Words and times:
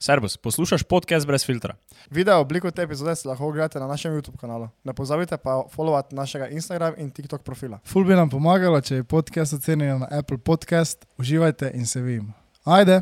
Servus, 0.00 0.36
poslušaš 0.36 0.82
podcast 0.82 1.26
brez 1.26 1.44
filtra. 1.44 1.74
Video 2.10 2.38
obliko 2.38 2.70
te 2.70 2.82
epizode 2.82 3.16
si 3.16 3.28
lahko 3.28 3.46
ogledate 3.46 3.80
na 3.80 3.86
našem 3.86 4.12
YouTube 4.12 4.36
kanalu. 4.36 4.68
Ne 4.84 4.92
pozabite 4.92 5.36
pa 5.36 5.62
followati 5.68 6.14
našega 6.14 6.48
Instagram 6.48 6.94
in 6.96 7.10
TikTok 7.10 7.42
profila. 7.42 7.78
Ful 7.84 8.04
bi 8.04 8.14
nam 8.14 8.30
pomagalo, 8.30 8.80
če 8.80 8.94
je 8.94 9.04
podcast 9.04 9.52
ocenjen 9.52 9.98
na 9.98 10.08
Apple 10.10 10.38
Podcast. 10.38 11.04
Uživajte 11.18 11.70
in 11.74 11.86
se 11.86 12.00
vidimo. 12.00 12.32
Ajde! 12.64 13.00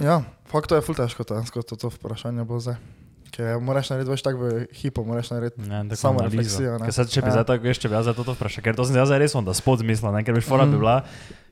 Ja, 0.00 0.22
fakt 0.46 0.66
to 0.66 0.74
je 0.74 0.82
ful 0.82 0.94
težko, 0.94 1.22
to, 1.22 1.38
to, 1.62 1.76
to 1.76 1.88
vprašanje 1.90 2.42
bo 2.44 2.58
zdaj. 2.58 2.74
Ker 3.30 3.60
moraš 3.60 3.90
narediti 3.90 4.10
več 4.10 4.22
tako 4.22 4.38
v 4.40 4.66
hipo, 4.72 5.04
moraš 5.04 5.30
narediti. 5.30 5.62
Ne, 5.62 5.84
Samo 5.94 6.18
analizo. 6.18 6.34
refleksijo, 6.34 6.72
ne. 6.74 6.84
Ker 6.84 6.94
sad, 6.94 7.06
če 7.08 7.22
bi 7.22 7.28
Ja. 7.28 7.32
zdaj 7.32 7.46
tako, 7.46 7.62
veš, 7.64 7.78
če 7.78 7.88
bi 7.88 7.94
jaz 7.94 8.08
zdaj 8.08 8.18
to 8.18 8.34
vprašal, 8.34 8.64
ker 8.64 8.74
to 8.74 8.84
sem 8.84 8.96
jaz 8.96 9.10
res 9.12 9.34
onda 9.36 9.54
spod 9.54 9.78
zmislil, 9.78 10.10
ne, 10.10 10.24
ker 10.24 10.34
bi 10.34 10.42
fora 10.42 10.66
bi 10.66 10.74
Mhm. 10.74 10.80
bila, 10.80 10.96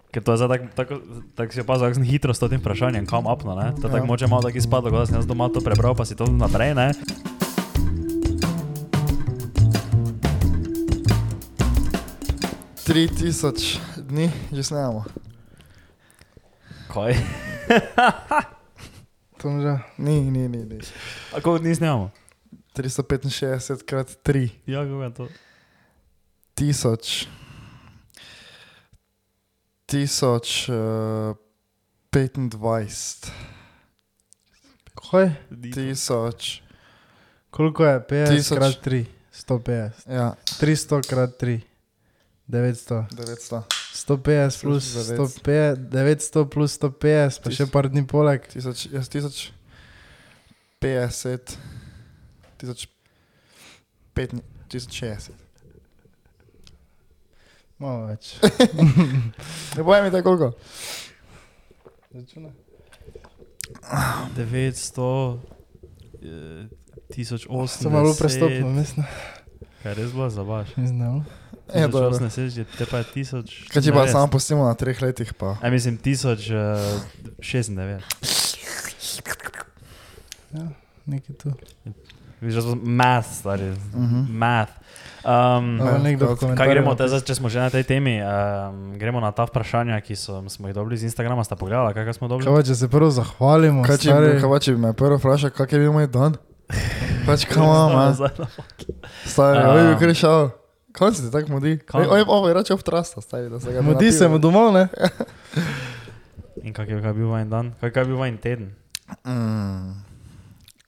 ker 0.09 0.21
to 0.21 0.33
je 0.33 0.39
zdaj 0.39 0.49
tako, 0.49 0.67
tako, 0.75 0.95
tako 1.35 1.51
si 1.53 1.61
opazil, 1.61 1.85
kako 1.85 1.95
sem 1.95 2.05
hitro 2.05 2.31
s 2.31 2.41
tem 2.41 2.57
vprašanjem, 2.57 3.05
kam 3.05 3.27
apno, 3.27 3.55
ne. 3.55 3.73
To 3.73 3.83
je 3.83 3.93
tako 3.93 3.97
Ja. 3.99 4.05
moče 4.07 4.27
malo 4.27 4.43
tako 4.43 4.57
izpadlo, 4.57 4.91
kot 4.91 4.99
da 4.99 5.07
sem 5.07 5.17
jaz 5.17 5.27
doma 5.27 5.49
to 5.49 5.61
prebral, 5.61 5.93
pa 5.93 6.05
si 6.05 6.15
to 6.15 6.27
naprej, 6.27 6.75
ne. 6.75 6.93
Tri 12.81 13.05
tisoč 13.07 13.77
dni, 13.99 14.33
že 14.49 14.63
snemamo. 14.65 15.05
Kaj? 16.89 17.13
Tom 19.41 19.61
že. 19.61 19.77
Ni, 19.99 20.25
ni, 20.25 20.49
ni, 20.49 20.65
ni. 20.65 20.79
A 21.31 21.39
koliko 21.39 21.61
dni 21.61 21.75
snemamo? 21.75 22.09
365 22.73 23.85
krat 23.85 24.09
3 24.25 24.49
Ja, 24.67 24.83
kako 24.83 25.03
je 25.03 25.11
to? 25.13 25.25
tisoč. 26.55 27.29
Tisoč 29.89 30.69
uh, 30.69 31.33
25. 32.13 33.33
Kaj? 35.11 35.31
Tisoč. 35.75 36.63
Koliko 37.51 37.85
je 37.85 38.01
50 38.11 38.37
Tisoč. 38.37 38.59
krat 38.59 38.85
3? 38.85 39.05
150. 39.33 40.13
Ja, 40.13 40.35
300 40.61 41.09
krat 41.09 41.41
3. 41.41 41.61
900. 42.49 43.07
900. 43.17 43.63
150 43.95 44.61
plus 44.61 44.85
150, 44.85 45.89
900 45.89 46.45
plus 46.51 46.79
150, 46.79 47.41
pa 47.43 47.51
še 47.51 47.67
par 47.73 47.89
dni 47.89 48.05
poleg. 48.05 48.45
Tisoč, 48.53 48.87
jaz 48.93 49.09
tisoč 49.09 49.41
50, 50.85 51.57
tisoč 52.61 52.89
5, 54.17 54.41
tisoč 54.69 55.01
60. 55.01 55.48
Malo 57.79 58.07
več. 58.07 58.35
Ne 59.77 59.83
bojem 59.83 60.05
mi 60.05 60.11
tako 60.11 60.37
koliko. 60.37 60.53
Računaj. 62.15 62.51
900, 64.37 65.39
eh, 66.23 66.69
1080. 67.15 67.67
Sem 67.67 67.93
malo 67.93 68.15
prestopno, 68.19 68.71
mislim. 68.71 69.07
Kaj 69.83 69.95
res 69.95 70.13
bilo 70.13 70.31
zabaš? 70.31 70.77
Ne 70.77 70.87
znam. 70.87 71.27
Je, 71.75 71.89
dobro. 71.89 72.19
1080, 72.19 72.65
te 72.79 72.87
pa 72.87 72.99
je 72.99 73.05
1000. 73.15 73.69
Kaj 73.73 73.83
če 73.83 73.93
pa 73.93 74.05
ne, 74.05 74.13
samo 74.13 74.27
pustimo 74.33 74.65
na 74.65 74.75
treh 74.75 75.03
letih 75.03 75.35
pa. 75.37 75.57
A 75.63 75.71
mislim 75.71 75.99
1096. 76.01 78.01
Ja, 80.53 80.69
nekaj 81.07 81.37
tu. 81.37 81.53
Viš, 82.41 82.55
da 82.55 82.63
sem 82.63 82.81
math, 82.83 83.29
stari. 83.39 83.71
Mhm. 83.95 84.25
Math. 84.39 84.73
Um, 85.29 85.77
v 85.77 86.25
kaj 86.41 86.57
kaj 86.57 86.69
gremo, 86.73 86.95
te, 86.97 87.05
zdaj, 87.05 87.21
če 87.29 87.35
smo 87.37 87.51
že 87.53 87.61
na 87.61 87.69
tej 87.69 87.85
temi, 87.85 88.17
um, 88.17 88.97
gremo 88.97 89.21
na 89.21 89.29
ta 89.29 89.45
vprašanja, 89.45 90.01
ki 90.01 90.17
so, 90.17 90.41
smo 90.49 90.71
jih 90.71 90.73
dobili 90.73 90.97
z 90.97 91.05
Instagrama, 91.05 91.45
sta 91.45 91.53
pogledala, 91.53 91.93
kaj 91.93 92.17
smo 92.17 92.33
dobili? 92.33 92.49
Kaj 92.49 92.65
če 92.65 92.77
se 92.79 92.89
prvo 92.89 93.11
zahvalimo, 93.13 93.85
Kaj 93.85 94.01
če, 94.01 94.09
stari, 94.09 94.31
kaj 94.41 94.61
če 94.65 94.73
bi 94.73 94.81
me 94.87 94.95
prvo 94.97 95.19
vprašal, 95.21 95.53
kak 95.53 95.75
je 95.77 95.83
bil 95.85 95.93
moj 95.93 96.09
dan? 96.09 96.39
Pač 97.29 97.45
kam 97.45 97.69
imam, 97.69 98.17
stari, 99.29 99.61
A. 99.61 99.75
oj, 99.75 99.83
bi 99.91 100.01
kar 100.01 100.15
šel. 100.17 100.49
Kam 100.97 101.13
se 101.13 101.27
ti 101.27 101.35
tako 101.35 101.59
mudi? 101.59 101.77
Oj, 101.93 102.09
oj, 102.09 102.25
oj, 102.25 102.57
reče 102.57 102.79
v 102.81 102.89
trasta, 102.89 103.21
stari, 103.21 103.53
da 103.53 103.61
se 103.61 103.69
ga 103.69 103.85
ne 103.85 103.93
Mudi 103.93 104.09
se 104.09 104.25
mu 104.33 104.41
domov, 104.41 104.73
ne? 104.73 104.89
In 106.65 106.73
kak 106.73 106.89
je, 106.89 107.03
kak 107.05 107.13
je 107.13 107.19
bil 107.21 107.29
vajen 107.29 107.53
dan? 107.53 107.77
Kak 107.85 108.01
je 108.01 108.09
bil 108.09 108.17
vajen 108.17 108.41
teden? 108.41 108.73
Mm. 109.29 109.93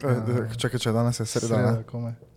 Eh, 0.01 0.57
Čakaj, 0.57 0.81
če 0.81 0.97
danes 0.97 1.21
je 1.21 1.29
sreda. 1.29 1.77
Sreda. 1.85 2.30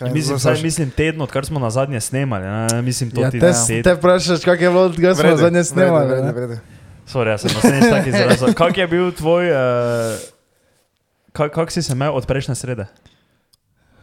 Kaj, 0.00 0.10
Mislim, 0.10 0.38
zdaj 0.38 0.54
saj, 0.54 0.62
mislim 0.62 0.90
teden, 0.90 1.20
odkar 1.20 1.44
smo 1.44 1.60
na 1.60 1.70
zadnje 1.70 2.00
snemali, 2.00 2.44
ne? 2.44 2.82
mislim 2.82 3.10
to 3.10 3.20
Ja, 3.20 3.30
ti 3.30 3.40
te, 3.40 3.46
deset. 3.46 3.84
te 3.84 3.94
vprašaš, 3.94 4.40
kak 4.40 4.60
je 4.60 4.70
bilo, 4.70 4.82
odkar 4.82 5.12
smo 5.14 5.22
Vrede, 5.22 5.36
zadnje 5.36 5.50
vrede, 5.52 5.64
snemali. 5.64 6.06
vrede, 6.06 6.22
ne? 6.22 6.32
vrede. 6.32 6.56
Sorry, 7.06 7.28
jaz 7.28 7.40
sem 7.40 7.50
naslednjič 7.54 7.90
tak 7.90 8.06
izrazil. 8.06 8.54
Kak 8.54 8.78
je 8.78 8.86
bil 8.86 9.12
tvoj, 9.12 9.50
uh, 9.50 9.58
kak, 11.32 11.52
kak 11.52 11.68
si 11.70 11.82
se 11.82 11.92
imel 11.92 12.16
od 12.16 12.26
prejšnje 12.26 12.54
srede? 12.54 12.86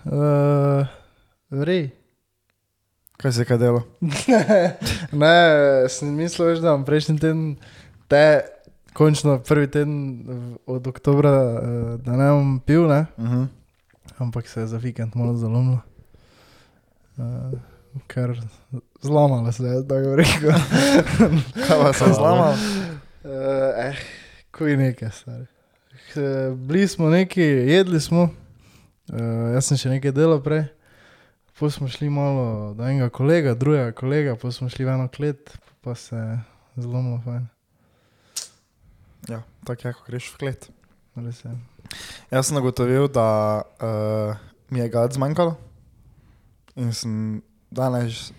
Uh, 0.05 0.85
Vrej. 1.49 1.89
Kaj 3.17 3.31
si 3.31 3.45
kaj 3.45 3.57
delo? 3.57 3.81
ne, 5.13 5.35
sem 5.89 6.13
mislil, 6.13 6.47
veš, 6.47 6.59
da 6.59 6.71
bom 6.71 6.85
prejšnji 6.85 7.17
teden, 7.17 7.55
te, 8.07 8.41
končno 8.93 9.39
prvi 9.39 9.67
teden 9.67 9.95
od 10.65 10.87
oktobra, 10.87 11.31
eh, 11.31 11.97
da 11.97 12.11
ne 12.13 12.29
bom 12.29 12.59
pil, 12.59 12.85
ne? 12.85 13.05
Uh 13.17 13.25
-huh. 13.25 13.45
Ampak 14.17 14.47
se 14.47 14.59
je 14.59 14.67
za 14.67 14.77
vikend 14.77 15.15
malo 15.15 15.35
zalomilo. 15.35 15.81
Uh, 17.17 17.59
ker 18.07 18.37
zlomalo 19.01 19.51
se 19.51 19.63
je, 19.63 19.87
tako 19.87 20.09
bi 20.09 20.15
rekel. 20.15 20.51
Kaj 21.67 21.77
pa 21.81 21.93
sem 21.93 22.13
zlamal? 22.13 22.53
Uh, 23.23 23.31
eh, 23.77 24.01
kuj 24.57 24.77
nekaj, 24.77 25.11
stari. 25.11 25.45
Eh, 26.15 26.55
Bili 26.55 26.87
smo 26.87 27.09
neki, 27.09 27.41
jedli 27.41 28.01
smo, 28.01 28.23
uh, 28.23 29.53
jaz 29.53 29.65
sem 29.67 29.77
še 29.77 29.89
nekaj 29.97 30.13
delal 30.15 30.41
prej. 30.43 30.67
Potem 31.57 31.73
smo 31.73 31.89
šli 31.89 32.09
malo 32.13 32.73
do 32.77 32.85
enega 32.85 33.09
kolega, 33.09 33.55
drugega 33.57 33.91
kolega, 33.97 34.35
potem 34.37 34.53
smo 34.53 34.69
šli 34.69 34.85
v 34.85 34.93
eno 34.93 35.07
klet, 35.09 35.57
pa 35.81 35.95
se 35.97 36.15
je 36.15 36.85
zlomilo 36.85 37.17
fajn. 37.25 37.47
Ja, 39.27 39.41
tako 39.65 39.87
je, 39.87 39.93
ko 39.97 40.05
greš 40.05 40.29
v 40.35 40.43
klet. 40.43 40.69
Res 41.17 41.41
je. 41.41 41.51
Jaz 42.29 42.49
sem 42.49 42.57
ugotovil, 42.59 43.07
da 43.09 43.63
uh, 43.81 44.35
mi 44.69 44.79
je 44.79 44.89
gad 44.89 45.13
zmanjkalo 45.15 45.55
in 46.77 46.93
sem 46.93 47.41
danes 47.73 48.29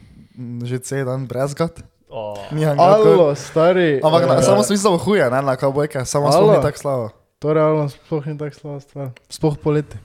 že 0.63 0.79
cel 0.79 1.03
dan 1.03 1.27
brez 1.27 1.55
gad. 1.59 1.75
Oh. 2.09 2.39
Alo, 2.79 3.35
stari. 3.35 3.99
Ampak 3.99 4.23
na, 4.31 4.39
eh, 4.39 4.47
samo 4.47 4.63
smisel 4.63 4.95
huje, 4.97 5.27
ne 5.27 5.43
na 5.43 5.59
kavbojke, 5.59 6.07
samo 6.07 6.31
smo 6.33 6.55
mi 6.55 6.63
tako 6.63 6.79
slabo. 6.79 7.07
To 7.43 7.51
realno 7.53 7.91
sploh 7.91 8.23
ni 8.27 8.39
tako 8.39 8.55
slaba 8.55 8.81
stvar. 8.81 9.07
Sploh 9.27 9.59
poleti. 9.59 9.99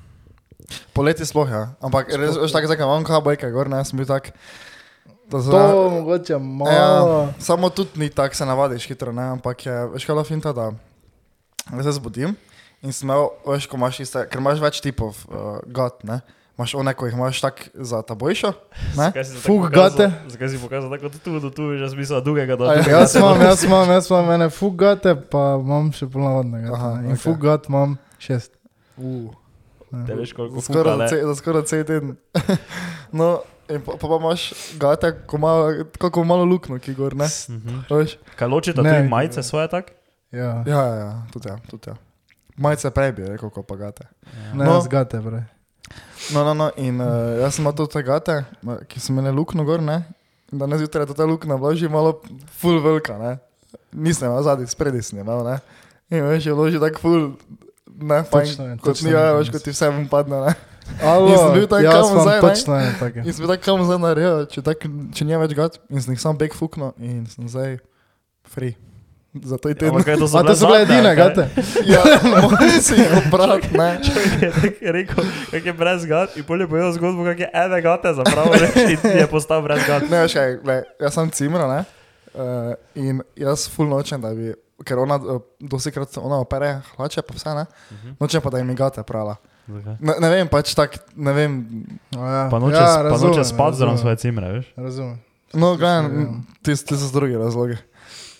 Poleti 0.93 1.25
sploh, 1.25 1.45
ja. 1.45 1.77
Ampak 1.77 2.09
res, 2.09 2.33
veš 2.35 2.51
tako, 2.51 2.67
zakaj 2.67 2.85
imam 2.89 3.05
kavbojke, 3.05 3.45
gor 3.53 3.69
ne, 3.69 3.85
sem 3.85 3.97
bil 4.01 4.09
tak. 4.09 4.33
To 5.29 5.39
za- 5.39 5.53
mogoče 5.93 6.33
Ja, 6.33 6.39
malo. 6.41 7.29
samo 7.39 7.69
tudi 7.69 8.01
ni 8.01 8.09
tako, 8.09 8.35
se 8.35 8.45
navadiš 8.45 8.89
hitro, 8.89 9.13
ne, 9.13 9.37
ampak 9.37 9.65
je, 9.65 9.75
veš 9.93 10.03
kaj 10.05 10.17
je 10.17 10.23
finta, 10.25 10.51
da 10.53 10.73
se 11.69 11.91
zbudim 11.93 12.33
in 12.83 12.91
sem 12.91 13.07
imel, 13.07 13.29
veš, 13.45 13.65
ko 13.65 13.77
imaš 13.77 13.99
iste, 13.99 14.27
ker 14.27 14.39
imaš 14.39 14.59
več 14.59 14.79
tipov 14.79 15.15
uh, 15.25 15.35
gat, 15.65 16.03
ne, 16.03 16.19
imaš 16.53 16.75
one, 16.75 16.93
ko 16.93 17.05
jih 17.05 17.13
imaš 17.13 17.39
tak 17.39 17.55
za 17.73 18.01
tabojšo, 18.01 18.51
ne, 18.95 19.07
Fug 19.37 19.69
gate. 19.69 20.11
Zakaj 20.27 20.49
si 20.49 20.59
pokazal 20.59 20.91
tako 20.91 21.09
tu, 21.15 21.39
do 21.39 21.49
tu, 21.49 21.73
že 21.73 21.89
smisel 21.89 22.19
drugega 22.19 22.53
do 22.53 22.65
A 22.65 22.75
ja. 22.75 22.99
Jaz 22.99 23.15
imam, 23.15 23.39
jaz 23.39 23.63
imam, 23.63 23.87
jaz 23.89 24.05
imam 24.07 24.29
ene 24.31 24.49
fugate, 24.49 25.15
pa 25.15 25.57
imam 25.57 25.89
še 25.89 26.05
polnavadnega. 26.05 26.69
Aha, 26.69 26.91
In 27.01 27.07
okej. 27.09 27.23
fugat 27.23 27.65
imam 27.65 27.95
šest. 28.19 28.53
uh, 28.97 29.31
Te 29.89 30.13
veš 30.13 30.33
koliko 30.33 30.57
skoraj 30.59 30.83
fukale. 30.83 31.07
za 31.07 31.15
ce- 31.27 31.35
skoraj 31.35 31.63
cel 31.63 31.83
teden. 31.83 32.17
no, 33.13 33.41
in 33.67 33.79
pa, 33.79 33.93
pa, 33.95 34.07
imaš 34.11 34.51
gate, 34.75 35.11
ko 35.23 35.37
malo, 35.37 35.69
kako 35.95 36.23
malo 36.23 36.45
lukno, 36.45 36.77
ki 36.77 36.93
gor, 36.93 37.15
ne, 37.15 37.25
Mhm. 37.49 37.85
veš. 37.87 38.17
Kaj 38.35 38.47
ločita 38.47 38.81
Ne. 38.81 38.89
tudi 38.91 39.07
majice 39.07 39.41
svoje 39.41 39.67
tak? 39.69 39.91
Ja. 40.31 40.63
Ja, 40.63 40.81
ja, 40.83 40.95
ja, 40.95 41.11
tudi 41.29 41.47
ja, 41.47 41.57
tudi 41.67 41.87
ja. 41.87 41.95
Majce 42.57 42.91
prej 42.93 43.11
bi 43.17 43.25
rekel, 43.25 43.49
ko 43.49 43.63
pa 43.65 43.75
gate. 43.75 44.05
Ne, 44.53 44.65
No. 44.65 44.75
no. 44.75 44.81
zgate, 44.81 45.17
bre. 45.21 45.43
No, 46.33 46.43
no, 46.45 46.53
no, 46.53 46.67
in 46.77 47.01
uh, 47.01 47.39
jaz 47.41 47.55
sem 47.57 47.65
imel 47.65 47.87
te 47.87 48.03
gate, 48.05 48.35
ki 48.87 48.99
so 49.01 49.11
imeli 49.11 49.33
luknjo 49.35 49.65
gor, 49.67 49.81
ne? 49.83 50.03
In 50.53 50.61
danes 50.61 50.79
zjutraj 50.79 51.09
je 51.09 51.17
ta 51.17 51.25
luknja 51.25 51.57
bila 51.57 51.73
že 51.75 51.89
malo 51.89 52.21
full 52.61 52.79
velika, 52.79 53.17
ne? 53.17 53.37
Nisem 53.91 54.29
imel 54.29 54.43
zadnji, 54.45 54.67
spredi 54.69 55.01
sem 55.03 55.19
imel, 55.19 55.43
ne? 55.43 55.57
In 56.13 56.23
veš, 56.29 56.45
je 56.45 56.53
bilo 56.53 56.69
že 56.71 56.79
tako 56.79 56.99
full, 57.01 57.23
ne, 57.89 58.21
fajn, 58.23 58.45
Točno 58.47 58.65
je, 58.69 58.77
kot 58.77 59.01
ni, 59.01 59.09
je, 59.09 59.17
ja, 59.17 59.33
veš, 59.33 59.49
kot 59.51 59.65
ti 59.65 59.73
vse 59.73 59.89
vem 59.89 60.07
padne, 60.07 60.39
ne? 60.45 60.53
Alo, 61.01 61.27
In 61.31 61.37
sem 61.39 61.51
bil 61.55 61.67
tako 61.67 61.83
jaz 61.83 61.95
kam 61.95 62.19
zdaj, 62.21 62.35
ne? 62.37 62.41
točno 62.43 62.73
ene 62.79 62.93
take. 62.99 63.19
In 63.23 63.33
sem 63.33 63.41
bil 63.43 63.51
tako 63.55 63.63
kam 63.65 63.83
zdaj 63.87 63.99
naredil, 64.03 64.45
če, 64.51 64.61
tak, 64.61 64.87
če 65.15 65.25
ni 65.25 65.37
več 65.41 65.53
gat, 65.57 65.79
in 65.89 65.99
sem 66.03 66.13
jih 66.15 66.21
sam 66.21 66.37
bek 66.39 66.55
fuknil 66.55 66.91
in 66.99 67.25
sem 67.27 67.47
zdaj 67.49 67.77
free. 68.47 68.75
Za 69.33 69.57
je 69.65 69.73
teden. 69.73 69.89
Ampak 69.89 70.05
kaj 70.05 70.17
to 70.21 70.27
so 70.27 70.37
A 70.37 70.43
to 70.43 70.53
so 70.55 70.67
bile 70.69 70.79
zadnje, 70.85 70.93
edine 70.93 71.15
gate? 71.15 71.49
Ja, 71.85 72.01
moram 72.41 72.69
si 72.81 72.93
jih 72.93 73.13
obrati, 73.17 73.77
ne? 73.77 73.97
je 74.45 74.51
tako 74.51 74.91
rekel, 74.93 75.23
kak 75.51 75.65
je 75.65 75.73
brez 75.73 76.05
gat 76.05 76.37
in 76.37 76.45
polje 76.45 76.67
povedal 76.69 76.93
zgodbo, 76.93 77.25
kak 77.25 77.39
je 77.39 77.49
ene 77.49 77.81
gate 77.81 78.13
zapravo 78.13 78.53
reči 78.53 78.93
in 78.93 79.17
je 79.17 79.27
postal 79.27 79.65
brez 79.65 79.81
gat. 79.87 80.05
Ne, 80.05 80.27
kaj, 80.29 80.61
glej, 80.61 80.83
jaz 81.01 81.17
sem 81.17 81.31
cimro, 81.33 81.65
ne? 81.65 81.81
Uh, 82.33 82.77
in 82.93 83.25
jaz 83.33 83.65
full 83.73 83.89
nočem, 83.89 84.21
da 84.21 84.35
bi 84.37 84.53
ker 84.85 85.01
ona 85.01 85.17
uh, 85.17 85.41
dosikrat 85.59 86.13
ona 86.21 86.37
opere 86.43 86.81
hlače, 86.93 87.25
pa 87.25 87.33
vse 87.33 87.57
ne. 87.57 87.65
Mhm. 87.91 88.15
Noče 88.21 88.41
pa 88.41 88.53
da 88.53 88.61
jim 88.61 88.75
gate 88.75 89.01
prala. 89.03 89.35
Ne, 89.67 90.13
ne 90.19 90.29
vem, 90.29 90.47
pač 90.51 90.75
tak, 90.75 90.97
ne 91.15 91.33
vem. 91.33 91.53
Ja, 92.11 92.49
Pa 92.51 92.59
noče, 92.59 92.75
ja, 92.75 92.89
ja, 92.99 93.09
pa 93.09 93.17
noče 93.17 93.45
spati 93.47 93.79
zraven 93.79 93.97
svoje 93.97 94.19
cimre, 94.19 94.51
veš? 94.59 94.73
Razumem. 94.77 95.17
No, 95.53 95.71
Ja. 95.71 95.77
gledaj, 95.77 96.27
ti, 96.61 96.75
ti 96.75 96.97
so 96.97 97.07
z 97.07 97.11
druge 97.13 97.37
razloge. 97.37 97.77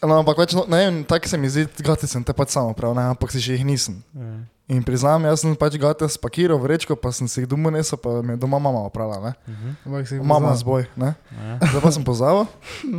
No, 0.03 0.19
ampak 0.19 0.35
pač, 0.35 0.51
no, 0.51 0.65
ne 0.67 0.77
vem, 0.77 0.95
tako 1.07 1.29
se 1.31 1.37
mi 1.37 1.47
zdi, 1.47 1.63
gati 1.79 2.07
sem 2.07 2.23
te 2.23 2.33
pač 2.33 2.51
samo 2.51 2.73
prav, 2.75 2.91
ne, 2.91 3.05
ampak 3.07 3.31
si 3.31 3.39
še 3.39 3.55
jih 3.55 3.63
nisem. 3.63 4.01
Ja. 4.11 4.33
In 4.67 4.83
priznam, 4.83 5.23
jaz 5.23 5.43
sem 5.43 5.55
pač 5.55 5.75
gate 5.79 6.07
spakiral 6.07 6.59
v 6.59 6.65
vrečko, 6.65 6.95
pa 6.95 7.11
sem 7.11 7.27
si 7.27 7.39
jih 7.39 7.47
domov 7.47 7.71
nesel, 7.71 7.95
pa 7.95 8.19
mi 8.19 8.35
je 8.35 8.39
doma 8.39 8.59
mama 8.59 8.83
oprala, 8.83 9.19
ne. 9.19 9.31
Mhm. 9.47 9.69
Ampak 9.85 10.07
si 10.07 10.15
jih 10.15 10.23
Mama 10.23 10.51
poznam. 10.51 10.59
z 10.59 10.63
boj, 10.63 10.83
ne. 10.97 11.11
Ja. 11.31 11.55
Zdaj 11.67 11.81
pa 11.81 11.91
sem 11.91 12.03
pozabil 12.03 12.43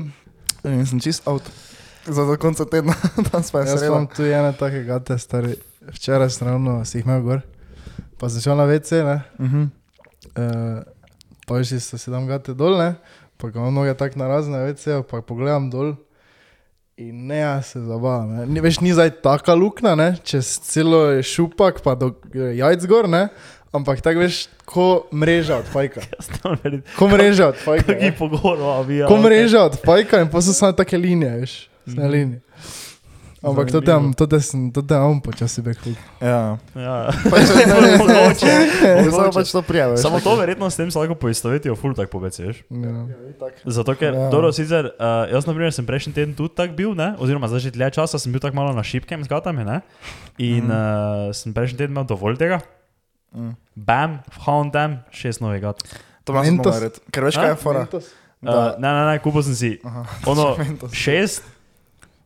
in 0.72 0.84
sem 0.86 1.00
čist 1.00 1.24
out. 1.28 1.44
Za 2.04 2.24
do 2.24 2.36
konca 2.36 2.64
tedna, 2.64 2.92
danes 3.28 3.48
pa 3.48 3.64
je 3.64 3.68
Jaz 3.68 3.80
sreda. 3.80 3.92
imam 3.92 4.06
tu 4.06 4.24
ene 4.24 4.52
take 4.52 4.84
gate, 4.84 5.16
stari. 5.18 5.56
Včeraj 5.88 6.32
sem 6.32 6.48
ravno 6.48 6.80
si 6.84 7.00
jih 7.00 7.04
imel 7.04 7.20
gor, 7.20 7.40
pa 8.16 8.28
sem 8.28 8.40
šel 8.40 8.56
na 8.56 8.64
WC, 8.64 9.04
ne. 9.04 9.18
Mhm. 9.40 9.62
Uh, 10.36 10.80
pa 11.44 11.60
že 11.60 11.80
se 11.80 11.96
si 11.96 12.08
dam 12.08 12.24
gate 12.24 12.52
dol, 12.52 12.76
ne. 12.76 12.96
Pa 13.36 13.48
ko 13.48 13.60
imam 13.60 13.72
noge 13.74 13.92
tako 13.92 14.20
narazne, 14.20 14.56
WC, 14.64 15.00
pa 15.04 15.20
pogledam 15.20 15.68
dol. 15.68 15.96
In 16.96 17.26
ne, 17.26 17.38
jaz 17.42 17.66
se 17.74 17.80
zabavam. 17.82 18.36
Ni, 18.46 18.60
veš, 18.62 18.78
ni 18.80 18.92
zdaj 18.94 19.10
taka 19.22 19.54
luknja, 19.58 19.96
ne, 19.98 20.12
čez 20.22 20.46
celo 20.62 21.00
šupak, 21.26 21.80
pa 21.82 21.96
do 21.98 22.12
eh, 22.30 22.54
jajc 22.60 22.86
gor, 22.86 23.08
ne. 23.10 23.28
Ampak 23.74 23.98
tako 23.98 24.22
veš, 24.22 24.44
ko 24.64 24.84
mreža 25.10 25.56
od 25.58 25.66
fajka. 25.66 26.04
Ko 26.98 27.08
mreža 27.10 27.48
od 27.50 27.58
fajka. 27.58 27.88
Kaki 27.90 28.04
ne. 28.04 28.16
pogovor, 28.18 28.60
a 28.62 28.80
vi. 28.86 29.00
Ko 29.08 29.18
mreža 29.18 29.64
od 29.66 29.74
fajka 29.82 30.20
in 30.22 30.30
pa 30.30 30.38
so 30.38 30.54
samo 30.54 30.72
take 30.78 30.98
linije, 30.98 31.32
veš, 31.40 31.54
Mhm. 31.86 32.00
na 32.00 32.06
liniji. 32.08 32.40
Ampak 33.44 33.68
to 33.68 33.80
tam, 33.84 34.16
to 34.16 34.24
tam, 34.24 34.72
to 34.72 34.80
tam 34.80 35.20
počasi 35.20 35.60
bek 35.60 35.76
hud. 35.84 35.96
Ja. 36.24 36.56
Ja. 36.72 37.12
Pač, 37.28 37.52
ne, 37.52 37.64
ne, 37.68 37.76
ne, 37.84 37.90
Mogoče. 38.00 38.54
Samo 39.12 39.30
pač 39.36 39.52
to 39.52 39.60
prijave. 39.60 39.98
Samo 40.00 40.20
to 40.24 40.32
verjetno 40.40 40.70
s 40.70 40.80
tem 40.80 40.88
se 40.88 40.96
lahko 40.96 41.14
poistovetijo 41.14 41.76
ful 41.76 41.92
tak 41.92 42.08
po 42.08 42.22
veci, 42.24 42.48
veš? 42.48 42.64
Ja. 42.72 43.04
Zato, 43.68 43.92
ker, 44.00 44.16
Ja. 44.16 44.30
dobro, 44.32 44.48
sicer, 44.56 44.96
uh, 44.96 45.28
jaz, 45.28 45.44
na 45.44 45.52
primer, 45.52 45.76
sem 45.76 45.84
prejšnji 45.84 46.16
teden 46.16 46.32
tudi 46.32 46.56
tak 46.56 46.72
bil, 46.72 46.96
ne? 46.96 47.12
oziroma 47.20 47.50
zdaj 47.52 47.68
že 47.68 47.74
dlje 47.76 48.00
časa 48.00 48.16
sem 48.16 48.32
bil 48.32 48.40
tako 48.40 48.56
malo 48.56 48.72
na 48.72 48.80
šipkem 48.80 49.20
z 49.20 49.28
gatami, 49.28 49.68
ne? 49.68 49.84
in 50.40 50.64
mm. 50.64 50.72
uh, 50.72 51.36
sem 51.36 51.52
prejšnji 51.52 51.84
teden 51.84 51.92
imel 51.92 52.08
dovolj 52.08 52.40
tega. 52.40 52.64
Mm. 53.36 53.54
Bam, 53.76 54.22
v 54.30 54.36
Houndam, 54.48 55.02
šest 55.12 55.44
novih 55.44 55.60
gat. 55.60 55.84
To 56.24 56.32
imaš 56.32 56.48
samo 56.48 56.56
Mentos. 56.56 56.74
narediti. 56.80 57.00
Ker 57.12 57.28
veš, 57.28 57.36
kaj 57.36 57.52
je 57.52 57.56
fora. 57.60 57.84
Uh, 58.44 58.76
ne, 58.78 58.88
ne, 58.88 59.02
ne, 59.08 59.16
kupil 59.24 59.40
sem 59.40 59.56
si 59.56 59.70
Aha. 59.80 60.04
ono 60.28 60.52
šest 61.04 61.53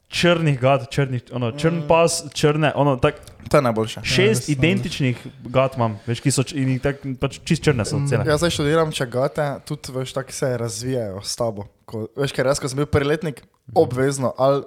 črnih 0.09 0.61
gat, 0.61 0.89
črnih, 0.91 1.23
ono, 1.33 1.53
črn 1.53 1.83
pas, 1.89 2.25
črne, 2.35 2.73
ono, 2.75 2.97
tak, 2.97 3.21
To 3.51 3.57
je 3.57 3.63
najboljše. 3.63 4.01
šest 4.05 4.41
res, 4.45 4.49
identičnih 4.49 5.21
gat 5.53 5.77
imam, 5.77 5.99
veš, 6.07 6.21
ki 6.21 6.33
so 6.33 6.45
in 6.57 6.79
tak, 6.85 7.05
pač 7.21 7.39
čist 7.45 7.65
črne 7.65 7.85
so 7.89 8.01
cele. 8.09 8.25
Jaz 8.29 8.43
zdaj 8.43 8.53
študiram 8.57 8.93
čagate, 8.93 9.47
tudi 9.69 9.93
veš, 9.93 10.13
tako 10.17 10.33
se 10.33 10.51
razvijajo 10.61 11.23
s 11.25 11.37
tabo. 11.37 11.69
Ko, 11.89 12.07
veš, 12.17 12.33
ker 12.37 12.49
jaz, 12.49 12.61
ko 12.61 12.69
sem 12.69 12.81
bil 12.81 12.89
prvi 12.89 13.13
letnik, 13.13 13.45
obvezno 13.77 14.33
ali 14.41 14.65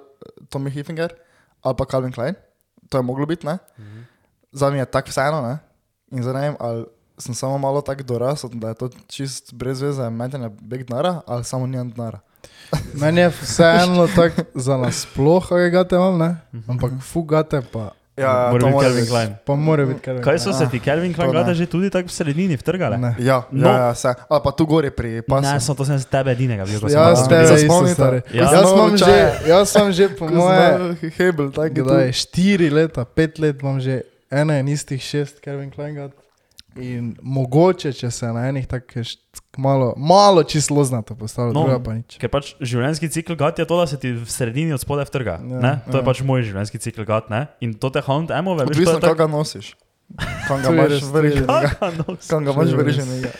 Tommy 0.50 0.70
Hilfiger 0.70 1.14
ali 1.62 1.78
pa 1.78 1.84
Calvin 1.86 2.12
Klein, 2.14 2.34
to 2.90 2.98
je 2.98 3.02
moglo 3.06 3.26
biti, 3.26 3.46
ne? 3.46 3.58
Za 4.52 4.70
me 4.70 4.78
je 4.78 4.86
tako 4.86 5.14
vseeno, 5.14 5.42
ne? 5.42 5.58
In 6.10 6.22
zdaj 6.22 6.34
ne 6.34 6.40
vem, 6.40 6.56
ali 6.58 6.84
sem 7.18 7.34
samo 7.34 7.58
malo 7.58 7.80
tako 7.86 8.02
dorasel, 8.02 8.50
da 8.54 8.74
je 8.74 8.74
to 8.74 8.90
čist 9.06 9.54
brez 9.54 9.82
veze, 9.82 10.10
metenje 10.10 10.50
beg 10.60 10.86
denara 10.88 11.20
ali 11.26 11.44
samo 11.44 11.66
nijem 11.66 11.90
denara. 11.90 12.18
Meni 12.94 13.20
je 13.20 13.28
vseeno 13.30 14.08
tako 14.08 14.42
za 14.54 14.76
nasploh, 14.76 15.42
kaj 15.44 15.70
gate 15.70 15.94
imam, 15.94 16.18
ne? 16.18 16.36
Ampak 16.66 16.92
fugate 17.02 17.62
pa, 17.62 17.90
Ja, 18.14 18.48
Mora 18.50 18.66
biti 18.66 18.78
Calvin 18.78 18.96
biti. 18.98 19.08
Klein. 19.08 19.30
pa 19.42 19.54
mora 19.54 19.84
biti 19.84 20.00
kar 20.00 20.20
Kaj 20.20 20.38
so 20.38 20.52
se 20.52 20.66
ti 20.66 20.76
Calvin 20.78 21.14
Klein 21.14 21.26
to 21.26 21.34
ne. 21.34 21.38
gata 21.38 21.54
že 21.54 21.64
tudi 21.66 21.88
tako 21.88 22.06
v 22.06 22.12
sredini 22.12 22.54
vtrgale? 22.54 22.98
Ne. 22.98 23.16
Ja, 23.18 23.48
No. 23.48 23.64
ja, 23.64 23.76
ja, 23.78 23.90
vse. 23.90 24.12
Ali 24.28 24.40
pa 24.44 24.50
tu 24.50 24.66
gori 24.66 24.90
pri 24.90 25.22
pasu. 25.22 25.42
Ne, 25.42 25.56
sem 25.58 25.72
to 25.72 25.82
sem 25.82 25.96
z 25.96 26.04
tebe 26.06 26.28
edinega 26.30 26.60
bil. 26.62 26.76
ko 26.76 26.86
sem 26.86 26.92
Jaz 26.92 27.18
malo 27.18 27.28
tebe. 27.30 27.46
Se 27.48 27.58
spomnite? 27.58 27.94
stari. 27.94 28.20
Ja. 28.30 28.44
Jaz 28.44 28.68
imam 28.70 28.92
že, 28.94 29.16
jaz 29.46 29.66
sem 29.66 29.88
že 29.90 30.04
po 30.10 30.24
moje, 30.28 30.68
Hebel, 31.10 31.48
tako 31.48 31.64
je 31.64 31.70
kdaj, 31.74 32.06
to. 32.06 32.12
štiri 32.14 32.68
leta, 32.68 33.02
pet 33.06 33.32
let 33.38 33.56
imam 33.58 33.80
že 33.80 33.94
ene 34.30 34.60
in 34.60 34.68
istih 34.68 35.00
šest 35.00 35.40
Calvin 35.40 35.70
Klein 35.70 35.96
gat. 35.96 36.12
In 36.80 37.12
mogoče, 37.20 37.92
če 37.92 38.08
se 38.10 38.26
na 38.32 38.46
enih 38.48 38.64
tako 38.66 39.02
malo, 39.60 39.92
malo 39.96 40.40
čisto 40.42 40.84
znato 40.84 41.14
postavlja, 41.14 41.52
No. 41.52 41.66
druga 41.66 41.78
pa 41.84 41.92
nič. 41.98 42.16
Ker 42.16 42.30
pač 42.32 42.54
življenjski 42.60 43.10
cikl 43.12 43.36
gat 43.36 43.58
je 43.60 43.66
to, 43.68 43.76
da 43.76 43.86
se 43.86 44.00
ti 44.00 44.12
v 44.16 44.24
sredini 44.24 44.72
od 44.72 44.80
spodaj 44.80 45.04
vtrga. 45.10 45.36
Ja, 45.44 45.58
Ja, 45.60 45.72
to 45.84 46.00
je 46.00 46.02
ja. 46.02 46.06
pač 46.06 46.22
moj 46.24 46.40
življenjski 46.42 46.80
cikl 46.80 47.04
gat. 47.04 47.28
Ne? 47.28 47.46
In 47.60 47.74
to 47.76 47.92
te 47.92 48.00
hound 48.00 48.32
emove, 48.32 48.64
veš, 48.64 48.76
Odvisno, 48.76 48.96
je 48.96 49.04
kako 49.04 49.20
ga 49.20 49.26
nosiš. 49.28 49.74
Kam 50.48 50.62
ga 50.62 50.68
je 50.68 50.74
imaš 50.74 50.90
je 50.92 51.92
nos. 52.00 52.28
Kam 52.28 52.44
ga 52.44 52.50
imaš 52.52 52.96
je. 52.96 53.32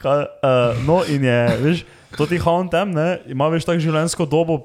Ka, 0.00 0.12
uh, 0.44 0.84
no, 0.84 1.00
in 1.08 1.24
je, 1.24 1.40
veš, 1.64 1.84
to 2.16 2.28
ti 2.28 2.36
hound 2.38 2.74
em, 2.76 2.92
ne, 2.92 3.08
ima 3.32 3.48
več 3.48 3.64
tako 3.64 3.80
življenjsko 3.80 4.28
dobo, 4.28 4.60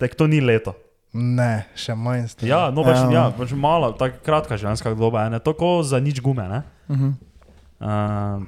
tek 0.00 0.16
to 0.16 0.24
ni 0.24 0.40
leto. 0.40 0.72
Ne, 1.12 1.66
še 1.74 1.90
manj 1.92 2.28
stari. 2.28 2.48
Ja, 2.48 2.68
no, 2.68 2.82
pač, 2.82 2.96
Ja. 3.00 3.10
ja, 3.10 3.24
pač 3.30 3.50
mala, 3.52 3.90
tako 3.92 4.22
kratka 4.22 4.54
življenjska 4.54 4.94
doba, 4.94 5.26
ne, 5.26 5.38
to 5.38 5.52
ko 5.52 5.82
za 5.82 5.98
nič 5.98 6.20
gume, 6.20 6.44
ne. 6.44 6.60
Mhm. 6.88 7.08
Uh, 7.80 8.46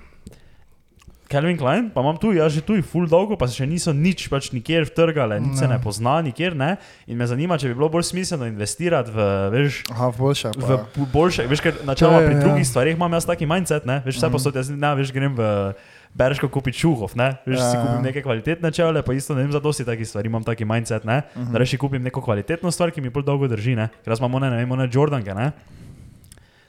Calvin 1.27 1.57
Klein, 1.57 1.89
pa 1.89 2.03
imam 2.03 2.17
tu, 2.17 2.29
jaz 2.29 2.53
že 2.53 2.61
tu, 2.61 2.77
full 2.83 3.07
dolgo, 3.07 3.35
pa 3.35 3.49
se 3.49 3.57
še 3.57 3.65
niso 3.65 3.89
nič 3.91 4.29
pač 4.29 4.53
nikjer 4.53 4.85
vtrgale, 4.85 5.41
nič 5.41 5.57
se 5.57 5.65
Ne. 5.65 5.73
ne 5.73 5.79
pozna, 5.79 6.21
nikjer 6.21 6.53
ne. 6.53 6.77
In 7.07 7.17
me 7.17 7.25
zanima, 7.25 7.57
če 7.57 7.67
bi 7.67 7.75
bilo 7.75 7.89
bolj 7.89 8.05
smiselno 8.05 8.45
investirati 8.45 9.09
v, 9.09 9.17
veš, 9.51 9.89
Aha, 9.89 10.13
boljše. 10.13 10.53
v 10.53 10.61
Pa. 10.61 10.77
pu- 10.87 11.09
boljše, 11.09 11.47
veš, 11.47 11.61
ker 11.63 11.73
načeloma 11.83 12.19
To 12.19 12.21
je, 12.21 12.29
pri 12.29 12.37
ja. 12.37 12.41
drugih 12.43 12.65
stvarih 12.65 12.95
imam 12.95 13.13
jaz 13.13 13.25
taki 13.25 13.47
mindset, 13.47 13.83
ne, 13.83 14.03
veš, 14.03 14.15
vse 14.15 14.29
Mhm. 14.29 14.33
posod, 14.33 14.53
jaz 14.55 14.69
ne, 14.69 14.91
veš, 14.95 15.09
grem 15.11 15.33
v 15.33 15.73
Berško 16.13 16.49
kupiti 16.49 16.79
čuhov, 16.79 17.15
ne, 17.15 17.41
veš, 17.43 17.57
si 17.57 17.65
Ja, 17.71 17.81
kupim 17.81 17.95
ja. 17.95 18.03
neke 18.03 18.21
kvalitetne 18.21 18.69
čevlje, 18.69 19.01
pa 19.01 19.13
isto 19.13 19.33
ne 19.33 19.43
vem, 19.43 19.49
za 19.49 19.59
dosti 19.59 19.81
takih 19.83 20.05
stvari 20.05 20.29
imam 20.29 20.43
taki 20.43 20.65
mindset, 20.65 21.05
ne, 21.05 21.23
Mhm. 21.33 21.53
da 21.53 21.59
reši 21.59 21.79
kupim 21.79 22.03
neko 22.03 22.21
kvalitetno 22.21 22.69
stvar, 22.69 22.91
ki 22.91 23.01
mi 23.01 23.09
bolj 23.09 23.25
dolgo 23.25 23.49
drži, 23.49 23.73
ne, 23.75 23.89
ker 23.99 24.11
jaz 24.11 24.21
imam 24.21 24.35
one, 24.35 24.51
ne 24.51 24.57
vem, 24.57 24.71
one 24.71 24.85
Jordanke, 24.87 25.33
ne, 25.33 25.53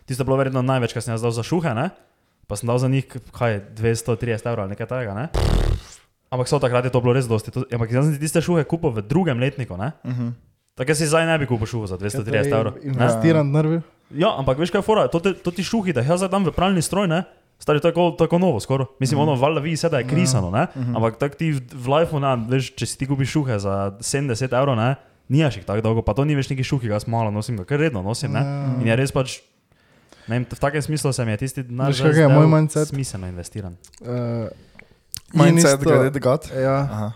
tisto 0.05 0.21
je 0.21 0.25
bilo 0.25 0.37
verjetno 0.37 0.61
največ, 0.61 0.93
kar 0.93 1.01
sem 1.01 1.11
jaz 1.11 1.21
dal 1.21 1.31
za 1.31 1.43
šuhe, 1.43 1.71
ne, 1.71 1.89
pa 2.43 2.55
sem 2.55 2.67
dal 2.67 2.77
za 2.77 2.87
njih, 2.87 3.03
kaj, 3.31 3.59
230 3.73 4.45
evrov 4.45 4.63
ali 4.63 4.69
nekaj 4.69 4.87
takega, 4.87 5.13
ne. 5.13 5.25
Ampak 6.29 6.47
so 6.47 6.57
takrat 6.57 6.81
je 6.81 6.89
to 6.89 6.97
bilo 6.97 7.13
res 7.13 7.27
dosti. 7.27 7.51
To, 7.51 7.61
ampak 7.67 7.91
jaz 7.91 8.05
sem 8.05 8.13
si 8.13 8.19
tiste 8.19 8.39
šuhe 8.39 8.63
kupil 8.63 8.89
v 8.89 9.03
drugem 9.03 9.37
letniku, 9.37 9.77
ne? 9.77 9.91
Mhm. 10.01 10.33
Tako 10.73 10.89
jaz 10.89 10.97
si 10.97 11.05
zdaj 11.05 11.25
ne 11.25 11.35
bi 11.37 11.45
kupil 11.45 11.67
šuho 11.67 11.85
za 11.85 11.93
230 11.95 12.49
evrov. 12.49 12.73
ne. 12.75 12.89
Investiran 12.89 13.45
nervi. 13.45 13.83
Ja, 14.09 14.33
ampak 14.33 14.57
veš 14.57 14.71
kaj 14.71 14.79
je 14.79 14.83
fora, 14.83 15.05
to, 15.07 15.19
te, 15.19 15.33
to 15.33 15.51
ti 15.51 15.61
šuhi, 15.61 15.91
da 15.91 16.01
jaz 16.01 16.19
zdaj 16.19 16.31
dam 16.31 16.43
v 16.43 16.51
pralni 16.51 16.81
stroj, 16.81 17.05
ne? 17.07 17.23
Stari 17.59 17.79
tako, 17.79 18.11
tako 18.11 18.37
novo, 18.37 18.59
skoro. 18.59 18.85
Mislim, 18.99 19.19
ono 19.19 19.35
valjda 19.35 19.61
vi 19.61 19.77
se 19.77 19.89
da 19.89 19.97
je 19.97 20.07
krisano, 20.07 20.51
ne? 20.51 20.67
Ampak 20.95 21.17
tako 21.17 21.35
ti 21.35 21.51
v, 21.51 21.61
lifeu, 21.89 22.19
če 22.75 22.85
si 22.85 22.97
ti 22.97 23.07
kupiš 23.07 23.29
šuhe 23.29 23.59
za 23.59 23.95
70 23.99 24.51
evrov, 24.51 24.75
ne? 24.75 24.95
Nijaš 25.29 25.57
jih 25.57 25.65
tako 25.65 25.81
dolgo, 25.81 26.01
pa 26.01 26.13
to 26.13 26.25
ni 26.25 26.35
več 26.35 26.49
neki 26.49 26.63
šuhi, 26.63 26.87
jaz 26.87 27.07
malo 27.07 27.31
nosim, 27.31 27.55
ga 27.57 27.63
kar 27.63 27.79
redno 27.79 28.01
nosim, 28.03 28.31
ne? 28.31 28.39
Ja. 28.39 28.75
In 28.81 28.87
je 28.87 28.95
res 28.95 29.11
pač, 29.11 29.37
ne 30.27 30.35
vem, 30.35 30.45
v 30.45 30.59
takem 30.59 30.81
smislu 30.81 31.13
se 31.13 31.25
mi 31.25 31.31
je 31.31 31.37
tisti 31.37 31.63
je 31.63 31.93
zdel 31.93 32.29
moj 32.29 32.47
mindset? 32.47 32.87
Smiselno 32.87 33.27
investiran. 33.27 33.77
Uh, 34.01 34.51
Mindset, 35.33 35.79
glede 35.81 36.19
gat. 36.19 36.51
Ja, 36.51 36.75
Aha. 36.83 37.11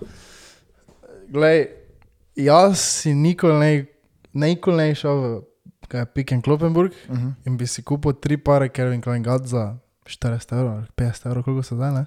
glej, 1.29 1.67
jaz 2.36 2.79
si 2.79 3.13
nikoli 3.13 3.60
ne, 3.60 3.86
nikoli 4.34 4.77
ne 4.77 4.96
šel 4.96 5.20
v 5.88 6.06
Pick 6.13 6.32
and 6.32 6.44
Kloppenburg 6.44 6.91
Mhm. 7.10 7.29
in 7.46 7.58
bi 7.58 7.67
si 7.67 7.84
kupil 7.84 8.13
tri 8.13 8.38
pare 8.38 8.70
Calvin 8.70 9.01
Klein 9.01 9.24
gat 9.24 9.46
za 9.48 9.75
40 10.08 10.54
evrov 10.54 10.72
ali 10.74 10.86
50 10.96 11.26
evrov, 11.26 11.44
koliko 11.44 11.64
se 11.64 11.76
zdaj, 11.76 11.92
ne? 11.92 12.06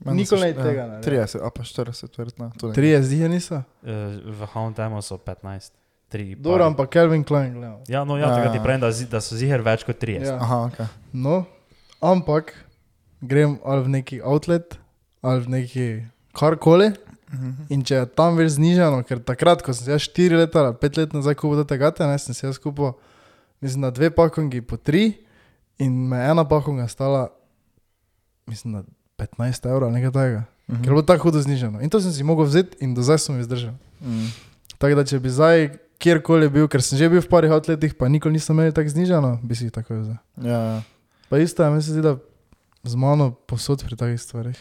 Meni 0.00 0.16
Nikoli 0.16 0.40
so- 0.40 0.44
ne 0.44 0.50
ja, 0.50 0.62
tega 0.62 0.82
ne, 0.84 0.88
ne. 0.90 1.02
30, 1.02 1.40
a 1.40 1.50
pa 1.50 1.62
40, 1.62 2.18
verjetno. 2.18 2.50
tu 2.50 2.68
nekje. 2.68 2.82
30 2.82 3.02
zdi 3.02 3.18
je 3.18 3.28
niso. 3.28 3.62
Eh, 3.82 3.92
V 4.24 4.46
Houndemu 4.46 5.02
so 5.02 5.18
15, 5.18 5.72
3. 6.08 6.36
Dobro, 6.36 6.64
ampak 6.64 6.88
Calvin 6.88 7.24
Klein, 7.24 7.52
gledam. 7.52 7.80
Ja, 7.88 8.04
no, 8.04 8.16
ja, 8.16 8.28
Ja, 8.28 8.34
tega 8.34 8.50
ti 8.50 8.56
ja. 8.56 8.62
pravim, 8.62 8.80
da, 8.80 8.90
da 9.10 9.20
so 9.20 9.36
ziger 9.36 9.60
več 9.60 9.84
kot 9.84 9.98
30. 9.98 10.24
Ja. 10.24 10.36
Aha, 10.36 10.56
ok. 10.64 10.78
No, 11.12 11.44
ampak 12.00 12.54
grem 13.20 13.58
ali 13.64 13.82
v 13.82 13.88
neki 13.90 14.20
outlet 14.22 14.78
ali 15.20 15.40
v 15.40 15.48
neki 15.50 15.86
karkoli. 16.32 16.92
Mhm. 17.28 17.50
In 17.68 17.82
če 17.82 17.94
je 17.94 18.06
tam 18.08 18.36
več 18.36 18.50
znižano, 18.50 19.02
ker 19.04 19.18
takrat, 19.18 19.60
ko 19.60 19.74
sem 19.74 19.84
se 19.84 19.90
jaz 19.90 20.00
4 20.02 20.36
leta 20.38 20.62
ali 20.62 20.74
5 20.74 20.96
let 20.96 21.12
nazaj 21.12 21.34
kupil 21.34 21.64
te 21.64 21.76
gate, 21.76 22.00
ne, 22.00 22.16
sem 22.18 22.32
se 22.34 22.46
jaz 22.46 22.56
kupil, 22.58 22.94
mislim, 23.60 23.80
na 23.82 23.90
dve 23.90 24.08
pakongi 24.10 24.62
po 24.62 24.76
3 24.76 25.12
in 25.78 26.08
me 26.08 26.16
ena 26.16 26.44
pakonga 26.48 26.88
stala, 26.88 27.28
mislim, 28.48 28.78
na 28.78 28.82
15 29.18 29.68
evrov 29.68 29.88
ali 29.88 29.98
nekaj 30.00 30.12
takega. 30.12 30.44
Mhm. 30.68 30.80
Ker 30.82 30.90
je 30.90 30.94
bilo 30.94 31.02
tako 31.02 31.28
hudo 31.28 31.42
znižano. 31.42 31.82
In 31.82 31.90
to 31.90 32.00
sem 32.00 32.12
si 32.12 32.24
mogel 32.24 32.48
vzeti 32.48 32.76
in 32.80 32.94
do 32.94 33.02
zdaj 33.02 33.18
sem 33.18 33.36
jih 33.36 33.44
zdržal. 33.44 33.74
Mhm. 34.00 34.26
Tako 34.78 34.94
da, 34.94 35.04
če 35.04 35.20
bi 35.20 35.30
zdaj 35.30 35.70
kjerkoli 35.98 36.48
bil, 36.48 36.68
ker 36.70 36.82
sem 36.82 36.98
že 36.98 37.08
bil 37.10 37.20
v 37.20 37.28
parih 37.28 37.50
outletih, 37.50 37.94
pa 37.98 38.06
nikoli 38.08 38.38
nisem 38.38 38.54
imel 38.54 38.70
tako 38.72 38.94
znižano, 38.94 39.38
bi 39.42 39.58
si 39.58 39.66
jih 39.66 39.74
tako 39.74 39.98
vzel. 39.98 40.18
Ja, 40.38 40.58
ja. 40.58 40.78
Pa 41.28 41.42
isto 41.42 41.64
je, 41.64 41.70
meni 41.70 41.82
se 41.82 41.92
zdi, 41.92 42.02
da 42.02 42.16
z 42.86 42.94
mano 42.94 43.34
posod 43.34 43.82
pri 43.82 43.98
takih 43.98 44.20
stvarih. 44.20 44.60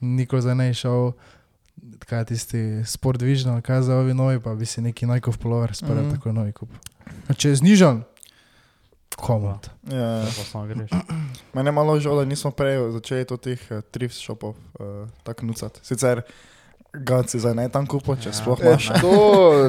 Nikoli 0.00 0.42
zdaj 0.42 0.56
ne 0.56 0.66
je 0.72 0.80
šel 0.80 1.12
kaj 1.98 2.18
je 2.18 2.24
tisti 2.24 2.82
sport 2.84 3.22
vižno, 3.22 3.60
kaj 3.62 3.76
je 3.76 3.82
za 3.82 3.96
ovi 3.96 4.14
novi, 4.14 4.40
pa 4.40 4.54
bi 4.54 4.66
si 4.66 4.82
neki 4.82 5.06
najkov 5.06 5.38
polover 5.38 5.74
spravil, 5.74 6.04
mm. 6.04 6.14
tako 6.14 6.32
novi 6.32 6.52
kup. 6.52 6.68
Če 7.36 7.48
je 7.48 7.60
znižan, 7.62 8.02
komod. 9.16 9.70
Ja, 9.84 10.22
greš. 10.66 10.90
Mene 11.54 11.68
je 11.68 11.72
malo 11.72 12.00
žal, 12.00 12.16
da 12.16 12.24
nismo 12.24 12.50
prej 12.50 12.92
začeli 12.92 13.24
to 13.24 13.36
teh 13.36 13.58
uh, 13.70 13.80
thrift 13.82 14.14
shopov 14.14 14.54
uh, 14.76 15.08
tako 15.22 15.46
nucati. 15.46 15.80
Sicer 15.82 16.22
gaci 16.90 17.38
za 17.38 17.54
ne 17.54 17.68
tam 17.68 17.86
kupo, 17.86 18.16
če 18.16 18.28
Ja. 18.28 18.32
ja. 18.32 18.38
sploh 18.38 18.58
E, 18.58 18.66
imaš. 18.66 18.86
to 19.00 19.12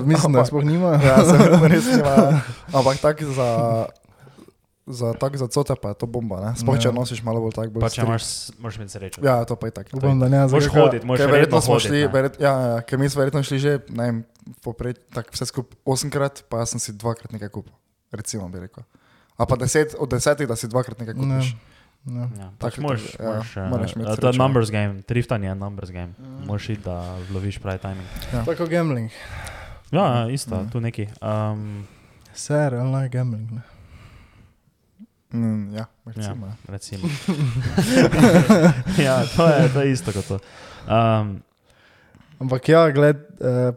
mislim, 0.06 0.34
da 0.34 0.46
sploh 0.46 0.64
nima. 0.64 0.98
Ja, 0.98 1.22
se 1.22 1.38
res 1.68 1.86
nima. 1.86 2.08
ja. 2.08 2.42
Ampak 2.78 2.98
tak 2.98 3.22
za, 3.22 3.50
za, 4.88 5.14
tak 5.14 5.38
za 5.38 5.46
cote 5.48 5.76
pa 5.76 5.90
je 5.90 5.96
to 5.96 6.06
bomba, 6.06 6.42
ne? 6.42 6.52
Sploh 6.56 6.78
če 6.78 6.90
Ja. 6.90 6.94
nosiš 6.94 7.22
malo 7.22 7.42
bolj 7.42 7.54
tak 7.54 7.70
bolj 7.70 7.82
Pa 7.82 7.90
če 7.90 8.02
imaš, 8.02 8.24
moraš 8.58 8.76
imeti 8.78 8.92
srečo. 8.92 9.22
Ja, 9.22 9.46
to 9.46 9.54
pa 9.54 9.70
je 9.70 9.72
tako. 9.72 9.98
Upam, 9.98 10.18
da 10.18 10.28
ne 10.28 10.42
zdaj. 10.48 10.66
hoditi, 10.70 11.06
moraš 11.06 11.22
Ker 11.22 11.30
verjetno 11.32 11.62
smo 11.62 11.74
hoditi. 11.74 11.88
šli, 11.88 12.00
verjet, 12.08 12.34
ja, 12.42 12.54
ja, 12.60 12.82
ker 12.82 12.98
mi 12.98 13.06
smo 13.10 13.20
verjetno 13.20 13.44
šli 13.44 13.60
že, 13.60 13.74
ne 13.90 14.04
vem, 14.04 14.18
poprej, 14.66 14.98
tako 15.14 15.30
vse 15.32 15.46
skupaj 15.46 15.78
osemkrat, 15.86 16.42
pa 16.50 16.66
jaz 16.66 16.74
sem 16.74 16.80
si 16.80 16.92
dvakrat 16.94 17.30
nekaj 17.32 17.50
kupil. 17.50 17.74
Recimo 18.10 18.50
bi 18.50 18.60
rekel. 18.60 18.82
A 19.42 19.46
pa 19.46 19.56
deset, 19.56 19.96
od 19.96 20.06
desetih, 20.08 20.46
da 20.46 20.54
si 20.56 20.68
dvakrat 20.68 21.00
nekaj 21.00 21.14
Ne. 21.16 21.40
kupiš. 21.40 21.56
Ja. 22.04 22.26
Ja, 22.36 22.48
pač 22.58 22.78
moraš, 22.78 23.02
to, 23.08 23.18
ja, 23.18 23.30
moraš, 23.32 23.50
eh, 23.56 23.68
moraš 23.68 23.92
imeti 23.94 24.16
to 24.16 24.28
je 24.28 24.34
numbers 24.36 24.70
game, 24.72 25.02
driftanje 25.04 25.48
je 25.48 25.56
numbers 25.56 25.90
game. 25.92 26.14
Mm. 26.16 26.46
Moraš 26.46 26.70
iti, 26.70 26.84
da 26.84 26.96
loviš 27.30 27.58
pravi 27.58 27.80
timing. 27.80 28.08
Tako 28.46 28.66
gambling. 28.66 29.10
Ja, 29.92 30.06
ja, 30.16 30.30
isto, 30.30 30.56
Mhm. 30.56 30.70
tu 30.70 30.80
neki. 30.80 31.08
Um, 31.22 31.88
Ser, 32.34 32.74
online 32.76 33.10
gambling. 33.10 33.52
Ne. 33.52 33.62
Mm, 35.32 35.74
ja, 35.74 35.86
recimo. 36.06 36.48
Ja. 36.48 36.54
recimo. 36.68 37.08
ja, 38.98 39.24
to 39.28 39.48
je, 39.48 39.70
to 39.70 39.82
je 39.82 39.92
isto 39.92 40.12
kot 40.12 40.26
to. 40.26 40.38
Um, 40.86 41.42
Ampak 42.40 42.70
ja, 42.70 42.90
gled, 42.90 43.18
uh, 43.38 43.76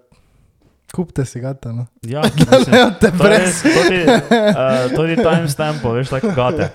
kupite 0.95 1.25
si 1.27 1.41
ga 1.43 1.55
tam. 1.59 1.77
No. 1.77 1.87
ja, 2.03 2.23
mislim, 2.37 2.71
Ne, 2.71 2.83
te 3.01 3.11
to 3.11 3.27
je 3.27 3.31
brez. 3.31 3.63
tudi, 3.63 4.01
uh, 4.07 4.97
tudi 4.97 5.17
timestampo, 5.17 5.93
veš, 5.93 6.09
tako 6.15 6.33
gate. 6.37 6.71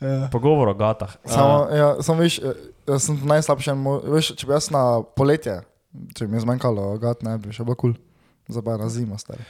Ja. 0.00 0.28
Pogovor 0.32 0.68
o 0.68 0.74
gatah. 0.74 1.16
Samo, 1.24 1.68
ja, 1.72 1.94
samo 2.02 2.20
veš, 2.20 2.38
eh, 2.38 2.64
jaz 2.88 3.08
sem 3.08 3.20
najslabši, 3.24 3.76
veš, 4.12 4.34
če 4.36 4.48
bi 4.48 4.52
jaz 4.56 4.68
na 4.74 5.02
poletje, 5.16 5.60
če 6.16 6.26
bi 6.26 6.36
mi 6.36 6.44
zmanjkalo, 6.44 6.92
gat 7.02 7.24
ne 7.24 7.38
bi 7.40 7.54
še 7.54 7.64
bilo 7.64 7.78
kul. 7.78 7.94
Cool. 7.94 8.02
Zdaj 8.48 8.78
na 8.78 8.88
zimo, 8.92 9.16
stari. 9.18 9.40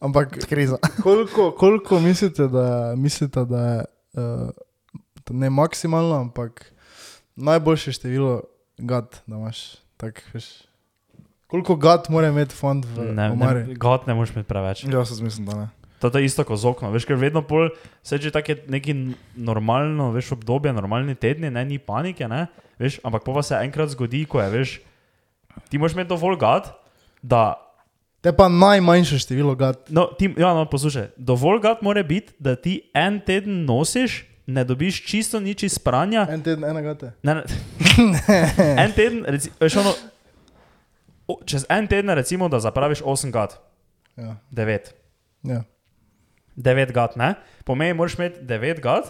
Ampak 0.00 0.44
Kriza. 0.48 0.76
koliko, 1.04 1.50
koliko 1.56 2.00
mislite, 2.00 2.48
da, 2.48 2.94
mislite, 2.96 3.44
da 3.44 3.60
je 3.66 3.84
uh, 4.12 4.50
ne 5.30 5.50
maksimalno, 5.50 6.20
ampak 6.20 6.72
najboljše 7.36 7.92
število 7.92 8.42
gat, 8.78 9.22
da 9.26 9.36
imaš? 9.36 9.76
Tak, 9.96 10.20
veš, 10.34 10.50
koliko 11.52 11.76
gat 11.76 12.08
mora 12.08 12.28
imeti 12.28 12.54
fond 12.54 12.84
v 12.86 13.12
Ne, 13.12 13.28
omari? 13.30 13.66
ne, 13.66 13.74
gat 13.76 14.06
ne 14.06 14.14
moreš 14.14 14.32
imeti 14.32 14.48
preveč. 14.48 14.84
Ja, 14.84 15.04
se 15.04 15.20
mislim, 15.20 15.46
da 15.46 15.56
ne. 15.58 15.68
To 16.00 16.10
je 16.10 16.24
isto 16.24 16.42
kot 16.42 16.58
z 16.58 16.66
oknom. 16.66 16.90
Veš, 16.90 17.04
ker 17.04 17.14
vedno 17.14 17.42
pol, 17.42 17.68
se 18.02 18.18
že 18.18 18.32
tako 18.32 18.56
neki 18.66 18.90
normalno, 19.36 20.10
veš, 20.10 20.32
obdobje, 20.32 20.72
normalni 20.72 21.14
tedni, 21.14 21.46
ne, 21.46 21.62
ni 21.62 21.78
panike, 21.78 22.26
ne, 22.26 22.46
veš, 22.74 22.98
ampak 23.02 23.22
pa 23.22 23.38
se 23.40 23.54
enkrat 23.60 23.88
zgodi, 23.88 24.24
ko 24.24 24.40
je, 24.40 24.48
veš, 24.50 24.70
ti 25.68 25.78
moraš 25.78 25.94
imeti 25.94 26.08
dovolj 26.08 26.36
gad, 26.38 26.72
da, 27.22 27.54
Te 28.18 28.30
pa 28.30 28.46
najmanjše 28.46 29.18
število 29.18 29.54
gat. 29.54 29.90
no, 29.90 30.06
ti, 30.08 30.34
ja, 30.36 30.54
no, 30.54 30.62
poslušaj, 30.64 31.14
dovolj 31.16 31.60
gad 31.60 31.82
mora 31.82 32.02
biti, 32.02 32.34
da 32.38 32.56
ti 32.56 32.90
en 32.94 33.20
teden 33.20 33.64
nosiš, 33.64 34.24
ne 34.46 34.64
dobiš 34.64 35.04
čisto 35.04 35.38
nič 35.38 35.62
iz 35.62 35.78
pranja, 35.78 36.26
En 36.30 36.42
teden, 36.42 36.64
ena 36.64 36.80
gate. 36.80 37.12
ne, 37.22 37.34
ne, 37.34 37.42
en 38.78 38.92
teden, 38.92 39.22
reci, 39.24 39.50
veš, 39.60 39.76
ono, 39.76 39.94
o, 41.26 41.38
čez 41.44 41.66
en 41.68 41.86
teden, 41.86 42.10
recimo, 42.10 42.48
da 42.48 42.60
zapraviš 42.60 43.02
8 43.02 43.30
gad, 43.30 43.58
Ja. 44.16 44.36
9. 44.50 44.78
Ja. 45.42 45.62
9 46.56 46.92
gat, 46.92 47.16
ne? 47.16 47.34
Pomeni, 47.64 47.94
moraš 47.94 48.14
imeti 48.14 48.40
9 48.40 48.80
gat, 48.80 49.04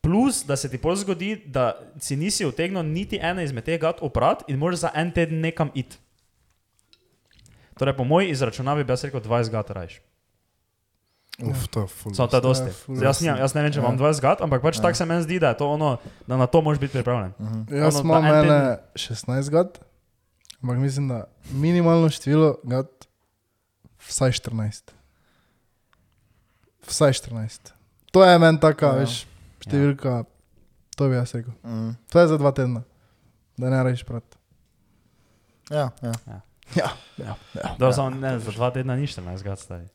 plus 0.00 0.44
da 0.44 0.56
se 0.56 0.70
ti 0.70 0.78
pol 0.78 0.96
zgodi, 0.96 1.42
da 1.46 1.72
si 1.98 2.16
nisi 2.16 2.46
utegnil 2.46 2.82
niti 2.82 3.18
ene 3.18 3.44
izmed 3.44 3.64
teh 3.64 3.80
gat 3.80 3.98
oprati 4.00 4.44
in 4.48 4.58
moraš 4.58 4.78
za 4.78 4.90
en 4.94 5.10
teden 5.10 5.40
nekam 5.40 5.70
iti. 5.74 5.96
Torej, 7.74 7.96
po 7.96 8.04
moji 8.04 8.28
izračunavi 8.30 8.84
bi 8.84 8.92
jaz 8.92 9.04
rekel 9.04 9.20
20 9.20 9.50
gat 9.50 9.70
rajš. 9.70 10.00
Uf, 11.42 11.66
to 11.66 11.80
je 11.80 11.86
ful. 11.86 12.14
Samo 12.14 12.28
to 12.28 12.36
je 12.36 12.40
dosti. 12.40 12.64
Ja, 12.64 12.94
Zdaj, 12.94 13.06
Jaz, 13.08 13.22
jaz 13.40 13.54
ne 13.54 13.62
vem, 13.62 13.72
če 13.72 13.80
imam 13.80 13.98
20 13.98 14.20
gat, 14.20 14.40
ampak 14.40 14.62
pač 14.62 14.76
Ja. 14.76 14.82
tako 14.82 14.94
se 14.94 15.04
meni 15.04 15.22
zdi, 15.22 15.38
da, 15.38 15.48
je 15.48 15.56
to 15.56 15.66
ono, 15.68 15.96
da 16.26 16.36
na 16.36 16.46
to 16.46 16.62
moraš 16.62 16.78
biti 16.78 16.92
pripravljen. 16.92 17.32
Mhm. 17.40 17.74
Jaz 17.74 17.96
Ono, 17.96 18.04
imam 18.04 18.22
da 18.22 18.38
en 18.38 18.44
ene 18.44 18.78
16 18.94 19.50
gat, 19.50 19.80
ampak 20.64 20.80
mislim, 20.80 21.08
da 21.08 21.24
minimalno 21.52 22.08
število 22.08 22.54
gat 22.64 22.88
vsaj 24.00 24.32
14. 24.40 24.92
Vsaj 26.88 27.12
14. 27.12 27.70
To 28.12 28.24
je 28.24 28.38
meni 28.38 28.60
taka, 28.60 28.86
Ja. 28.86 28.92
ja. 28.92 28.98
veš, 29.00 29.14
številka, 29.60 30.24
to 30.96 31.08
bi 31.08 31.16
jaz 31.16 31.34
rekel. 31.34 31.52
Mhm. 31.60 31.90
To 32.08 32.16
je 32.16 32.26
za 32.28 32.38
dva 32.38 32.52
tedna, 32.52 32.82
da 33.56 33.70
ne 33.70 33.82
rečeš 33.82 34.04
prat. 34.04 34.24
Ja, 35.70 35.90
ja. 36.00 36.12
Ja. 36.26 36.40
Ja. 36.76 36.90
ja. 37.54 37.68
Dobro, 37.78 37.92
samo 37.92 38.10
ne, 38.10 38.38
za 38.40 38.52
dva 38.52 38.70
tedna 38.70 38.96
ni 38.96 39.06
14 39.06 39.42
gat, 39.42 39.60
stari. 39.60 39.88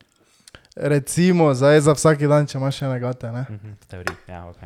Recimo, 0.76 1.50
zdaj 1.54 1.80
za 1.80 1.94
vsak 1.94 2.22
dan, 2.30 2.46
če 2.46 2.58
imaš 2.58 2.82
ene 2.82 2.98
gate, 3.00 3.30
ne? 3.32 3.42
Mhm, 3.50 3.74
v 3.74 3.86
teoriji, 3.86 4.16
ja, 4.28 4.46
ok. 4.46 4.60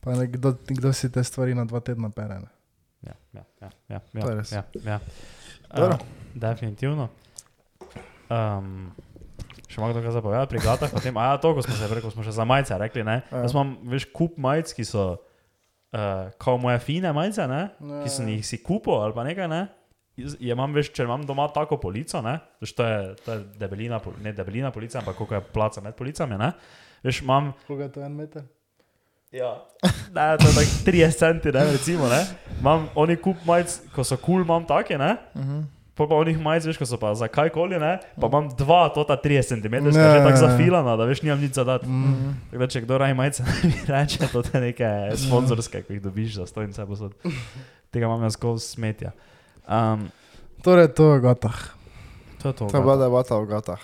pa 0.00 0.16
ne, 0.16 0.26
kdo, 0.26 0.56
kdo 0.66 0.92
si 0.92 1.12
te 1.12 1.20
stvari 1.24 1.54
na 1.54 1.64
dva 1.64 1.80
tedna 1.80 2.10
pere. 2.10 2.40
Ne? 2.42 2.50
Ja, 3.02 3.14
ja, 3.34 3.44
ja, 3.60 3.70
ja, 3.88 4.00
ja, 4.14 4.22
To 4.22 4.30
je 4.30 4.36
res. 4.38 4.52
ja, 4.52 4.62
ja. 4.86 5.00
Uh, 5.72 5.96
definitivno. 6.34 7.08
Um, 8.30 8.92
še 9.72 9.80
malo 9.80 9.96
kaj 9.96 10.14
zapovedati 10.14 10.52
pri 10.52 10.62
gatah, 10.62 10.92
potem, 10.92 11.16
a 11.18 11.32
ja, 11.32 11.40
to, 11.40 11.52
ko 11.56 11.64
smo 11.64 11.74
se 11.76 11.88
rekli, 11.90 12.12
smo 12.12 12.24
še 12.26 12.34
za 12.36 12.46
majice 12.48 12.78
rekli, 12.78 13.04
ne. 13.08 13.20
Ja. 13.32 13.44
Jaz 13.44 13.56
imam, 13.56 13.74
veš, 13.88 14.06
kup 14.14 14.38
majic, 14.42 14.72
ki 14.76 14.86
so, 14.86 15.06
uh, 15.16 16.30
kao 16.42 16.58
moje 16.60 16.78
fine 16.84 17.12
majice, 17.16 17.48
ne, 17.50 17.62
ki 18.04 18.12
sem 18.12 18.30
jih 18.36 18.44
si 18.46 18.60
kupil 18.64 19.00
ali 19.00 19.16
pa 19.16 19.26
nekaj, 19.26 19.50
ne. 19.50 19.62
Je 20.20 20.52
imam, 20.52 20.74
veš, 20.76 20.92
če 20.92 21.06
imam 21.08 21.24
doma 21.26 21.48
tako 21.56 21.80
polico, 21.80 22.20
ne, 22.24 22.36
veš, 22.62 22.76
to 22.76 22.86
je, 22.86 22.98
to 23.24 23.34
je 23.34 23.44
debelina, 23.60 24.00
ne 24.22 24.34
debelina 24.36 24.70
polica, 24.74 25.00
ampak 25.00 25.16
koliko 25.18 25.38
je 25.38 25.46
placa 25.56 25.84
med 25.84 25.96
policami, 25.98 26.38
ne. 26.40 26.52
Veš, 27.02 27.24
imam 27.24 27.54
Koga 27.66 27.88
je 27.88 27.94
to 27.96 28.04
en 28.04 28.18
meter? 28.20 28.44
Ja. 29.32 29.64
Ne, 30.12 30.36
to 30.38 30.48
je 30.48 30.54
tako 30.54 30.72
30 30.84 31.18
centi, 31.18 31.52
ne, 31.52 31.72
recimo, 31.72 32.08
ne. 32.08 32.26
Imam 32.60 32.88
oni 32.94 33.16
kup 33.16 33.36
majic, 33.48 33.78
ko 33.94 34.04
so 34.04 34.16
kul, 34.16 34.24
cool, 34.24 34.42
imam 34.44 34.66
take, 34.68 34.98
ne. 34.98 35.16
Mhm. 35.36 35.62
Pa 35.92 36.06
pa 36.08 36.16
onih 36.16 36.38
majic, 36.40 36.64
veš, 36.70 36.78
ko 36.80 36.86
so 36.88 36.96
pa 36.96 37.14
za 37.16 37.28
kajkoli, 37.28 37.76
ne. 37.80 37.98
Pa 38.20 38.28
imam 38.28 38.48
dva, 38.56 38.88
tota 38.94 39.16
30 39.16 39.60
cm, 39.60 39.74
Ja, 39.92 39.92
že 39.92 40.22
tako 40.24 40.36
zafilana, 40.40 40.96
da 40.96 41.04
veš, 41.08 41.20
nimam 41.24 41.40
nič 41.40 41.52
za 41.56 41.64
dati. 41.64 41.88
Mm. 41.88 42.32
Tako 42.50 42.60
da, 42.64 42.68
če 42.68 42.80
kdo 42.84 42.98
raje 42.98 43.14
majice 43.14 43.44
mi 43.68 43.76
reče, 43.88 44.28
to 44.32 44.40
je 44.52 44.60
neke 44.60 44.88
sponzorske, 45.20 45.82
ki 45.84 45.98
jih 45.98 46.02
dobiš 46.04 46.40
za 46.40 46.46
stojnice 46.48 46.86
posod. 46.88 47.12
Tega 47.92 48.08
imam 48.08 48.24
jaz 48.24 48.36
skozi 48.40 48.72
smetja. 48.72 49.12
Um, 49.68 50.08
Torej, 50.64 50.92
to 50.96 51.12
je 51.14 51.20
gotah. 51.20 51.60
to 52.40 52.48
je 52.48 52.54
to. 52.56 52.68
To 52.72 52.76
je 52.76 52.82
bila 52.82 52.96
debata 52.96 53.36
o 53.36 53.44
gatah. 53.44 53.80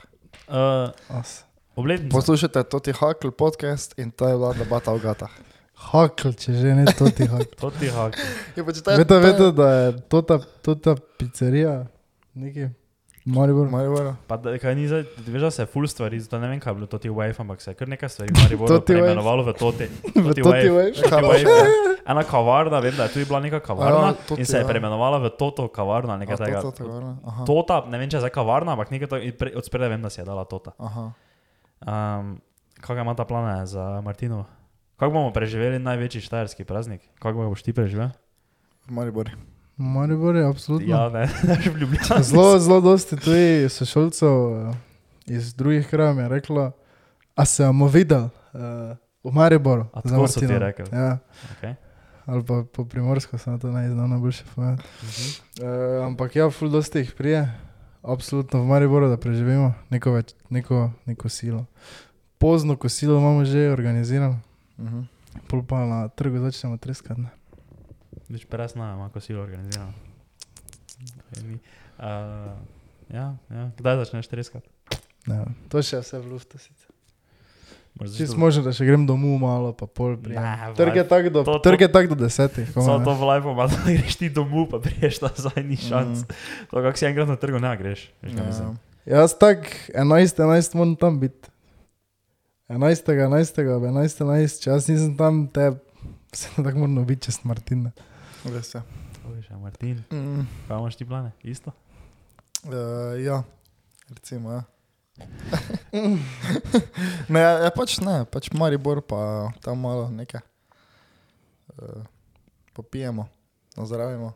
Uh, 0.49 0.93
As. 1.13 1.48
Obletnica. 1.79 2.15
Poslušajte, 2.15 2.65
to 2.67 2.79
ti 2.83 2.93
Hakl 2.93 3.31
podcast 3.31 3.95
in 3.99 4.11
to 4.11 4.27
je 4.29 4.35
bila 4.35 4.53
debata 4.53 4.93
o 4.93 4.99
gatah. 4.99 5.31
Hakl, 5.79 6.35
če 6.35 6.53
že 6.59 6.75
ne 6.75 6.91
to 6.91 7.07
ti 7.15 7.23
hakl. 7.31 7.47
To 7.63 7.71
ti 7.71 7.87
hak. 7.87 8.19
Pa 8.59 8.73
če 8.75 8.83
Veste, 8.99 9.19
veste, 9.23 9.47
da 9.55 9.69
je 9.71 9.87
to 10.11 10.23
ta, 10.27 10.43
to 10.63 10.75
ta 10.75 10.99
pizzerija, 11.19 11.87
neki 12.35 12.67
Maribor. 13.29 13.69
Maribor. 13.69 14.15
Pa 14.25 14.39
da, 14.41 14.55
kaj 14.57 14.73
ni 14.75 14.87
zdaj, 14.89 15.03
veš, 15.27 15.43
da 15.43 15.51
se 15.53 15.63
je 15.63 15.67
full 15.69 15.85
stvari, 15.87 16.17
zato 16.21 16.39
ne 16.41 16.49
vem, 16.49 16.61
kaj 16.61 16.71
je 16.73 16.75
bilo 16.75 16.87
to 16.89 16.99
ti 16.99 17.11
wave, 17.13 17.37
ampak 17.39 17.61
se 17.61 17.71
je 17.71 17.77
kar 17.77 17.89
nekaj 17.89 18.09
stvari 18.09 18.33
v 18.33 18.41
Mariboru 18.41 18.73
Toti 18.73 18.97
wave. 18.97 19.05
preimenovalo 19.05 19.45
v 19.45 19.53
toti. 19.53 19.89
V 20.17 20.33
Toti 20.33 20.43
wave. 20.43 20.97
Wave. 21.05 21.45
Ja. 21.45 21.95
Ena 22.09 22.25
kavarna, 22.25 22.81
vem, 22.81 22.97
da 22.97 23.05
je 23.05 23.13
tu 23.13 23.27
bila 23.29 23.41
neka 23.45 23.61
kavarna 23.61 24.07
Ja, 24.07 24.13
Toti, 24.17 24.41
in 24.41 24.49
se 24.49 24.57
je 24.57 24.65
ja. 24.65 24.69
preimenovala 24.69 25.21
v 25.21 25.31
Toto 25.37 25.69
kavarna, 25.69 26.17
A, 26.17 26.23
nekaj 26.25 26.41
to, 26.41 26.45
tega. 26.49 26.63
Tota, 27.45 27.85
ne 27.85 28.01
vem, 28.01 28.09
če 28.09 28.17
je 28.17 28.25
zdaj 28.25 28.33
kavarna, 28.33 28.73
ampak 28.73 28.91
nekaj 28.97 29.21
od 29.53 29.65
spredaj 29.67 29.93
vem, 29.93 30.03
da 30.03 30.09
si 30.11 30.21
je 30.21 30.25
dala 30.25 30.49
Tota. 30.49 30.73
Aha. 30.81 31.13
Um, 31.81 32.41
kaj 32.81 33.01
ima 33.01 33.15
ta 33.15 33.25
plane 33.25 33.67
za 33.67 34.01
Martino? 34.05 34.45
Kako 34.97 35.13
bomo 35.13 35.33
preživeli 35.33 35.79
največji 35.79 36.21
štajerski 36.21 36.65
praznik? 36.65 37.01
Kako 37.19 37.49
boš 37.49 37.63
ti 37.63 37.73
preživel? 37.73 38.09
V 38.87 38.93
Mariboru. 38.93 39.31
Maribor 39.77 40.37
je 40.37 40.47
absolutno. 40.47 40.89
Ja, 40.91 41.09
ne, 41.09 41.21
ne, 41.49 41.59
v 41.71 41.77
Ljubljani. 41.79 42.23
Zelo, 42.23 42.59
zelo 42.59 42.81
dosti 42.81 43.17
tudi 43.17 43.69
sošolcev 43.69 44.29
eh, 44.29 44.75
iz 45.27 45.55
drugih 45.55 45.87
krajev 45.89 46.19
je 46.19 46.29
reklo, 46.29 46.73
a 47.35 47.45
se 47.45 47.67
bomo 47.67 47.87
videli 47.87 48.25
uh, 48.25 48.97
v 49.25 49.33
Mariboru. 49.33 49.87
A 49.93 50.01
za 50.05 50.17
tako 50.17 50.29
so 50.29 50.41
ti 50.41 50.47
Martinovo." 50.47 50.67
rekli? 50.67 50.99
Ja, 50.99 51.19
Okay. 51.55 51.75
ali 52.27 52.45
pa 52.45 52.65
po 52.73 52.85
primorsko 52.85 53.39
sem 53.39 53.59
to 53.61 53.71
naj 53.71 53.89
znal 53.89 54.09
najboljše 54.09 54.45
povedati. 54.55 54.83
Mhm. 55.03 55.29
Uh, 55.63 56.07
ampak 56.07 56.37
ja, 56.37 56.51
ful 56.51 56.69
dosti 56.71 56.99
jih 56.99 57.13
prije, 57.15 57.47
absolutno 58.03 58.63
v 58.63 58.67
Mariboru, 58.67 59.09
da 59.09 59.17
preživimo 59.17 59.75
neko, 59.91 60.13
več, 60.13 60.35
neko, 60.49 60.91
neko 61.07 61.29
silo. 61.29 61.67
Pozno 62.39 62.77
kosilo 62.77 63.19
imamo 63.19 63.45
že 63.45 63.69
organizirano, 63.69 64.41
Mhm. 64.79 65.03
pol 65.49 65.63
pa 65.63 65.85
na 65.85 66.09
trgu 66.09 66.39
začnemo 66.41 66.77
treskati. 66.77 67.21
ne. 67.21 67.31
Več 68.29 68.45
presna, 68.45 68.95
ima 68.95 69.09
kosilo 69.09 69.43
organizirano. 69.43 69.93
Uh, 71.99 72.05
ja, 73.09 73.37
ja. 73.51 73.71
Kdaj 73.77 73.97
začneš 73.97 74.29
treskati? 74.29 74.69
Ne, 75.27 75.35
vem. 75.37 75.55
to 75.69 75.83
še 75.83 75.99
vse 75.99 76.19
v 76.19 76.31
luftu 76.31 76.59
sicer. 76.59 76.78
Čist 78.05 78.19
začeti- 78.19 78.39
možno, 78.39 78.63
da 78.63 78.73
še 78.73 78.87
grem 78.87 79.07
domov 79.07 79.41
malo, 79.41 79.73
pa 79.73 79.87
pol 79.87 80.15
prijem. 80.15 80.39
Trg 80.77 80.97
je 80.97 81.05
tak 81.05 81.33
do, 81.33 81.43
to- 81.43 81.59
to- 81.59 81.65
trg 81.65 81.81
je 81.81 81.91
tak 81.91 82.07
do 82.07 82.15
desetih. 82.15 82.71
Samo 82.71 83.03
to 83.03 83.15
v 83.15 83.23
ima, 83.43 83.67
da 83.71 83.79
greš 83.85 84.17
ti 84.17 84.31
domov, 84.31 84.71
pa 84.71 84.79
priješ 84.79 85.21
nazaj, 85.21 85.63
ni 85.65 85.77
šans. 85.77 86.23
Mhm. 86.23 86.31
To, 86.71 86.77
kako 86.79 86.97
si 86.97 87.07
enkrat 87.07 87.29
na 87.29 87.37
trgu, 87.37 87.59
ne 87.59 87.75
greš. 87.77 88.11
Veš. 88.23 88.33
Ja. 88.33 88.71
Jaz 89.09 89.35
tak 89.35 89.67
11, 89.95 90.37
11 90.37 90.75
moram 90.75 90.95
tam 90.95 91.19
biti. 91.19 91.49
11, 92.69 93.09
11, 93.09 93.57
11, 93.57 94.21
11, 94.21 94.61
če 94.61 94.71
jaz 94.71 94.89
nisem 94.89 95.17
tam, 95.17 95.49
te 95.49 95.73
se 96.33 96.49
ne 96.57 96.65
tako 96.65 96.79
moramo 96.79 97.05
biti 97.05 97.25
čez 97.25 97.41
Martina. 97.45 97.91
Res 98.45 98.75
je. 98.75 98.83
Še 99.41 99.57
Martin. 99.57 100.05
Mm. 100.13 100.45
Kaj 100.69 100.77
imaš 100.77 100.97
ti 100.97 101.05
plane? 101.05 101.33
Isto? 101.43 101.73
Uh, 102.65 103.17
ja, 103.17 103.43
recimo. 104.13 104.53
Ja. 104.53 104.63
ne, 107.33 107.41
ja, 107.41 107.51
ja, 107.65 107.71
pač 107.75 107.99
ne, 108.05 108.25
pač 108.31 108.51
Maribor, 108.53 109.01
pa 109.03 109.51
tam 109.65 109.81
malo 109.85 110.09
nekaj. 110.13 110.43
Uh, 111.79 112.03
popijemo, 112.75 113.29
nazdravimo, 113.77 114.33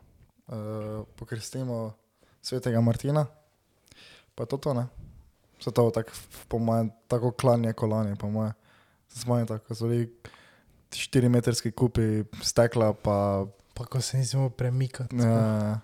uh, 0.47 1.05
pokrstimo 1.19 1.93
svetega 2.41 2.81
Martina, 2.81 3.25
pa 4.35 4.45
to 4.45 4.57
to 4.57 4.73
ne. 4.73 4.87
Vse 5.59 5.71
to 5.71 5.89
tako, 5.95 6.11
po 6.47 6.59
mojem, 6.59 6.91
tako 7.07 7.31
klanje 7.31 7.73
kolanje, 7.73 8.15
po 8.15 8.29
mojem. 8.29 8.53
Smo 9.07 9.37
jim 9.37 9.47
tako, 9.47 9.75
so 9.75 9.87
bili 9.87 10.09
4 10.91 11.29
metrski 11.29 11.71
kupi 11.71 12.23
stekla, 12.41 12.93
pa 12.93 13.45
Pa 13.73 13.85
ko 13.85 14.01
se 14.01 14.17
nismo 14.17 14.49
premikati. 14.49 15.15
uh, 15.15 15.77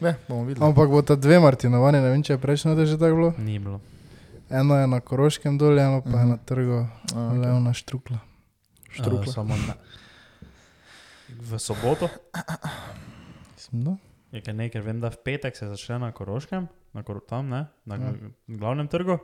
ne, 0.00 0.14
bomo 0.28 0.44
videli. 0.44 0.66
Ampak 0.66 0.88
bo 0.88 1.02
ta 1.02 1.16
dve 1.16 1.38
Martinovani, 1.40 2.00
ne 2.00 2.10
vem, 2.10 2.22
če 2.24 2.32
je 2.32 2.40
prejšnjo 2.40 2.72
leto 2.72 2.86
že 2.88 2.96
tako 2.96 3.16
bilo. 3.16 3.30
Ni 3.38 3.58
bilo. 3.58 3.80
Eno 4.50 4.76
je 4.76 4.86
na 4.86 5.00
Koroškem 5.00 5.54
dol, 5.54 5.78
eno 5.78 6.02
pa 6.02 6.10
je 6.10 6.16
Mhm. 6.18 6.28
na 6.28 6.36
trgu 6.38 6.78
Uh, 7.10 7.32
Leona 7.34 7.72
Štrukla. 7.72 8.18
Štrukla. 8.90 9.20
Uh, 9.20 9.26
samo 9.28 9.54
na, 9.56 9.74
v 11.30 11.56
soboto 11.56 12.08
Mislim, 13.54 13.84
da. 13.84 13.96
je 14.32 14.40
kaj 14.40 14.54
nekaj, 14.56 14.80
vem, 14.80 15.00
da 15.00 15.08
v 15.08 15.16
petek 15.18 15.56
se 15.56 15.66
začne 15.66 15.98
na 16.00 16.12
Koroškem, 16.12 16.66
na 16.92 17.02
Kor 17.02 17.20
tam, 17.20 17.48
ne, 17.48 17.66
na 17.84 17.94
Ja. 17.96 18.12
glavnem 18.48 18.86
trgu, 18.86 19.18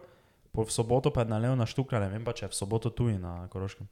po 0.52 0.62
v 0.62 0.70
soboto 0.70 1.10
pa 1.10 1.20
je 1.20 1.26
na 1.26 1.38
Leona 1.38 1.66
Štukla, 1.66 2.00
ne 2.00 2.08
vem 2.08 2.22
pa, 2.22 2.32
če 2.32 2.44
je 2.44 2.48
v 2.48 2.54
soboto 2.54 2.90
tuji 2.90 3.18
na 3.18 3.48
Koroškem. 3.48 3.88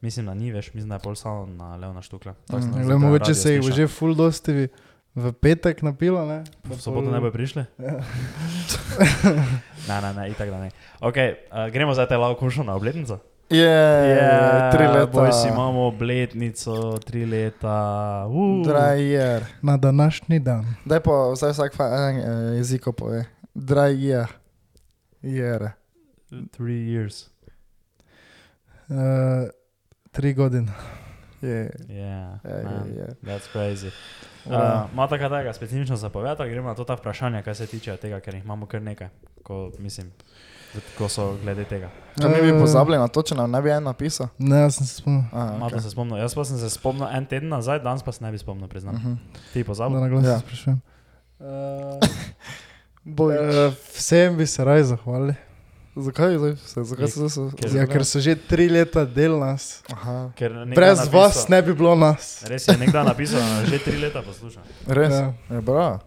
Mislim, 0.00 0.26
da 0.26 0.34
ni 0.34 0.48
več, 0.48 0.72
mislim, 0.72 0.88
da 0.88 0.94
je 0.94 1.00
pol 1.00 1.14
samo 1.14 1.46
na 1.46 1.76
Leona 1.76 2.00
Štukla. 2.00 2.32
Mhm. 2.48 2.60
na 2.60 2.72
Glej, 2.72 2.84
ZDA 2.86 2.98
mogoče 2.98 3.34
se 3.34 3.52
jih 3.52 3.72
že 3.72 3.86
full 3.88 4.14
dostivi 4.14 4.68
v 5.18 5.32
petek 5.34 5.82
napilo, 5.82 6.22
ne? 6.26 6.46
V 6.64 6.78
soboto 6.78 7.10
ne 7.10 7.18
bo 7.20 7.30
prišli? 7.34 7.66
Ja. 7.82 7.98
ne, 9.88 9.96
ne, 10.00 10.10
ne, 10.14 10.24
itak 10.30 10.50
da 10.50 10.58
ne. 10.62 10.70
Ok, 11.02 11.18
uh, 11.18 11.66
gremo 11.74 11.94
zdaj 11.94 12.08
te 12.08 12.16
laukušo 12.16 12.62
na 12.62 12.78
obletnico. 12.78 13.18
Je, 13.48 13.64
yeah, 13.64 14.68
tri 14.68 14.84
leta. 14.84 15.06
Boj 15.08 15.32
si 15.32 15.48
imamo 15.48 15.86
obletnico, 15.88 16.98
tri 17.00 17.24
leta. 17.24 18.26
Uh. 18.28 18.66
Drajer. 18.66 19.44
Na 19.62 19.76
današnji 19.76 20.38
dan. 20.38 20.66
Daj 20.84 21.00
pa 21.00 21.32
vsaj 21.32 21.52
vsak 21.52 21.72
en 21.80 22.18
eh, 22.18 22.56
jeziko 22.56 22.92
pove. 22.92 23.24
Drajer. 23.54 24.28
Jer. 25.22 25.70
Three 26.52 26.92
years. 26.92 27.32
Uh, 28.88 29.48
tri 30.12 30.34
godine. 30.34 30.72
Je. 31.42 31.70
Yeah, 31.88 32.38
Je, 32.44 32.64
man, 32.64 32.86
je, 32.86 32.94
je. 32.94 33.14
that's 33.22 33.48
crazy. 33.52 33.90
Ja. 34.50 34.84
Uh, 34.84 34.92
Ima 34.92 35.08
tako 35.08 35.28
tega 35.28 35.52
specifično 35.52 35.96
zapovedati, 35.96 36.50
gremo 36.50 36.68
na 36.68 36.74
to 36.74 36.84
ta 36.84 36.94
vprašanja, 36.94 37.42
kaj 37.42 37.54
se 37.54 37.66
tiče 37.66 37.96
tega, 37.96 38.20
ker 38.20 38.34
jih 38.34 38.44
imamo 38.44 38.66
kar 38.66 38.82
nekaj, 38.82 39.08
ko, 39.42 39.70
mislim, 39.78 40.10
ko 40.98 41.08
so 41.08 41.36
glede 41.42 41.64
tega. 41.64 41.90
Če 42.20 42.28
mi 42.28 42.40
bi 42.42 42.48
Eh, 42.56 42.60
pozabili 42.60 42.98
na 42.98 43.08
to, 43.08 43.22
če 43.22 43.34
nam 43.34 43.50
ne 43.50 43.62
bi 43.62 43.70
en 43.70 43.82
napisal. 43.84 44.28
Ne, 44.38 44.56
jaz 44.60 44.74
sem 44.76 44.86
se 44.86 44.94
spomnil. 44.94 45.22
Malo 45.32 45.70
okay. 45.70 45.80
se 45.80 45.90
spomnim. 45.90 46.18
Jaz 46.18 46.34
pa 46.34 46.44
sem 46.44 46.58
se 46.58 46.70
spomnil 46.70 47.06
en 47.12 47.26
teden 47.26 47.48
nazaj, 47.48 47.78
danes 47.84 48.02
pa 48.02 48.12
se 48.12 48.24
ne 48.24 48.30
bi 48.32 48.38
spomnil, 48.38 48.68
priznam. 48.68 48.94
uh 48.94 49.02
-huh. 49.02 49.16
Ti 49.52 49.64
pozabil? 49.64 50.00
na 50.00 50.08
glas 50.08 50.24
Ja. 50.24 50.30
ja. 50.36 50.38
sprašujem. 50.38 50.80
Uh, 51.38 51.46
Boj. 53.04 53.36
uh, 53.38 53.72
vsem 53.94 54.36
bi 54.36 54.46
se 54.46 54.64
raj 54.64 54.82
zahvalili. 54.82 55.34
Zakaj 55.98 56.38
zdaj 56.38 56.56
se, 56.56 56.84
zakaj 56.84 57.08
se 57.08 57.28
zdaj 57.28 57.50
Ker- 57.50 57.76
Ja, 57.76 57.86
ker 57.86 58.04
so 58.04 58.20
že 58.20 58.36
tri 58.38 58.68
leta 58.68 59.04
del 59.04 59.38
nas. 59.38 59.82
Aha, 59.92 60.30
Ker 60.32 60.52
nekdo 60.52 60.70
je 60.70 60.76
Brez 60.76 60.98
napisal- 60.98 61.18
vas 61.18 61.48
ne 61.48 61.62
bi 61.62 61.74
bilo 61.74 61.94
nas. 61.94 62.44
Res 62.46 62.68
je 62.68 62.76
nekdo 62.76 63.02
napisal, 63.02 63.40
da 63.40 63.64
že 63.66 63.78
tri 63.78 63.96
leta 63.98 64.22
posluša. 64.22 64.60
res? 64.86 65.12
Ja. 65.12 65.34
Je 65.50 65.60
bravo. 65.60 65.98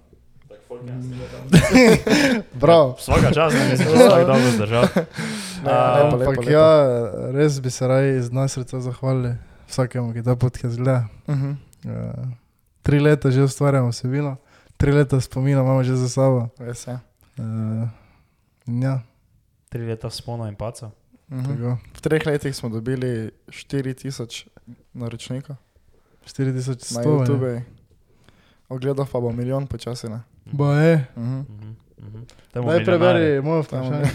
Prav. 2.60 2.95
Vsaka 2.97 3.32
čas, 3.32 3.54
da 3.54 3.60
je 3.60 3.75
vsak 3.75 4.25
dobro 4.25 4.51
zdržal. 4.51 4.86
Ampak 6.01 6.19
lepo, 6.19 6.49
ja, 6.49 6.67
res 7.32 7.60
bi 7.60 7.69
se 7.69 7.88
raj 7.88 8.17
iz 8.17 8.32
nas 8.32 8.51
srca 8.51 8.80
zahvalili 8.80 9.36
vsakemu, 9.67 10.13
ki 10.13 10.23
ta 10.23 10.36
podcast 10.36 10.77
gleda. 10.77 11.06
Uh 11.27 11.36
-huh. 11.36 11.56
Uh, 11.84 12.27
tri 12.82 12.99
leta 12.99 13.32
že 13.32 13.43
ustvarjamo 13.43 13.89
vsebino, 13.89 14.36
tri 14.77 14.91
leta 14.91 15.21
spomina 15.21 15.62
imamo 15.62 15.84
že 15.84 15.95
za 15.95 16.10
sabo. 16.10 16.47
Res 16.60 16.88
je. 16.88 16.99
Uh, 17.38 17.88
ja, 18.65 19.01
Tri 19.71 19.88
leta 19.88 20.12
spona 20.12 20.49
in 20.51 20.57
paca. 20.60 20.91
Tako. 21.31 21.77
V 21.95 21.99
treh 22.03 22.25
letih 22.27 22.51
smo 22.55 22.67
dobili 22.69 23.31
4000 23.47 24.47
naročnikov 24.93 25.55
4100. 26.27 26.95
na. 26.95 27.03
YouTube. 27.03 27.62
Ogledov 28.69 29.07
pa 29.12 29.19
bo 29.19 29.31
milijon 29.31 29.67
počasi. 29.67 30.10
ne. 30.10 30.19
Ba 30.51 30.75
je. 30.84 31.07
Uh 31.15 31.23
-huh. 31.23 31.43
Mhm, 31.49 31.75
mhm. 31.97 32.23
Temu 32.51 32.67
Daj 32.67 32.86
preberi 32.86 33.41
moje 33.41 33.63
Tam 33.63 33.79
vprašanje. 33.79 34.10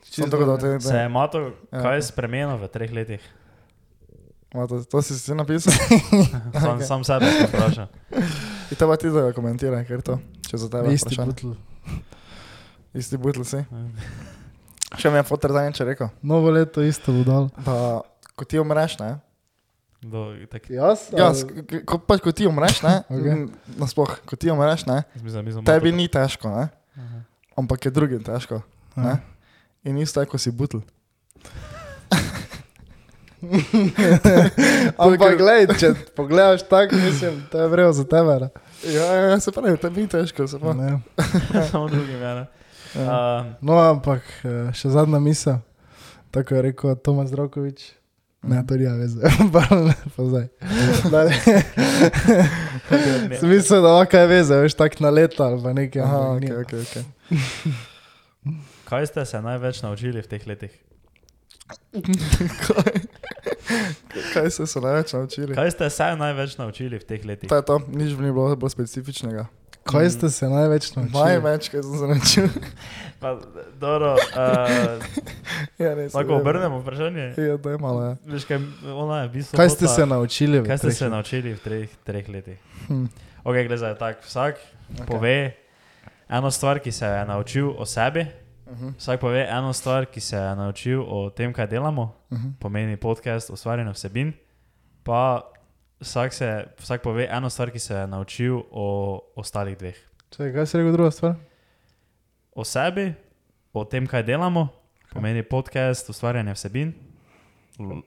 Se 0.80 0.96
je 0.96 1.08
Mato 1.08 1.52
Ja. 1.72 1.82
kaj 1.82 2.02
spremenil 2.02 2.56
v 2.56 2.68
treh 2.68 2.92
letih? 2.92 3.20
Ma, 4.54 4.66
to, 4.66 4.84
to 4.84 5.02
si 5.02 5.18
si 5.18 5.34
napisal. 5.34 5.72
Sam, 6.62 6.80
sam 6.88 7.04
sebe 7.04 7.26
sem 7.26 7.46
vprašal. 7.46 7.86
In 8.70 8.76
te 8.78 8.86
pa 8.86 8.96
ti 8.96 9.10
da 9.10 9.32
komentiraj, 9.32 9.84
ker 9.84 10.02
to, 10.02 10.18
če 10.46 10.56
za 10.56 10.68
tebe 10.70 10.94
Isti 10.94 11.16
butl. 11.18 11.58
Isti 12.94 13.18
butl 13.18 13.42
si. 13.42 13.60
Še 15.00 15.10
mi 15.10 15.18
je 15.18 15.26
fotor 15.26 15.50
zadnjič 15.50 15.80
rekel, 15.82 16.08
Novo 16.22 16.50
leto 16.50 16.78
isto 16.80 17.10
bo 17.10 17.24
dal. 17.26 17.44
da 17.58 18.00
ko 18.34 18.44
ti 18.44 18.58
umreš, 18.58 18.98
ne? 18.98 19.18
Do, 20.04 20.36
tak, 20.46 20.68
Jaz? 20.70 21.08
Ja, 21.10 21.32
k- 21.32 21.80
ko, 21.82 21.98
pač, 21.98 22.20
ko 22.20 22.30
ti 22.30 22.46
umreš, 22.46 22.82
ne? 22.84 23.02
Okay. 23.10 23.48
Nasploh, 23.74 24.10
ko 24.22 24.36
ti 24.36 24.50
umreš, 24.50 24.84
ne? 24.86 25.02
mislim, 25.18 25.44
mislim, 25.44 25.64
Tebi 25.64 25.90
ni 25.90 26.06
težko, 26.06 26.46
ne? 26.48 26.68
Aha. 26.94 27.18
Ampak 27.56 27.84
je 27.84 27.90
drugim 27.90 28.22
težko. 28.22 28.60
Ne? 28.94 29.16
In 29.82 29.98
isto 29.98 30.20
je, 30.20 30.26
ko 30.26 30.38
si 30.38 30.52
butl. 30.52 30.78
Ampak 34.96 35.36
glej, 35.36 35.66
če 35.74 35.92
pogledaš 36.14 36.64
tako, 36.64 36.96
mislim, 36.96 37.42
to 37.50 37.60
je 37.60 37.68
vrejo 37.68 37.92
za 37.92 38.04
tebe. 38.04 38.38
ne. 38.40 38.48
Ja, 38.84 39.04
ja, 39.26 39.40
se 39.40 39.52
pravi, 39.52 39.76
tebi 39.76 40.00
ni 40.02 40.08
težko, 40.08 40.46
se 40.46 40.58
pravi. 40.58 40.78
Ne. 40.78 41.00
Samo 41.70 41.88
drugim, 41.88 42.20
ja. 42.20 42.34
ne. 42.34 42.44
Uh, 42.94 43.54
No, 43.60 43.78
ampak 43.82 44.22
eh, 44.46 44.70
še 44.76 44.92
zadnja 44.94 45.18
misel, 45.18 45.58
tako 46.30 46.54
je 46.54 46.62
rekel 46.70 46.94
Tomas 47.02 47.32
Zdravkovič. 47.32 47.90
Ne, 48.44 48.60
to 48.68 48.76
ni 48.76 48.84
veze, 49.00 49.18
pa 50.14 50.20
zdaj. 50.20 50.48
Mislil, 53.48 53.82
da 53.82 53.88
ima 53.88 54.04
kaj 54.04 54.26
veze, 54.28 54.58
veš, 54.60 54.76
tako 54.76 55.06
na 55.06 55.10
leta 55.10 55.48
ali 55.48 55.62
pa 55.62 55.72
nekaj. 55.72 56.02
Aha, 56.04 56.20
ampak 56.20 56.36
ok, 56.36 56.40
ni. 56.40 56.52
ok, 56.52 56.72
ok. 56.84 56.94
kaj 58.90 59.06
ste 59.06 59.24
se 59.24 59.40
največ 59.42 59.82
naučili 59.82 60.20
v 60.20 60.28
teh 60.28 60.46
letih? 60.46 60.76
Kaj? 62.68 62.92
Kaj 64.34 64.50
ste 64.50 64.66
se 64.66 64.80
največ 64.80 65.12
naučili? 65.16 65.54
Kaj 65.56 65.70
ste 65.70 65.90
se 65.90 66.10
največ 66.20 66.56
naučili 66.60 67.00
v 67.00 67.04
teh 67.04 67.24
letih? 67.24 67.48
To 67.48 67.56
je 67.56 67.64
to, 67.64 67.80
nič 67.88 68.12
ni 68.20 68.28
bilo 68.28 68.52
bolj 68.56 68.76
specifičnega. 68.76 69.48
Kaj 69.84 70.10
ste 70.10 70.30
se 70.30 70.48
največ 70.48 70.94
naučili? 70.96 71.20
Največ, 71.20 71.68
kaj 71.68 71.82
sem 71.82 71.94
se 71.94 72.06
naučil. 72.06 72.48
Pa, 73.20 73.38
dobro, 73.80 74.14
uh, 74.14 75.00
ja, 75.78 75.94
res. 75.94 76.14
lahko 76.14 76.36
obrnemo 76.36 76.78
vprašanje. 76.80 77.34
Ja, 77.36 77.56
da 77.56 77.70
je 77.70 77.78
malo, 77.78 78.02
ja. 78.02 78.16
Veš, 78.26 78.44
kaj, 78.44 78.58
ona 78.84 79.22
je 79.22 79.28
v 79.28 79.32
bistvu 79.32 79.56
Kaj 79.56 79.68
ste 79.70 79.88
se 79.88 80.06
naučili? 80.06 80.60
v 80.60 80.66
Kaj 80.66 80.78
ste 80.78 80.90
se 80.90 81.08
naučili 81.08 81.54
v 81.54 81.60
treh, 81.60 81.88
treh 82.04 82.28
letih? 82.28 82.58
Hm. 82.88 83.06
Ok, 83.44 83.54
gledaj, 83.68 83.94
tak, 83.96 84.24
vsak 84.24 84.56
Okay. 84.84 85.06
pove 85.06 85.52
eno 86.28 86.50
stvar, 86.50 86.78
ki 86.78 86.92
se 86.92 87.06
je 87.06 87.24
naučil 87.24 87.72
o 87.72 87.86
sebi, 87.86 88.26
Uh 88.64 88.78
-huh. 88.78 88.92
vsak 88.96 89.20
pove 89.20 89.46
eno 89.50 89.72
stvar, 89.72 90.06
ki 90.06 90.20
se 90.20 90.36
je 90.36 90.56
naučil 90.56 91.00
o 91.02 91.30
tem, 91.30 91.52
kaj 91.52 91.66
delamo, 91.66 92.14
Uh 92.30 92.38
-huh. 92.38 92.52
pomeni 92.60 92.96
podcast, 92.96 93.50
ustvarjanje 93.50 93.92
vsebin, 93.92 94.32
pa 95.02 95.40
vsak, 96.00 96.34
se, 96.34 96.64
vsak 96.78 97.02
pove 97.02 97.28
eno 97.30 97.50
stvar, 97.50 97.70
ki 97.70 97.78
se 97.78 97.94
je 97.94 98.06
naučil 98.06 98.60
o 98.70 99.20
ostalih 99.36 99.78
dveh. 99.78 99.96
Čakaj, 100.30 100.52
kaj 100.52 100.66
si 100.66 100.78
rekel 100.78 100.92
druga 100.92 101.10
stvar? 101.10 101.34
O 102.54 102.64
sebi, 102.64 103.12
o 103.72 103.84
tem, 103.84 104.06
kaj 104.06 104.22
delamo, 104.22 104.68
pomeni 105.12 105.42
podcast, 105.42 106.10
ustvarjanje 106.10 106.54
vsebin, 106.54 106.94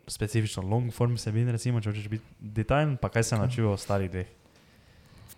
specifično 0.08 0.63
long 0.63 0.93
form 0.93 1.15
vsebin, 1.15 1.50
recimo, 1.52 1.82
če 1.82 1.91
hočeš 1.91 2.10
biti 2.12 2.23
detajlen, 2.39 2.97
pa 3.02 3.10
kaj 3.12 3.23
se 3.23 3.36
je 3.36 3.39
naučil 3.39 3.67
o 3.67 3.76
ostalih 3.76 4.12
dveh. 4.12 4.28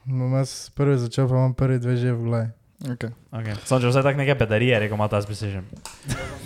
Bom 0.05 0.33
jaz 0.37 0.69
prvi 0.73 0.97
začel, 0.97 1.27
pa 1.29 1.37
imam 1.37 1.53
prvi 1.53 1.79
dve 1.79 1.97
že 1.97 2.13
v 2.13 2.25
glavi. 2.25 2.49
Okay. 2.79 3.11
Okay. 3.35 3.55
Sam 3.67 3.81
če 3.83 3.89
vse 3.91 4.03
tak 4.05 4.15
neke 4.15 4.37
pedarije, 4.39 4.77
rekel, 4.79 4.95
ima 4.95 5.09
ta 5.11 5.19
specižen. 5.21 5.65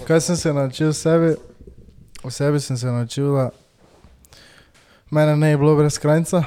Kaj 0.07 0.21
sem 0.25 0.39
se 0.39 0.53
naučil 0.53 0.89
o 0.89 0.95
sebi? 0.97 1.35
O 2.23 2.31
sebi 2.31 2.59
sem 2.59 2.77
se 2.77 2.87
naučil, 2.87 3.29
da 3.35 3.51
mene 5.13 5.35
ne 5.37 5.49
je 5.49 5.57
bilo 5.57 5.75
brez 5.75 5.97
krajca. 5.97 6.43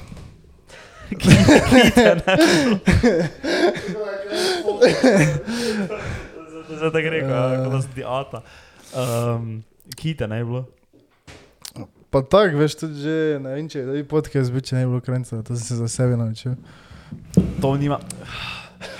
Zdaj 6.77 6.91
tako 6.93 7.11
rekel, 7.11 7.31
uh, 7.31 7.65
kot 7.65 7.73
da 7.73 7.83
si 7.83 7.89
ti 7.95 8.05
ata. 8.07 8.43
Um, 8.97 9.63
Kite 9.97 10.29
ne 10.29 10.39
je 10.43 10.45
bilo. 10.45 10.65
Pa 12.11 12.23
tako, 12.23 12.57
veš, 12.59 12.75
tudi 12.75 13.01
že, 13.03 13.39
ne 13.43 13.55
vem, 13.55 13.69
če 13.69 13.79
je 13.79 14.05
podcast 14.09 14.53
bil, 14.53 14.63
če 14.65 14.77
ne 14.77 14.83
je 14.83 14.91
bilo 14.91 15.01
krajca, 15.05 15.43
to 15.43 15.57
sem 15.57 15.65
se 15.67 15.77
za 15.79 15.89
sebe 15.89 16.17
naučil. 16.17 16.55
To 17.63 17.75
nima. 17.77 18.01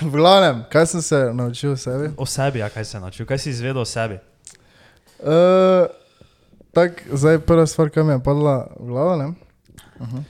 V 0.01 0.11
glavnem, 0.11 0.63
kaj 0.71 0.85
sem 0.93 1.01
se 1.01 1.19
naučil 1.33 1.71
o 1.71 1.77
sebi? 1.79 2.11
O 2.17 2.25
sebi, 2.25 2.59
ja, 2.59 2.69
kaj 2.69 2.85
si 2.85 2.91
se 2.95 2.99
naučil, 2.99 3.25
kaj 3.25 3.39
si 3.41 3.49
izvedel 3.49 3.81
o 3.81 3.85
sebi. 3.85 4.19
Uh, 5.19 5.89
tako, 6.75 7.17
zdaj 7.17 7.41
prva 7.47 7.65
stvar, 7.67 7.91
ki 7.91 8.05
mi 8.05 8.15
je 8.15 8.23
padla 8.23 8.55
v 8.79 8.87
glavo, 8.91 9.17
ne? 9.19 9.46
Uh 9.99 10.07
-huh. 10.07 10.23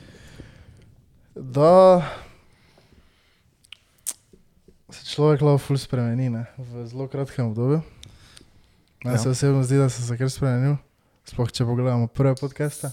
da 1.36 2.02
se 4.90 5.06
človek 5.06 5.42
lahko 5.42 5.58
ful 5.58 5.78
spremeni 5.78 6.30
ne? 6.30 6.46
v 6.58 6.88
zelo 6.88 7.08
kratkem 7.08 7.46
obdobju. 7.46 7.82
Meni 9.04 9.16
Ja. 9.16 9.22
se 9.22 9.30
osebno 9.30 9.64
zdi, 9.64 9.78
da 9.78 9.90
sem 9.90 10.06
se 10.06 10.18
kar 10.18 10.30
spremenil, 10.30 10.78
sploh 11.26 11.52
če 11.52 11.66
pogledamo 11.66 12.08
prve 12.08 12.36
podcaste. 12.36 12.92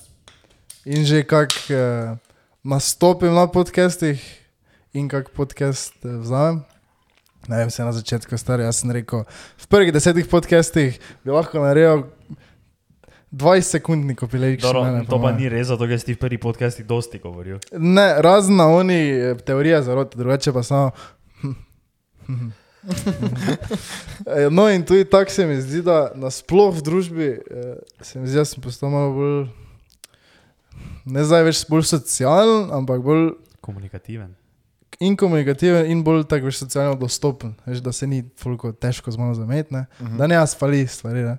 In 0.84 1.04
že 1.04 1.22
kak 1.24 1.52
eh, 1.70 2.16
nastopim 2.64 3.34
na 3.34 3.46
podcastih 3.46 4.20
in 4.92 5.08
kak 5.08 5.30
podcast 5.30 5.96
eh, 6.04 6.08
vzamem. 6.08 6.64
Ne 7.48 7.56
vem, 7.56 7.70
se 7.70 7.84
na 7.84 7.92
začetku 7.92 8.36
star, 8.38 8.60
jaz 8.60 8.80
sem 8.80 8.90
rekel, 8.90 9.24
v 9.58 9.66
prvih 9.68 9.92
desetih 9.92 10.28
podcastih 10.28 10.96
bi 11.24 11.30
lahko 11.30 11.60
naredil 11.60 12.08
20 13.34 13.66
sekundni 13.66 14.14
kopilejk. 14.14 14.60
Dobro, 14.62 14.84
to 15.10 15.18
pa 15.18 15.32
ni 15.34 15.48
res, 15.50 15.66
zato 15.72 15.88
ker 15.90 15.98
si 15.98 16.06
ti 16.06 16.14
v 16.14 16.20
prvi 16.22 16.38
podcasti 16.38 16.84
dosti 16.86 17.18
govoril. 17.18 17.58
Ne, 17.74 18.14
razen 18.22 18.54
na 18.56 18.68
oni 18.70 18.98
eh, 19.10 19.34
teorije 19.42 19.82
zarote, 19.82 20.18
drugače 20.18 20.52
pa 20.54 20.62
samo. 20.62 20.90
Eh, 24.26 24.50
no, 24.50 24.68
in 24.68 24.82
tudi 24.84 25.04
tako 25.04 25.30
se 25.30 25.46
mi 25.46 25.56
zdi, 25.56 25.82
da 25.82 26.12
nasploh 26.14 26.74
v 26.76 26.82
družbi 26.84 27.28
eh, 27.32 27.76
se 28.04 28.20
mi 28.20 28.28
zdi, 28.28 28.36
da 28.36 28.44
sem 28.44 28.60
postal 28.62 28.90
malo 28.92 29.12
bolj, 29.16 29.46
ne 31.08 31.24
zdaj 31.24 31.46
več 31.48 31.62
bolj 31.68 31.86
socialen, 31.88 32.68
ampak 32.76 33.00
bolj 33.04 33.30
Komunikativen. 33.64 34.34
in 35.00 35.16
komunikativen 35.16 35.88
in 35.90 36.02
bolj 36.04 36.26
tako 36.28 36.50
več 36.52 36.60
socialno 36.60 36.94
dostopen. 37.00 37.54
Veš, 37.66 37.80
da 37.80 37.92
se 37.92 38.06
ni 38.06 38.20
toliko 38.36 38.72
težko 38.72 39.10
z 39.10 39.16
mano 39.18 39.34
zameti, 39.34 39.72
ne? 39.74 39.86
Mhm. 40.00 40.16
da 40.20 40.26
ne 40.26 40.34
jaz 40.36 40.52
fali 40.58 40.86
stvari. 40.86 41.24
Ne? 41.24 41.38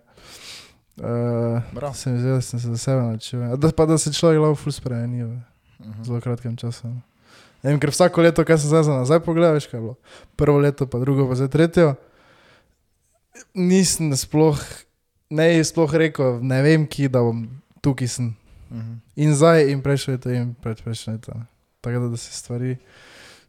Uh, 0.98 1.04
Bravo. 1.74 1.94
se 1.94 2.10
mi 2.10 2.20
zdi, 2.20 2.30
da 2.30 2.42
sem 2.42 2.60
se 2.60 2.68
za 2.68 2.78
sebe 2.78 3.02
naučil. 3.02 3.58
Da, 3.58 3.72
pa 3.72 3.86
da 3.86 3.98
se 3.98 4.14
človek 4.14 4.40
lahko 4.40 4.56
ful 4.58 4.72
spremeni 4.72 5.24
v 5.24 5.40
Mhm. 5.80 6.04
zelo 6.04 6.22
kratkem 6.22 6.56
času. 6.56 6.88
no. 6.88 7.02
Ne 7.62 7.72
vem, 7.72 7.80
ker 7.80 7.90
vsako 7.90 8.22
leto, 8.22 8.44
kaj 8.44 8.58
sem 8.58 8.70
zdaj 8.70 8.84
za 8.84 8.94
nazaj 8.94 9.20
pogledal, 9.20 9.54
veš 9.54 9.66
kaj 9.66 9.78
je 9.78 9.82
bilo. 9.82 9.96
Prvo 10.36 10.58
leto, 10.58 10.86
pa 10.86 11.00
drugo, 11.00 11.28
pa 11.28 11.36
zdaj 11.36 11.48
tretje. 11.50 11.96
Nisem 13.54 14.14
sploh, 14.14 14.56
ne 15.30 15.60
sploh 15.62 15.92
rekel, 15.92 16.40
ne 16.42 16.62
vem, 16.62 16.86
ki 16.86 17.08
da 17.08 17.20
bom 17.20 17.44
tukaj 17.82 18.08
sem. 18.10 18.36
Mhm. 18.72 18.94
In 19.18 19.34
zdaj, 19.34 19.68
in 19.68 19.82
prejšnje 19.82 20.12
leto, 20.14 20.30
in 20.32 20.56
predprejšnje 20.56 21.14
leto. 21.14 21.32
ne. 21.34 21.46
Tako 21.82 22.00
da, 22.00 22.08
da 22.08 22.18
se 22.18 22.32
stvari 22.32 22.78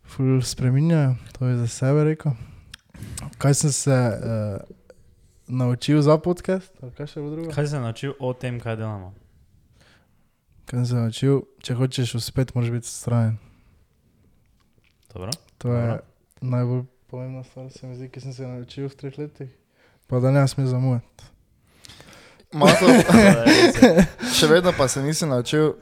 ful 0.04 0.42
spreminjajo, 0.42 1.14
to 1.32 1.46
je 1.46 1.56
za 1.56 1.68
sebe 1.68 2.04
rekel. 2.04 2.32
Kaj 3.38 3.54
sem 3.54 3.72
se 3.72 3.92
uh, 3.92 4.60
naučil 5.48 6.02
za 6.02 6.18
podcast? 6.18 6.72
Kaj? 6.96 7.06
Kaj 7.54 7.66
se 7.66 7.80
naučil 7.80 8.12
o 8.18 8.32
tem, 8.32 8.60
kaj 8.60 8.76
delamo? 8.76 9.14
Kaj 10.66 10.84
se 10.84 10.94
naučil, 10.94 11.42
če 11.62 11.74
hočeš 11.74 12.14
uspeti, 12.14 12.52
moraš 12.54 12.70
biti 12.70 12.86
strajen. 12.86 13.38
Dobro? 15.14 15.30
To 15.58 15.72
je 15.72 15.86
Dobro. 15.86 16.02
najbolj 16.40 16.82
pomembna 17.06 17.44
stvar, 17.44 17.70
se 17.70 17.86
mi 17.86 17.96
zdi, 17.96 18.08
ki 18.08 18.20
sem 18.20 18.32
se 18.32 18.46
naučil 18.46 18.88
v 18.88 18.96
treh 18.96 19.18
letih. 19.18 19.50
Pa 20.06 20.20
da 20.20 20.30
ne 20.30 20.48
smem 20.48 20.66
zamujati. 20.66 21.24
Je 22.52 22.60
ja. 22.60 24.04
še 24.38 24.46
vedno 24.46 24.72
pa 24.78 24.88
se 24.88 25.02
nisem 25.02 25.28
naučil 25.28 25.74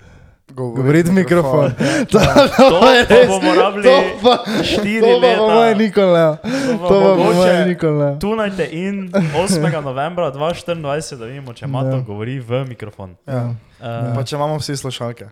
govoriti. 0.48 1.11
V 1.11 1.14
mikrofon. 1.14 1.72
To, 2.04 2.18
To 2.61 2.80
pa 2.80 3.26
bomo 3.28 3.54
rabili 3.54 3.85
To 3.85 3.94
pa, 4.22 4.35
štiri 4.62 5.00
to 5.02 5.18
leta. 5.18 5.42
mojem 5.44 5.78
nikoli 5.78 6.07
ne. 6.09 6.37
To 6.78 6.78
To 6.78 6.88
po 6.90 7.00
mogoče 7.16 7.76
ne. 7.92 8.18
Tunajte 8.18 8.68
in 8.72 9.11
8. 9.11 9.83
novembra 9.83 10.30
2024, 10.30 11.16
da 11.16 11.24
vidimo, 11.24 11.52
če 11.52 11.66
Mato 11.66 11.88
Ja. 11.88 12.00
govori 12.00 12.38
v 12.40 12.64
mikrofon. 12.66 13.16
ja. 13.26 13.54
Uh, 13.80 14.14
Pa 14.14 14.22
če 14.22 14.37
imamo 14.37 14.57
vsi 14.57 14.76
slušalke. 14.76 15.28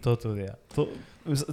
To 0.00 0.16
tudi 0.16 0.40
je. 0.40 0.54
To, 0.74 0.86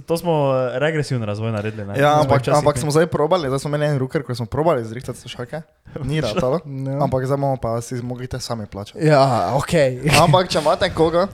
to 0.06 0.16
smo 0.16 0.32
eh, 0.54 0.78
regresivni 0.78 1.26
razvoj 1.26 1.52
naredili. 1.52 1.86
Ne? 1.86 1.98
Ja, 1.98 2.20
ampak, 2.20 2.48
ampak 2.48 2.78
smo 2.78 2.90
zdaj 2.90 3.06
probali, 3.06 3.48
zdaj 3.48 3.58
smo 3.58 3.68
imeli 3.68 3.86
en 3.86 3.98
ruker, 3.98 4.22
ko 4.22 4.34
smo 4.34 4.46
probali 4.46 4.84
zrihtati 4.84 5.18
slušalke. 5.18 5.62
Ni 6.04 6.20
ratalo. 6.24 6.60
Ja. 6.64 6.98
Ampak 7.04 7.26
zdaj 7.26 7.38
bomo 7.38 7.56
pa 7.56 7.80
si 7.80 7.94
mogli 8.02 8.26
te 8.26 8.40
sami 8.40 8.66
plačati. 8.66 9.06
Ja, 9.06 9.52
ok. 9.54 9.74
Ampak 10.24 10.48
če 10.48 10.58
imate 10.58 10.90
koga, 10.94 11.26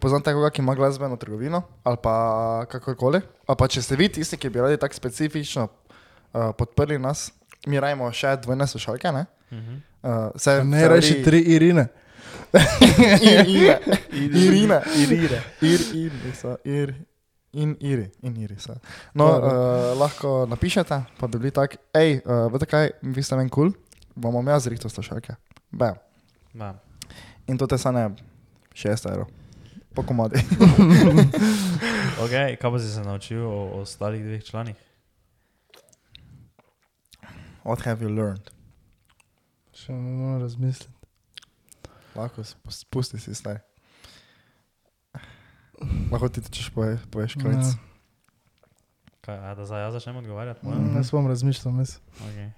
poznate 0.00 0.32
koga, 0.32 0.50
ki 0.50 0.62
ima 0.62 0.74
glasbeno 0.74 1.16
trgovino 1.16 1.62
ali 1.84 1.96
pa 2.02 2.66
kakorkoli, 2.70 3.20
ali 3.46 3.56
pa 3.58 3.68
če 3.68 3.82
ste 3.82 3.96
vi 3.96 4.08
tisti, 4.08 4.36
ki 4.36 4.50
bi 4.50 4.60
radi 4.60 4.76
tako 4.76 4.94
specifično 4.94 5.68
uh, 5.68 6.50
podprli 6.58 6.98
nas, 6.98 7.30
mi 7.66 7.80
rajmo 7.80 8.10
še 8.12 8.36
dvojne 8.42 8.66
slušalke, 8.66 9.12
ne? 9.12 9.26
Mhm. 9.52 9.76
Uh, 10.02 10.30
se, 10.36 10.60
Ne 10.64 10.88
reči 10.88 11.22
tri 11.22 11.40
Irine. 11.40 11.88
Irine. 13.22 13.78
Irine. 14.12 14.80
Irine. 14.96 15.40
Ir, 15.60 15.80
ir, 15.94 16.12
so, 16.38 16.54
ir, 16.64 16.94
in 17.56 17.74
iri, 17.80 18.10
in 18.22 18.36
iri. 18.36 18.58
So. 18.60 18.76
No, 19.14 19.26
Dobro. 19.32 19.48
uh, 19.48 19.98
lahko 19.98 20.34
napišete, 20.50 21.00
pa 21.18 21.26
da 21.26 21.38
bi 21.38 21.46
bili 21.46 21.54
tak, 21.56 21.78
hej, 21.96 22.20
uh, 22.24 22.46
veste 22.52 22.68
kaj, 22.70 22.90
vi 23.02 23.24
ste 23.24 23.38
meni 23.40 23.50
kul, 23.50 23.72
cool, 23.72 24.02
bomo 24.16 24.44
imeli 24.44 24.60
zrihto 24.60 24.92
slušalke. 24.92 25.36
Bam. 25.72 25.96
Ja. 26.54 26.74
In 27.48 27.58
to 27.58 27.66
te 27.66 27.78
stane 27.78 28.10
6 28.74 29.10
evrov. 29.12 29.32
Po 29.96 30.04
komadi. 30.04 30.42
Okay, 32.16 32.56
kaj 32.56 32.70
pa 32.72 32.78
si 32.80 32.88
se 32.88 33.02
naučil 33.04 33.44
o, 33.44 33.76
o 33.76 33.80
ostalih 33.84 34.22
dveh 34.24 34.44
članih? 34.44 34.76
What 37.64 37.84
have 37.84 38.00
you 38.00 38.08
learned? 38.08 38.48
Še 39.76 39.92
ne 39.92 40.14
morem 40.16 40.40
razmisliti. 40.40 40.88
Lahko 42.16 42.40
spusti 42.72 43.20
si 43.20 43.34
zdaj. 43.36 43.60
Lahko 46.12 46.28
ti 46.28 46.40
tečeš 46.40 46.70
poveš, 46.72 47.00
poveš 47.10 47.36
klic. 47.40 47.64
Ja. 47.64 47.74
Kaj, 49.26 49.36
a, 49.42 49.54
da 49.58 49.66
zdaj 49.66 49.82
jaz 49.82 49.92
začnem 49.98 50.16
odgovarjati? 50.22 50.66
Mm, 50.66 50.96
Jaz 50.96 51.10
bom 51.10 51.26
razmišljal, 51.26 51.74
mislim. 51.74 52.00
Okay. 52.28 52.50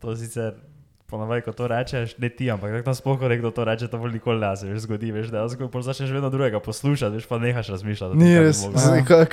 To 0.00 0.16
sicer 0.16 0.54
ponavadi, 1.08 1.42
ko 1.42 1.52
to 1.52 1.68
rečeš, 1.68 2.18
ne 2.18 2.28
ti, 2.28 2.50
ampak 2.52 2.72
tako 2.80 2.94
sploh, 2.94 3.16
ko 3.20 3.28
nekdo 3.28 3.50
to 3.50 3.64
reče, 3.64 3.88
to 3.88 3.98
bolj 3.98 4.12
nikoli 4.12 4.40
ne 4.40 4.56
se 4.56 4.68
veš 4.68 4.84
zgodi, 4.84 5.12
veš, 5.12 5.30
da 5.32 5.44
pol 5.72 5.82
začneš 5.82 6.10
vedno 6.12 6.28
drugega 6.30 6.60
poslušati, 6.60 7.16
veš, 7.16 7.28
pa 7.28 7.38
nehaš 7.38 7.68
razmišljati. 7.68 8.16
Ni 8.16 8.34
kaj 8.34 8.44
res. 8.44 8.60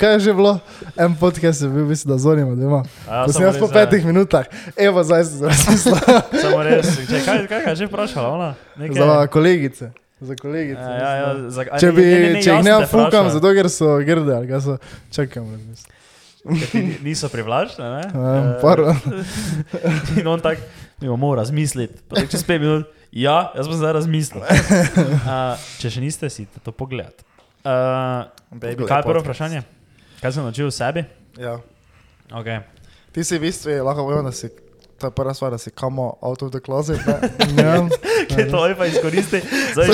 Kaj 0.00 0.12
je 0.12 0.20
že 0.20 0.32
bilo? 0.34 0.58
En 0.96 1.16
podcast 1.20 1.62
je 1.62 1.68
bil, 1.68 1.84
mislim, 1.84 2.12
da 2.12 2.18
zonima 2.18 2.54
doma. 2.56 2.84
A, 3.08 3.24
Ko 3.24 3.32
sem 3.32 3.44
jaz 3.44 3.60
po 3.60 3.68
ja. 3.68 3.72
petih 3.72 4.06
minutah, 4.06 4.48
evo, 4.76 5.04
zdaj 5.04 5.24
se 5.24 5.44
razmislil. 5.44 6.00
Samo 6.40 6.64
res, 6.64 6.96
če, 6.96 7.20
kaj, 7.24 7.44
kaj, 7.44 7.60
kaj 7.60 7.72
je 7.72 7.76
že 7.76 7.88
vprašala 7.92 8.28
ona? 8.28 8.50
Nekaj? 8.76 8.96
Za 8.96 9.26
kolegice. 9.32 9.92
Za 10.20 10.34
kolegice. 10.34 10.80
Ja, 10.80 10.96
ja, 10.96 11.10
ja, 11.16 11.50
za, 11.50 11.64
da. 11.64 11.78
Če, 11.78 11.90
bi, 11.92 12.04
če 12.40 12.50
jih 12.50 12.64
ne 12.64 12.70
jasno 12.70 12.78
te 12.80 12.86
fukam, 12.86 13.06
vprašala. 13.26 13.30
zato 13.30 13.50
ker 13.52 13.68
so 13.68 13.88
grde, 14.00 14.32
ali 14.32 14.48
kaj 14.48 14.60
so, 14.60 14.76
čakam, 15.12 15.50
ni- 16.72 16.96
niso 17.02 17.28
privlačne, 17.28 17.84
ne? 17.84 18.02
Ja, 18.14 18.32
Eh, 18.36 18.52
pardon. 18.62 18.96
In 20.18 20.26
on 20.26 20.40
tak, 20.40 20.58
mi 20.96 21.08
bomo 21.08 21.26
morali 21.26 21.42
razmisliti. 21.42 22.00
Tako 22.08 22.26
čez 22.26 22.44
5 22.44 22.58
minut, 22.58 22.88
ja, 23.12 23.52
jaz 23.52 23.66
sem 23.66 23.76
zdaj 23.76 23.92
razmislil. 23.92 24.40
Uh, 25.26 25.52
če 25.78 25.90
še 25.90 26.00
niste, 26.00 26.30
si 26.30 26.46
to 26.62 26.72
pogledati. 26.72 27.20
Uh, 27.60 28.24
Baby 28.54 28.86
kaj 28.86 29.02
je 29.02 29.08
prvo 29.08 29.20
vprašanje? 29.20 29.60
Kaj 30.22 30.32
sem 30.32 30.46
naučil 30.46 30.68
o 30.68 30.72
sebi? 30.72 31.02
Ja. 31.36 31.58
Okay. 32.32 32.62
Ti 33.12 33.20
si 33.20 33.36
v 33.36 33.48
bistvu, 33.48 33.74
lahko 33.84 34.06
povem, 34.06 34.24
da 34.24 34.32
si 34.32 34.48
to 35.00 35.06
je 35.06 35.10
prva 35.10 35.34
stvar, 35.34 35.50
da 35.50 35.58
si 35.58 35.70
kamo 35.70 36.16
out 36.20 36.42
of 36.42 36.50
the 36.50 36.60
closet. 36.60 37.00
Ne? 37.06 37.16
Ja. 37.66 37.88
Kaj 38.26 38.48
to 38.50 38.66
je 38.66 38.74
pa 38.74 38.86
izkoristi? 38.86 39.40
Zdaj, 39.72 39.86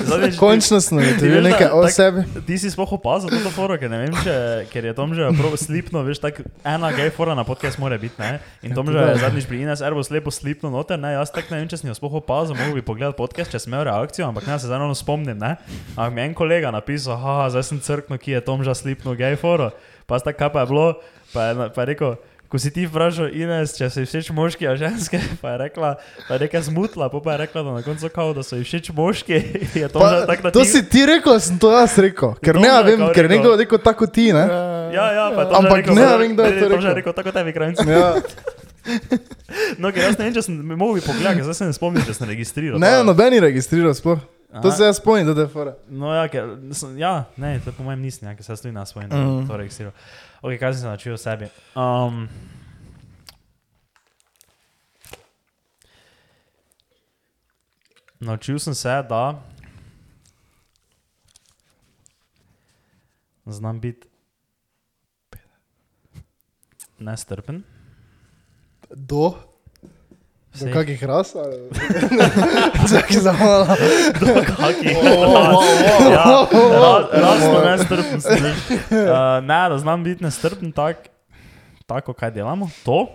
zdaj, 0.00 0.30
Končno 0.38 0.80
sem 0.80 0.98
da 0.98 1.40
nekaj 1.40 1.68
o 1.72 1.82
tak- 1.84 1.92
sebi. 1.92 2.24
Ti 2.46 2.58
si 2.58 2.70
sploh 2.70 2.92
opazil 2.92 3.30
to 3.30 3.50
foro, 3.52 3.76
ker 3.78 3.90
ne 3.90 3.98
vem, 4.04 4.14
če, 4.24 4.34
ker 4.72 4.84
je 4.90 4.94
Tom 4.96 5.14
že 5.14 5.28
prav 5.38 5.54
slipno, 5.60 6.02
veš, 6.02 6.20
tako 6.20 6.44
ena 6.64 6.90
gej 6.96 7.12
fora 7.14 7.36
na 7.36 7.44
podcast 7.44 7.78
mora 7.78 7.98
biti, 8.00 8.16
ne? 8.18 8.40
In 8.66 8.74
Tom 8.74 8.88
že 8.90 8.98
je 8.98 9.20
zadnjič 9.22 9.46
pri 9.46 9.62
Ines 9.62 9.84
Erbo 9.84 10.02
slepo 10.02 10.32
slipno 10.34 10.72
noter, 10.72 10.98
ne? 10.98 11.14
Jaz 11.14 11.30
tako 11.32 11.54
ne 11.54 11.62
vem, 11.62 11.68
če 11.70 11.80
sem 11.80 11.88
jo 11.92 11.96
sploh 11.96 12.18
opazil, 12.20 12.56
mogoče 12.58 12.80
bi 12.80 12.84
pogledal 12.84 13.14
podcast, 13.16 13.52
če 13.52 13.60
sem 13.60 13.72
imel 13.72 13.86
reakcijo, 13.86 14.28
ampak 14.28 14.48
ne 14.48 14.58
se 14.58 14.66
zdaj 14.66 14.80
ravno 14.82 14.96
spomnim, 14.98 15.38
ne? 15.38 15.56
Ampak 15.94 16.12
mi 16.16 16.24
je 16.24 16.26
en 16.32 16.34
kolega 16.34 16.74
napisal, 16.74 17.20
haha, 17.20 17.48
zdaj 17.54 17.68
sem 17.70 17.80
crkno, 17.80 18.18
ki 18.18 18.36
je 18.38 18.44
Tom 18.44 18.64
že 18.66 18.74
slipno 18.74 19.14
gej 19.14 19.36
foro. 19.40 19.70
Pa 20.10 20.18
sta 20.18 20.34
kaj 20.34 20.50
pa 20.50 20.64
je 20.64 20.72
bilo, 20.74 20.86
pa 21.30 21.52
je, 21.52 21.70
pa 21.70 21.78
je 21.84 21.86
rekel, 21.94 22.16
Ko 22.50 22.58
si 22.58 22.66
ti 22.68 22.82
vprašal 22.82 23.30
Ines, 23.30 23.76
če 23.76 23.86
so 23.86 24.00
ji 24.00 24.06
všeč 24.06 24.30
moški 24.30 24.66
ali 24.66 24.74
ženske, 24.76 25.20
pa 25.38 25.52
je 25.52 25.58
rekla, 25.60 25.90
pa 26.26 26.34
je 26.34 26.40
nekaj 26.40 26.62
zmutila, 26.62 27.06
pa, 27.06 27.20
pa 27.20 27.32
je 27.32 27.38
rekla, 27.38 27.62
da 27.62 27.70
na 27.72 27.82
koncu 27.82 28.08
kao, 28.08 28.32
da 28.34 28.42
so 28.42 28.56
ji 28.56 28.64
všeč 28.64 28.90
moški. 28.90 29.38
Je 29.76 29.86
to 29.88 30.02
tako 30.26 30.42
na 30.42 30.50
to 30.50 30.64
si 30.64 30.82
ti 30.84 31.06
rekel, 31.06 31.38
sem 31.38 31.54
to 31.56 31.70
jaz 31.70 31.94
rekel. 31.96 32.34
Ker 32.36 32.54
To 32.54 32.60
ne 32.60 32.66
že 32.68 32.82
vem, 32.88 33.00
ker 33.08 33.22
je 33.22 33.28
rekel. 33.28 33.30
nekdo 33.32 33.54
rekel 33.56 33.78
tako 33.80 34.06
ti, 34.08 34.32
ne? 34.32 34.44
Ja, 34.90 35.06
ja, 35.12 35.24
pa 35.30 35.40
je 35.40 35.46
to 35.46 35.54
Ampak 35.54 35.78
rekel, 35.78 35.94
ne 35.94 36.02
pa- 36.04 36.16
vem, 36.16 36.30
kdo 36.32 36.42
je 36.42 36.52
to 36.52 36.66
To 36.66 36.74
že 36.74 36.74
rekel. 36.76 36.94
rekel, 36.96 37.12
tako 37.14 37.30
tebi 37.32 37.50
krajci. 37.52 37.86
Ja. 37.86 38.14
No, 39.76 39.90
ker 39.90 40.02
jaz 40.02 40.16
ne 40.16 40.24
vem, 40.24 40.34
če 40.34 40.42
sem 40.42 40.54
mogel 40.72 41.02
pogledati, 41.02 41.42
zdaj 41.42 41.54
se 41.54 41.66
ne 41.66 41.72
spomnim, 41.72 42.02
če 42.02 42.14
sem 42.14 42.26
registriral. 42.26 42.78
Ne, 42.78 42.90
Pa- 42.92 43.04
nobeni 43.04 43.38
registriral 43.38 43.92
sploh. 43.92 44.18
To 44.52 44.64
Aha. 44.64 44.72
se 44.72 44.82
jaz 44.82 44.98
spomnim, 44.98 45.28
da 45.28 45.44
je 45.44 45.48
fora. 45.48 45.74
No, 45.88 46.10
ja, 46.10 46.24
ker, 46.26 46.48
ja, 46.96 47.12
ne, 47.36 47.60
to 47.60 47.70
po 47.70 47.84
mojem 47.84 48.00
nisem, 48.00 48.26
ja, 48.26 48.34
ker 48.34 48.42
se 48.42 48.50
jaz 48.50 48.60
tudi 48.60 48.72
na 48.72 48.82
svoj 48.82 49.04
Mhm. 49.04 49.12
način 49.12 49.46
to 49.46 49.56
registriral. 49.56 49.92
Ok, 50.42 50.56
kaj 50.56 50.72
sem 50.72 50.80
se 50.80 50.86
naučil 50.86 51.14
o 51.14 51.18
sebi? 51.20 51.48
Um, 51.76 52.28
naučil 58.20 58.58
sem 58.58 58.74
se, 58.74 59.02
da 59.08 59.42
znam 63.46 63.80
biti 63.80 64.08
nestrpen. 66.98 67.62
Do? 68.90 69.49
Do 70.60 70.66
Vseh- 70.66 70.74
kakih 70.74 71.02
ras? 71.02 71.34
ali- 71.34 71.70
Čakaj 72.86 73.16
za 73.22 73.32
malo. 73.32 73.66
Kakih? 74.46 74.96
wow, 75.00 75.64
Ja, 76.06 76.24
ra- 76.52 77.08
Rasno 77.14 77.58
nestrpen 77.66 78.20
sem. 78.20 78.38
veš. 78.38 78.58
Uh, 78.88 79.40
Ne, 79.42 79.60
da 79.66 79.78
znam 79.78 80.04
biti 80.04 80.20
nestrpen 80.20 80.72
tak, 80.72 81.08
tako, 81.86 82.12
kaj 82.12 82.30
delamo. 82.32 82.68
To, 82.84 83.08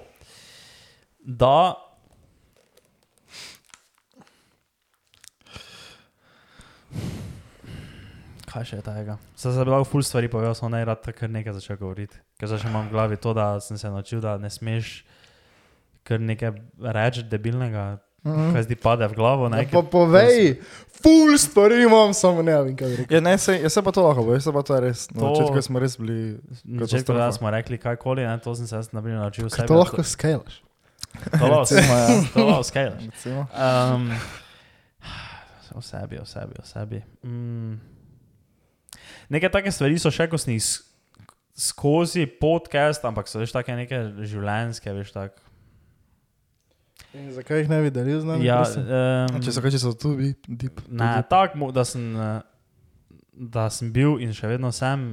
da 1.19 1.75
Kaj 8.45 8.63
še 8.63 8.77
je 8.77 8.84
tega? 8.84 9.15
Se 9.36 9.51
zdaj 9.51 9.65
bi 9.65 9.73
lahko 9.73 9.88
ful 9.88 10.03
stvari 10.03 10.29
povedal, 10.29 10.53
samo 10.53 10.69
ne 10.69 10.84
rad 10.86 11.01
kar 11.10 11.29
nekaj 11.29 11.55
začel 11.55 11.77
govoriti. 11.77 12.15
Ker 12.38 12.47
zdaj 12.47 12.62
še 12.62 12.69
imam 12.69 12.88
v 12.88 12.93
glavi 12.93 13.17
to, 13.17 13.34
da 13.34 13.55
sem 13.60 13.77
se 13.77 13.89
naučil, 13.89 14.21
da 14.21 14.38
ne 14.38 14.49
smeš 14.49 15.01
kar 16.05 16.21
nekaj 16.21 16.51
reči 16.93 17.23
debilnega, 17.25 17.85
kaj 18.23 18.65
ti 18.65 18.75
pade 18.77 19.05
v 19.05 19.13
glavo. 19.13 19.45
Ja, 19.45 19.55
Ne, 19.55 19.65
pa 19.67 19.81
povej, 19.81 20.59
full 20.95 21.33
stvari 21.35 21.83
imam, 21.83 22.09
samo 22.11 22.41
ne 22.41 22.53
vem, 22.55 22.73
kaj 22.73 22.95
rekel. 22.95 23.11
Ja, 23.11 23.21
ne, 23.21 23.33
se, 23.37 23.57
jaz 23.57 23.73
se 23.73 23.81
pa 23.81 23.91
to 23.91 24.01
lahko, 24.01 24.23
veš, 24.23 24.43
se 24.43 24.51
pa 24.51 24.61
to 24.61 24.73
je 24.73 24.81
res. 24.81 24.99
Na 25.09 25.19
To- 25.19 25.33
začetku 25.33 25.61
smo 25.63 25.77
res 25.77 25.93
bili. 25.95 26.37
Na 26.63 26.85
začetku 26.85 27.13
smo 27.33 27.49
rekli 27.49 27.77
karkoli, 27.77 28.23
ne, 28.23 28.37
to 28.39 28.53
sem 28.53 28.65
se 28.65 28.75
jaz 28.75 28.89
naprimer 28.91 29.19
naučil 29.19 29.45
vse. 29.45 29.65
to 29.65 29.73
lahko 29.75 30.01
skalaš? 30.01 30.61
To 31.31 31.45
lahko 31.45 31.65
Recimo, 31.65 31.93
ja. 31.95 32.07
to 32.33 32.41
lahko 32.43 32.63
skalaš. 32.63 33.03
Um, 33.25 34.03
o 35.71 35.81
sebi, 35.81 36.15
o 36.17 36.25
sebi, 36.25 36.53
o 36.55 36.65
sebi. 36.65 36.99
Mm. 37.21 37.79
Neke 39.27 39.49
take 39.49 39.71
stvari 39.71 39.97
so 39.97 40.09
še, 40.09 40.27
ko 40.27 40.37
sem 40.37 40.53
jih 40.53 40.61
s- 40.61 40.81
skozi 41.55 42.25
podcast, 42.27 43.01
ampak 43.01 43.27
so 43.27 43.39
veš 43.39 43.51
take 43.51 43.73
neke 43.75 43.95
življenjske, 44.21 44.91
veš 44.93 45.11
tak. 45.11 45.33
In 47.15 47.32
zakaj 47.32 47.62
jih 47.63 47.69
ne 47.71 47.80
bi 47.86 47.91
delil 47.95 48.19
z 48.21 48.28
nami? 48.28 48.45
Ja, 48.45 48.60
um, 48.67 49.39
Če 49.43 49.54
so 49.56 49.63
če 49.63 49.80
so 49.80 49.93
tu, 49.95 50.15
bi, 50.19 50.34
deep. 50.47 50.82
Ne, 50.91 51.10
tako, 51.30 51.62
mo- 51.62 51.71
da 51.75 51.86
sem, 51.88 52.04
eh, 52.15 52.41
da 53.56 53.69
sem 53.71 53.91
bil 53.95 54.19
in 54.23 54.36
še 54.36 54.49
vedno 54.51 54.71
sem 54.75 55.06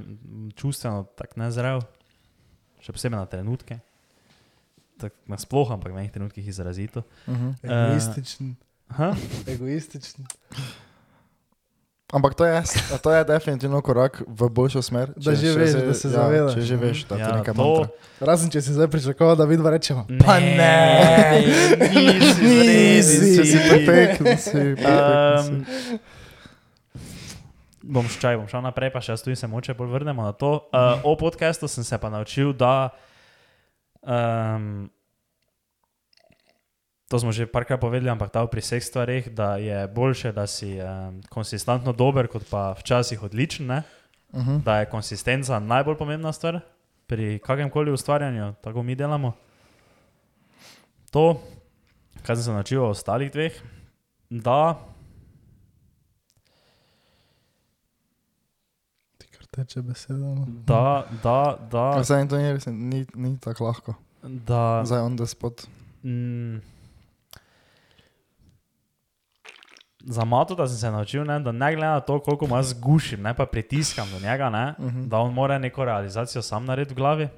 čustveno 0.58 1.06
tako 1.18 1.42
nezrel, 1.44 1.82
še 2.82 2.94
posebej 2.94 3.18
na 3.18 3.26
trenutke. 3.30 3.78
Tako 5.02 5.16
nasploh, 5.30 5.70
ampak 5.74 5.94
v 5.94 6.02
enih 6.02 6.12
trenutkih 6.14 6.46
izrazito. 6.46 7.04
Uh 7.26 7.34
-huh. 7.34 7.54
Egoističen. 7.62 8.56
Ha? 8.98 9.14
Egoističen. 9.46 10.26
Ampak 12.12 12.34
to 12.34 12.44
je, 12.44 12.60
to 13.00 13.08
je 13.08 13.24
definitivno 13.24 13.80
korak 13.80 14.20
v 14.28 14.48
boljšo 14.48 14.82
smer. 14.82 15.12
Da 15.16 15.32
že 15.32 15.48
veš, 15.50 15.72
da 15.80 15.94
se 15.94 16.08
zavedaš. 16.08 16.54
Če 16.54 16.60
že 16.62 16.76
veš, 16.76 16.98
da 17.08 17.16
Ja, 17.16 17.24
to 17.24 17.30
je 17.30 17.38
neka 17.40 17.52
to- 17.52 17.64
mantra. 17.64 17.88
Razen 18.20 18.50
če 18.50 18.60
si 18.60 18.72
zdaj 18.72 18.86
pričakoval, 18.86 19.32
da 19.32 19.44
vidva 19.44 19.70
rečemo. 19.70 20.04
Pa 20.20 20.36
ne, 20.36 21.40
nisi, 21.88 22.44
nisi. 22.44 23.46
Si 23.46 23.58
perfekten, 23.58 24.28
si 24.36 24.52
perfekten. 24.76 25.64
Um, 25.64 25.64
bom 27.82 28.06
ščaj, 28.06 28.36
bom 28.36 28.46
šel 28.46 28.62
naprej, 28.62 28.92
pa 28.92 29.00
še 29.00 29.12
jaz 29.12 29.24
tudi 29.24 29.34
se 29.34 29.48
moče 29.48 29.74
bolj 29.74 29.90
vrnemo 29.90 30.22
na 30.22 30.32
to. 30.32 30.68
Uh, 30.68 31.00
o 31.02 31.16
podkastu 31.16 31.64
sem 31.66 31.82
se 31.82 31.96
pa 31.98 32.08
naučil, 32.08 32.52
da 32.52 32.92
um, 34.02 34.84
to 37.12 37.20
smo 37.20 37.28
že 37.28 37.44
parkrat 37.44 37.76
povedali, 37.76 38.08
ampak 38.08 38.32
ta 38.32 38.40
pri 38.48 38.64
vseh 38.64 38.80
stvarih, 38.80 39.28
da 39.36 39.60
je 39.60 39.84
boljše, 39.84 40.32
da 40.32 40.48
si 40.48 40.80
um, 40.80 41.20
konsistentno 41.28 41.92
dober, 41.92 42.24
kot 42.24 42.48
pa 42.48 42.72
včasih 42.72 43.20
odličen. 43.20 43.68
Ne? 43.68 43.84
Uh 44.32 44.40
-huh. 44.40 44.62
Da 44.64 44.80
je 44.80 44.88
konsistenca 44.88 45.60
najbolj 45.60 46.00
pomembna 46.00 46.32
stvar 46.32 46.60
pri 47.06 47.38
kakem 47.38 47.70
koli 47.70 47.92
ustvarjanju, 47.92 48.54
tako 48.64 48.82
mi 48.82 48.94
delamo. 48.96 49.36
To, 51.10 51.36
kar 52.22 52.36
sem 52.36 52.44
se 52.44 52.52
naučil 52.52 52.80
o 52.80 52.88
ostalih 52.88 53.32
dveh, 53.32 53.52
da 54.30 54.80
teče 59.50 59.82
beseda. 59.82 60.18
no. 60.18 60.46
da, 60.48 61.04
da, 61.22 61.58
da, 61.70 62.02
Zdaj 62.04 62.28
to 62.28 62.38
ni, 62.38 62.58
ni, 62.66 63.06
ni 63.14 63.38
tako 63.40 63.64
lahko. 63.64 63.94
da 64.22 64.82
Zdaj 64.84 65.00
on 65.00 65.16
the 65.16 65.26
spot. 65.26 65.66
mm, 66.02 66.71
za 70.04 70.24
mato, 70.24 70.54
da 70.54 70.66
sem 70.68 70.76
se 70.76 70.90
naučil, 70.90 71.24
ne, 71.24 71.40
da 71.40 71.52
ne 71.52 71.74
glede 71.74 71.86
na 71.88 72.00
to, 72.00 72.18
koliko 72.20 72.46
mu 72.46 72.56
jaz 72.56 72.72
gušim, 72.74 73.22
ne 73.22 73.34
pa 73.34 73.46
pritiskam 73.46 74.08
do 74.10 74.20
njega, 74.20 74.50
ne, 74.50 74.74
Mhm. 74.78 75.08
da 75.08 75.18
on 75.18 75.32
mora 75.34 75.58
neko 75.58 75.84
realizacijo 75.84 76.42
sam 76.42 76.64
narediti 76.64 76.94
v 76.94 76.96
glavi, 76.96 77.28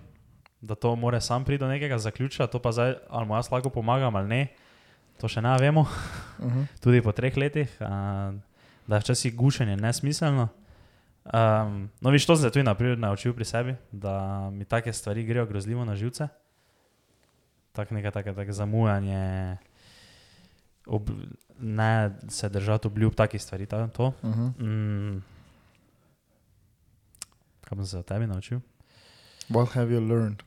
da 0.61 0.74
to 0.74 0.96
mora 0.96 1.20
sam 1.20 1.44
priti 1.44 1.61
do 1.61 1.68
nekega 1.68 1.98
zaključka, 1.98 2.46
to 2.46 2.59
pa 2.59 2.72
zdaj, 2.72 2.94
ali 3.11 3.27
mu 3.27 3.35
jaz 3.35 3.50
lahko 3.50 3.70
pomagam 3.70 4.16
ali 4.16 4.29
ne, 4.29 4.46
to 5.20 5.29
še 5.29 5.40
ne 5.40 5.59
vemo. 5.59 5.81
Uh 5.81 5.88
-huh. 6.53 6.66
tudi 6.81 7.03
po 7.03 7.12
treh 7.12 7.37
letih, 7.37 7.77
uh, 7.81 7.87
da 8.87 8.96
je 8.96 9.00
včasih 9.00 9.37
gušenje 9.37 9.77
nesmiselno. 9.77 10.48
Um, 11.24 11.90
no, 12.00 12.11
viš, 12.11 12.27
to 12.27 12.37
sem 12.37 12.42
se 12.42 12.50
tudi 12.50 12.62
naprimer 12.62 12.98
naučil 12.98 13.33
pri 13.33 13.44
sebi, 13.44 13.74
da 13.92 14.50
mi 14.50 14.64
take 14.64 14.92
stvari 14.92 15.24
grejo 15.24 15.46
grozljivo 15.46 15.85
na 15.85 15.94
živce. 15.96 16.29
Tako 17.72 17.94
nekaj 17.94 18.11
takega 18.11 18.37
tak 18.37 18.53
zamujanje, 18.53 19.57
ob, 20.86 21.10
ne 21.58 22.18
se 22.28 22.48
držati 22.48 22.86
obljub 22.86 23.14
takih 23.14 23.42
stvari. 23.42 23.66
Ta, 23.66 23.88
to. 23.88 24.06
Uh 24.22 24.36
-huh. 24.36 24.62
mm. 24.62 25.22
Kaj 27.60 27.76
bom 27.76 27.86
se 27.86 27.98
od 27.98 28.04
tebi 28.04 28.26
naučil? 28.26 28.60
What 29.48 29.72
have 29.72 29.92
you 29.92 30.08
learned? 30.08 30.42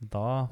Da. 0.00 0.48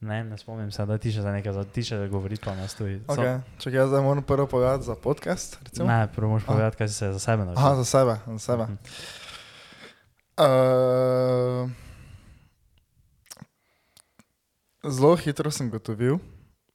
Ne, 0.00 0.24
ne 0.24 0.38
spomnim 0.38 0.70
se, 0.70 0.86
da 0.86 0.98
ti 0.98 1.12
še 1.12 1.22
za 1.22 1.32
nekaj, 1.32 1.52
za 1.52 1.64
ti 1.64 1.82
še 1.82 2.08
govoriti 2.08 2.44
pa 2.44 2.54
nas 2.54 2.74
tudi. 2.74 2.98
Okay. 3.08 3.40
Čakaj, 3.58 3.78
jaz 3.78 3.88
zdaj 3.88 4.02
moram 4.02 4.22
prvo 4.22 4.46
povedati 4.46 4.84
za 4.84 4.94
podcast. 4.94 5.58
Recimo. 5.64 5.88
Ne, 5.88 6.08
prvo 6.14 6.28
moraš 6.28 6.44
povedati, 6.46 6.76
kaj 6.76 6.88
si 6.88 6.94
se 6.94 7.12
za 7.12 7.18
sebe 7.18 7.44
naučil. 7.44 7.64
Aha, 7.64 7.74
za 7.76 7.84
sebe, 7.84 8.18
za 8.26 8.38
sebe. 8.38 8.64
Mhm. 8.64 8.76
Uh, 10.36 11.85
zelo 14.88 15.16
hitro 15.16 15.50
sem 15.50 15.70
gotovil, 15.70 16.18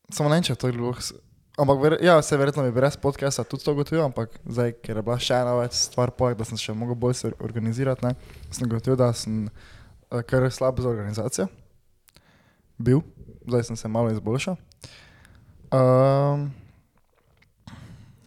samo 0.10 0.30
ne 0.30 0.41
če 0.43 0.54
je 0.54 0.58
to 0.58 0.71
bilo. 0.71 0.93
Ampak, 1.60 1.82
ver, 1.82 1.97
ja, 2.02 2.15
se 2.24 2.38
verjetno 2.38 2.63
bi 2.63 2.71
brez 2.71 2.95
podcasta 2.97 3.43
tudi 3.43 3.63
to 3.63 3.74
gotovil, 3.76 4.06
ampak 4.06 4.39
zdaj, 4.47 4.71
ker 4.82 4.97
je 4.97 5.04
bila 5.04 5.17
še 5.19 5.36
ena 5.36 5.54
več 5.60 5.76
stvar, 5.76 6.13
poleg, 6.15 6.38
da 6.39 6.47
sem 6.47 6.58
še 6.58 6.74
mogel 6.74 6.95
bolj 6.95 7.17
se 7.19 7.32
organizirati, 7.43 8.06
ne, 8.08 8.15
sem 8.50 8.69
gotovil, 8.71 8.95
da 8.97 9.12
sem 9.13 9.43
uh, 9.47 10.21
kar 10.24 10.47
slab 10.52 10.80
za 10.80 10.89
organizacijo. 10.89 11.50
Bil, 12.80 13.04
zdaj 13.45 13.67
sem 13.67 13.78
se 13.78 13.91
malo 13.91 14.13
izboljšal. 14.15 14.56
Um, 15.76 16.47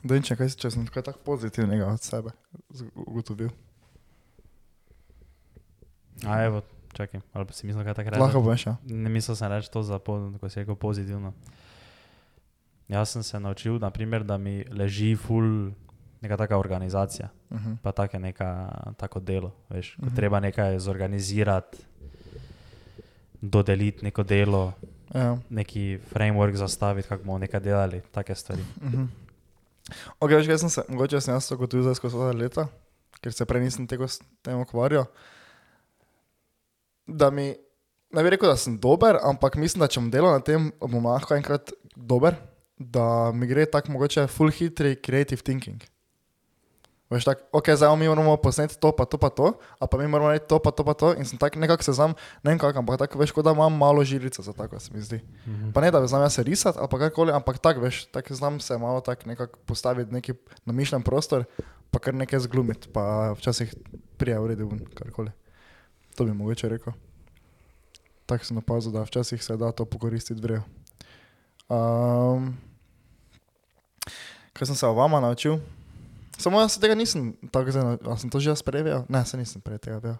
da 0.04 0.20
če 0.20 0.36
kaj, 0.36 0.52
si- 0.52 0.60
če 0.60 0.70
sem 0.76 0.84
tako 0.86 1.18
pozitivnega 1.24 1.88
od 1.88 2.04
sebe 2.04 2.36
ugotovil. 2.94 3.50
A 6.28 6.44
evo, 6.44 6.60
čakaj, 6.94 7.20
ali 7.32 7.44
pa 7.44 7.52
si 7.52 7.66
mislil, 7.66 7.84
kaj 7.84 7.94
tako 7.94 8.10
reče? 8.10 8.20
Lahko 8.20 8.40
boš, 8.40 8.66
ja. 8.66 8.76
Ne 8.84 9.10
mislil 9.10 9.34
sem 9.34 9.48
reči 9.48 9.68
to 9.68 9.82
za, 9.82 9.98
ko 10.34 10.48
si 10.48 10.60
rekel 10.60 10.74
pozitivno. 10.76 11.32
Jaz 12.88 13.08
sem 13.10 13.22
se 13.22 13.40
naučil, 13.40 13.78
naprimer, 13.78 14.22
da 14.22 14.38
mi 14.38 14.64
leži 14.70 15.16
ful 15.16 15.70
neka 16.20 16.36
taka 16.36 16.58
organizacija, 16.58 17.28
Uh 17.50 17.58
-huh. 17.58 17.76
pa 17.82 17.92
take 17.92 18.18
neka, 18.18 18.68
tako 18.96 19.20
delo, 19.20 19.52
veš, 19.68 19.94
ko 19.94 20.06
Mhm. 20.06 20.14
treba 20.14 20.40
nekaj 20.40 20.78
zorganizirati, 20.78 21.78
dodeliti 23.40 24.04
neko 24.04 24.22
delo, 24.22 24.72
Ja. 25.14 25.36
neki 25.50 25.98
framework 26.12 26.54
zastaviti, 26.54 27.08
kako 27.08 27.24
bomo 27.24 27.38
nekaj 27.38 27.60
delali, 27.60 28.00
take 28.12 28.34
stvari. 28.34 28.62
Uh 28.76 28.92
-huh. 28.92 29.06
Ok, 30.20 30.30
veš, 30.30 30.46
kaj 30.46 30.58
sem 30.58 30.70
se, 30.70 30.82
mogoče 30.88 31.20
sem 31.20 31.34
jaz 31.34 31.48
to 31.48 31.56
gotovil 31.56 31.82
zdaj 31.82 31.94
skozi 31.94 32.16
leta, 32.16 32.66
ker 33.20 33.32
se 33.32 33.44
prej 33.44 33.60
nisem 33.62 33.86
tega 33.86 34.08
s 34.08 34.20
tem 34.42 34.60
ukvarjal. 34.60 35.04
Da 37.06 37.30
mi, 37.30 37.52
ne 38.10 38.22
bi 38.22 38.34
rekel, 38.34 38.48
da 38.48 38.56
sem 38.56 38.78
dober, 38.80 39.18
ampak 39.22 39.58
mislim, 39.60 39.84
da 39.84 39.90
če 39.90 40.00
bom 40.00 40.10
delal 40.12 40.38
na 40.38 40.44
tem, 40.44 40.70
bom 40.80 41.04
lahko 41.04 41.36
enkrat 41.36 41.74
dober, 41.94 42.38
da 42.78 43.32
mi 43.34 43.46
gre 43.46 43.66
tako 43.70 43.94
mogoče 43.94 44.26
full 44.32 44.52
hitri 44.54 44.96
creative 44.96 45.44
thinking. 45.44 45.82
Veš, 47.12 47.26
tako, 47.28 47.44
ok, 47.52 47.68
zdaj 47.76 47.92
mi 48.00 48.08
moramo 48.08 48.36
posneti 48.36 48.78
to, 48.80 48.90
pa 48.96 49.04
to, 49.04 49.18
pa 49.20 49.28
to, 49.28 49.52
a 49.78 49.86
pa 49.86 49.98
mi 49.98 50.08
moramo 50.08 50.32
narediti 50.32 50.48
to, 50.48 50.58
pa 50.58 50.70
to, 50.70 50.84
pa 50.84 50.94
to, 50.94 51.12
in 51.14 51.28
sem 51.28 51.38
tako 51.38 51.60
nekako 51.62 51.84
se 51.84 51.92
znam, 51.92 52.14
ne 52.42 52.50
vem 52.50 52.58
kako, 52.58 52.80
ampak 52.80 52.98
tako 52.98 53.20
veš, 53.20 53.30
kot 53.36 53.44
da 53.44 53.52
imam 53.52 53.76
malo 53.76 54.04
žirico 54.04 54.42
za 54.42 54.52
tako, 54.52 54.80
se 54.80 54.90
mi 54.94 55.00
zdi. 55.00 55.20
Mhm. 55.46 55.70
Pa 55.76 55.80
ne, 55.80 55.90
da 55.90 56.00
bi 56.00 56.08
znam 56.08 56.22
jaz 56.22 56.34
se 56.34 56.42
risati 56.42 56.78
ali 56.78 56.88
pa 56.90 56.98
karkoli, 56.98 57.32
ampak 57.32 57.58
tako 57.58 57.80
veš, 57.80 58.04
tako 58.04 58.34
znam 58.34 58.60
se 58.60 58.78
malo 58.78 59.00
tako 59.00 59.28
nekako 59.28 59.58
postaviti 59.66 60.12
neki 60.12 60.34
namišljen 60.64 61.02
prostor, 61.02 61.44
pa 61.90 61.98
kar 61.98 62.14
nekaj 62.14 62.38
zglumiti, 62.38 62.88
pa 62.88 63.32
včasih 63.32 63.74
prija 64.16 64.40
uredi 64.40 64.64
ven, 64.64 64.86
karkoli. 64.94 65.30
To 66.14 66.24
bi 66.24 66.32
mogoče 66.32 66.68
rekel. 66.68 66.92
Tako 68.26 68.44
sem 68.44 68.58
opazil, 68.58 68.92
da 68.92 69.02
včasih 69.02 69.44
se 69.44 69.56
da 69.56 69.72
to 69.72 69.84
pokoristiti 69.84 70.40
vrejo. 70.40 70.62
Um, 71.68 72.56
kaj 74.52 74.66
sem 74.66 74.76
se 74.76 74.86
o 74.86 74.94
vama 74.94 75.20
naučil? 75.20 75.58
Samo 76.38 76.60
jaz 76.60 76.72
se 76.72 76.80
tega 76.80 76.94
nisem 76.94 77.32
tako 77.50 77.70
zdaj, 77.70 77.82
nau- 77.84 78.12
a 78.12 78.16
sem 78.16 78.30
to 78.30 78.40
že 78.40 78.50
jaz 78.50 78.62
preverjal? 78.62 79.04
Ne, 79.08 79.24
se 79.24 79.36
nisem 79.36 79.60
prej 79.60 79.78
tega 79.78 80.00
bil. 80.00 80.16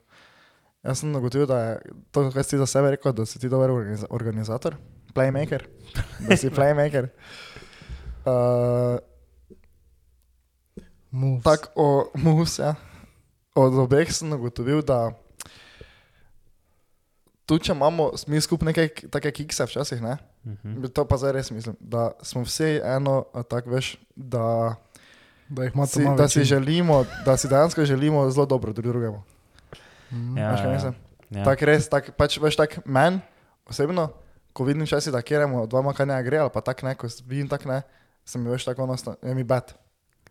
Jaz 0.85 0.99
sem 1.01 1.17
ugotovil, 1.17 1.47
da 1.47 1.59
je 1.61 1.79
to, 2.13 2.31
kar 2.31 2.45
si 2.45 2.59
za 2.59 2.67
sebe 2.67 2.91
rekel, 2.91 3.13
da 3.13 3.27
si 3.27 3.39
ti 3.39 3.49
dober 3.49 3.71
organiza 3.71 4.07
organizator, 4.11 4.77
playmaker, 5.15 5.65
da 6.29 6.37
si 6.37 6.51
playmaker. 6.57 7.09
Uh. 8.25 8.99
Tako 11.45 11.69
o 11.77 12.11
mus, 12.15 12.59
ja. 12.59 12.75
Od 13.55 13.75
obeh 13.79 14.13
sem 14.13 14.33
ugotovil, 14.33 14.83
da 14.83 15.13
tu, 17.47 17.59
če 17.59 17.73
imamo 17.73 18.11
mi 18.27 18.41
skupaj 18.41 18.67
nekaj 18.67 18.89
k- 18.91 19.09
take 19.09 19.31
kikse 19.33 19.65
včasih, 19.65 20.01
ne? 20.01 20.17
Mhm. 20.45 20.85
To 20.87 21.05
pa 21.05 21.17
zdaj 21.17 21.33
res 21.33 21.51
mislim, 21.51 21.77
da 21.79 22.11
smo 22.21 22.43
vsi 22.43 22.81
eno, 22.81 23.25
tako 23.43 23.71
veš, 23.71 23.97
da, 24.11 24.75
Da 25.47 25.63
jih 25.63 25.73
ima 25.75 25.87
si, 25.87 26.01
da 26.17 26.25
si 26.27 26.41
želimo, 26.43 26.97
da 27.21 27.37
si 27.37 27.49
dejansko 27.49 27.85
želimo 27.85 28.31
zelo 28.31 28.47
dobro 28.47 28.73
drug 28.73 28.87
drugemu. 28.87 29.23
Mm. 30.11 30.37
Ja, 30.37 30.51
Veš, 30.51 30.61
kaj 30.61 30.73
ja. 30.75 30.93
Ja. 31.31 31.45
Tako 31.45 31.65
res, 31.65 31.89
tak, 31.89 32.11
pač 32.13 32.39
veš 32.39 32.57
tak 32.57 32.79
men, 32.85 33.21
osebno, 33.67 34.09
ko 34.53 34.65
vidim 34.65 34.83
včasih, 34.83 35.13
da 35.13 35.21
kjeremo 35.21 35.67
dvama 35.67 35.93
kaj 35.93 36.07
ne 36.07 36.23
gre, 36.23 36.39
ali 36.39 36.51
pa 36.51 36.61
tak 36.61 36.83
ne, 36.83 36.95
ko 36.95 37.09
vidim 37.25 37.49
tak 37.49 37.65
ne, 37.65 37.83
sem 38.25 38.39
mi 38.39 38.49
veš 38.49 38.65
tako 38.65 38.83
ono, 38.83 38.95
sta- 38.95 39.17
je 39.19 39.35
mi 39.35 39.43
bad, 39.45 39.75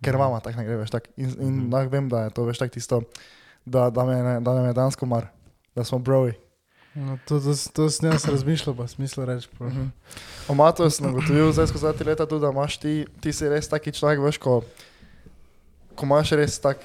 ker 0.02 0.16
vama 0.18 0.40
tak 0.40 0.56
ne 0.56 0.64
gre, 0.64 0.78
veš 0.78 0.90
tak. 0.90 1.10
In, 1.16 1.30
in 1.32 1.54
Mhm. 1.60 1.70
mm. 1.70 1.90
vem, 1.90 2.10
da 2.10 2.24
je 2.24 2.30
to 2.32 2.44
veš 2.44 2.58
tak 2.58 2.72
tisto, 2.72 3.02
da, 3.66 3.90
da, 3.90 4.04
me, 4.04 4.16
da 4.40 4.52
nam 4.52 4.66
je 4.66 4.74
dansko 4.74 5.06
mar, 5.06 5.28
da 5.76 5.84
smo 5.84 6.00
broji. 6.00 6.34
No, 6.96 7.18
to, 7.26 7.40
to, 7.40 7.52
to 7.74 7.90
sem 7.90 8.06
jaz 8.06 8.26
razmišljal, 8.26 8.76
pa 8.76 8.86
smisel 8.86 9.26
reči. 9.26 9.50
prav. 9.50 9.70
Mhm. 9.70 9.88
O 10.46 10.54
Matu 10.54 10.86
sem 10.88 11.06
ugotovil 11.06 11.50
zdaj 11.50 11.68
skozi 11.68 11.90
te 11.92 12.04
leta 12.04 12.26
tudi, 12.26 12.42
da 12.42 12.50
imaš 12.50 12.78
ti, 12.78 12.92
ti 13.20 13.34
si 13.34 13.50
res 13.50 13.66
taki 13.66 13.90
človek, 13.90 14.22
veš, 14.22 14.38
ko, 14.38 14.62
ko 15.96 16.06
imaš 16.06 16.32
res 16.32 16.60
tak, 16.60 16.78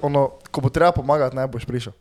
ono, 0.00 0.28
ko 0.46 0.60
bo 0.60 0.68
treba 0.68 0.92
pomagati, 0.92 1.34
ne 1.34 1.46
boš 1.46 1.64
prišel. 1.64 1.92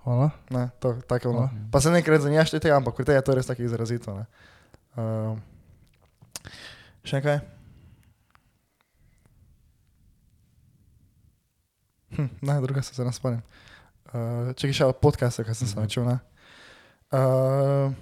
Hvala. 0.00 0.30
Ne, 0.48 0.70
to, 0.76 0.96
tako 1.04 1.28
ono. 1.28 1.38
Hvala. 1.46 1.68
Pa 1.70 1.78
se 1.78 1.90
nekaj 1.90 2.18
zanjaš 2.18 2.50
tega, 2.52 2.74
ampak 2.74 2.96
pri 2.96 3.04
tebi 3.04 3.14
je 3.14 3.22
to 3.22 3.34
res 3.34 3.46
tako 3.46 3.62
izrazito. 3.62 4.10
Ne. 4.10 4.24
Uh, 4.96 5.38
še 7.04 7.20
kaj? 7.20 7.38
Hm, 12.10 12.26
ne, 12.42 12.60
druga 12.60 12.82
se 12.82 12.90
zdaj 12.90 13.06
ne 13.06 13.12
spomnim. 13.12 13.42
Uh, 14.08 14.50
če 14.52 14.72
še 14.72 14.84
od 14.84 14.98
podcasta, 14.98 15.44
ki 15.44 15.54
sem 15.54 15.68
se 15.68 15.72
Mhm. 15.72 15.80
naučil. 15.80 16.04
ne. 16.04 16.18
Uh, 17.12 17.92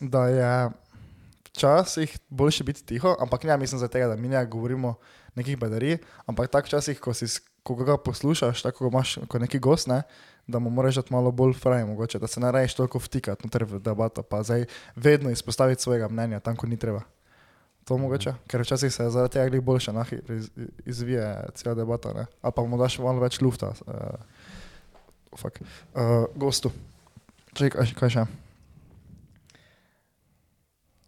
da 0.00 0.26
je 0.26 0.70
včasih 1.44 2.18
boljše 2.28 2.64
biti 2.64 2.84
tiho, 2.84 3.16
ampak 3.20 3.44
ne 3.44 3.56
mislim 3.56 3.78
za 3.78 3.88
tega, 3.88 4.06
da 4.06 4.16
mi 4.16 4.28
ne 4.28 4.46
govorimo 4.46 4.94
nekih 5.34 5.58
badarij, 5.58 5.98
ampak 6.26 6.50
tako 6.50 6.66
včasih, 6.66 7.00
ko, 7.00 7.14
si, 7.14 7.28
s- 7.28 7.40
ko 7.62 7.74
ga 7.74 7.96
poslušaš, 7.96 8.62
tako 8.62 8.78
ko 8.78 8.86
imaš 8.88 9.18
kot 9.28 9.40
neki 9.40 9.58
gost, 9.58 9.86
ne, 9.86 10.02
da 10.46 10.58
mu 10.58 10.70
moraš 10.70 10.94
dati 10.94 11.12
malo 11.12 11.30
bolj 11.30 11.52
fraj, 11.52 11.84
mogoče, 11.84 12.18
da 12.18 12.26
se 12.26 12.40
ne 12.40 12.50
raješ 12.52 12.74
toliko 12.74 12.98
vtikati 12.98 13.46
noter 13.46 13.64
v 13.64 13.78
debato, 13.78 14.22
pa 14.22 14.42
zdaj 14.42 14.64
vedno 14.96 15.30
izpostaviti 15.30 15.82
svojega 15.82 16.08
mnenja 16.08 16.40
tam, 16.40 16.56
ko 16.56 16.66
ni 16.66 16.76
treba. 16.76 17.00
To 17.84 17.98
mogoče, 17.98 18.34
ker 18.46 18.60
včasih 18.62 18.92
se 18.92 19.10
zaradi 19.10 19.32
tega 19.32 19.48
glih 19.48 19.62
boljše 19.62 19.92
nahi, 19.92 20.18
iz, 20.28 20.50
izvije 20.86 21.44
cela 21.54 21.74
debata, 21.74 22.12
ne? 22.12 22.26
ali 22.42 22.52
pa 22.56 22.62
mu 22.64 22.78
daš 22.78 22.98
malo 22.98 23.20
več 23.20 23.40
lufta. 23.40 23.72
Uh, 23.86 23.94
fuck. 25.38 25.60
uh, 25.94 26.26
gostu. 26.34 26.70
Čekaj, 27.52 27.92
kaj, 27.92 28.10
še? 28.10 28.24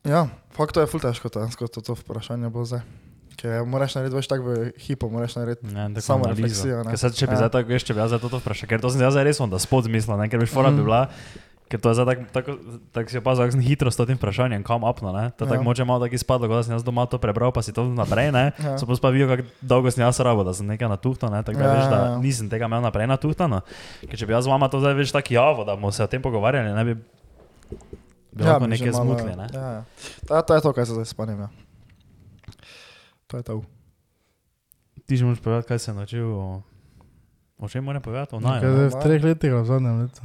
Ja, 0.03 0.27
fakt 0.51 0.75
to 0.75 0.83
je 0.83 0.87
ful 0.87 0.99
težko, 0.99 1.31
to, 1.31 1.47
to, 1.69 1.81
to 1.81 1.93
vprašanje 1.95 2.49
bo 2.49 2.65
zdaj. 2.65 2.83
Ker 3.33 3.63
moraš 3.65 3.95
narediti 3.95 4.15
več 4.15 4.27
tako 4.27 4.45
v 4.45 4.55
hipu, 4.77 5.09
moraš 5.09 5.35
narediti. 5.35 5.65
Ne, 5.67 5.87
Samo 5.97 6.27
analizo. 6.27 6.67
če 7.09 7.25
bi 7.25 7.33
Ja. 7.33 7.39
zdaj 7.39 7.51
tako, 7.53 7.69
veš, 7.69 7.83
če 7.83 7.95
bi 7.95 8.01
jaz 8.01 8.11
zdaj 8.11 8.21
to 8.25 8.37
vprašal, 8.37 8.67
ker 8.67 8.79
to 8.79 8.91
sem 8.91 9.01
jaz 9.01 9.17
res 9.17 9.41
onda 9.41 9.57
spod 9.57 9.87
zmislil, 9.87 10.19
ker 10.29 10.39
bi 10.39 10.47
fora 10.47 10.69
bi 10.69 10.77
Mhm. 10.77 10.85
bila, 10.85 11.01
ker 11.73 11.81
to 11.81 11.89
je 11.89 11.95
zdaj 11.95 12.05
tako, 12.07 12.23
tako, 12.31 12.51
tako 12.93 13.09
si 13.09 13.17
opazil, 13.17 13.49
sem 13.49 13.63
hitro 13.63 13.89
s 13.89 13.97
tem 13.97 14.13
vprašanjem, 14.13 14.61
kam 14.61 14.85
apno, 14.85 15.09
ne? 15.11 15.33
To 15.33 15.43
je 15.43 15.49
Ja. 15.49 15.51
tako 15.51 15.65
moče 15.65 15.83
malo 15.83 16.01
tako 16.01 16.13
izpadlo, 16.15 16.45
kot 16.45 16.55
da 16.55 16.63
sem 16.63 16.75
jaz 16.75 16.85
doma 16.85 17.07
to 17.07 17.17
prebral, 17.17 17.49
pa 17.49 17.61
si 17.61 17.73
to 17.73 17.87
naprej, 17.87 18.29
ne? 18.29 18.53
Ja. 18.55 18.77
So 18.77 18.85
pa 18.85 19.09
videl, 19.09 19.25
kako 19.27 19.49
dolgo 19.59 19.89
sem 19.89 20.03
jaz 20.03 20.21
rabo, 20.21 20.43
da 20.43 20.53
sem 20.53 20.67
nekaj 20.67 20.85
natuhtal, 20.87 21.31
ne? 21.31 21.41
Tako 21.41 21.57
da 21.57 21.65
Ja, 21.65 21.73
veš, 21.73 21.87
da 21.87 21.97
ja, 21.97 22.05
ja. 22.07 22.19
nisem 22.19 22.47
tega 22.47 22.67
imel 22.67 22.83
naprej 22.83 23.09
natuhtano. 23.09 23.65
Ker 24.03 24.15
če 24.15 24.25
bi 24.25 24.33
jaz 24.33 24.45
z 24.45 24.51
vama 24.51 24.69
to 24.69 24.77
zdaj 24.79 24.93
veš 24.95 25.11
tako 25.11 25.33
javo, 25.33 25.65
da 25.65 25.73
bomo 25.73 25.89
se 25.89 25.99
o 25.99 26.07
tem 26.07 26.21
pogovarjali, 26.21 26.69
ne 26.71 26.85
bi 26.85 26.93
bilo 28.31 28.47
ja, 28.47 28.59
bi 28.59 28.65
že 28.67 28.71
nekaj 28.71 28.93
zmutli, 28.95 29.33
ne? 29.33 29.47
Ja, 29.49 29.67
ja. 29.73 29.83
To, 30.27 30.37
to 30.39 30.53
je 30.53 30.61
to, 30.61 30.71
kar 30.71 30.85
se 30.85 30.93
zdaj 30.93 31.07
spomnim. 31.07 31.41
Ja. 31.41 31.49
To 33.27 33.35
je 33.35 33.43
to. 33.43 33.55
Ti 35.03 35.13
že 35.15 35.25
moraš 35.25 35.41
povedati, 35.41 35.67
kaj 35.67 35.79
se 35.81 35.91
naučil 35.91 36.29
o, 36.29 36.61
o 37.57 37.67
čem 37.67 37.81
moram 37.81 37.99
povedati, 37.99 38.35
o 38.35 38.39
Kaj 38.39 38.45
naju. 38.45 38.61
je 38.63 38.79
ne? 38.79 38.89
v 38.89 38.97
treh 38.99 39.21
letih, 39.23 39.53
v 39.53 39.65
zadnjem 39.65 39.97
letu. 39.99 40.23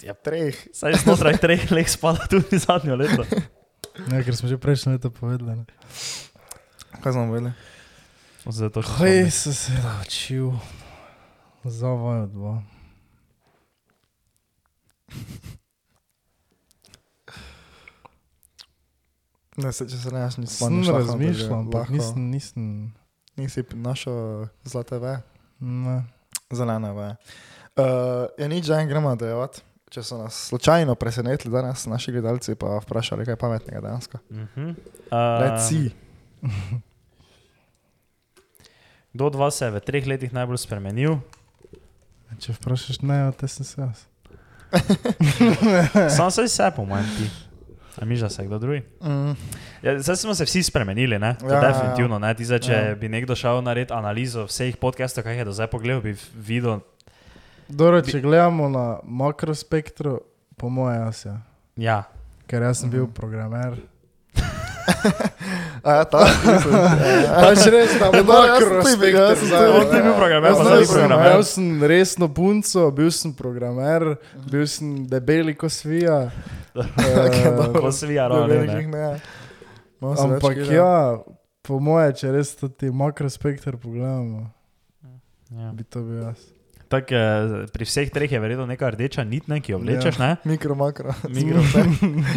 Ja, 0.00 0.14
treh. 0.14 0.54
Saj 0.72 0.94
znotraj 0.96 1.36
treh 1.36 1.70
let 1.70 1.88
spada 1.88 2.26
tudi 2.26 2.58
zadnjo 2.58 2.96
leto. 2.96 3.24
Ja, 4.08 4.22
ker 4.22 4.32
smo 4.32 4.48
že 4.48 4.56
prejšnje 4.56 4.96
leto 4.96 5.10
povedali. 5.10 5.52
ne. 5.54 5.64
Kaj 6.98 7.12
smo 7.12 7.28
vedeli? 7.28 7.52
Zdaj 8.42 8.70
to 8.70 8.80
še 8.80 8.88
Kaj 8.90 9.12
spomnim. 9.12 9.30
sem 9.30 9.52
se 9.54 9.72
naučil? 9.76 10.46
Zavajo 11.62 12.26
dva. 12.26 12.54
Ne, 19.54 19.68
se, 19.70 19.84
če 19.84 19.98
se 19.98 20.10
ne, 20.10 20.22
jaz 20.22 20.38
nisem 20.38 20.56
Sem 20.56 20.78
spomnil. 20.80 20.94
razmišljal, 20.94 21.54
ampak 21.58 21.74
lahko. 21.82 21.92
nisem, 21.92 22.30
nisem, 22.30 22.64
Nisi 23.34 23.62
našel 23.74 24.16
zlate 24.62 24.98
ve, 24.98 25.12
ne. 25.60 25.98
zelene 26.50 26.90
ve. 26.92 27.06
Uh, 27.72 27.84
je 28.36 28.48
nič, 28.48 28.64
že 28.64 28.76
en 28.76 28.88
gremo 28.88 29.08
nadaljevati. 29.08 29.62
Če 29.92 30.02
so 30.02 30.16
nas 30.16 30.34
slučajno 30.48 30.94
presenetili 30.94 31.52
danes 31.52 31.86
naši 31.86 32.12
gledalci, 32.12 32.54
pa 32.54 32.78
vprašali 32.78 33.26
kaj 33.26 33.36
pametnega 33.36 33.80
dejansko. 33.80 34.18
Mhm. 34.30 34.70
Let's 35.10 35.52
Um, 35.52 35.68
see. 35.68 35.90
Kdo 39.12 39.26
od 39.26 39.34
vas 39.34 39.54
se 39.54 39.64
je 39.64 39.70
v 39.70 39.80
treh 39.82 40.06
letih 40.06 40.32
najbolj 40.32 40.56
spremenil? 40.58 41.18
Če 42.34 42.54
vprašaš 42.54 43.02
ne, 43.02 43.18
te 43.32 43.44
sem 43.46 43.60
se 43.62 43.76
jaz. 43.76 44.06
Sam 46.16 46.30
se 46.30 46.42
vse 46.42 46.70
po 46.72 46.84
mojem 46.84 47.04
ti. 47.10 47.26
A 47.94 48.04
mi 48.04 48.16
že 48.16 48.24
se 48.26 48.40
kdo 48.42 48.56
drugi? 48.58 48.80
Mm. 49.02 49.36
Ja, 49.82 50.00
zdaj 50.00 50.16
smo 50.16 50.32
se 50.32 50.44
vsi 50.44 50.62
spremenili, 50.64 51.18
ne? 51.18 51.34
To 51.36 51.44
Ja, 51.44 51.52
ja, 51.52 51.58
ja. 51.58 51.68
definitivno. 51.68 52.16
Ne? 52.18 52.32
Ti 52.32 52.44
zdaj, 52.44 52.58
če 52.60 52.72
Ja. 52.72 52.94
bi 52.94 53.08
nekdo 53.10 53.36
šel 53.36 53.60
narediti 53.60 53.92
analizo 53.92 54.46
vseh 54.46 54.72
podcastov, 54.74 55.24
kaj 55.24 55.36
je 55.36 55.44
do 55.44 55.52
zdaj 55.52 55.68
pogledal, 55.68 56.00
bi 56.00 56.16
videl. 56.34 56.80
Dobro, 57.72 58.02
če 58.02 58.20
gledamo 58.20 58.68
na 58.68 58.86
makrospektru, 59.02 60.18
po 60.56 60.68
mojem 60.68 61.02
jaz 61.02 61.24
ja. 61.24 61.36
Ja, 61.76 61.98
Ker 62.46 62.62
jaz 62.62 62.78
sem 62.78 62.90
bil 62.90 63.04
Mhm. 63.04 63.12
programer. 63.12 63.78
A 65.82 65.92
ja, 65.92 66.04
ta, 66.04 66.18
mislim, 66.18 66.74
ja. 66.74 67.40
Pač 67.40 67.64
res, 67.66 67.94
da 67.98 68.06
Ja, 68.06 68.10
bo 68.14 68.32
da, 68.32 68.38
jaz 68.46 68.62
sem 68.62 68.90
ti 69.82 69.96
je 69.96 70.02
bil 70.02 70.14
programer, 70.14 70.48
Jaz 70.48 70.58
pa 70.58 70.58
sem, 70.58 70.66
zdaj 70.66 70.78
ni 70.78 70.86
sem, 70.86 70.94
programer. 70.94 71.26
imel 71.26 71.42
sem 71.44 71.82
resno 71.84 72.28
punco, 72.28 72.90
bil 72.90 73.10
sem 73.10 73.32
programer, 73.32 74.02
bil 74.46 74.66
sem 74.66 75.06
debeli 75.06 75.54
ko 75.54 75.68
svija. 75.68 76.18
Okej, 76.74 77.14
Eh, 77.42 77.50
no. 77.52 77.72
Malo 80.00 80.16
se 80.16 80.22
več 80.24 80.32
Ampak 80.34 80.56
ja, 80.68 80.94
po 81.62 81.80
moje, 81.80 82.12
če 82.14 82.32
res 82.32 82.48
ti 82.70 82.90
makrospektr 82.90 83.76
pogledamo, 83.76 84.50
Ja. 85.50 85.72
bi 85.72 85.84
to 85.84 86.00
bil 86.00 86.22
jaz. 86.22 86.40
Tak, 86.92 87.08
eh, 87.08 87.64
pri 87.72 87.84
vseh 87.88 88.10
treh 88.12 88.28
je 88.28 88.36
verjetno 88.36 88.66
neka 88.68 88.90
rdeča 88.92 89.24
nit, 89.24 89.46
ne, 89.48 89.62
ki 89.64 89.72
jo 89.72 89.78
vlečeš, 89.80 90.18
ne? 90.20 90.36
Mikro, 90.44 90.76
makro. 90.76 91.14
Mikro, 91.32 91.62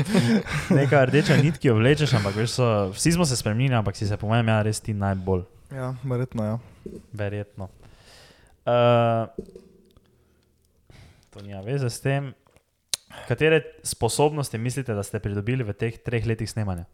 neka 0.79 1.01
rdeča 1.11 1.35
nit, 1.43 1.59
ki 1.59 1.73
jo 1.73 1.75
vlečeš, 1.75 2.13
ampak 2.15 2.39
veš, 2.39 2.53
so, 2.55 2.69
vsi 2.95 3.17
smo 3.17 3.27
se 3.27 3.35
spremenili, 3.35 3.75
ampak 3.75 3.99
si 3.99 4.07
se 4.07 4.15
po 4.17 4.31
mojem 4.31 4.47
ja 4.47 4.61
res 4.63 4.79
ti 4.79 4.95
najbolj, 4.95 5.43
Ja, 5.75 5.91
verjetno, 6.07 6.45
ja. 6.45 6.55
verjetno. 7.11 7.67
Uh, 8.65 9.27
to 11.35 11.43
nima 11.43 11.59
veze 11.67 11.89
s 11.91 11.99
tem. 11.99 12.31
Katere 13.27 13.61
sposobnosti 13.83 14.57
mislite, 14.57 14.95
da 14.95 15.03
ste 15.03 15.19
pridobili 15.19 15.67
v 15.67 15.75
teh 15.75 15.99
treh 15.99 16.23
letih 16.23 16.47
snemanja? 16.47 16.87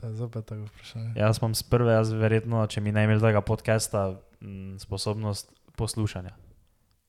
To 0.00 0.06
je 0.08 0.14
zopet 0.16 0.46
tako 0.48 0.64
vprašanje. 0.72 1.12
Jaz 1.20 1.38
imam 1.42 1.54
z 1.54 1.62
prve, 1.68 1.92
jaz 1.92 2.12
verjetno, 2.16 2.64
če 2.64 2.80
mi 2.80 2.92
ne 2.92 3.04
imel 3.04 3.20
tega 3.20 3.42
podcasta, 3.44 4.16
m, 4.40 4.78
sposobnost 4.80 5.52
poslušanja. 5.80 6.36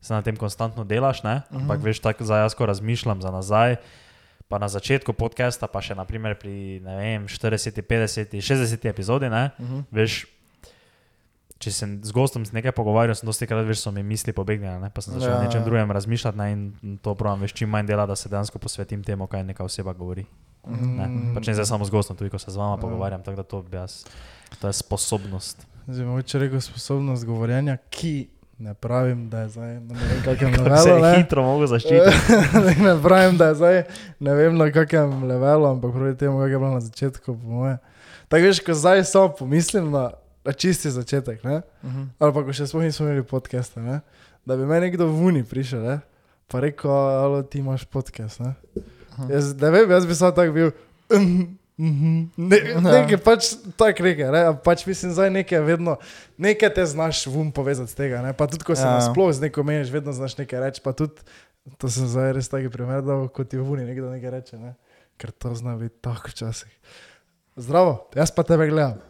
Se 0.02 0.14
na 0.16 0.24
tem 0.24 0.34
konstantno 0.34 0.88
delaš, 0.88 1.22
ne? 1.22 1.42
Mhm. 1.52 1.62
Ampak 1.62 1.84
veš, 1.84 2.00
tako 2.00 2.24
za 2.26 2.40
jaz, 2.42 2.56
ko 2.56 2.66
razmišljam 2.66 3.20
za 3.22 3.30
nazaj, 3.30 3.76
pa 4.48 4.58
na 4.58 4.68
začetku 4.68 5.14
podcasta, 5.14 5.68
pa 5.68 5.80
še 5.80 5.96
naprimer 5.96 6.36
pri 6.36 6.80
ne 6.80 6.96
vem, 6.98 7.28
40, 7.28 7.84
50, 7.84 8.40
60 8.40 8.88
epizodi, 8.90 9.30
ne? 9.30 9.52
Mhm. 9.60 9.86
Veš, 9.92 10.26
če 11.62 11.70
sem 11.70 11.90
z 12.02 12.10
gostom 12.10 12.42
se 12.42 12.56
nekaj 12.58 12.74
pogovarjal, 12.74 13.14
sem 13.14 13.30
dosti 13.30 13.46
krat, 13.46 13.62
veš, 13.70 13.84
so 13.86 13.92
mi 13.94 14.02
misli 14.02 14.34
pobegnile, 14.34 14.80
ne? 14.82 14.90
pa 14.90 14.98
sem 15.06 15.14
začel 15.14 15.30
Ja, 15.30 15.38
ja, 15.38 15.44
nečem 15.46 15.62
ja. 15.62 15.66
drugem 15.70 15.92
razmišljati 15.94 16.38
ne? 16.42 16.48
in 16.82 16.98
to 16.98 17.14
pravim, 17.14 17.46
veš, 17.46 17.54
čim 17.54 17.70
manj 17.70 17.86
dela, 17.86 18.08
da 18.10 18.18
se 18.18 18.32
dejansko 18.34 18.58
posvetim 18.58 19.04
temu, 19.06 19.30
kaj 19.30 19.46
neka 19.46 19.62
oseba 19.62 19.94
govori. 19.94 20.26
Ne? 20.66 21.06
Mm. 21.06 21.36
Pač 21.38 21.48
ne 21.48 21.54
zdaj 21.54 21.70
samo 21.70 21.86
z 21.86 21.94
gostom, 21.94 22.18
tudi 22.18 22.34
ko 22.34 22.42
se 22.42 22.50
z 22.50 22.58
vama 22.58 22.76
Ja. 22.76 22.82
pogovarjam, 22.82 23.22
tako 23.22 23.38
da 23.38 23.46
to 23.46 23.62
bi 23.62 23.78
jaz, 23.78 24.02
to 24.58 24.68
je 24.68 24.74
sposobnost. 24.74 25.62
Zdaj, 25.86 26.06
mogoče 26.06 26.42
rekel 26.42 26.62
sposobnost 26.62 27.26
govorjenja, 27.30 27.78
ki 27.94 28.30
ne 28.62 28.74
pravim, 28.74 29.30
da 29.30 29.40
je 29.40 29.50
zdaj 29.50 29.74
na 29.74 29.94
ne 29.94 30.06
vem 30.06 30.22
kakem 30.28 30.54
Kako 30.54 30.78
se 30.78 30.90
levelu. 30.90 31.02
ne. 31.02 31.18
hitro 31.18 31.44
mogo 31.44 31.68
zaščititi. 31.68 32.16
ne 32.86 32.94
pravim, 33.04 33.38
da 33.38 33.48
je 33.48 33.56
zdaj 33.56 33.84
ne 34.20 34.34
vem 34.34 34.58
na 34.58 34.70
kakem 34.72 35.24
levelu, 35.24 35.66
ampak 35.68 35.92
proti 35.92 36.18
temu, 36.18 36.40
kak 36.40 36.52
je 36.52 36.58
bilo 36.58 36.72
na 36.72 36.80
začetku, 36.80 37.26
po 37.34 37.48
moje. 37.50 37.78
Tako 38.30 38.44
veš, 38.46 38.60
ko 38.64 38.74
zdaj 38.74 39.04
samo 39.04 39.34
pomislim 39.36 39.90
na, 39.92 40.12
na 40.46 40.54
čisti 40.54 40.92
začetek, 40.92 41.44
ne? 41.44 41.62
Mhm. 41.84 42.04
ali 42.20 42.34
pa 42.34 42.44
ko 42.44 42.54
še 42.54 42.68
sploh 42.68 42.86
nismo 42.86 43.10
imeli 43.10 43.24
podcasta, 43.24 43.82
ne? 43.82 44.00
da 44.46 44.56
bi 44.58 44.66
me 44.66 44.80
nekdo 44.80 45.06
v 45.06 45.26
uni 45.26 45.44
prišel, 45.44 45.82
ne? 45.82 45.98
pa 46.48 46.60
rekel, 46.60 46.90
alo 46.92 47.44
ti 47.44 47.60
imaš 47.60 47.86
podcast. 47.86 48.40
Ne? 48.40 48.54
Aha. 49.14 49.28
Jaz, 49.30 49.54
ne 49.56 49.70
vem, 49.72 49.92
jaz 49.92 50.06
bi 50.06 50.16
samo 50.16 50.32
tak 50.32 50.50
bil. 50.52 50.72
"Mhm, 51.82 52.30
mhm." 52.38 52.48
Ne, 52.48 52.58
Ja. 52.70 52.80
nekaj 53.02 53.18
pač 53.18 53.50
tako 53.76 54.04
reke, 54.06 54.30
ne? 54.30 54.42
pač 54.64 54.86
mislim, 54.86 55.12
zdaj 55.12 55.30
nekaj 55.34 55.60
vedno, 55.66 55.98
nekaj 56.38 56.74
te 56.74 56.86
znaš 56.86 57.26
vum 57.26 57.50
povezati 57.52 57.92
z 57.92 57.96
tega, 57.96 58.22
ne? 58.22 58.34
pa 58.34 58.46
tudi 58.48 58.64
ko 58.64 58.76
se 58.76 58.86
Ja. 58.86 59.00
nasploh 59.00 59.34
z 59.34 59.42
neko 59.42 59.64
meniš, 59.64 59.90
vedno 59.90 60.14
znaš 60.14 60.38
nekaj 60.38 60.60
reči, 60.60 60.82
pa 60.84 60.94
tudi, 60.94 61.18
to 61.78 61.90
sem 61.90 62.06
zdaj 62.08 62.34
res 62.34 62.50
taki 62.50 62.70
primer, 62.70 63.02
da 63.02 63.18
ko 63.28 63.44
ti 63.44 63.58
v 63.58 63.66
uni 63.66 63.86
nekdo 63.86 64.10
nekaj 64.10 64.30
reče, 64.32 64.58
ne? 64.58 64.76
ker 65.18 65.32
to 65.32 65.54
zna 65.54 65.74
biti 65.78 65.98
tako 66.02 66.30
včasih. 66.30 66.70
Zdravo, 67.56 68.10
jaz 68.16 68.32
pa 68.32 68.44
tebe 68.44 68.68
gledam. 68.68 69.02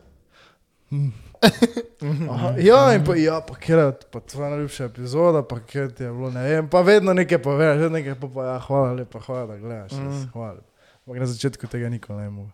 Hm. 0.90 1.12
Aha, 2.32 2.54
ja, 2.60 2.94
in 2.94 3.04
pa, 3.04 3.16
ja, 3.16 3.42
pa 3.42 3.56
kjer 3.56 3.80
je 3.80 3.92
pa 4.12 4.20
tvoja 4.20 4.50
najljubša 4.50 4.86
epizoda, 4.86 5.44
pa 5.44 5.60
kjer 5.60 5.92
ti 5.92 6.04
je 6.04 6.12
bilo, 6.12 6.32
ne 6.32 6.44
vem, 6.44 6.68
pa 6.70 6.82
vedno 6.82 7.14
nekaj 7.14 7.40
poveš, 7.42 7.78
vedno 7.78 7.98
nekaj 7.98 8.16
pa, 8.16 8.28
pa 8.28 8.46
ja, 8.46 8.60
hvala 8.60 8.94
lepa, 8.94 9.20
hvala, 9.20 9.46
da 9.48 9.58
gledaš, 9.58 9.92
mm. 9.92 10.08
Mm. 10.08 10.30
hvala. 10.34 10.62
Ampak 11.02 11.20
na 11.20 11.26
začetku 11.26 11.68
tega 11.68 11.90
nikoli 11.90 12.22
ne 12.22 12.30
mogo. 12.30 12.52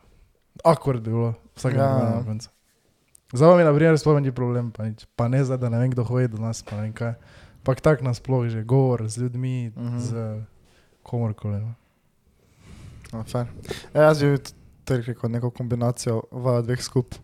Akord 0.63 1.03
bi 1.03 1.11
bilo, 1.11 1.33
vsakega 1.55 1.83
Ja. 1.83 2.15
na 2.17 2.23
koncu. 2.25 2.49
Za 3.33 3.47
vami, 3.47 3.63
na 3.63 3.73
primer, 3.75 3.97
sploh 3.99 4.21
ni 4.23 4.31
problem, 4.31 4.71
pa, 4.71 4.87
nič. 4.87 5.03
pa 5.15 5.27
ne 5.27 5.43
zdaj, 5.43 5.57
da 5.57 5.69
ne 5.69 5.79
vem, 5.83 5.91
kdo 5.91 6.03
hodi 6.07 6.27
do 6.27 6.39
nas, 6.39 6.63
pa 6.63 6.75
ne 6.75 6.81
vem 6.87 6.93
kaj. 6.93 7.13
Pak 7.63 7.81
tak 7.83 7.99
nasploh 8.01 8.47
že 8.47 8.63
govor 8.63 9.07
z 9.07 9.17
ljudmi, 9.27 9.71
mm. 9.75 9.75
-hmm. 9.75 9.99
z 9.99 10.11
komorkoli. 11.03 11.59
No. 11.59 11.75
No, 13.13 13.23
fair. 13.23 13.47
Ja, 13.93 14.01
jaz 14.01 14.19
bi 14.23 14.37
tudi 14.85 15.01
rekel 15.07 15.29
neko 15.31 15.49
kombinacijo 15.51 16.23
v 16.31 16.61
dveh 16.63 16.81
skup, 16.83 17.15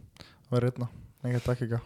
verjetno, 0.52 0.88
nekaj 1.24 1.40
takega. 1.40 1.80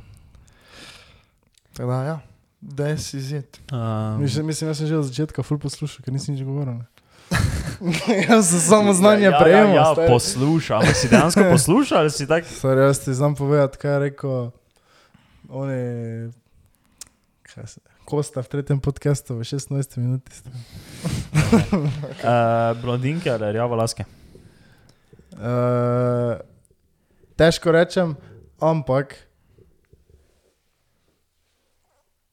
Tako 1.74 1.90
da, 1.90 2.04
ja, 2.04 2.20
da 2.62 2.98
si 2.98 3.22
zid. 3.22 3.58
Um, 3.72 4.22
Mislim, 4.22 4.46
mislim, 4.46 4.70
jaz 4.70 4.78
sem 4.78 4.88
že 4.88 4.98
od 4.98 5.06
začetka 5.06 5.44
ful 5.44 5.60
poslušal, 5.62 6.02
ker 6.06 6.14
nisem 6.14 6.34
nič 6.34 6.44
govoril. 6.46 6.82
jaz 8.30 8.50
sem 8.50 8.60
samo 8.60 8.94
znanje 8.94 9.30
ja, 9.30 9.40
prejemal. 9.42 9.76
Ja, 9.76 9.82
ja, 9.82 9.90
ampak 9.90 10.96
si 10.96 11.10
dejansko 11.10 11.44
poslušal 11.56 11.98
ali 12.00 12.12
si 12.12 12.28
tak? 12.28 12.46
Sorry, 12.46 12.88
jaz 12.88 13.00
ti 13.00 13.14
znam 13.14 13.36
povedati, 13.36 13.78
kaj 13.78 13.92
je 13.94 14.00
rekel. 14.00 14.52
On 15.50 15.70
je. 15.70 16.32
Kaj 17.42 17.68
se. 17.68 17.80
Kosta 18.08 18.42
v 18.42 18.48
tretjem 18.48 18.80
podkastu 18.80 19.36
v 19.36 19.44
16 19.44 19.98
minuti. 20.00 20.32
Uh, 21.52 22.72
blondinke 22.82 23.32
ali 23.32 23.52
rjavo 23.52 23.76
laske? 23.76 24.06
Uh, 25.36 26.40
težko 27.36 27.72
rečem, 27.72 28.16
ampak. 28.64 29.16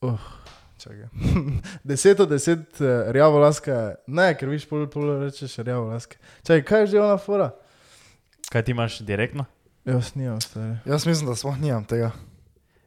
Uh, 0.00 0.43
čakaj. 0.84 1.08
10 1.88 2.22
od 2.22 2.28
10 2.28 2.52
uh, 2.52 3.12
rjavo 3.12 3.38
laska, 3.40 3.94
ne, 4.06 4.28
ker 4.36 4.48
viš 4.48 4.68
pol, 4.68 4.84
pol 4.86 5.14
rečeš 5.22 5.56
rjavo 5.58 5.88
laska. 5.88 6.16
Čakaj, 6.42 6.62
kaj 6.64 6.80
je 6.80 6.86
že 6.86 7.00
ona 7.00 7.16
fora? 7.18 7.50
Kaj 8.52 8.62
ti 8.62 8.70
imaš 8.70 9.00
direktno? 9.00 9.44
Jaz 9.84 10.12
nimam, 10.14 10.40
stari. 10.40 10.76
Jaz 10.84 11.06
mislim, 11.06 11.28
da 11.28 11.36
sploh 11.36 11.56
nimam 11.60 11.84
tega. 11.84 12.12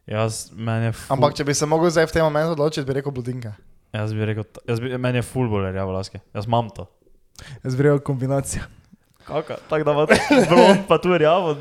Jaz, 0.06 0.48
meni 0.52 0.88
je 0.88 0.92
ful, 0.96 1.12
Ampak 1.14 1.34
če 1.34 1.44
bi 1.44 1.54
se 1.54 1.66
mogel 1.66 1.90
zdaj 1.90 2.06
v 2.08 2.14
tem 2.14 2.24
momentu 2.24 2.54
odločiti, 2.54 2.86
bi 2.86 2.96
rekel 2.96 3.12
budinka. 3.12 3.52
jaz 3.92 4.14
bi 4.14 4.24
rekel, 4.24 4.46
jaz 4.68 4.80
bi, 4.80 4.94
meni 4.98 5.18
je 5.18 5.26
full 5.26 5.50
bolj 5.50 5.68
rjavo 5.72 5.92
laske. 5.92 6.20
Jaz 6.34 6.46
imam 6.48 6.70
to. 6.70 6.86
Jaz 7.64 7.76
bi 7.76 7.82
rekel 7.82 8.00
kombinacijo. 8.00 8.62
Kaka, 9.24 9.58
tako 9.68 9.84
da 9.84 9.92
ima 9.92 10.06
blond 10.50 10.86
pa 10.88 10.98
tu 10.98 11.12
rjavo. 11.18 11.56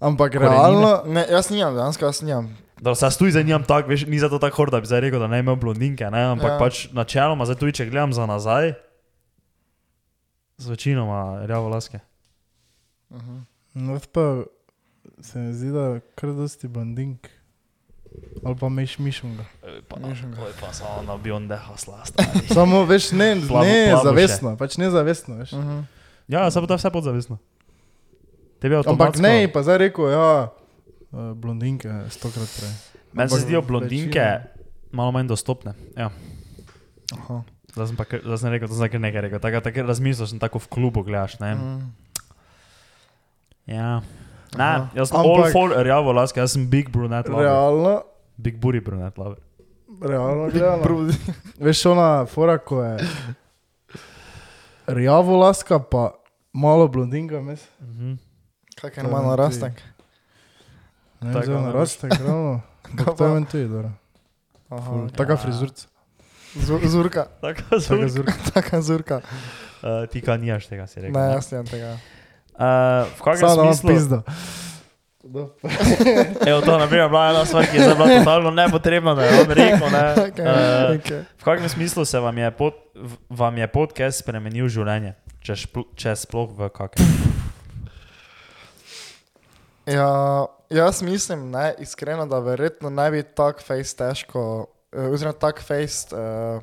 Ampak 0.00 0.32
Korenine. 0.32 0.52
realno, 0.52 1.02
Ne, 1.06 1.24
jaz 1.30 1.50
nimam, 1.50 1.74
dejansko 1.74 2.04
jaz 2.04 2.20
nimam. 2.22 2.50
Da 2.76 2.94
se 2.94 3.06
jaz 3.06 3.16
tu 3.16 3.30
zanimam 3.30 3.64
tako, 3.64 3.88
veš, 3.88 4.06
ni 4.06 4.18
zato 4.18 4.38
tako 4.38 4.56
hor, 4.56 4.70
da 4.70 4.80
bi 4.80 4.86
zdaj 4.86 5.00
rekel, 5.00 5.20
da 5.20 5.26
ne 5.26 5.38
imam 5.40 5.60
blondinke, 5.60 6.10
ne? 6.10 6.22
ampak 6.34 6.48
Ja. 6.48 6.52
ja. 6.52 6.58
pač 6.58 6.88
načeloma, 6.92 7.44
zdaj 7.44 7.56
tudi 7.56 7.72
če 7.72 7.86
gledam 7.88 8.12
za 8.12 8.26
nazaj, 8.26 8.74
z 10.58 10.68
večinoma 10.68 11.46
rjavo 11.46 11.68
laske. 11.68 12.00
Mhm. 13.10 13.38
no 13.74 14.00
pa 14.12 14.42
se 15.20 15.38
mi 15.38 15.54
zdi, 15.54 15.70
da 15.72 16.00
kar 16.14 16.32
dosti 16.32 16.68
blondink. 16.68 17.28
Ali 18.44 18.56
pa 18.56 18.68
meš 18.68 18.98
mišunga. 18.98 19.44
Pa, 19.88 19.98
Mišem 20.00 20.30
ga. 20.32 20.36
to 20.36 20.46
je 20.46 20.54
pa 20.60 20.72
samo 20.72 21.02
na 21.02 21.16
bionde 21.16 21.56
hasla. 21.56 22.00
Samo 22.54 22.84
veš, 22.84 23.12
ne, 23.12 23.34
ne 23.34 23.48
plavo 23.48 23.64
še. 23.66 24.00
zavestno, 24.04 24.56
pač 24.56 24.76
ne 24.76 24.90
zavestno, 24.90 25.36
veš. 25.36 25.52
Mhm. 25.52 25.80
Ja, 26.28 26.50
se 26.50 26.60
pa 26.60 26.66
to 26.66 26.74
je 26.74 26.78
vse 26.78 26.90
podzavestno. 26.90 27.38
Ampak 28.86 29.18
ne, 29.20 29.48
pa 29.52 29.62
zdaj 29.62 29.78
rekel, 29.78 30.10
ja, 30.10 30.48
eh, 31.16 31.34
blondinke 31.34 31.88
stokrat 32.08 32.48
prej. 32.50 32.72
Meni 33.12 33.30
se 33.30 33.40
zdijo 33.40 33.62
blondinke 33.62 34.20
večina- 34.20 34.44
malo 34.92 35.12
manj 35.12 35.28
dostopne. 35.28 35.72
Ja. 35.96 36.10
Aha. 37.12 37.42
Zdaj 37.72 37.86
sem 37.86 37.96
pa 37.96 38.04
zdaj 38.04 38.38
sem 38.38 38.50
rekel, 38.50 38.68
to 38.68 38.74
sem 38.74 39.00
nekaj 39.00 39.20
rekel. 39.20 39.38
Tako, 39.38 39.60
tako 39.60 39.82
razmislil 39.82 40.26
sem 40.26 40.38
tako 40.38 40.58
v 40.58 40.68
klubu, 40.68 41.02
gledaš. 41.02 41.38
Ne? 41.40 41.54
Mhm. 41.54 41.80
Ja. 43.66 44.00
Ne, 44.56 44.88
jaz 44.94 45.08
sem 45.08 45.18
all 45.18 45.36
Ampak- 45.36 45.52
for 45.52 45.74
rjavo 45.76 46.12
laske, 46.12 46.40
jaz 46.40 46.52
sem 46.52 46.66
big 46.66 46.88
brunette 46.88 47.28
lover. 47.28 47.44
Realno, 47.44 48.02
Big 48.36 48.56
booty 48.56 48.80
brunette 48.80 49.18
lover. 49.18 49.38
realno 50.00 50.48
gledano. 50.50 51.10
Veš, 51.58 51.86
ona 51.86 52.26
fora, 52.26 52.58
ko 52.58 52.82
je 52.82 52.96
rjavo 54.86 55.36
laska, 55.36 55.78
pa 55.80 56.10
malo 56.52 56.88
blondinka, 56.88 57.40
mes. 57.40 57.68
Mhm. 57.80 58.14
Kak 58.76 58.96
je 58.96 59.02
meni 59.02 59.26
narastek. 59.26 59.72
Ne 59.72 59.95
Tako, 61.18 61.50
ne 61.50 61.72
realno. 62.18 62.60
Ampak 62.86 63.16
to 63.16 63.24
je 63.24 63.30
meni 63.30 63.46
tudi, 63.46 63.66
dobro. 63.66 63.90
Ok. 64.68 65.12
Taka 65.12 65.32
Ja. 65.32 65.36
frizurca. 65.38 65.86
Zu- 66.56 66.80
Zurka, 66.82 67.26
Taka 67.40 67.78
zelo. 67.78 68.08
zurka. 68.08 68.32
taka 68.50 68.80
zurka. 68.80 69.16
Uh, 69.82 70.06
ti 70.10 70.20
kaj 70.20 70.38
nimaš 70.38 70.66
tega, 70.66 70.86
si 70.86 71.00
rekel. 71.00 71.12
Ne, 71.12 71.34
jaz 71.34 71.52
nimam 71.52 71.66
tega. 71.66 71.98
Uh, 72.54 73.04
v 73.12 73.20
kakšnem 73.20 73.52
smislu? 73.74 73.88
pizdo. 73.90 74.18
Evo, 76.46 76.60
to 76.60 76.70
je 76.78 77.08
bila 77.08 77.30
ena 77.30 77.44
stvar, 77.44 77.66
ki 77.66 77.76
je 77.76 77.94
bila 77.94 78.06
totalno 78.18 78.50
nepotrebna, 78.50 79.14
da 79.14 79.22
je 79.22 79.40
on 79.40 79.50
rekel. 79.50 79.88
Ne? 79.90 80.02
Okay, 80.24 80.44
Uh, 80.46 80.96
okay. 80.96 81.20
v 81.36 81.44
kakšnem 81.44 81.68
smislu 81.68 82.04
se 82.04 82.18
vam 82.18 82.38
je, 82.38 82.50
pod, 82.50 82.74
vam 83.28 83.58
je 83.58 83.66
podcast 83.66 84.18
spremenil 84.18 84.68
življenje, 84.68 85.12
če, 85.40 85.54
špl, 85.58 85.82
če 85.94 86.14
sploh 86.16 86.48
v 86.48 86.70
kakem? 86.70 87.04
Ja, 89.86 90.46
jaz 90.70 91.02
mislim, 91.02 91.50
ne, 91.50 91.74
iskreno, 91.78 92.26
da 92.26 92.38
verjetno 92.38 92.90
ne 92.90 93.10
bi 93.10 93.22
tako 93.22 93.60
face 93.62 93.96
težko, 93.96 94.66
eh, 94.92 95.00
oziroma 95.00 95.32
tako 95.32 95.62
face 95.62 96.10
uh, 96.10 96.62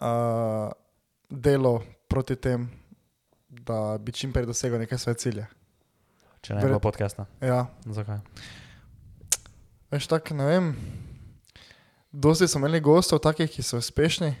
uh, 0.00 0.72
delo 1.30 1.82
proti 2.08 2.36
tem, 2.36 2.68
da 3.48 3.98
bi 3.98 4.12
čim 4.12 4.32
prej 4.32 4.46
dosegel 4.46 4.78
neke 4.78 4.98
svoje 4.98 5.14
cilje. 5.16 5.46
Če 6.40 6.54
ne 6.54 6.60
Verjet- 6.60 6.72
bo 6.72 6.78
podcasta. 6.80 7.24
Ja, 7.40 7.66
Zakaj? 7.86 8.18
veš 9.90 10.06
tako, 10.06 10.34
ne 10.34 10.44
vem. 10.46 10.66
Dosti 12.12 12.48
smo 12.48 12.60
imeli 12.60 12.80
gostov, 12.80 13.18
takih, 13.18 13.50
ki 13.50 13.62
so 13.62 13.78
uspešni. 13.78 14.34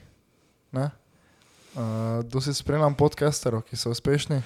ne. 0.72 0.90
Uh, 1.74 2.22
dosti 2.22 2.52
spremljam 2.54 2.94
podcasterov, 2.94 3.62
ki 3.62 3.76
so 3.76 3.90
uspešni. 3.90 4.42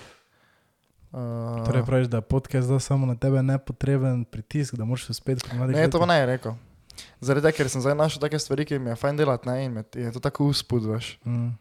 Uh, 1.10 1.64
Torej 1.64 1.82
praviš, 1.82 2.06
da 2.06 2.20
podcast 2.20 2.68
da 2.68 2.78
samo 2.78 3.06
na 3.06 3.14
tebe 3.14 3.40
nepotreben 3.40 4.24
pritisk, 4.24 4.74
da 4.74 4.84
moraš 4.84 5.10
uspeti 5.10 5.40
pri 5.40 5.56
mladih. 5.56 5.74
Ne, 5.74 5.88
to 5.88 5.98
pa 5.98 6.06
ne 6.06 6.16
je 6.16 6.26
rekel. 6.28 6.52
Zaradi 7.20 7.42
tega, 7.42 7.56
ker 7.56 7.68
sem 7.68 7.80
zdaj 7.80 7.94
našel 7.94 8.20
take 8.20 8.36
stvari, 8.36 8.64
ki 8.64 8.78
mi 8.78 8.90
je 8.90 8.96
fajn 8.96 9.16
delati, 9.16 9.48
ne, 9.48 9.64
in 9.64 9.72
me- 9.72 9.84
in 9.94 10.02
je 10.02 10.12
to 10.12 10.20
tako 10.20 10.44
uspudvaš. 10.46 11.16
Mm. 11.24 11.54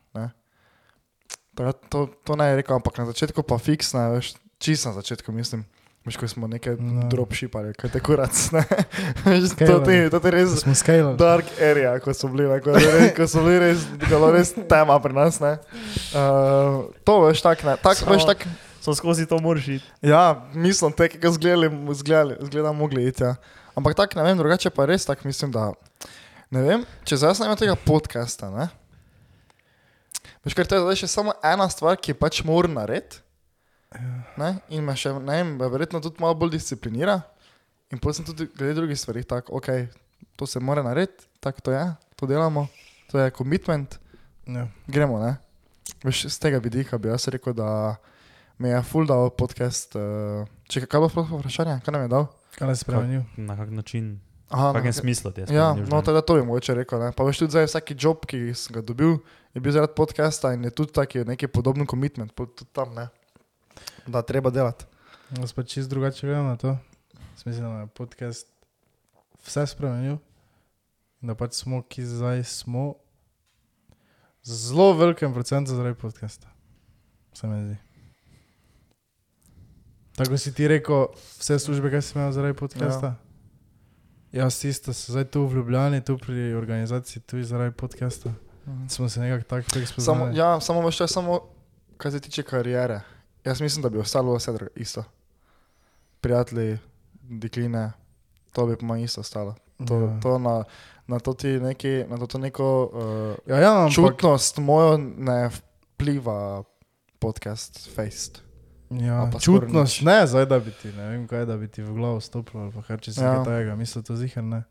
To, 1.56 1.72
to, 1.90 1.98
to 2.22 2.36
ne 2.36 2.46
je 2.46 2.56
rekel, 2.56 2.76
ampak 2.76 2.98
na 2.98 3.06
začetku 3.06 3.42
pa 3.42 3.58
fiksna, 3.58 4.10
veš, 4.10 4.34
čisto 4.58 4.90
na 4.90 4.96
začetku 4.96 5.32
mislim. 5.32 5.64
Veš, 6.04 6.16
ko 6.16 6.28
smo 6.28 6.48
nekaj 6.48 6.78
No. 6.78 7.08
dropshipali, 7.08 7.74
kaj 7.74 7.90
te 7.90 8.00
kurac, 8.00 8.32
ne. 8.52 8.64
To, 9.60 9.80
ti, 9.82 10.08
to 10.08 10.18
ti 10.18 10.30
res 10.30 10.50
Da 10.50 10.58
smo 10.58 10.74
skalali. 10.74 11.18
dark 11.18 11.46
area, 11.58 11.98
ko 12.00 12.12
so 12.12 12.28
bili, 12.28 12.46
ne, 12.46 12.60
ko, 12.60 12.72
je 12.72 12.80
res, 12.90 13.12
ko 13.12 13.26
so 13.26 13.42
bili 13.42 13.60
res, 13.62 13.84
bilo 14.00 14.30
res 14.30 14.54
tema 14.56 14.96
pri 15.00 15.14
nas, 15.14 15.40
ne. 15.40 15.58
Uh, 16.14 16.88
to 17.02 17.20
veš, 17.22 17.42
tak, 17.42 17.60
ne, 17.62 17.76
tak, 17.78 17.98
Samo- 17.98 18.14
veš, 18.14 18.24
tak, 18.26 18.46
So 18.88 18.96
skozi 18.96 19.26
to 19.28 19.36
moraš 19.44 19.68
iti. 19.68 19.86
Ja, 20.02 20.48
mislim, 20.56 20.94
te, 20.96 21.10
ki 21.12 21.20
ga 21.20 21.32
zgledali, 21.36 21.68
zgledali, 21.94 22.38
zgleda 22.48 22.72
mogli 22.72 23.04
iti. 23.08 23.24
Ja. 23.24 23.36
Ampak 23.76 23.98
tako 24.00 24.16
ne 24.16 24.24
vem, 24.24 24.38
drugače 24.40 24.72
pa 24.72 24.86
res 24.88 25.04
tako 25.06 25.28
mislim, 25.28 25.52
da 25.52 25.74
ne 26.56 26.62
vem, 26.64 26.86
če 27.04 27.20
zdaj 27.20 27.36
snimam 27.36 27.60
tega 27.60 27.76
podcasta, 27.76 28.48
ne. 28.48 28.70
Veš, 30.48 30.56
ker 30.56 30.64
to 30.72 30.80
je 30.80 30.86
zdaj 30.86 31.02
še 31.04 31.12
samo 31.12 31.36
ena 31.44 31.68
stvar, 31.68 32.00
ki 32.00 32.16
je 32.16 32.20
pač 32.22 32.40
moram 32.48 32.80
narediti. 32.80 33.20
Ne? 34.40 34.54
In 34.72 34.88
me 34.88 34.96
še, 34.96 35.12
ne 35.20 35.36
vem, 35.36 35.54
verjetno 35.60 36.00
tudi 36.00 36.24
malo 36.24 36.40
bolj 36.40 36.56
disciplinira. 36.56 37.20
In 37.92 38.00
potem 38.00 38.22
sem 38.22 38.32
tudi 38.32 38.48
glede 38.56 38.80
drugih 38.80 38.96
stvari, 39.00 39.28
tako, 39.28 39.60
ok, 39.60 39.92
to 40.40 40.48
se 40.48 40.64
mora 40.64 40.80
narediti, 40.84 41.28
tako 41.44 41.68
to 41.68 41.76
je, 41.76 41.84
to 42.16 42.28
delamo, 42.32 42.70
to 43.12 43.20
je 43.20 43.36
commitment, 43.36 44.00
Ja. 44.48 44.64
gremo, 44.88 45.20
ne. 45.20 45.36
Veš, 46.08 46.30
z 46.32 46.40
tega 46.40 46.64
vidika 46.64 46.96
bi 46.96 47.12
jaz 47.12 47.28
rekel, 47.28 47.52
da 47.52 47.98
mi 48.58 48.70
je 48.70 48.82
full 48.84 49.08
dal 49.08 49.30
podcast. 49.30 49.96
Uh, 49.96 50.48
če 50.70 50.86
kaj 50.86 51.04
bo 51.04 51.10
sploh 51.12 51.34
vprašanje, 51.40 51.80
kaj 51.86 51.96
nam 51.96 52.06
je 52.06 52.14
dal? 52.14 52.26
Kaj 52.58 52.74
si 52.76 52.86
spremenil? 52.86 53.24
Na 53.38 53.58
kak 53.58 53.70
način, 53.72 54.18
Aha, 54.50 54.72
v 54.72 54.80
kakem 54.80 54.94
no, 54.94 55.00
smislu 55.02 55.32
ti 55.32 55.42
je 55.42 55.56
Ja, 55.56 55.76
no, 55.76 56.02
teda 56.02 56.22
to 56.22 56.36
bi 56.40 56.46
mogoče 56.48 56.76
rekel. 56.76 57.00
Ne? 57.00 57.12
Pa 57.12 57.26
veš 57.28 57.44
tudi 57.44 57.52
zdaj 57.52 57.68
vsaki 57.68 57.98
job, 58.00 58.24
ki 58.26 58.54
sem 58.56 58.78
ga 58.80 58.82
dobil, 58.82 59.18
je 59.54 59.62
bil 59.62 59.76
zaradi 59.76 59.94
podcasta 59.96 60.54
in 60.56 60.64
je 60.64 60.72
tudi 60.72 60.96
taki 60.96 61.26
neki 61.28 61.52
podoben 61.52 61.88
commitment, 61.88 62.32
pol 62.32 62.48
tudi 62.48 62.72
tam, 62.74 62.96
ne. 62.96 63.10
Da 64.08 64.24
treba 64.24 64.50
delati. 64.50 64.88
Jaz 65.36 65.52
pa 65.52 65.64
čist 65.68 65.92
drugače 65.92 66.28
gledam 66.28 66.48
na 66.48 66.56
to. 66.56 66.78
Mislim, 67.46 67.68
da 67.68 67.84
je 67.84 67.88
podcast 67.88 68.48
vse 69.44 69.68
spremenil. 69.68 70.18
In 71.22 71.28
Da 71.28 71.36
pač 71.36 71.60
smo, 71.60 71.82
ki 71.82 72.06
zdaj 72.06 72.44
smo, 72.44 72.96
z 74.44 74.54
zelo 74.70 74.94
velikem 74.94 75.34
procentom 75.34 75.76
zaradi 75.76 75.98
podcasta. 76.00 76.48
Se 77.34 77.48
mi 77.48 77.64
zdi. 77.66 77.87
Tako 80.18 80.38
si 80.38 80.54
ti 80.54 80.68
rekel, 80.68 81.06
vse 81.38 81.60
službe, 81.60 81.92
kaj 81.92 82.02
si 82.02 82.18
imel 82.18 82.32
zaradi 82.32 82.58
podcasta? 82.58 83.08
Ja. 83.08 83.16
Jaz 84.34 84.66
isto, 84.66 84.90
sem 84.90 85.14
zdaj 85.14 85.26
tu 85.26 85.46
v 85.46 85.56
Ljubljani, 85.56 86.02
tu 86.02 86.18
pri 86.18 86.54
organizaciji, 86.54 87.22
tu 87.22 87.38
zaradi 87.44 87.76
podcasta. 87.76 88.34
Smo 88.90 89.10
se 89.10 89.20
nekako 89.20 89.44
tako 89.46 89.70
Samo, 89.70 89.86
spoznali. 89.86 90.38
ja, 90.38 90.60
samo 90.60 90.82
veš, 90.82 90.98
to 90.98 91.04
je 91.04 91.08
samo, 91.08 91.40
kar 91.98 92.12
se 92.12 92.20
tiče 92.20 92.44
karijere. 92.44 93.02
Jaz 93.46 93.62
mislim, 93.62 93.84
da 93.84 93.90
bi 93.90 93.98
ostalo 93.98 94.36
vse 94.36 94.58
isto. 94.76 95.04
Prijatelji, 96.22 96.78
dekline, 97.22 97.92
to 98.54 98.66
bi 98.66 98.76
po 98.76 98.86
manj 98.86 99.04
isto 99.04 99.22
ostalo. 99.22 99.56
To, 99.88 99.96
Ja. 99.96 100.20
to 100.22 100.40
na, 100.40 100.64
na 101.08 101.20
to 101.20 101.34
ti 101.34 101.48
neki, 101.48 102.04
na 102.10 102.18
to, 102.18 102.28
to 102.28 102.38
neko 102.38 102.90
uh, 102.94 103.52
Ja, 103.54 103.60
ja, 103.60 103.74
ampak, 103.78 103.94
čutnost 103.96 104.58
mojo 104.58 104.98
ne 104.98 105.50
vpliva 105.50 106.64
podcast, 107.20 107.90
face. 107.96 108.47
Ja, 108.90 109.30
čutnost, 109.42 110.02
ne, 110.02 110.28
zdaj 110.28 110.46
da 110.46 110.60
bi 110.60 110.72
ti, 110.72 110.88
ne 110.88 111.10
vem 111.10 111.28
kaj, 111.28 111.46
da 111.46 111.58
bi 111.58 111.68
ti 111.68 111.82
v 111.82 111.94
glavo 111.94 112.20
stopilo, 112.20 112.64
ali 112.64 112.84
kar 112.84 113.00
če 113.00 113.14
si 113.14 113.20
Ja. 113.20 113.34
ja. 113.34 113.44
tega, 113.44 113.76
mislim, 113.76 114.04
to 114.04 114.16
zihar 114.16 114.44
ne. 114.44 114.64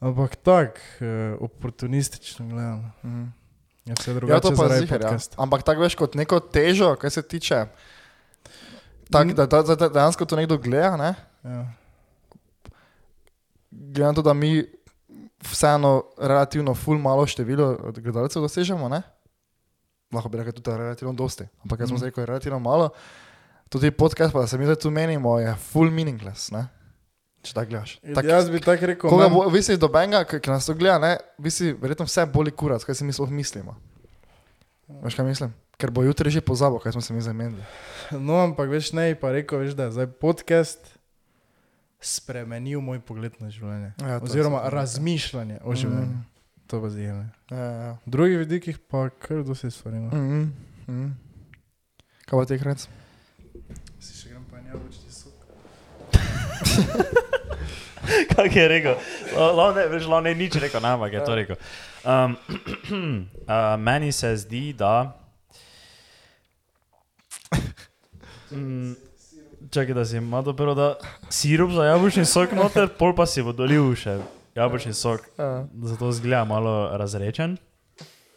Ampak 0.00 0.36
tako, 0.36 0.80
eh, 1.00 1.36
oportunistično 1.40 2.48
gledano. 2.48 2.90
Mhm. 3.04 3.24
Je 3.84 3.94
vse 3.94 4.10
Ja, 4.10 4.14
drugače 4.14 4.40
to 4.40 4.50
pa 4.50 4.56
zaradi 4.56 4.80
ziher, 4.80 5.00
ja. 5.02 5.18
Ampak 5.36 5.62
tako 5.62 5.80
veš 5.80 5.94
kot 5.94 6.14
neko 6.14 6.40
težo, 6.40 6.96
kar 6.96 7.10
se 7.10 7.22
tiče. 7.22 7.66
Tak, 9.10 9.26
Mm. 9.26 9.34
da, 9.34 9.46
da, 9.46 9.62
da, 9.62 9.74
da 9.76 9.88
dejansko 9.88 10.24
to 10.24 10.36
nekdo 10.36 10.58
gleda, 10.58 10.96
ne? 10.96 11.14
Ja. 11.44 11.66
glede 13.70 14.02
na 14.02 14.12
to, 14.12 14.22
da 14.22 14.32
mi 14.32 14.64
vseeno 15.42 16.04
relativno 16.18 16.74
ful 16.74 16.98
malo 16.98 17.26
število 17.26 17.76
gledalcev 17.92 18.42
dosežemo, 18.42 18.88
ne? 18.88 19.02
Lahko 20.12 20.28
bi 20.28 20.38
rekel 20.38 20.52
tudi 20.52 20.76
relativno 20.76 21.12
dosti, 21.16 21.48
ampak 21.64 21.80
jaz 21.80 21.88
sem 21.92 21.98
mm. 21.98 22.04
rekel 22.10 22.26
relativno 22.26 22.58
malo. 22.62 22.90
Tudi 23.72 23.90
podcast, 23.90 24.32
pa 24.32 24.44
da 24.44 24.46
se 24.46 24.58
mi 24.58 24.68
zdaj 24.68 24.82
tu 24.84 24.90
menimo, 24.90 25.38
je 25.40 25.54
full 25.72 25.90
meaningless, 25.90 26.50
ne? 26.52 26.66
če 27.42 27.56
tako 27.56 27.72
gledaš. 27.72 27.96
Tak, 28.14 28.26
Jaz 28.28 28.50
bi 28.52 28.60
tako 28.62 28.88
rekel, 28.92 29.10
Koga 29.10 29.26
bo, 29.32 29.46
vi 29.50 29.62
si 29.66 29.74
do 29.80 29.88
benga, 29.90 30.22
ki, 30.28 30.38
nas 30.46 30.68
to 30.68 30.76
gleda, 30.78 31.00
ne, 31.02 31.12
vi 31.42 31.50
si 31.50 31.72
verjetno 31.74 32.06
vse 32.06 32.26
boli 32.30 32.54
kurac, 32.54 32.84
kaj 32.86 33.00
si 33.00 33.06
mi 33.08 33.14
sploh 33.14 33.32
mislimo. 33.34 33.74
Veš 35.02 35.16
kaj 35.18 35.26
mislim? 35.26 35.54
Ker 35.80 35.90
bo 35.90 36.04
jutri 36.06 36.30
že 36.30 36.42
pozabo, 36.44 36.78
kaj 36.78 36.94
smo 36.94 37.02
se 37.02 37.14
mi 37.14 37.24
zamenjali. 37.24 37.64
No, 38.14 38.38
ampak 38.44 38.70
veš, 38.70 38.92
ne, 38.94 39.14
pa 39.18 39.32
rekel, 39.34 39.64
veš, 39.64 39.74
da 39.78 39.88
je 39.88 39.96
zdaj 39.98 40.10
podcast 40.22 40.92
spremenil 42.02 42.82
moj 42.82 43.00
pogled 43.06 43.34
na 43.42 43.50
življenje. 43.50 43.94
Ja, 44.02 44.20
Oziroma 44.22 44.62
je- 44.62 44.70
razmišljanje 44.74 45.58
o 45.64 45.74
življenju. 45.74 46.18
Mm. 46.18 46.31
To 46.72 46.80
pa. 46.80 46.88
Ne. 46.88 47.28
Ja, 47.50 47.56
ja. 47.56 47.98
V 48.06 48.10
drugih 48.10 48.38
vidikih 48.38 48.78
pa 48.78 49.10
kar 49.12 49.44
dosti 49.44 49.70
stvari. 49.70 49.96
No. 50.00 50.08
Mm, 50.08 50.52
mm. 50.88 51.10
Kaj 52.24 52.38
pa 52.38 52.44
ti 52.48 52.56
krec? 52.56 52.88
Si 54.00 54.16
še 54.16 54.32
grem 54.32 54.46
pa 54.48 54.56
en 54.56 54.72
jabolčni 54.72 55.12
sok. 55.12 55.36
Kaj 58.32 58.48
je 58.56 58.64
rekel? 58.72 58.96
Lo 59.36 59.68
ne, 59.76 59.84
veš, 59.92 60.08
lo 60.08 60.24
ne 60.24 60.32
nič 60.32 60.56
rekel, 60.64 60.80
ne, 60.80 60.96
ampak 60.96 61.12
je 61.12 61.20
to 61.28 61.36
rekel. 61.36 61.60
Um, 62.08 62.40
uh, 63.52 63.76
meni 63.76 64.08
se 64.08 64.32
zdi, 64.40 64.72
da. 64.72 65.12
Mm, 68.52 68.92
čakaj, 69.72 69.94
da 69.96 70.02
si 70.04 70.18
ima 70.20 70.42
dobro, 70.44 70.74
da 70.76 70.94
sirup 71.32 71.70
za 71.72 71.86
jabolčni 71.88 72.24
sok 72.28 72.52
noter, 72.52 72.90
pol 72.98 73.14
pa 73.16 73.24
si 73.24 73.40
bo 73.40 73.54
dolil 73.56 73.94
še 73.96 74.18
jabolčni 74.54 74.92
sok. 74.94 75.26
Ja. 75.38 75.64
Zato 75.82 76.12
zgleda 76.12 76.44
malo 76.44 76.90
razrečen. 76.98 77.56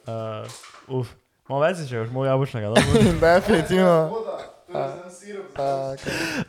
Uh, 0.05 0.45
uf, 0.88 1.16
malo 1.49 1.63
več 1.66 1.82
si 1.82 1.89
še, 1.89 2.05
už 2.05 2.13
moj 2.13 2.30
jabolčnega. 2.30 2.74
Definitivno. 3.22 3.97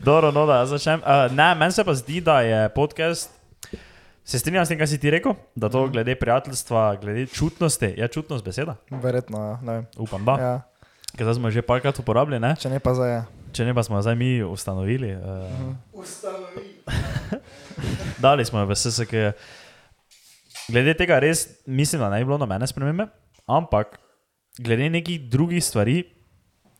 Dobro, 0.00 0.32
no, 0.34 0.46
da 0.48 0.64
začnem. 0.66 1.00
Uh, 1.00 1.26
ne, 1.32 1.54
meni 1.54 1.72
se 1.72 1.84
pa 1.84 1.94
zdi, 1.94 2.20
da 2.20 2.40
je 2.44 2.68
podcast. 2.74 3.32
Se 4.26 4.40
strinjam 4.42 4.64
s 4.66 4.72
tem, 4.72 4.78
kar 4.78 4.88
si 4.90 4.98
ti 4.98 5.10
rekel, 5.10 5.36
da 5.54 5.70
to 5.70 5.84
glede 5.86 6.16
prijateljstva, 6.18 6.96
glede 6.98 7.28
čutnosti, 7.30 7.92
je 7.94 8.08
čutnost 8.10 8.44
beseda? 8.44 8.74
Verjetno, 8.90 9.38
ja, 9.38 9.58
ne 9.62 9.72
vem. 9.72 9.84
Upam, 10.02 10.24
da. 10.26 10.34
Ja. 10.40 10.48
Ja. 10.50 10.56
Ker 11.14 11.28
zdaj 11.28 11.38
smo 11.38 11.50
že 11.54 11.62
parkrat 11.62 11.96
uporabili, 12.02 12.40
ne? 12.42 12.56
Če 12.58 12.72
ne 12.72 12.82
pa 12.82 12.92
zdaj 12.92 13.12
je. 13.12 13.20
Če 13.57 13.64
ne 13.64 13.74
pa 13.76 13.82
smo 13.86 13.96
jo 13.96 14.04
zdaj 14.04 14.16
mi 14.18 14.30
ustanovili. 14.44 15.14
Uh, 15.16 15.72
dali 18.24 18.44
smo 18.44 18.61
jo 18.61 18.68
v 18.68 18.76
SSK. 18.76 19.14
Glede 20.68 20.96
tega 20.98 21.18
res 21.22 21.46
mislim, 21.66 22.02
da 22.02 22.11
ne 22.12 22.20
bi 22.20 22.28
bilo 22.28 22.38
na 22.42 22.48
mene 22.50 22.68
spremembe, 22.68 23.09
ampak 23.46 23.98
glede 24.59 24.90
nekih 24.90 25.28
drugih 25.30 25.64
stvari, 25.64 26.02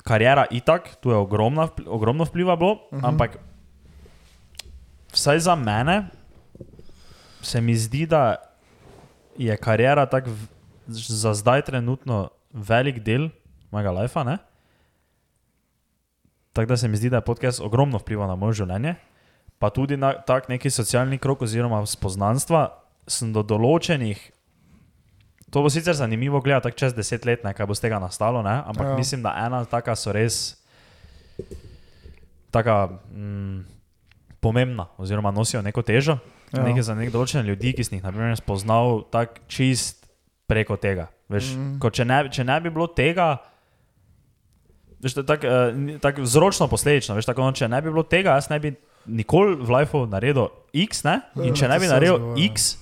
karijera 0.07 0.47
itak, 0.51 0.97
tu 1.03 1.11
je 1.11 1.19
ogromna, 1.19 1.69
ogromno 1.87 2.27
vpliva 2.29 2.57
bilo, 2.57 2.73
uh 2.73 2.99
-huh. 2.99 3.09
ampak 3.09 3.39
vsaj 5.13 5.39
za 5.49 5.55
mene 5.55 6.09
se 7.43 7.61
mi 7.61 7.77
zdi, 7.77 8.07
da 8.07 8.37
je 9.39 9.57
karijera 9.57 10.07
tak 10.07 10.27
v, 10.27 10.47
za 10.89 11.35
zdaj 11.35 11.63
trenutno 11.63 12.31
velik 12.53 12.99
del 12.99 13.29
mojega 13.71 13.91
lajfa, 13.91 14.25
ne? 14.25 14.39
Tako 16.57 16.73
da 16.73 16.77
se 16.81 16.89
mi 16.89 16.97
zdi, 16.97 17.11
da 17.13 17.21
je 17.21 17.27
podcast 17.27 17.61
ogromno 17.61 17.99
vplival 18.01 18.31
na 18.31 18.35
moje 18.35 18.63
življenje, 18.63 18.95
pa 19.61 19.69
tudi 19.71 19.97
na 20.01 20.15
tak 20.17 20.49
neki 20.49 20.71
socialni 20.73 21.19
krok 21.21 21.43
oziroma 21.45 21.83
spoznanstva 21.85 22.71
sem 23.07 23.29
do 23.35 23.43
določenih. 23.45 24.17
To 25.53 25.61
bo 25.63 25.71
sicer 25.71 25.95
zanimivo 25.95 26.41
gledati 26.41 26.73
čez 26.81 26.97
deset 26.97 27.29
let, 27.29 27.45
ne, 27.45 27.53
kaj 27.53 27.69
bo 27.69 27.77
z 27.77 27.85
tega 27.85 28.01
nastalo, 28.01 28.41
ne? 28.43 28.57
ampak 28.65 28.89
ja. 28.89 28.97
Mislim, 28.97 29.21
da 29.23 29.35
ena 29.45 29.61
taka 29.69 29.95
so 30.01 30.15
res 30.17 30.57
taka 32.51 32.89
mm, 33.13 33.61
pomembna, 34.41 34.89
oziroma 34.97 35.31
nosijo 35.31 35.61
neko 35.63 35.85
težo. 35.85 36.17
Ja. 36.55 36.65
Nekaj 36.65 36.89
za 36.89 36.97
nek 36.97 37.13
določene 37.13 37.45
ljudi, 37.45 37.75
ki 37.77 37.85
si 37.85 37.99
jih 37.99 38.05
naprimer, 38.07 38.33
spoznal 38.41 39.05
tako 39.13 39.45
čist 39.53 40.09
preko 40.49 40.81
tega. 40.81 41.11
Veš, 41.29 41.53
mm. 41.53 41.77
ko, 41.85 41.93
če, 41.93 42.09
ne, 42.09 42.21
če 42.33 42.49
ne 42.49 42.57
bi 42.65 42.73
bilo 42.73 42.89
tega, 42.89 43.35
veš, 45.03 45.15
tako 45.27 45.47
uh, 45.47 46.01
tak 46.01 46.19
vzročno 46.19 46.69
posledično. 46.69 47.15
Veš, 47.19 47.27
tako, 47.29 47.45
no, 47.47 47.53
če 47.53 47.69
ne 47.69 47.81
bi 47.83 47.91
bilo 47.93 48.03
tega, 48.03 48.37
jaz 48.39 48.49
ne 48.51 48.59
bi 48.61 48.75
nikoli 49.07 49.55
v 49.61 49.71
lifeu 49.71 50.07
naredil 50.11 50.49
X, 50.75 51.05
ne? 51.07 51.21
in 51.45 51.55
če 51.55 51.67
Ja, 51.67 51.71
ne 51.73 51.79
to 51.79 51.85
bi 51.85 51.91
naredil. 51.93 52.17
X, 52.51 52.77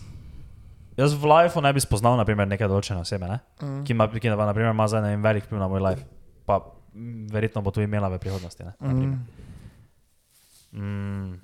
jaz 0.96 1.14
v 1.14 1.28
lifeu 1.28 1.60
ne 1.64 1.72
bi 1.76 1.82
spoznal 1.84 2.16
naprimer, 2.20 2.48
neke 2.48 2.68
določene 2.70 3.02
osebe, 3.04 3.28
ne? 3.28 3.40
Mm. 3.60 3.82
ki 3.84 3.92
ima, 3.92 4.08
ki 4.08 4.28
ima 4.30 4.46
naprimer, 4.48 4.72
ima 4.72 4.86
zdaj 4.88 5.02
ne 5.04 5.14
vem, 5.14 5.22
velik 5.24 5.44
vpliv 5.48 5.60
na 5.60 5.68
moj 5.68 5.82
life. 5.84 6.06
Pa 6.48 6.60
mm, 6.94 7.26
verjetno 7.34 7.62
bo 7.62 7.70
to 7.74 7.82
imela 7.84 8.08
v 8.08 8.20
prihodnosti. 8.22 8.64
Ne? 8.64 8.72
Mm. 8.80 9.18
Mm. 10.72 11.34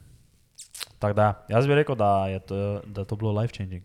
Tako 1.01 1.15
da, 1.17 1.29
jaz 1.49 1.67
bi 1.67 1.75
rekel, 1.75 1.97
da 1.97 2.27
je 2.29 2.41
to, 2.41 2.57
da 2.87 3.01
je 3.01 3.07
to 3.09 3.17
bilo 3.17 3.33
life 3.33 3.53
changing. 3.53 3.85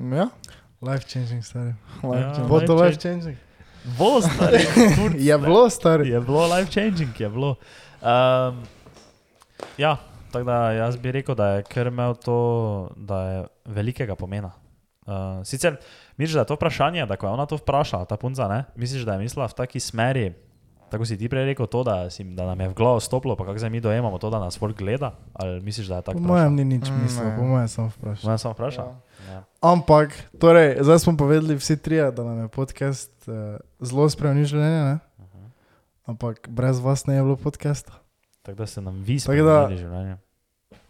Ja, 0.00 0.28
Life 0.80 1.04
changing, 1.04 1.44
stari. 1.44 1.74
life 2.02 2.24
Ja. 2.24 2.32
changing. 2.32 2.48
Bo 2.48 2.60
to 2.60 2.72
Life 2.74 2.84
life 2.84 2.98
changing? 2.98 3.36
Bo 3.84 4.20
stari, 4.20 4.58
furt, 4.96 5.14
Je 5.28 5.38
bilo, 5.38 5.70
stari. 5.70 6.08
je 6.08 6.20
bilo 6.20 6.46
life 6.46 6.70
changing, 6.70 7.20
je 7.20 7.28
bilo. 7.28 7.54
Um, 8.02 8.62
ja, 9.78 9.96
tako 10.32 10.44
da 10.44 10.72
jaz 10.72 10.96
bi 10.96 11.12
rekel, 11.12 11.34
da 11.34 11.46
je 11.46 11.62
kar 11.62 11.86
imel 11.86 12.14
to, 12.14 12.90
da 12.96 13.22
je 13.22 13.44
velikega 13.64 14.14
pomena. 14.14 14.50
Uh, 15.06 15.40
sicer 15.44 15.76
misliš, 16.16 16.34
da 16.34 16.40
je 16.40 16.46
to 16.46 16.54
vprašanje, 16.54 17.06
da 17.06 17.16
ko 17.16 17.26
je 17.26 17.32
ona 17.32 17.46
to 17.46 17.56
vprašala, 17.56 18.04
ta 18.04 18.16
punca, 18.16 18.48
ne? 18.48 18.64
misliš, 18.76 19.02
da 19.02 19.12
je 19.12 19.18
mislila 19.18 19.48
v 19.48 19.54
taki 19.54 19.80
smeri, 19.80 20.32
tako 20.90 21.04
si 21.04 21.14
ti 21.14 21.26
prej 21.26 21.44
rekel, 21.46 21.66
to, 21.66 21.80
da, 21.80 22.06
si, 22.06 22.24
da 22.26 22.44
nam 22.44 22.60
je 22.60 22.68
v 22.68 22.74
glavo 22.74 22.98
stopilo, 22.98 23.32
pa 23.32 23.44
kako 23.44 23.58
zdaj 23.58 23.70
mi 23.70 23.80
dojemamo 23.80 24.18
to, 24.18 24.28
da 24.28 24.38
nas 24.38 24.54
folk 24.54 24.74
gleda, 24.74 25.12
ali 25.32 25.60
misliš, 25.60 25.86
da 25.86 25.96
je 25.96 26.02
Po 26.02 26.12
tako? 26.12 26.20
mojem 26.20 26.54
ni 26.54 26.64
nič 26.66 26.86
Mm, 26.86 27.02
mislil, 27.02 27.30
po 27.32 27.42
mojem 27.44 27.68
sem 27.68 27.86
vprašal. 27.88 28.24
Mojem 28.24 28.38
samo 28.38 28.52
vprašal. 28.52 28.88
Ja. 29.26 29.44
Ampak, 29.62 30.08
torej, 30.34 30.76
zdaj 30.80 30.98
smo 30.98 31.16
povedali 31.16 31.54
vsi 31.54 31.76
trije, 31.76 32.10
da 32.10 32.24
nam 32.24 32.38
je 32.38 32.48
podcast 32.48 33.12
uh, 33.24 33.34
zelo 33.78 34.04
spremenil 34.06 34.44
življenje, 34.44 34.82
ne? 34.84 34.96
ampak 36.04 36.48
brez 36.48 36.78
vas 36.78 37.06
ne 37.06 37.14
je 37.14 37.22
bilo 37.22 37.36
podcasta. 37.36 37.92
Tako 38.42 38.56
da 38.56 38.66
se 38.66 38.80
nam 38.80 38.96
vi 38.96 39.18
spremenili 39.18 39.78
življenje. 39.78 40.16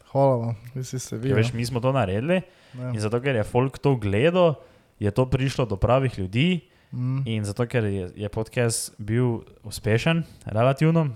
Hvala 0.07 0.37
vam, 0.39 0.55
vi 0.75 0.83
si 0.83 0.99
se 0.99 1.17
vi. 1.17 1.29
Ja, 1.29 1.37
veš, 1.37 1.53
mi 1.53 1.63
smo 1.63 1.79
to 1.79 1.93
naredili 1.93 2.43
Ja. 2.73 2.89
in 2.89 3.01
zato, 3.01 3.19
ker 3.19 3.35
je 3.35 3.43
folk 3.43 3.79
to 3.79 3.97
gledal, 3.97 4.55
je 4.97 5.11
to 5.11 5.27
prišlo 5.27 5.67
do 5.67 5.75
pravih 5.75 6.15
ljudi 6.15 6.70
Mm. 6.93 7.23
in 7.27 7.45
zato, 7.45 7.67
ker 7.71 7.85
je, 7.85 8.11
je 8.17 8.29
podcast 8.29 8.95
bil 8.99 9.45
uspešen, 9.63 10.25
relativno, 10.45 11.09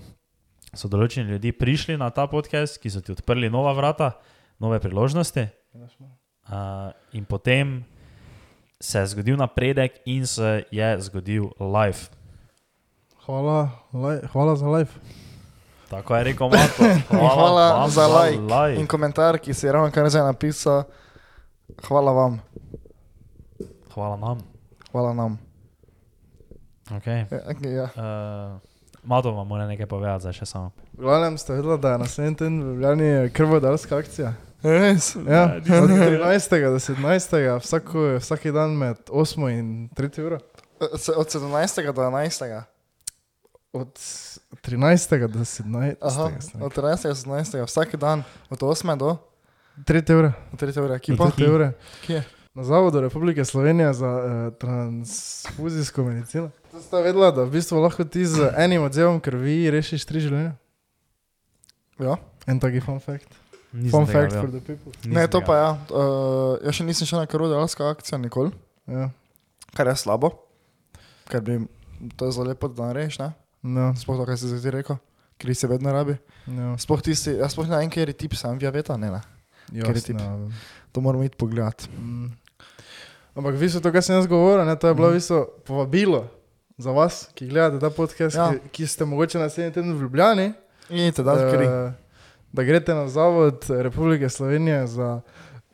so 0.75 0.87
določeni 0.87 1.35
ljudje 1.35 1.51
prišli 1.51 1.97
na 1.97 2.09
ta 2.09 2.27
podcast, 2.27 2.79
ki 2.79 2.89
so 2.89 3.01
ti 3.03 3.11
odprli 3.11 3.49
nova 3.51 3.73
vrata, 3.75 4.13
nove 4.59 4.79
priložnosti 4.79 5.47
uh, 5.75 6.91
in 7.11 7.25
potem 7.25 7.83
se 8.79 8.99
je 8.99 9.07
zgodil 9.07 9.37
napredek 9.37 9.99
in 10.05 10.27
se 10.27 10.63
je 10.71 10.89
zgodil 10.99 11.51
live. 11.59 12.07
Hvala, 13.25 13.69
laj, 13.93 14.19
hvala 14.31 14.55
za 14.55 14.67
live. 14.69 14.91
Tako 15.89 16.15
je 16.15 16.23
rekel 16.23 16.49
Mato. 16.49 16.83
In 16.85 17.01
hvala 17.35 17.73
vam 17.73 17.89
za 17.89 18.07
like 18.07 18.41
like. 18.41 18.79
in 18.79 18.87
komentar, 18.87 19.39
ki 19.39 19.53
si 19.53 19.65
je 19.65 19.71
ravno 19.71 19.91
kar 19.91 20.09
zdaj 20.09 20.23
napisal. 20.23 20.83
Hvala 21.87 22.11
vam, 22.11 22.39
Hvala 23.93 24.15
nam. 24.17 24.37
hvala 24.91 25.13
nam. 25.13 25.44
Okay. 26.91 27.25
Ja, 27.31 27.39
okay, 27.49 27.71
ja. 27.71 27.89
Uh, 27.95 28.61
Mato 29.03 29.31
vam 29.31 29.47
mora 29.47 29.67
nekaj 29.67 29.85
povedati, 29.85 30.21
zdaj 30.21 30.33
še 30.33 30.45
samo. 30.45 30.71
V 30.93 31.05
glavnem 31.05 31.37
ste 31.37 31.53
vedeli, 31.53 31.77
da 31.81 31.91
je 31.93 32.01
naslednji 32.01 32.35
teden 32.35 32.59
v 32.63 32.67
Ljubljani 32.73 33.09
krvodarska 33.33 33.97
akcija. 33.97 34.33
Res? 34.65 35.15
Ja, 35.29 35.61
od 35.61 35.89
13. 35.89 36.61
do 36.73 36.79
17. 36.81 37.59
Vsako, 37.61 38.05
vsak 38.17 38.47
dan 38.53 38.77
med 38.77 38.97
8 39.09 39.49
in 39.53 39.89
3 39.97 40.25
uro. 40.25 40.39
Od 40.81 41.27
17. 41.29 41.93
do 41.93 42.01
11. 42.01 42.61
Od 43.73 43.93
13. 44.61 45.27
do 45.27 45.39
17. 45.39 45.95
Aha, 46.01 46.31
od 46.61 46.73
13. 46.73 47.07
do 47.07 47.15
17. 47.15 47.65
vsak 47.65 47.95
dan, 47.95 48.23
od 48.49 48.59
8. 48.59 48.97
do 48.97 49.17
3 49.85 50.17
ure. 50.17 50.33
3. 50.57 50.81
ure. 50.81 50.93
Do 50.93 50.99
Kipa? 50.99 51.29
3 51.37 51.49
ure. 51.49 51.71
Kje? 52.05 52.23
Na 52.53 52.63
Zavodu 52.63 53.01
Republike 53.01 53.45
Slovenije 53.45 53.93
za 53.93 54.07
uh, 54.07 54.53
transfuzijsko 54.57 56.03
medicino. 56.03 56.49
To 56.75 56.81
sta 56.83 56.99
vedela, 56.99 57.31
da 57.31 57.47
v 57.47 57.55
bistvu 57.55 57.79
lahko 57.79 58.03
ti 58.03 58.25
z 58.27 58.51
enim 58.59 58.83
odzevom 58.83 59.15
krvi 59.23 59.71
rešiš 59.71 60.03
tri 60.03 60.19
življenja. 60.19 60.57
Ja. 62.03 62.17
En 62.51 62.59
taki 62.59 62.81
fun 62.83 62.99
fact. 62.99 63.31
Nisem 63.71 63.93
Fun 63.93 64.09
fact 64.11 64.35
for 64.35 64.51
the 64.51 64.59
people. 64.59 64.91
Ne, 65.07 65.23
Nisem 65.23 65.31
to 65.31 65.39
tega 65.39 65.47
pa 65.47 65.55
ja. 65.55 65.69
Uh, 65.87 66.59
jaz 66.67 66.75
še 66.75 66.83
nisem 66.83 67.07
šel 67.07 67.23
na 67.23 67.31
karodelska 67.31 67.87
akcija 67.95 68.19
nikoli, 68.19 68.51
Ja. 68.91 69.07
kar 69.71 69.87
je 69.87 69.95
slabo. 70.03 70.33
Ker 71.31 71.39
bi 71.47 71.61
to 72.19 72.27
je 72.27 72.35
zelo 72.35 72.51
lepo, 72.51 72.67
da 72.67 72.91
narediš, 72.91 73.23
ne? 73.23 73.31
No, 73.63 73.93
Sploh 73.95 74.19
to, 74.19 74.27
kar 74.27 74.35
si 74.35 74.51
zdaj 74.51 74.63
ti 74.67 74.75
rekel, 74.75 74.99
ker 75.39 75.55
se 75.55 75.71
vedno 75.71 75.95
rabi. 75.95 76.19
no, 76.51 76.75
Sploh 76.75 76.99
tisti, 76.99 77.39
jaz 77.39 77.55
sploh 77.55 77.71
ne 77.71 77.79
vem, 77.79 77.87
kjer 77.89 78.11
je 78.11 78.19
tip, 78.19 78.35
sam 78.35 78.59
via 78.59 78.75
veta, 78.75 78.99
ne, 78.99 79.15
ne. 79.15 79.23
Tip. 79.71 80.19
jasno. 80.19 80.51
To 80.91 80.99
moramo 80.99 81.23
iti 81.23 81.39
pogledat. 81.39 81.87
Mm. 81.95 82.35
Ampak 83.31 83.55
vi 83.55 83.71
so 83.71 83.79
to, 83.79 83.95
kar 83.95 84.03
sem 84.03 84.19
jaz 84.19 84.27
govoril, 84.27 84.67
ne, 84.67 84.75
to 84.75 84.91
je 84.91 84.95
bilo 84.95 85.15
mm. 85.15 85.15
viso 85.15 85.47
povabilo 85.63 86.27
za 86.77 86.91
vas, 86.91 87.29
ki 87.33 87.47
gledate 87.47 87.79
ta 87.79 87.89
podcast, 87.89 88.35
Ja. 88.35 88.51
ki, 88.51 88.69
ki 88.71 88.87
ste 88.87 89.05
mogoče 89.05 89.39
naslednji 89.39 89.73
teden 89.73 89.93
v 89.93 90.01
Ljubljani. 90.01 90.53
In 90.89 91.13
te 91.13 91.23
da 91.23 91.35
kri. 91.51 91.65
eh, 91.65 91.91
da 92.53 92.63
greste 92.63 92.93
na 92.93 93.07
Zavod 93.07 93.65
Republike 93.69 94.29
Slovenije 94.29 94.87
za 94.87 95.21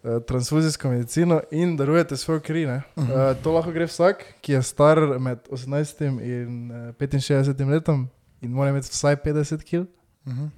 eh, 0.04 0.20
transfuzijsko 0.28 0.90
medicino 0.90 1.42
in 1.52 1.78
darujete 1.78 2.18
svoj 2.18 2.40
kri. 2.40 2.66
Uh. 2.66 2.72
-huh. 2.96 3.32
uh, 3.32 3.44
to 3.44 3.52
lahko 3.52 3.72
gre 3.72 3.86
vsak, 3.86 4.26
ki 4.42 4.54
je 4.54 4.62
star 4.64 4.98
med 5.20 5.40
18 5.50 6.06
in 6.24 6.72
eh, 6.72 6.94
65 6.94 7.70
letom 7.70 8.10
in 8.42 8.52
mora 8.52 8.70
imeti 8.70 8.90
vsaj 8.92 9.16
50 9.16 9.64
kg. 9.64 9.86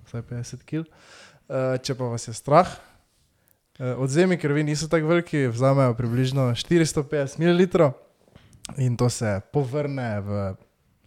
Vsaj 0.05 0.21
50 0.21 0.63
kg. 0.65 0.79
Uh, 1.49 1.81
če 1.81 1.95
pa 1.95 2.03
vas 2.03 2.27
je 2.27 2.33
strah, 2.33 2.67
uh, 3.79 3.85
odzemi 3.97 4.37
krvi 4.37 4.63
niso 4.63 4.87
tako 4.87 5.07
veliki, 5.07 5.47
vzamejo 5.47 5.93
približno 5.93 6.41
450 6.41 7.39
ml 7.39 7.91
in 8.77 8.97
to 8.97 9.09
se 9.09 9.41
povrne 9.53 10.21
v 10.21 10.55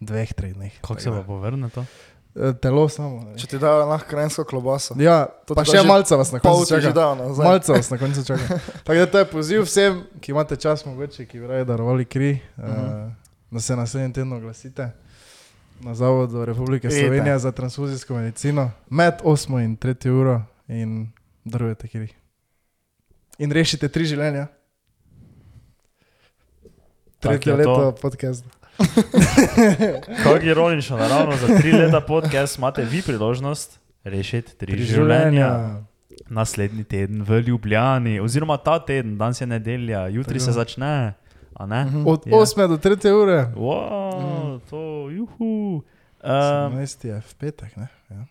dveh, 0.00 0.32
treh 0.32 0.54
dneh. 0.54 0.72
Kako 0.80 1.00
se 1.00 1.10
pa 1.10 1.22
povrne 1.22 1.70
to? 1.70 1.84
da, 2.36 2.48
eh, 2.48 2.52
Telo 2.52 2.88
samo. 2.88 3.20
ne. 3.24 3.38
Če 3.38 3.46
ti 3.46 3.58
dajo 3.58 3.86
lahko 3.86 4.08
krensko 4.10 4.44
klobaso. 4.44 4.94
Ja, 5.00 5.26
To 5.46 5.54
pa 5.54 5.64
še 5.64 5.78
da 5.78 5.82
že 5.82 5.88
malce 5.88 6.16
vas 6.16 6.32
na 6.32 6.40
koncu 6.40 6.68
čaka. 6.68 6.92
dajo 6.92 7.14
nazaj. 7.14 7.44
Malce 7.46 7.72
vas 7.72 7.90
na 7.90 7.98
koncu 7.98 8.24
čaka. 8.24 8.58
Tako 8.84 8.98
da 8.98 9.06
to 9.06 9.18
je 9.18 9.24
poziv 9.24 9.64
vsem, 9.64 10.02
ki 10.20 10.32
imate 10.32 10.56
čas, 10.56 10.84
mogoče, 10.84 11.26
ki 11.26 11.40
bi 11.40 11.46
radi 11.46 11.64
darovali 11.64 12.04
kri, 12.04 12.38
uh. 12.56 12.64
-huh. 12.64 13.06
uh, 13.06 13.12
da 13.50 13.60
se 13.60 13.76
naslednji 13.76 14.12
teden 14.12 14.32
oglasite 14.32 14.90
na 15.80 15.94
Zavodu 15.94 16.44
Republike 16.44 16.86
Idite. 16.86 17.00
Slovenije 17.00 17.38
za 17.38 17.52
transfuzijsko 17.52 18.14
medicino 18.14 18.70
med 18.90 19.14
8 19.24 19.64
in 19.64 19.76
3 19.76 20.08
uro 20.10 20.42
in 20.68 21.12
darujete 21.44 21.88
kri. 21.88 22.08
In 23.38 23.52
rešite 23.52 23.88
tri 23.88 24.04
življenja. 24.04 24.46
Tretje 27.20 27.52
je 27.52 27.62
to. 27.62 27.70
leto 27.70 27.94
podcast. 28.02 28.44
Kako 30.22 30.38
ironično, 30.42 30.96
da 30.96 31.08
ravno 31.08 31.36
za 31.36 31.58
tri 31.58 31.72
leta 31.72 32.00
podcast 32.00 32.58
imate 32.58 32.84
vi 32.84 33.02
priložnost 33.02 33.78
rešiti 34.04 34.56
tri, 34.56 34.72
tri 34.72 34.82
življenja. 34.84 35.80
Naslednji 36.28 36.84
teden 36.84 37.22
v 37.22 37.40
Ljubljani, 37.40 38.20
oziroma 38.20 38.56
ta 38.56 38.78
teden, 38.78 39.18
danes 39.18 39.40
je 39.40 39.46
nedelja, 39.46 40.06
jutri 40.08 40.38
Tako. 40.38 40.44
se 40.44 40.52
začne. 40.52 41.14
a 41.54 41.66
ne? 41.66 41.84
Mhm. 41.84 42.06
Od 42.06 42.26
Ja. 42.26 42.32
8 42.32 42.68
do 42.68 42.76
3 42.76 43.10
ure. 43.12 43.48
Wow, 43.56 44.60
to, 44.70 45.10
juhu. 45.10 45.82
Um, 46.22 46.72
17 46.72 47.04
je 47.04 47.20
v 47.20 47.34
petek, 47.34 47.76
ne? 47.76 47.88
Ja. 48.10 48.24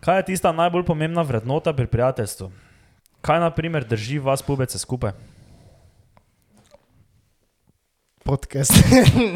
Kaj 0.00 0.16
je 0.16 0.24
tista 0.24 0.52
najbolj 0.52 0.84
pomembna 0.84 1.22
vrednota 1.22 1.72
pri 1.72 1.86
prijateljstvu? 1.86 2.52
Kaj, 3.20 3.40
na 3.40 3.50
primer, 3.50 3.84
drži 3.84 4.18
vas 4.18 4.42
pubece 4.42 4.78
skupaj? 4.78 5.12
Podcast. 8.24 8.72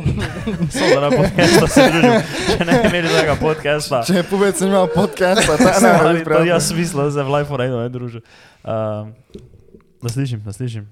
Samo 0.71 0.89
zaradi 0.95 1.17
podcasta 1.17 1.67
se 1.67 1.85
družim. 1.91 2.21
Če 2.47 2.65
ne 2.65 2.75
bi 2.79 2.89
imeli 2.89 3.09
tega 3.11 3.35
podcasta, 3.41 4.03
Če 4.07 4.21
je 4.21 4.25
pubec 4.31 4.61
imel 4.63 4.87
podcast, 4.95 5.49
ta 5.59 5.73
ne 5.83 5.91
ali 5.99 6.21
bi 6.23 6.31
to 6.31 6.43
jaz 6.53 6.69
smisla, 6.71 7.09
da 7.09 7.15
se 7.17 7.25
v 7.27 7.33
life 7.35 7.59
rejno 7.59 7.81
ne 7.83 7.89
družim. 7.91 8.23
Um, 8.63 9.11
da 10.03 10.13
slišim, 10.13 10.43
da 10.45 10.55
slišim. 10.55 10.85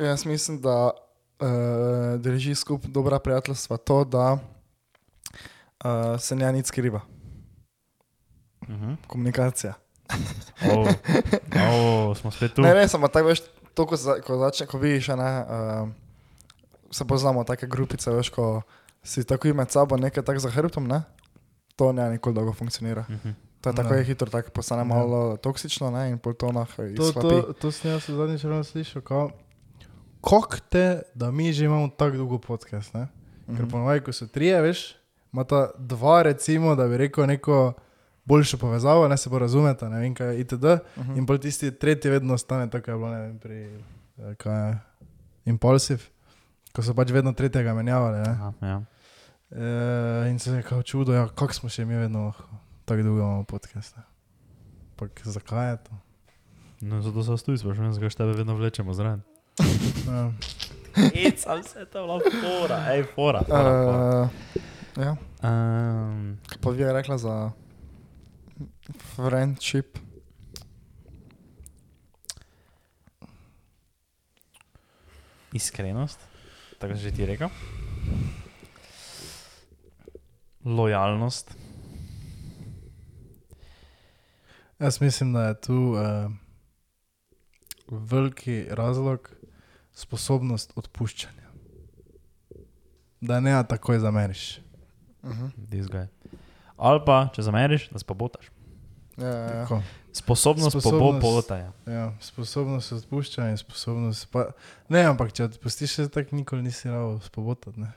Jaz 0.00 0.24
mislim, 0.24 0.56
da 0.64 0.76
uh, 0.94 2.16
drži 2.24 2.54
skupaj 2.56 2.90
dobra 2.94 3.18
prijateljstva 3.20 3.76
to, 3.76 4.04
da 4.04 4.26
uh, 4.38 6.14
se 6.20 6.36
ne 6.36 6.52
nič 6.52 6.72
skriva. 6.72 7.02
Uh 8.62 8.68
-huh. 8.68 8.96
Komunikacija. 9.06 9.74
oh. 10.72 10.88
oh, 12.08 12.16
smo 12.16 12.30
spet 12.30 12.54
tu. 12.54 12.62
Ne, 12.62 12.72
res, 12.74 12.94
ampak 12.94 13.12
tako 13.12 13.28
veš, 13.28 13.42
to, 13.74 13.86
ko, 13.86 13.96
za, 13.96 14.16
ko 14.20 14.38
začne, 14.38 14.66
ko 14.66 14.78
vidiš, 14.78 15.08
ne, 15.08 15.44
uh, 15.44 16.03
se 16.94 17.04
poznamo, 17.04 17.42
take 17.42 17.66
grupice, 17.66 18.10
veš, 18.10 18.30
ko 18.30 18.62
si 19.02 19.24
tako 19.24 19.50
med 19.50 19.66
sabo 19.68 19.96
nekaj 19.96 20.22
tak 20.22 20.38
za 20.38 20.46
hrbtom, 20.48 20.86
ne? 20.86 21.02
To 21.74 21.90
ne 21.90 22.10
nikoli 22.10 22.34
dolgo 22.34 22.52
funkcionira. 22.52 23.04
Mhm. 23.10 23.30
To 23.60 23.70
je 23.70 23.74
tako 23.74 23.94
je 23.94 24.04
hitro, 24.04 24.28
tako 24.28 24.50
postane 24.50 24.80
Ja. 24.80 24.84
malo 24.86 25.36
toksično, 25.36 25.90
ne? 25.90 26.10
In 26.10 26.18
pol 26.18 26.34
to 26.34 26.52
nah 26.52 26.68
To, 26.68 27.12
to, 27.12 27.52
to 27.54 27.70
sem 27.70 27.90
jaz 27.90 28.06
zadnjič 28.06 28.44
ravno 28.44 28.62
slišal, 28.62 29.02
kako 29.02 29.32
te, 30.60 30.84
da 31.14 31.30
mi 31.30 31.52
že 31.52 31.64
imamo 31.64 31.88
tako 31.88 32.16
dolgo 32.16 32.38
podcast, 32.38 32.94
ne? 32.94 33.08
Ker 33.46 33.54
Mhm. 33.56 33.68
ponovadi, 33.68 34.00
ko 34.00 34.12
so 34.12 34.26
trije, 34.26 34.60
veš, 34.62 34.94
imata 35.32 35.70
dva, 35.76 36.22
recimo, 36.22 36.74
da 36.74 36.86
bi 36.86 36.96
rekel 36.98 37.26
neko 37.26 37.72
boljšo 38.24 38.56
povezavo, 38.56 39.08
ne 39.08 39.16
se 39.16 39.30
bo 39.30 39.38
razumeta, 39.38 39.88
ne 39.88 39.98
vem 39.98 40.14
kaj, 40.14 40.36
itd. 40.36 40.64
Mhm. 40.96 41.16
In 41.16 41.26
bolj 41.26 41.38
tisti 41.40 41.70
tretji 41.70 42.10
vedno 42.10 42.34
ostane 42.34 42.70
tako, 42.70 42.90
je 42.90 42.96
bilo, 42.96 43.08
ne 43.10 43.20
vem, 43.20 43.38
pri, 43.38 43.58
eh, 44.18 44.34
kaj 44.34 44.68
je, 44.68 44.78
impulsiv, 45.46 46.02
ko 46.74 46.82
so 46.82 46.94
pač 46.94 47.12
vedno 47.14 47.32
tretjega 47.32 47.74
menjavali, 47.74 48.18
ne? 48.18 48.30
Aha, 48.34 48.52
ja. 48.60 48.78
E, 49.54 50.30
in 50.30 50.38
se 50.38 50.50
je 50.50 50.62
kao 50.62 50.82
čudo, 50.82 51.14
ja, 51.14 51.28
kako 51.28 51.54
smo 51.54 51.68
še 51.70 51.84
mi 51.86 51.94
vedno 51.94 52.26
lahko 52.26 52.48
tako 52.84 53.02
dolgo 53.02 53.20
imamo 53.20 53.44
podcast, 53.44 53.96
ne? 53.96 54.02
Pa 54.96 55.06
zakaj 55.24 55.70
je 55.70 55.76
to? 55.84 56.00
No, 56.80 57.02
zato 57.02 57.22
se 57.22 57.44
tu 57.44 57.56
sprašujem, 57.56 57.92
zakaj 57.92 58.10
tebe 58.10 58.32
vedno 58.32 58.54
vlečemo 58.54 58.94
zraven. 58.94 59.22
Ja. 60.08 60.32
Hecam 60.94 61.62
se, 61.62 61.84
to 61.86 62.02
bila 62.06 62.20
fora, 62.20 62.78
ej, 62.92 63.06
fora. 63.14 63.40
fora, 63.48 63.72
fora. 63.84 64.22
Uh, 64.22 64.28
ja, 65.02 65.16
Um, 65.44 66.38
pa 66.60 66.70
vi 66.70 66.82
je 66.82 66.92
rekla 66.92 67.18
za 67.18 67.50
friendship. 69.14 69.98
iskrenost, 75.52 76.20
tako 76.84 77.00
že 77.00 77.10
ti 77.16 77.26
rekel. 77.26 77.48
Lojalnost. 80.64 81.56
Jaz 84.78 85.00
mislim, 85.00 85.32
da 85.32 85.48
je 85.48 85.60
tu 85.60 85.96
uh, 85.96 86.32
veliki 87.88 88.66
razlog 88.70 89.30
sposobnost 89.92 90.72
odpuščanja. 90.76 91.48
Da 93.20 93.40
ne 93.40 93.64
takoj 93.68 93.98
zameriš. 93.98 94.60
Uh 95.22 95.30
-huh. 95.30 95.50
This 95.70 95.86
guy. 95.86 96.06
Ali 96.76 97.00
pa, 97.06 97.28
če 97.34 97.42
zameriš, 97.42 97.88
da 97.88 97.98
spobotaš. 97.98 98.50
ja, 99.16 99.26
ja, 99.26 99.34
ja. 99.34 99.62
Tako. 99.62 99.82
Sposobnost, 100.14 100.70
Sposobnost. 100.70 101.20
Pobotaja. 101.20 101.72
Ja, 101.86 102.12
sposobnost 102.22 102.92
odpuščanja 102.92 103.50
in 103.50 103.56
sposobnost. 103.58 104.28
Pa, 104.30 104.44
ne, 104.88 105.02
ampak 105.10 105.32
če 105.34 105.48
odpustiš, 105.48 105.96
se 105.98 106.08
tako 106.08 106.38
nikoli 106.38 106.62
nisi 106.62 106.86
rado 106.88 107.18
spobotati. 107.24 107.80
Ne. 107.80 107.90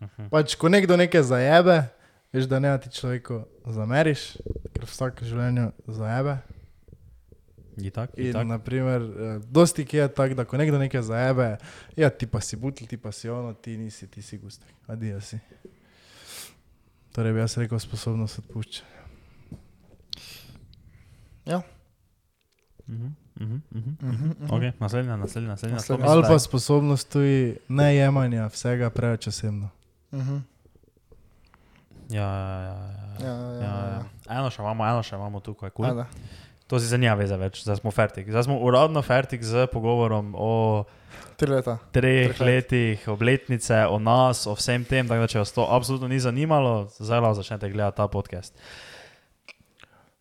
Uh 0.00 0.08
-huh. 0.08 0.28
Pač, 0.28 0.56
ko 0.58 0.68
nekdo 0.68 0.96
nekaj 0.96 1.22
zajebe, 1.22 1.84
veš, 2.32 2.48
da 2.50 2.58
ne 2.58 2.72
ti 2.80 2.90
človeku 2.90 3.44
zameriš, 3.66 4.36
ker 4.74 4.84
vsak 4.90 5.22
v 5.22 5.24
življenju 5.24 5.70
zajebe. 5.86 6.38
In 7.76 7.90
tako, 7.90 8.12
in 8.16 8.32
tako. 8.32 8.44
naprimer, 8.44 9.02
eh, 9.02 9.38
dosti 9.50 9.84
ki 9.84 9.96
je 9.96 10.08
tako, 10.08 10.34
da 10.34 10.44
ko 10.44 10.56
nekdo 10.56 10.78
nekaj 10.78 11.02
zajebe, 11.02 11.56
ja, 11.96 12.10
ti 12.10 12.26
pa 12.26 12.40
si 12.40 12.56
butl, 12.56 12.86
ti 12.86 12.96
pa 12.96 13.12
si 13.12 13.28
ono, 13.28 13.54
ti 13.54 13.76
nisi, 13.76 14.06
ti 14.06 14.22
si 14.22 14.38
gustek. 14.38 14.74
Adijo 14.86 15.20
si. 15.20 15.38
Torej 17.12 17.32
bi 17.32 17.38
jaz 17.38 17.56
rekel 17.56 17.78
sposobnost 17.78 18.38
odpuščanja. 18.38 19.03
Uh 21.46 21.52
-huh. 21.52 21.62
Uh 22.88 22.94
-huh. 22.94 23.10
Mhm, 23.34 23.60
mhm. 24.00 24.30
Okay, 24.50 24.72
naslednja, 24.80 25.16
naslednja, 25.16 25.48
naslednja. 25.48 25.76
Naslednja. 25.76 26.06
Ali 26.06 26.22
pa 26.22 26.38
sposobnost 26.38 27.12
tudi 27.12 27.56
nejemanja 27.68 28.46
vsega 28.46 28.90
preveč 28.90 29.26
osebno. 29.26 29.68
Mhm. 30.12 30.36
Ja, 32.10 32.22
ja, 32.22 32.58
ja. 32.60 32.74
ja. 33.20 33.26
Ja, 33.26 33.34
ja, 33.34 33.62
Ja, 33.62 34.04
ja. 34.28 34.38
Eno 34.38 34.50
še 34.50 34.62
imamo, 34.62 34.84
eno 34.86 35.02
še 35.02 35.16
imamo 35.16 35.40
tukaj. 35.40 35.70
Cool. 35.70 35.86
Ajde. 35.88 36.04
To 36.66 36.80
si 36.80 36.86
za 36.86 36.96
njega 36.96 37.14
veze 37.14 37.36
več, 37.36 37.62
zdaj 37.62 37.76
smo 37.76 37.90
fertik. 37.90 38.28
Zdaj 38.30 38.42
smo 38.42 38.58
uradno 38.58 39.02
fertik 39.02 39.42
z 39.44 39.66
pogovorom 39.72 40.34
o 40.36 40.84
Tri 41.36 41.50
leta. 41.50 41.78
treh 41.92 42.28
let. 42.30 42.40
letih 42.40 43.08
obletnice, 43.08 43.86
o 43.86 43.98
nas, 43.98 44.46
o 44.46 44.54
vsem 44.54 44.84
tem. 44.84 45.08
Tako 45.08 45.20
da, 45.20 45.26
če 45.26 45.38
vas 45.38 45.52
to 45.52 45.66
absolutno 45.70 46.08
ni 46.08 46.20
zanimalo, 46.20 46.88
zdaj 46.98 47.20
lahko 47.20 47.34
začnete 47.34 47.70
gledati 47.70 47.96
ta 47.96 48.08
podcast. 48.08 48.54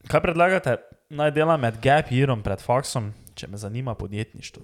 Kaj 0.08 0.22
predlagate? 0.22 0.78
Naj 1.14 1.30
delam 1.32 1.62
med 1.62 1.78
gap 1.78 2.10
yearom 2.10 2.42
pred 2.42 2.58
faksom, 2.58 3.12
če 3.36 3.48
me 3.48 3.58
zanima 3.58 3.94
podjetništvo. 3.94 4.64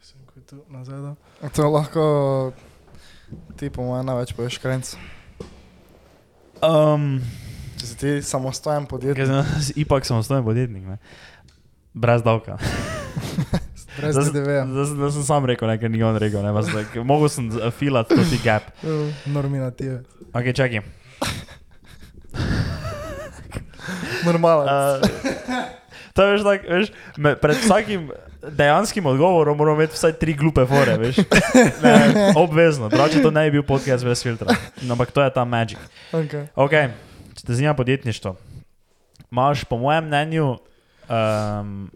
Sem 0.00 0.20
ko 0.22 0.32
je 0.36 0.44
tu 0.46 0.60
nazaj. 0.70 1.00
dal. 1.00 1.16
To 1.50 1.68
lahko 1.68 2.04
ti 3.56 3.70
po 3.70 3.82
mojem 3.82 4.06
največ 4.06 4.32
poveš 4.32 4.58
krenc. 4.58 4.94
Um, 6.62 7.18
Če 7.74 7.86
si 7.86 7.96
ti 7.98 8.10
samostojen 8.22 8.86
podjetnik. 8.86 9.26
ipak 9.82 10.06
sem 10.06 10.14
ostojen 10.16 10.44
podjetnik, 10.44 10.86
ne? 10.86 10.98
brez 11.92 12.22
davka. 12.22 12.56
Brez 13.92 14.16
Zdaj- 14.16 14.30
DDV-ja. 14.32 14.62
Zdaj 14.64 15.10
sem- 15.12 15.26
sam 15.26 15.44
rekel, 15.44 15.68
nekaj 15.68 15.90
ni 15.90 16.00
on 16.00 16.16
rekel. 16.16 16.40
Ne? 16.40 16.48
pa 16.54 16.62
sem 17.28 17.50
filati 17.76 18.16
to 18.16 18.24
ti 18.24 18.38
gap. 18.40 18.70
Normative. 19.34 19.98
Ok, 20.32 20.48
čakaj. 20.54 20.80
Normalen. 24.24 24.68
Uh, 24.68 25.00
to 26.12 26.22
je 26.22 26.32
veš, 26.32 26.42
tak, 26.42 26.68
veš, 26.68 26.88
me, 27.16 27.36
pred 27.36 27.56
vsakim 27.56 28.10
dejanskim 28.50 29.06
odgovorom 29.06 29.58
moramo 29.58 29.76
imeti 29.76 29.94
vsaj 29.94 30.12
tri 30.12 30.34
glupe 30.34 30.66
fore, 30.66 30.96
veš. 30.98 31.16
Ne, 31.82 32.32
obvezno, 32.36 32.88
drugače 32.88 33.22
to 33.22 33.30
ne 33.30 33.44
bi 33.44 33.50
bil 33.50 33.62
podcast 33.62 34.04
brez 34.04 34.22
filtra. 34.22 34.54
No, 34.82 34.92
ampak 34.92 35.10
to 35.10 35.22
je 35.22 35.34
ta 35.34 35.44
magic. 35.44 35.78
Okay. 36.12 36.46
Ok, 36.54 36.70
če 37.34 37.46
te 37.46 37.54
zanima 37.54 37.74
podjetništvo, 37.74 38.36
imaš 39.30 39.64
po 39.64 39.78
mojem 39.78 40.06
mnenju 40.06 40.56
um, 41.08 41.90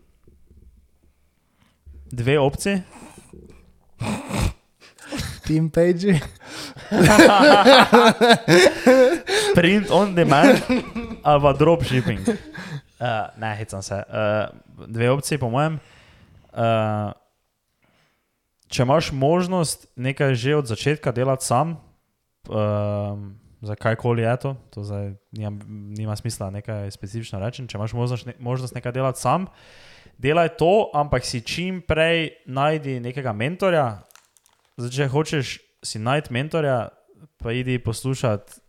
dve 2.12 2.38
opcije. 2.38 2.82
Team 5.46 5.70
page. 5.70 6.18
Print 9.54 9.90
on 9.90 10.14
demand 10.14 10.58
ali 11.26 11.42
pa 11.42 11.52
dropshipping. 11.52 12.20
Uh, 12.28 12.34
ne, 13.42 13.54
hecam 13.58 13.82
se. 13.82 14.02
Uh, 14.08 14.86
dve 14.88 15.10
opcije, 15.10 15.38
po 15.38 15.50
mojem. 15.50 15.80
Uh, 16.52 17.10
če 18.70 18.86
imaš 18.86 19.10
možnost 19.12 19.88
nekaj 19.96 20.34
že 20.34 20.56
od 20.56 20.70
začetka 20.70 21.12
delati 21.12 21.44
sam, 21.44 21.76
um, 22.48 23.34
za 23.60 23.74
kajkoli 23.74 24.22
je 24.22 24.36
to, 24.36 24.50
to 24.70 24.84
zdaj 24.84 25.14
nima, 25.32 25.50
nima 25.98 26.16
smisla 26.16 26.50
nekaj 26.50 26.90
specifično 26.94 27.40
reči. 27.42 27.66
Če 27.66 27.78
imaš 27.78 27.92
možnost, 27.92 28.26
ne, 28.26 28.34
možnost 28.38 28.74
nekaj 28.74 28.94
delati 28.94 29.20
sam, 29.20 29.48
delaj 30.18 30.54
to, 30.60 30.90
ampak 30.94 31.26
si 31.26 31.42
čim 31.42 31.80
prej 31.82 32.30
najdi 32.46 33.00
nekega 33.02 33.34
mentorja. 33.34 34.04
Zdaj, 34.78 34.92
če 34.94 35.10
hočeš 35.10 35.56
si 35.82 35.98
najti 35.98 36.30
mentorja, 36.36 36.86
pa 37.42 37.52
idi 37.52 37.78
poslušati 37.82 38.65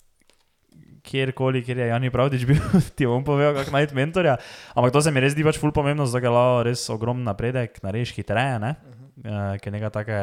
kjerkoli, 1.07 1.63
kjer 1.63 1.83
je 1.83 1.87
Jani 1.91 2.11
Pravdič 2.11 2.43
bil, 2.49 2.59
ti 2.97 3.07
bom 3.09 3.23
povedal, 3.27 3.55
kako 3.61 3.75
najti 3.75 3.97
mentorja. 3.97 4.35
Ampak 4.75 4.95
to 4.95 5.03
se 5.03 5.13
mi 5.15 5.23
res 5.23 5.35
zdi 5.35 5.45
pač 5.47 5.59
ful 5.61 5.71
pomembno, 5.75 6.07
da 6.07 6.23
ga 6.23 6.33
lahko 6.33 6.65
res 6.67 6.83
ogromen 6.93 7.23
napredek 7.27 7.79
narediš 7.85 8.13
hitreje, 8.19 8.59
ne? 8.63 8.75
Uh, 9.23 9.55
ker 9.63 9.73
nekaj 9.73 9.93
take, 9.95 10.19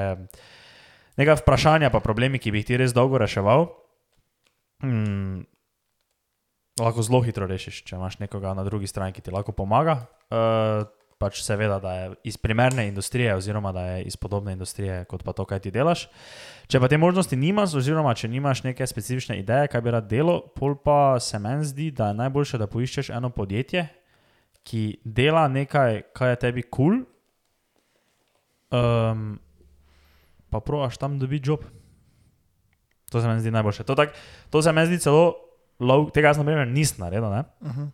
nekaj 1.18 1.41
vprašanja 1.43 1.91
pa 1.91 2.05
problemi, 2.05 2.39
ki 2.39 2.53
bi 2.55 2.62
jih 2.62 2.68
ti 2.68 2.78
res 2.78 2.95
dolgo 2.95 3.18
reševal, 3.18 3.66
hmm, 4.85 5.43
lahko 6.80 7.03
zelo 7.07 7.22
hitro 7.24 7.49
rešiš, 7.51 7.82
če 7.89 7.97
imaš 7.99 8.20
nekoga 8.22 8.55
na 8.55 8.66
drugi 8.66 8.91
strani, 8.91 9.16
ki 9.16 9.24
ti 9.24 9.35
lahko 9.35 9.57
pomaga. 9.57 10.05
Uh, 10.30 10.85
pač 11.18 11.41
seveda, 11.45 11.78
da 11.80 11.93
je 11.95 12.07
iz 12.30 12.37
primerne 12.37 12.89
industrije, 12.89 13.35
oziroma 13.37 13.72
da 13.72 13.87
je 13.95 14.03
iz 14.11 14.16
podobne 14.16 14.53
industrije, 14.53 15.05
kot 15.09 15.22
pa 15.24 15.32
to, 15.32 15.47
kaj 15.49 15.62
ti 15.64 15.72
delaš. 15.74 16.09
Če 16.69 16.81
pa 16.81 16.89
te 16.89 16.97
možnosti 16.99 17.37
nimaš, 17.37 17.75
oziroma 17.77 18.15
če 18.17 18.29
nimaš 18.33 18.62
neke 18.65 18.87
specifične 18.89 19.37
ideje, 19.43 19.69
kaj 19.73 19.83
bi 19.85 19.93
rad 19.93 20.07
delo, 20.09 20.39
pol 20.57 20.79
pa 20.81 21.21
se 21.21 21.39
meni 21.39 21.67
zdi, 21.69 21.91
da 21.93 22.09
je 22.11 22.19
najboljše, 22.23 22.61
da 22.61 22.69
poiščeš 22.71 23.11
eno 23.12 23.31
podjetje, 23.35 23.87
ki 24.65 24.85
dela 25.05 25.45
nekaj, 25.53 26.01
kar 26.17 26.33
je 26.33 26.41
tebi 26.47 26.65
kul, 26.65 27.03
cool, 27.03 27.03
um, 28.81 29.27
pa 30.49 30.62
provaš 30.65 30.97
tam 31.03 31.19
dobiti 31.21 31.51
job. 31.51 31.67
To 33.12 33.21
se 33.21 33.29
meni 33.29 33.45
zdi 33.45 33.53
najboljše. 33.53 33.85
To, 33.85 33.95
tak, 33.95 34.17
to 34.51 34.62
se 34.62 34.73
meni 34.73 34.95
zdi 34.95 35.03
celo, 35.05 35.35
lov, 35.85 36.09
tega 36.17 36.33
jaz 36.33 36.41
na 36.41 36.49
primer 36.49 36.69
nisem 36.71 37.05
naredil, 37.05 37.29
ne? 37.31 37.45
Uh 37.61 37.77
-huh. 37.77 37.89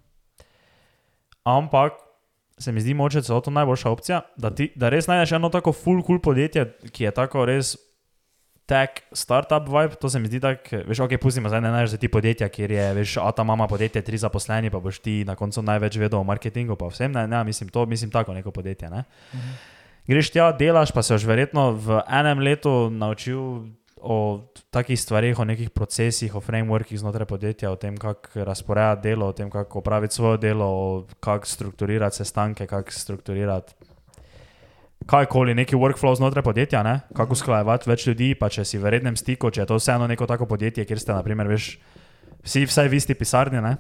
ampak 1.45 1.93
se 2.59 2.73
mi 2.73 2.81
zdi 2.81 2.95
moče 2.95 3.23
celo 3.23 3.41
to 3.41 3.51
najboljša 3.51 3.91
opcija, 3.91 4.21
da, 4.37 4.55
ti, 4.55 4.73
da 4.77 4.89
res 4.89 5.07
najdeš 5.07 5.33
eno 5.33 5.49
tako 5.49 5.73
full 5.73 6.03
cool 6.07 6.21
podjetje, 6.21 6.77
ki 6.93 7.05
je 7.05 7.11
tako 7.11 7.45
res 7.45 7.77
tech 8.71 9.03
startup 9.13 9.67
vibe, 9.67 9.99
to 10.01 10.11
se 10.11 10.21
mi 10.23 10.31
zdi 10.31 10.41
tako, 10.41 10.83
veš, 10.87 11.03
ok, 11.07 11.17
pustimo 11.21 11.51
zdaj, 11.51 11.65
ne 11.65 11.73
najdeš 11.75 11.97
za 11.97 11.99
ti 11.99 12.09
podjetja, 12.09 12.49
kjer 12.49 12.71
je, 12.77 12.87
veš, 13.01 13.17
a 13.23 13.33
ta 13.35 13.45
mama 13.47 13.67
podjetje, 13.69 14.03
tri 14.07 14.19
zaposleni, 14.19 14.71
pa 14.71 14.79
boš 14.81 15.01
ti 15.03 15.25
na 15.27 15.35
koncu 15.35 15.63
največ 15.67 15.99
vedel 15.99 16.21
o 16.21 16.27
marketingu, 16.27 16.77
pa 16.79 16.91
vsem, 16.93 17.13
ne, 17.13 17.27
ne, 17.29 17.43
mislim 17.45 17.69
to, 17.75 17.87
mislim 17.87 18.11
tako 18.15 18.35
neko 18.35 18.55
podjetje, 18.55 18.91
ne. 18.91 19.05
greš 20.07 20.31
tja, 20.31 20.53
delaš, 20.53 20.95
pa 20.95 21.03
se 21.03 21.15
boš 21.15 21.27
verjetno 21.27 21.71
v 21.73 22.01
enem 22.07 22.47
letu 22.47 22.75
naučil 22.91 23.67
o 24.01 24.41
takih 24.71 24.97
stvarih, 25.01 25.39
o 25.39 25.45
nekih 25.45 25.71
procesih, 25.71 26.35
o 26.35 26.41
frameworkih 26.41 26.99
znotraj 26.99 27.27
podjetja, 27.29 27.71
o 27.71 27.77
tem, 27.77 27.99
kako 28.01 28.47
razporejati 28.47 29.03
delo, 29.09 29.29
o 29.29 29.37
tem, 29.37 29.51
kako 29.51 29.83
opraviti 29.83 30.15
svoje 30.15 30.39
delo, 30.39 30.71
kako 31.21 31.47
strukturirati 31.47 32.23
sestanke, 32.23 32.67
kako 32.67 32.93
strukturirati 32.93 33.75
kajkoli, 35.07 35.55
neki 35.55 35.77
workflow 35.77 36.17
znotraj 36.17 36.45
podjetja, 36.45 36.83
ne? 36.83 37.01
kako 37.17 37.37
usklajevati 37.39 37.91
več 37.91 38.07
ljudi, 38.07 38.35
pa 38.39 38.51
če 38.53 38.65
si 38.69 38.79
v 38.79 38.93
rednem 38.93 39.17
stiku, 39.17 39.51
če 39.51 39.65
je 39.65 39.71
to 39.71 39.81
vseeno 39.81 40.09
neko 40.11 40.29
tako 40.29 40.49
podjetje, 40.51 40.85
kjer 40.85 41.01
ste, 41.01 41.15
naprimer, 41.17 41.49
veš, 41.51 41.73
vsi 42.45 42.67
vsaj 42.69 42.91
v 42.91 43.01
isti 43.01 43.17
pisarni, 43.17 43.63
ne? 43.65 43.77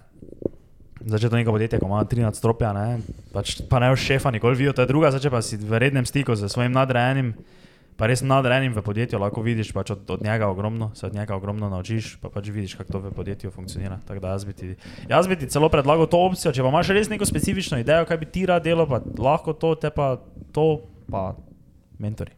Začeti 1.00 1.38
neko 1.38 1.54
podjetje, 1.56 1.78
ko 1.80 1.88
ima 1.88 2.02
13 2.04 2.36
stropja? 2.36 2.74
Pač, 3.32 3.60
pa 3.70 3.80
ne 3.80 3.88
v 3.92 3.96
šefa, 3.96 4.32
nikoli 4.34 4.58
vidijo, 4.58 4.76
to 4.76 4.84
je 4.84 4.90
druga, 4.90 5.12
začeti 5.14 5.32
pa 5.32 5.40
si 5.44 5.56
v 5.56 5.80
rednem 5.80 6.04
stiku 6.04 6.36
z 6.36 6.48
svojim 6.52 6.76
nadrejenim, 6.76 7.32
pa 7.96 8.08
res 8.08 8.20
nadrejenim 8.24 8.72
v 8.76 8.84
podjetju, 8.84 9.20
lahko 9.20 9.44
vidiš 9.44 9.72
pač 9.76 9.92
od, 9.92 10.04
od 10.08 10.20
njega 10.24 10.48
ogromno, 10.48 10.90
se 10.96 11.06
od 11.08 11.16
njega 11.16 11.36
ogromno 11.36 11.68
naučiš, 11.72 12.14
pa 12.20 12.28
pač 12.32 12.48
vidiš, 12.52 12.76
kako 12.80 12.92
to 12.92 13.00
v 13.06 13.12
podjetju 13.16 13.52
funkcionira. 13.52 14.00
Tako 14.08 14.20
da 14.24 14.34
jaz 14.36 14.44
bi 14.48 14.56
ti, 14.56 14.74
jaz 15.08 15.28
bi 15.28 15.36
ti 15.36 15.48
celo 15.52 15.68
predlagal 15.72 16.08
to 16.08 16.20
opcijo, 16.20 16.52
če 16.52 16.64
pa 16.64 16.72
imaš 16.72 16.92
res 16.96 17.12
neko 17.12 17.28
specifično 17.28 17.80
idejo, 17.80 18.04
kaj 18.08 18.20
bi 18.20 18.28
ti 18.28 18.44
rad 18.48 18.64
delal, 18.64 18.88
pa 18.88 19.00
lahko 19.20 19.52
to, 19.52 19.74
te 19.80 19.92
pa 19.92 20.14
to, 20.52 20.80
pa 21.11 21.36
mentori. 21.98 22.32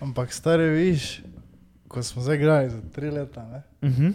Ampak 0.00 0.32
stari 0.32 0.68
viš, 0.70 1.22
ko 1.88 2.02
smo 2.02 2.22
zdaj 2.22 2.36
igrali 2.36 2.70
za 2.70 2.80
tri 2.94 3.10
leta, 3.10 3.42
ne? 3.42 3.62
Uh 3.82 3.94
-huh. 3.94 4.12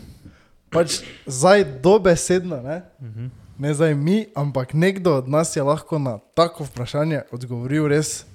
pač 0.70 1.02
zdaj 1.26 1.64
dobesedno, 1.82 2.62
ne? 2.62 2.82
Uh 3.00 3.08
-huh. 3.08 3.30
ne 3.58 3.74
zdaj 3.74 3.96
mi, 3.96 4.26
ampak 4.36 4.74
nekdo 4.74 5.16
od 5.16 5.30
nas 5.30 5.56
je 5.56 5.64
lahko 5.64 6.00
na 6.00 6.20
tako 6.36 6.64
vprašanje 6.64 7.22
odgovoril 7.32 7.88
res 7.88 8.26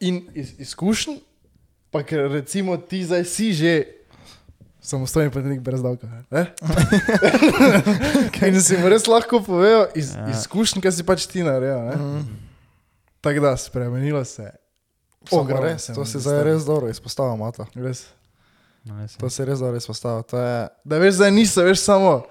in 0.00 0.28
iz 0.34 0.60
izkušenj, 0.60 1.16
pa 1.90 2.02
ker 2.02 2.30
recimo 2.30 2.76
ti 2.76 3.04
zdaj 3.04 3.24
si 3.24 3.52
že 3.52 3.84
samostojni 4.80 5.30
podjetnik 5.30 5.60
brez 5.60 5.82
davka. 5.82 6.06
ne? 6.30 6.46
in 8.48 8.60
si 8.62 8.76
mu 8.76 8.88
res 8.88 9.06
lahko 9.06 9.40
povedal 9.42 9.86
iz 9.94 10.14
Ja. 10.14 10.28
izkušenj, 10.30 10.80
kaj 10.82 10.92
si 10.92 11.02
pač 11.04 11.26
ti 11.26 11.42
naredil. 11.42 11.78
ne. 11.84 11.96
Mhm. 11.96 12.49
Tako 13.20 13.40
da 13.40 13.56
spremenilo 13.56 14.24
se 14.24 14.42
je. 14.42 14.52
Ogromno 15.30 15.66
res, 15.66 15.84
se 15.84 15.94
to 15.94 16.04
si 16.04 16.18
zdaj 16.20 16.44
res 16.44 16.64
dobro 16.64 16.88
izpostavil, 16.88 17.36
Mata. 17.36 17.66
Res. 17.74 18.06
No, 18.84 18.96
res 19.02 19.14
je. 19.14 19.18
To 19.20 19.30
si 19.30 19.44
res 19.44 19.58
dobro 19.60 19.76
izpostavil. 19.76 20.22
To 20.22 20.38
je, 20.38 20.68
Da 20.84 20.98
veš, 20.98 21.18
zdaj 21.20 21.34
niso 21.36 21.64
več 21.66 21.82
samo 21.82 22.22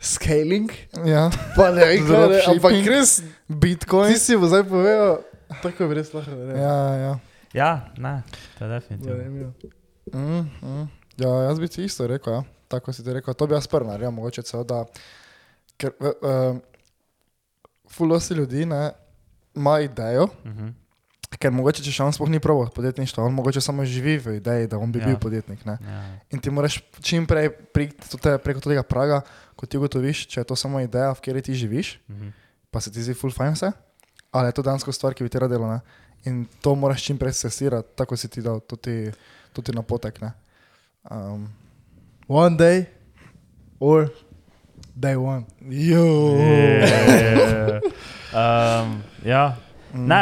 scaling, 0.00 0.70
ja, 1.08 1.24
pa 1.56 1.70
ne 1.74 1.86
vem, 1.88 2.04
kaj, 2.06 2.28
ne, 2.30 2.42
ampak 2.52 2.76
res 2.86 3.16
Bitcoin. 3.48 4.12
ti 4.12 4.20
si 4.22 4.36
bo 4.38 4.46
zdaj 4.46 4.62
povedal, 4.68 5.16
tako 5.64 5.88
bi 5.90 5.98
res 5.98 6.12
lahko 6.14 6.36
naredil. 6.36 6.60
Ja, 6.62 6.76
ja. 7.02 7.14
Ja, 7.56 7.70
ne, 7.98 8.22
to 8.58 8.68
je 8.68 8.70
definitivno. 8.70 9.50
Mm, 10.12 10.44
mm. 10.62 10.86
Ja, 11.18 11.32
jaz 11.48 11.58
bi 11.58 11.68
ti 11.72 11.82
isto 11.84 12.06
rekel, 12.06 12.32
ja. 12.32 12.44
tako 12.68 12.92
si 12.92 13.02
ti 13.04 13.12
rekel. 13.12 13.34
To 13.34 13.48
bi 13.48 13.56
jaz 13.56 13.66
prvi 13.66 13.88
naredil, 13.90 14.12
mogoče 14.14 14.44
celo 14.46 14.62
da. 14.68 14.84
Ker 15.78 15.96
uh, 15.98 16.58
fulosi 17.90 18.34
ljudi 18.34 18.66
ne, 18.66 18.92
ima 19.58 19.80
idejo, 19.80 20.28
Uh 20.44 20.50
-huh. 20.50 20.72
ker 21.38 21.52
mogoče 21.52 21.82
če 21.82 21.92
še 21.92 22.02
on 22.02 22.12
sploh 22.12 22.28
ni 22.28 22.40
proval 22.40 22.70
podjetništva, 22.70 23.24
on 23.24 23.34
mogoče 23.34 23.60
samo 23.60 23.84
živi 23.84 24.16
v 24.18 24.36
ideji, 24.36 24.66
da 24.66 24.78
on 24.78 24.92
bi 24.92 24.98
Ja. 24.98 25.06
bil 25.06 25.16
podjetnik. 25.18 25.64
Ne. 25.64 25.76
ja. 25.82 26.18
In 26.30 26.38
ti 26.38 26.50
moraš 26.50 26.80
čim 27.00 27.26
prej 27.26 27.50
priti 27.50 28.08
do 28.08 28.18
te- 28.18 28.38
preko 28.38 28.60
tega 28.60 28.82
praga, 28.82 29.20
ko 29.56 29.66
ti 29.66 29.76
ugotoviš, 29.76 30.26
če 30.26 30.40
je 30.40 30.44
to 30.44 30.56
samo 30.56 30.80
ideja, 30.80 31.10
v 31.10 31.16
kateri 31.16 31.42
ti 31.42 31.54
živiš, 31.54 32.00
Uh 32.08 32.16
-huh. 32.16 32.32
pa 32.70 32.80
se 32.80 32.90
ti 32.90 33.02
zdi 33.02 33.14
full 33.14 33.32
fine 33.32 33.50
vse, 33.50 33.72
ali 34.32 34.48
je 34.48 34.52
to 34.52 34.62
dejansko 34.62 34.92
stvar, 34.92 35.14
ki 35.14 35.24
bi 35.24 35.30
ti 35.30 35.38
radilo. 35.38 35.68
Ne? 35.68 35.80
In 36.24 36.46
to 36.60 36.74
moraš 36.74 37.02
čim 37.02 37.18
prej 37.18 37.32
sesirati, 37.32 37.88
tako 37.96 38.16
si 38.16 38.28
ti 38.28 38.42
dal, 38.42 38.60
to 38.60 38.76
ti, 38.76 39.10
to 39.52 39.62
ti 39.62 39.72
napotek. 39.72 40.20
Ne? 40.20 40.32
Um, 41.10 41.48
One 42.28 42.56
day 42.56 42.84
or 43.80 44.08
day 44.94 45.16
one. 45.16 45.44
jo. 45.62 46.36
Je. 46.36 47.80
Um, 48.30 49.02
ja. 49.28 49.56
Mm. 49.94 50.04
Ne, 50.08 50.20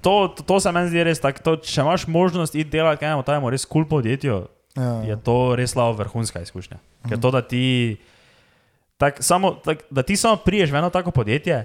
to, 0.00 0.28
to, 0.36 0.42
to 0.42 0.60
se 0.60 0.72
meni 0.72 0.88
zdi 0.88 1.04
res 1.04 1.20
tako. 1.20 1.42
to, 1.44 1.56
Če 1.68 1.80
imaš 1.84 2.06
možnost 2.08 2.54
iti 2.54 2.70
delati 2.72 3.04
enemu 3.04 3.24
tajemu 3.26 3.50
res 3.52 3.64
kul 3.64 3.82
cool 3.82 3.88
podjetju, 3.98 4.42
Ja. 4.72 5.02
je 5.04 5.16
to 5.20 5.52
res 5.52 5.74
slabo 5.74 5.98
vrhunska 5.98 6.40
izkušnja. 6.40 6.78
Ker 7.04 7.18
to, 7.20 7.28
da 7.28 7.42
ti, 7.44 7.96
tak, 8.96 9.18
samo, 9.20 9.50
tak, 9.60 9.82
da 9.92 10.00
ti 10.00 10.16
samo 10.16 10.38
priješ 10.40 10.72
v 10.72 10.78
eno 10.80 10.88
tako 10.88 11.10
podjetje, 11.12 11.58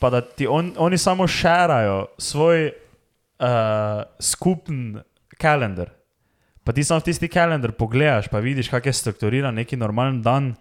pa 0.00 0.08
da 0.10 0.22
ti 0.24 0.46
on, 0.48 0.72
oni 0.80 0.96
samo 0.98 1.26
šerajo 1.28 2.06
svoj 2.18 2.72
uh, 2.72 3.46
skupen 4.16 5.02
kalendar. 5.36 5.92
Pa 6.64 6.72
ti 6.72 6.84
samo 6.84 7.04
v 7.04 7.10
tisti 7.12 7.28
kalendar 7.28 7.72
pogledaš, 7.76 8.32
pa 8.32 8.40
vidiš, 8.40 8.72
kako 8.72 8.88
je 8.88 8.92
strukturiran 8.92 9.54
neki 9.54 9.76
normalen 9.76 10.22
dan, 10.24 10.54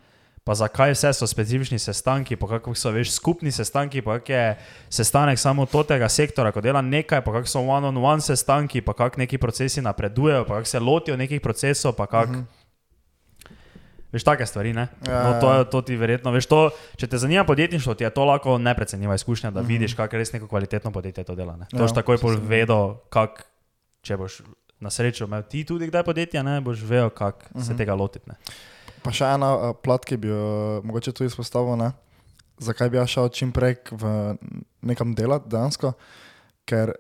pa 0.44 0.54
zakaj 0.54 0.92
vse 0.92 1.14
so 1.14 1.24
specifični 1.26 1.80
sestanki, 1.80 2.36
pa 2.36 2.48
kako 2.50 2.74
so 2.76 2.92
veš 2.92 3.12
skupni 3.12 3.48
sestanki, 3.50 4.02
pa 4.02 4.20
kak 4.20 4.30
je 4.30 4.58
sestanek 4.90 5.40
samo 5.40 5.64
tega 5.66 6.10
sektora, 6.10 6.52
ko 6.52 6.60
dela 6.60 6.82
nekaj, 6.82 7.22
pa 7.22 7.32
kako 7.32 7.48
so 7.48 7.60
one-on-one 7.62 8.22
sestanki, 8.22 8.82
pa 8.82 8.94
kako 8.94 9.20
neki 9.20 9.38
procesi 9.38 9.82
napredujejo, 9.82 10.44
pa 10.44 10.54
kako 10.54 10.66
se 10.68 10.80
lotijo 10.82 11.18
nekih 11.18 11.42
procesov, 11.42 11.94
pa 11.94 12.06
kako. 12.08 12.32
Mhm. 12.34 12.42
Veš, 14.12 14.24
take 14.24 14.46
stvari, 14.46 14.74
ne? 14.74 14.88
Ja, 15.02 15.24
No, 15.24 15.40
to, 15.42 15.48
ja. 15.48 15.58
je, 15.58 15.66
to 15.66 15.82
ti 15.82 15.96
verjetno, 15.96 16.30
veš, 16.30 16.46
to, 16.46 16.60
če 16.96 17.08
te 17.08 17.18
zanima 17.18 17.44
podjetništvo, 17.44 17.96
ti 17.96 18.04
je 18.04 18.10
to 18.12 18.22
lahko 18.24 18.58
neprecenljiva 18.60 19.16
izkušnja, 19.16 19.52
da 19.52 19.60
Mhm. 19.60 19.68
vidiš, 19.68 19.94
kako 19.94 20.16
res 20.16 20.34
neko 20.34 20.48
kvalitetno 20.48 20.92
podjetje 20.92 21.24
to 21.24 21.36
dela. 21.36 21.56
Ne? 21.56 21.66
To 21.66 21.76
Ja, 21.76 21.82
boš 21.82 21.94
takoj 21.94 22.18
to 22.18 22.30
sem- 22.30 22.44
vedel, 22.44 22.94
kak, 23.10 23.46
če 24.02 24.18
boš 24.18 24.42
na 24.80 24.90
srečo 24.90 25.24
imel 25.24 25.42
ti 25.44 25.64
tudi 25.64 25.88
kdaj 25.88 26.04
podjetje, 26.04 26.44
ne 26.44 26.62
boš 26.62 26.82
vedel, 26.82 27.10
kako 27.10 27.42
se 27.56 27.72
Mhm. 27.72 27.78
tega 27.78 27.94
lotiti. 27.94 28.30
Pa 29.04 29.12
še 29.12 29.34
ena 29.36 29.52
uh, 29.54 29.76
plat, 29.76 30.04
ki 30.06 30.18
bi 30.18 30.32
jo 30.32 30.44
uh, 30.80 30.86
mogoče 30.88 31.14
tu 31.16 31.28
izpostavil, 31.28 31.76
ne? 31.80 31.92
zakaj 32.64 32.90
bi 32.90 32.98
jaz 32.98 33.10
šel 33.14 33.30
čim 33.34 33.52
prej 33.52 33.80
v 33.92 34.36
nekam 34.86 35.14
delati 35.18 35.50
dejansko. 35.52 35.94
Ker 36.70 36.94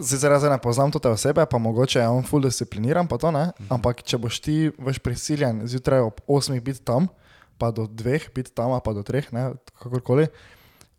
sicer 0.00 0.32
jaz 0.32 0.44
ne 0.48 0.58
poznam 0.62 0.92
te 0.92 1.08
osebe, 1.08 1.44
pa 1.46 1.58
mogoče 1.58 2.00
je 2.00 2.08
on 2.08 2.24
full 2.26 2.44
discipliniran, 2.44 3.08
pa 3.08 3.18
to 3.18 3.30
ne. 3.34 3.50
Ampak 3.72 4.02
če 4.02 4.18
boš 4.20 4.40
ti 4.44 4.56
veš 4.78 5.00
prisiljen 5.04 5.64
zjutraj 5.68 6.04
ob 6.08 6.20
8 6.28 6.60
biti 6.64 6.84
tam, 6.84 7.08
pa 7.58 7.70
do 7.70 7.86
2 7.86 8.32
biti 8.34 8.52
tam, 8.54 8.74
pa 8.80 8.96
do 8.96 9.04
3, 9.06 9.32
ne, 9.36 9.50
kakorkoli. 9.80 10.28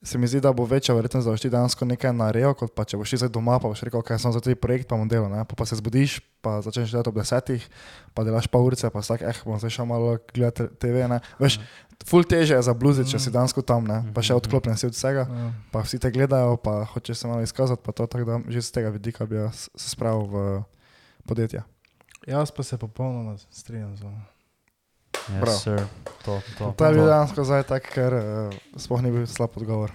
Se 0.03 0.17
mi 0.17 0.25
zdi, 0.27 0.39
da 0.41 0.49
bo 0.49 0.65
večja 0.65 0.95
verjetnost, 0.95 1.27
da 1.27 1.31
boš 1.31 1.41
ti 1.41 1.49
dejansko 1.49 1.85
nekaj 1.85 2.09
naredil, 2.13 2.55
kot 2.57 2.71
pa 2.73 2.81
če 2.89 2.97
boš 2.97 3.11
ti 3.13 3.17
zdaj 3.21 3.29
doma, 3.29 3.59
pa 3.61 3.69
boš 3.69 3.83
rekel, 3.85 4.01
ok, 4.01 4.15
sem 4.17 4.33
za 4.33 4.41
ta 4.41 4.55
projekt, 4.57 4.87
pa 4.89 4.97
bom 4.97 5.05
delal. 5.05 5.29
Pa, 5.45 5.53
pa 5.53 5.65
se 5.65 5.77
zbudiš, 5.77 6.15
pa 6.41 6.55
začneš 6.65 6.89
delati 6.89 7.11
ob 7.11 7.19
desetih, 7.21 7.67
pa 8.17 8.25
delaš 8.25 8.49
pa 8.49 8.57
urice, 8.57 8.89
pa 8.89 8.97
vsak, 8.97 9.21
eh, 9.21 9.41
bom 9.45 9.61
zdaj 9.61 9.69
šel 9.77 9.85
malo 9.85 10.17
gledati 10.33 10.65
TV. 10.81 11.05
Ne. 11.05 11.21
Veš, 11.37 11.59
ful 12.01 12.25
teže 12.25 12.57
je 12.57 12.65
za 12.65 12.73
bluziti, 12.73 13.13
če 13.13 13.21
si 13.21 13.29
dejansko 13.29 13.61
tam, 13.61 13.85
ne. 13.85 14.01
pa 14.09 14.25
še 14.25 14.33
odklopljen 14.33 14.73
si 14.73 14.89
od 14.89 14.97
vsega, 14.97 15.29
Ja. 15.29 15.53
pa 15.69 15.85
vsi 15.85 16.01
te 16.01 16.09
gledajo, 16.09 16.57
pa 16.57 16.81
hočeš 16.95 17.21
se 17.21 17.29
malo 17.29 17.45
izkazati, 17.45 17.85
pa 17.85 17.93
to 17.93 18.09
tako 18.09 18.25
da 18.25 18.41
že 18.49 18.57
z 18.61 18.71
tega 18.73 18.89
vidika 18.89 19.29
bi 19.29 19.37
jaz 19.37 19.69
se 19.69 19.89
spravil 19.93 20.25
v 20.25 20.63
podjetje. 21.29 21.61
Jaz 22.25 22.49
pa 22.49 22.65
se 22.65 22.73
popolnoma 22.77 23.37
strinjam 23.53 23.93
z 23.97 24.01
vami. 24.01 24.30
Yes. 25.29 25.63
To, 26.25 26.41
to. 26.57 26.73
To 26.77 26.85
je 26.85 26.93
bil 26.93 27.05
dejansko 27.05 27.43
zdaj 27.43 27.63
tak, 27.63 27.85
ker 27.93 28.13
uh, 28.13 28.23
sploh 28.77 29.01
ni 29.01 29.11
bil 29.11 29.27
slab 29.27 29.53
odgovor. 29.57 29.91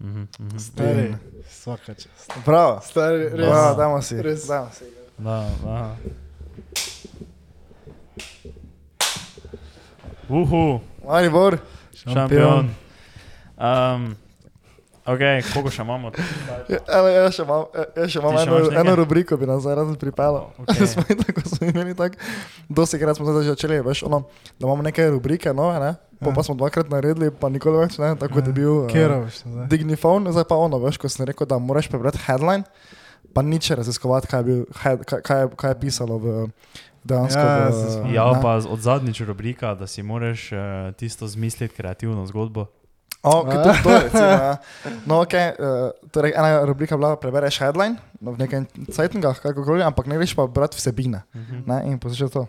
Mhm, 0.00 0.26
mhm. 0.40 0.58
Stari, 0.58 1.06
vsaka 1.48 1.94
čast. 1.94 2.32
Prav, 2.44 2.80
Stari, 2.84 3.28
res. 3.32 3.48
prav, 3.48 3.76
dajmo 3.76 4.02
si. 4.02 4.16
Res. 4.22 4.46
Dajmo 4.48 4.70
si. 4.72 4.84
Da, 5.18 5.38
da. 5.64 5.96
Uhu, 10.28 10.80
Mali 11.04 11.28
bor, 11.30 11.58
šampion. 11.92 12.70
Um, 13.60 14.16
ok, 15.06 15.22
koliko 15.52 15.70
še 15.70 15.82
imamo? 15.84 16.10
Evo, 16.68 17.08
jaz 17.12 17.36
še 17.36 17.44
imam, 17.44 17.66
jaz 17.96 18.10
še 18.12 18.22
imam 18.22 18.38
eno, 18.40 18.60
eno 18.82 18.94
rubriko, 18.98 19.36
bi 19.40 19.48
nas 19.48 19.66
rad 19.66 19.92
pripeljal. 20.00 20.50
Okay. 20.64 20.88
smo 20.92 21.04
tako 21.20 21.44
smo 21.48 21.68
imeli 21.68 21.94
tako, 21.98 22.16
dosti 22.68 23.00
krat 23.02 23.20
smo 23.20 23.28
zdaj 23.28 23.50
začeli, 23.52 23.80
veš, 23.84 24.04
ono, 24.08 24.24
da 24.58 24.66
imamo 24.66 24.86
neke 24.86 25.06
rubrike 25.12 25.54
nove, 25.54 25.78
ne? 25.80 25.94
Po 26.22 26.30
Ja. 26.30 26.34
pa 26.34 26.42
smo 26.46 26.54
dvakrat 26.54 26.88
naredili, 26.88 27.28
pa 27.30 27.50
nikoli 27.52 27.82
več, 27.82 27.98
ne, 28.00 28.14
tako 28.16 28.38
kot 28.38 28.46
je 28.48 28.52
bil 28.56 28.84
eh, 28.84 28.92
Kjero 28.92 29.18
veš 29.26 29.42
zdaj? 29.44 29.66
Dignifon, 29.68 30.30
zdaj 30.32 30.46
pa 30.48 30.56
ono, 30.56 30.78
veš, 30.80 30.96
ko 31.02 31.10
sem 31.10 31.26
rekel, 31.28 31.48
da 31.50 31.58
moraš 31.60 31.90
prebrati 31.92 32.22
headline, 32.24 32.64
pa 33.34 33.42
nič 33.42 33.68
raziskovati, 33.74 34.30
kaj 34.30 34.40
je, 34.40 34.46
bil, 34.46 34.62
head, 34.80 35.04
kaj, 35.04 35.20
kaj, 35.26 35.42
je, 35.42 35.50
kaj 35.58 35.74
je 35.74 35.78
pisalo 35.82 36.16
v 36.22 36.36
dejansko. 37.04 37.42
Ja, 37.42 37.68
v. 37.68 38.14
Ja, 38.14 38.24
ne. 38.32 38.40
pa 38.40 38.56
od 38.62 38.80
zadnjič 38.80 39.20
rubrika, 39.28 39.74
da 39.74 39.90
si 39.90 40.06
moraš 40.06 40.48
uh, 40.54 40.60
tisto 40.96 41.28
zmisliti, 41.28 41.74
kreativno 41.74 42.24
zgodbo. 42.30 42.70
O, 43.24 43.32
kot 43.48 43.62
tudi 43.64 43.82
to, 43.82 43.92
recimo, 44.04 44.26
ja. 44.28 44.56
No, 45.08 45.20
ok, 45.24 45.34
uh, 45.34 46.08
torej 46.12 46.34
ena 46.36 46.60
rubrika 46.68 46.94
je 46.94 47.00
bila, 47.00 47.14
prebereš 47.16 47.56
headline 47.64 47.96
no, 48.20 48.34
v 48.36 48.42
nekem 48.44 48.66
sajtingah, 48.92 49.40
kakorkoli, 49.40 49.80
ampak 49.82 50.06
ne 50.06 50.18
greš 50.20 50.36
pa 50.36 50.44
brati 50.46 50.76
vsebine. 50.76 51.22
Mhm. 51.34 51.64
Ne, 51.66 51.80
in 51.88 51.96
poslušaj 51.98 52.30
to. 52.36 52.44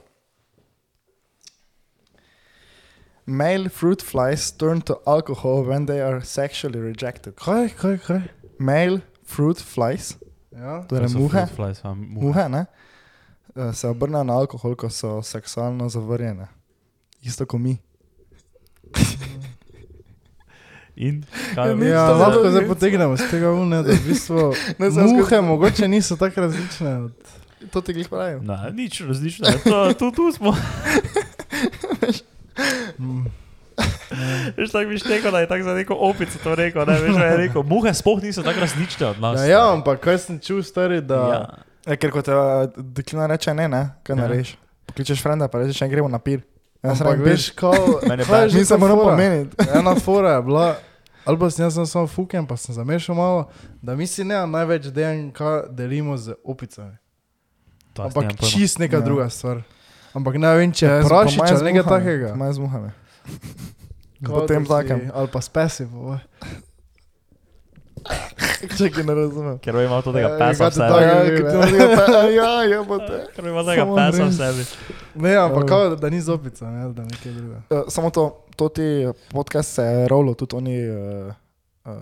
Male 3.25 3.69
fruit 3.73 4.03
flies 4.05 4.51
turn 4.51 4.81
to 4.85 4.99
alcohol 5.07 5.63
when 5.65 5.85
they 5.87 6.01
are 6.01 6.21
sexually 6.21 6.77
rejected. 6.77 7.33
Kaj, 7.41 7.71
kaj, 7.79 7.95
kaj? 8.05 8.21
Male 8.59 9.01
fruit 9.25 9.57
flies 9.57 10.13
Ja? 10.55 10.83
torej 10.87 11.11
muhe, 11.15 11.29
fruit 11.29 11.55
Flies, 11.55 11.81
a, 11.83 11.91
muhe. 11.93 12.21
muhe 12.29 12.45
ne, 12.49 12.65
eh, 13.55 13.73
se 13.73 13.87
obrnejo 13.87 14.23
na 14.23 14.33
alkohol, 14.39 14.75
ko 14.75 14.89
so 14.89 15.21
seksualno 15.21 15.89
zavrjene. 15.89 16.47
Isto 17.21 17.45
kot 17.45 17.59
mi. 17.59 17.75
In 20.97 21.23
Ja, 21.49 21.63
kaj 21.65 21.87
Ja, 21.87 22.07
to 22.07 22.13
lahko 22.13 22.39
zelo 22.39 22.51
zdaj 22.51 22.67
potegnemo 22.67 23.17
z 23.17 23.27
tega 23.27 23.51
une, 23.51 23.83
da 23.83 23.91
v 23.91 24.03
bistvu 24.05 24.53
Ne, 24.79 24.87
skozi- 24.87 25.11
muhe 25.11 25.41
mogoče 25.41 25.87
niso 25.87 26.15
tako 26.15 26.41
različne. 26.41 26.95
Od... 27.01 27.13
To 27.67 27.81
ti 27.81 27.93
glih 27.93 28.07
pravim. 28.07 28.45
Na, 28.45 28.69
nič 28.69 29.01
različno, 29.01 29.47
je. 29.47 29.57
to, 29.59 29.93
tu, 29.93 30.11
tu 30.11 30.31
smo. 30.31 30.55
Mm. 32.99 33.25
Veš, 34.57 34.71
tako 34.71 34.89
bi 34.89 34.99
rekel, 35.09 35.31
da 35.31 35.39
je 35.39 35.47
tako 35.47 35.63
za 35.63 35.73
neko 35.73 35.93
opico 35.95 36.39
to 36.39 36.55
rekel. 36.55 36.85
Ne, 36.85 36.99
veš, 37.01 37.13
da 37.13 37.25
je 37.25 37.37
rekel, 37.37 37.63
muhe 37.63 37.93
sploh 37.93 38.23
niso 38.23 38.43
tako 38.43 38.59
različne 38.59 39.07
od 39.07 39.19
nas. 39.19 39.39
Ja, 39.39 39.45
ja, 39.45 39.73
ampak 39.73 39.99
kaj 39.99 40.17
sem 40.17 40.39
čul, 40.39 40.63
stari, 40.63 41.01
da... 41.01 41.15
ja. 41.15 41.41
Ja, 41.85 41.95
ker 41.95 42.09
ko 42.09 42.21
te 42.21 42.31
eh, 42.31 42.69
deklina 42.77 43.27
reče 43.27 43.53
ne, 43.53 43.67
ne, 43.67 43.81
kaj 44.03 44.15
Ja. 44.15 44.21
narediš. 44.21 44.55
Pokličeš 44.85 45.21
frenda, 45.21 45.47
pa 45.47 45.59
rečeš, 45.59 45.81
ne 45.81 45.89
gremo 45.89 46.07
na 46.07 46.19
pir. 46.19 46.41
Jaz 46.85 47.01
Ampak 47.01 47.15
sem 47.15 47.23
veš, 47.23 47.49
kao, 47.51 47.71
kaj 47.99 48.17
je 48.43 48.49
že 48.49 48.57
mi 48.57 48.63
se 48.63 48.69
ta 48.69 48.77
moramo 48.77 49.01
fora? 49.01 49.11
pomeniti. 49.11 49.55
Ena 49.75 49.95
fora 49.95 50.31
je 50.31 50.41
bila, 50.41 50.75
ali 51.25 51.35
pa 51.35 51.49
sem 51.49 51.63
jaz 51.63 51.73
sem 51.73 51.85
samo 51.85 52.07
fuken, 52.07 52.45
pa 52.45 52.55
sem 52.55 52.71
zamešal 52.71 53.15
malo, 53.15 53.49
da 53.81 53.93
mi 53.93 54.05
si 54.05 54.21
ne 54.21 54.37
največ 54.39 54.85
DNK 54.87 55.39
delimo 55.69 56.13
z 56.15 56.37
opicami. 56.41 56.93
To 57.93 58.03
Ampak 58.03 58.35
čist 58.39 58.77
neka 58.77 58.95
Ja. 58.95 59.01
druga 59.01 59.25
stvar. 59.27 59.63
Ampak 60.11 60.35
ne 60.35 60.47
vem, 60.49 60.69
če 60.69 60.85
Ja, 60.85 60.93
je 60.93 61.03
prašič 61.03 61.39
ali 61.41 61.63
nekaj 61.65 61.83
takega. 61.89 62.29
moje 62.33 62.53
z 62.53 62.59
muhami. 62.59 62.89
Potem 64.21 64.63
takem. 64.63 65.09
Ali 65.09 65.27
pa 65.27 65.39
spesi, 65.39 65.85
po 65.85 66.15
Čakaj, 68.77 69.03
ne 69.03 69.13
razumem. 69.15 69.57
Ker 69.59 69.75
ima 69.75 70.01
to 70.01 70.11
tega 70.11 70.27
Ja, 70.27 70.37
pesa 70.39 70.63
v 70.63 70.67
kaj 70.67 70.71
sebi. 70.71 70.89
to- 70.89 70.99
Ja, 70.99 71.15
pe- 71.97 72.33
ja, 72.33 72.49
ja, 72.65 72.79
bo 72.81 72.97
te. 72.97 73.17
Ker 73.31 73.45
ima 73.45 73.61
tega 73.61 73.83
pesa 73.87 74.23
v 74.23 74.33
sebi. 74.33 74.63
Ne, 75.15 75.35
ampak 75.35 75.63
Ja. 75.63 75.67
kao, 75.67 75.95
da, 75.95 76.09
ni 76.09 76.19
zopica, 76.19 76.65
ne, 76.65 76.89
da 76.89 77.01
nekaj 77.03 77.31
druga. 77.31 77.57
Uh, 77.69 77.83
samo 77.87 78.09
to, 78.09 78.23
to 78.55 78.69
ti 78.69 78.87
podcast 79.29 79.69
se 79.71 79.83
je 79.83 80.07
rolo, 80.07 80.33
tudi 80.33 80.55
oni 80.55 80.75
uh, 80.81 81.33
uh, 81.83 81.93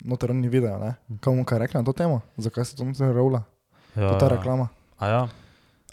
notorni 0.00 0.48
video, 0.48 0.78
ne? 0.78 0.94
Komu 1.18 1.44
kaj 1.44 1.58
rekla 1.60 1.80
na 1.80 1.84
to 1.84 1.92
temo? 1.92 2.20
Zakaj 2.36 2.64
se 2.64 2.76
to 2.76 2.84
notorni 2.84 3.12
rola? 3.12 3.42
Ja. 3.94 4.08
To 4.08 4.18
ta 4.18 4.28
reklama. 4.28 4.68
A 4.98 5.04
ja. 5.06 5.22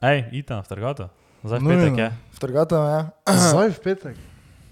Ej, 0.03 0.27
idite 0.29 0.53
na 0.53 0.61
trgato. 0.61 1.07
Zdaj 1.41 1.59
v 1.59 1.63
Nujno. 1.63 1.79
petek 1.81 1.97
je. 1.97 2.09
Vtrgate 2.33 2.75
me, 2.75 2.89
ja. 2.89 3.01
Zdaj 3.27 3.69
v 3.69 3.79
petek. 3.81 4.15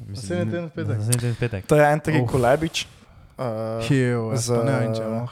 Mislim, 0.02 0.10
Naslednji 0.10 0.46
teden 0.48 0.66
v 0.66 0.72
petek. 0.72 0.98
Naslednji 0.98 1.20
teden 1.20 1.34
v 1.34 1.40
petek. 1.40 1.62
To 1.66 1.76
je 1.76 1.84
en 1.86 2.00
taki 2.00 2.20
Uf. 2.20 2.28
kolebič. 2.28 2.76
Uh, 3.42 3.82
Hijo, 3.88 4.36
z- 4.38 4.54
z... 4.54 5.28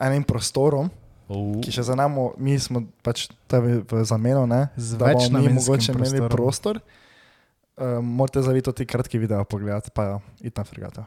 enim 0.00 0.24
prostorom, 0.24 0.90
Uh, 1.28 1.60
ki 1.64 1.72
še 1.72 1.82
za 1.82 1.94
nami, 1.96 2.30
mi 2.36 2.58
smo 2.60 2.82
pač 3.04 3.28
tebi 3.48 3.80
v 3.84 4.04
zameno, 4.04 4.46
ne? 4.48 4.68
Z 4.76 4.96
da 5.00 5.12
bomo 5.12 5.40
mi 5.40 5.52
mogoče 5.52 5.92
imeli 5.92 6.28
prostor. 6.28 6.80
Uh, 7.76 8.00
morate 8.04 8.42
zavito 8.42 8.72
ti 8.72 8.84
kratki 8.84 9.18
video 9.18 9.44
pogledati, 9.44 9.88
pa 9.94 10.20
iti 10.40 10.52
na 10.56 10.64
fregato. 10.64 11.04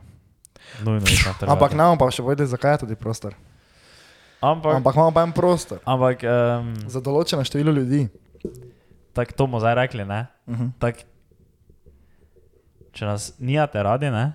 nujno 0.81 1.05
idite 1.05 1.29
na 1.29 1.33
trgato. 1.33 1.51
Ampak 1.53 1.73
nam 1.77 1.97
pa 1.97 2.09
še 2.09 2.23
povedati, 2.25 2.49
zakaj 2.49 2.73
je 2.73 2.77
tudi 2.77 2.95
prostor. 2.95 3.35
Ampak, 4.41 4.75
Ampak 4.77 4.93
imamo 4.95 5.11
pa 5.13 5.23
en 5.25 5.31
prostor 5.33 5.79
ampak 5.85 6.21
um, 6.21 6.73
za 6.85 7.01
določeno 7.01 7.41
število 7.41 7.71
ljudi. 7.73 8.09
tako 9.13 9.31
to 9.31 9.45
bomo 9.45 9.59
zdaj 9.59 9.75
rekli, 9.75 10.05
ne? 10.05 10.27
Uh 10.45 10.53
-huh. 10.57 10.69
Tak, 10.79 11.05
če 12.93 13.05
nas 13.05 13.33
nijate 13.39 13.83
radi, 13.83 14.09
ne? 14.09 14.33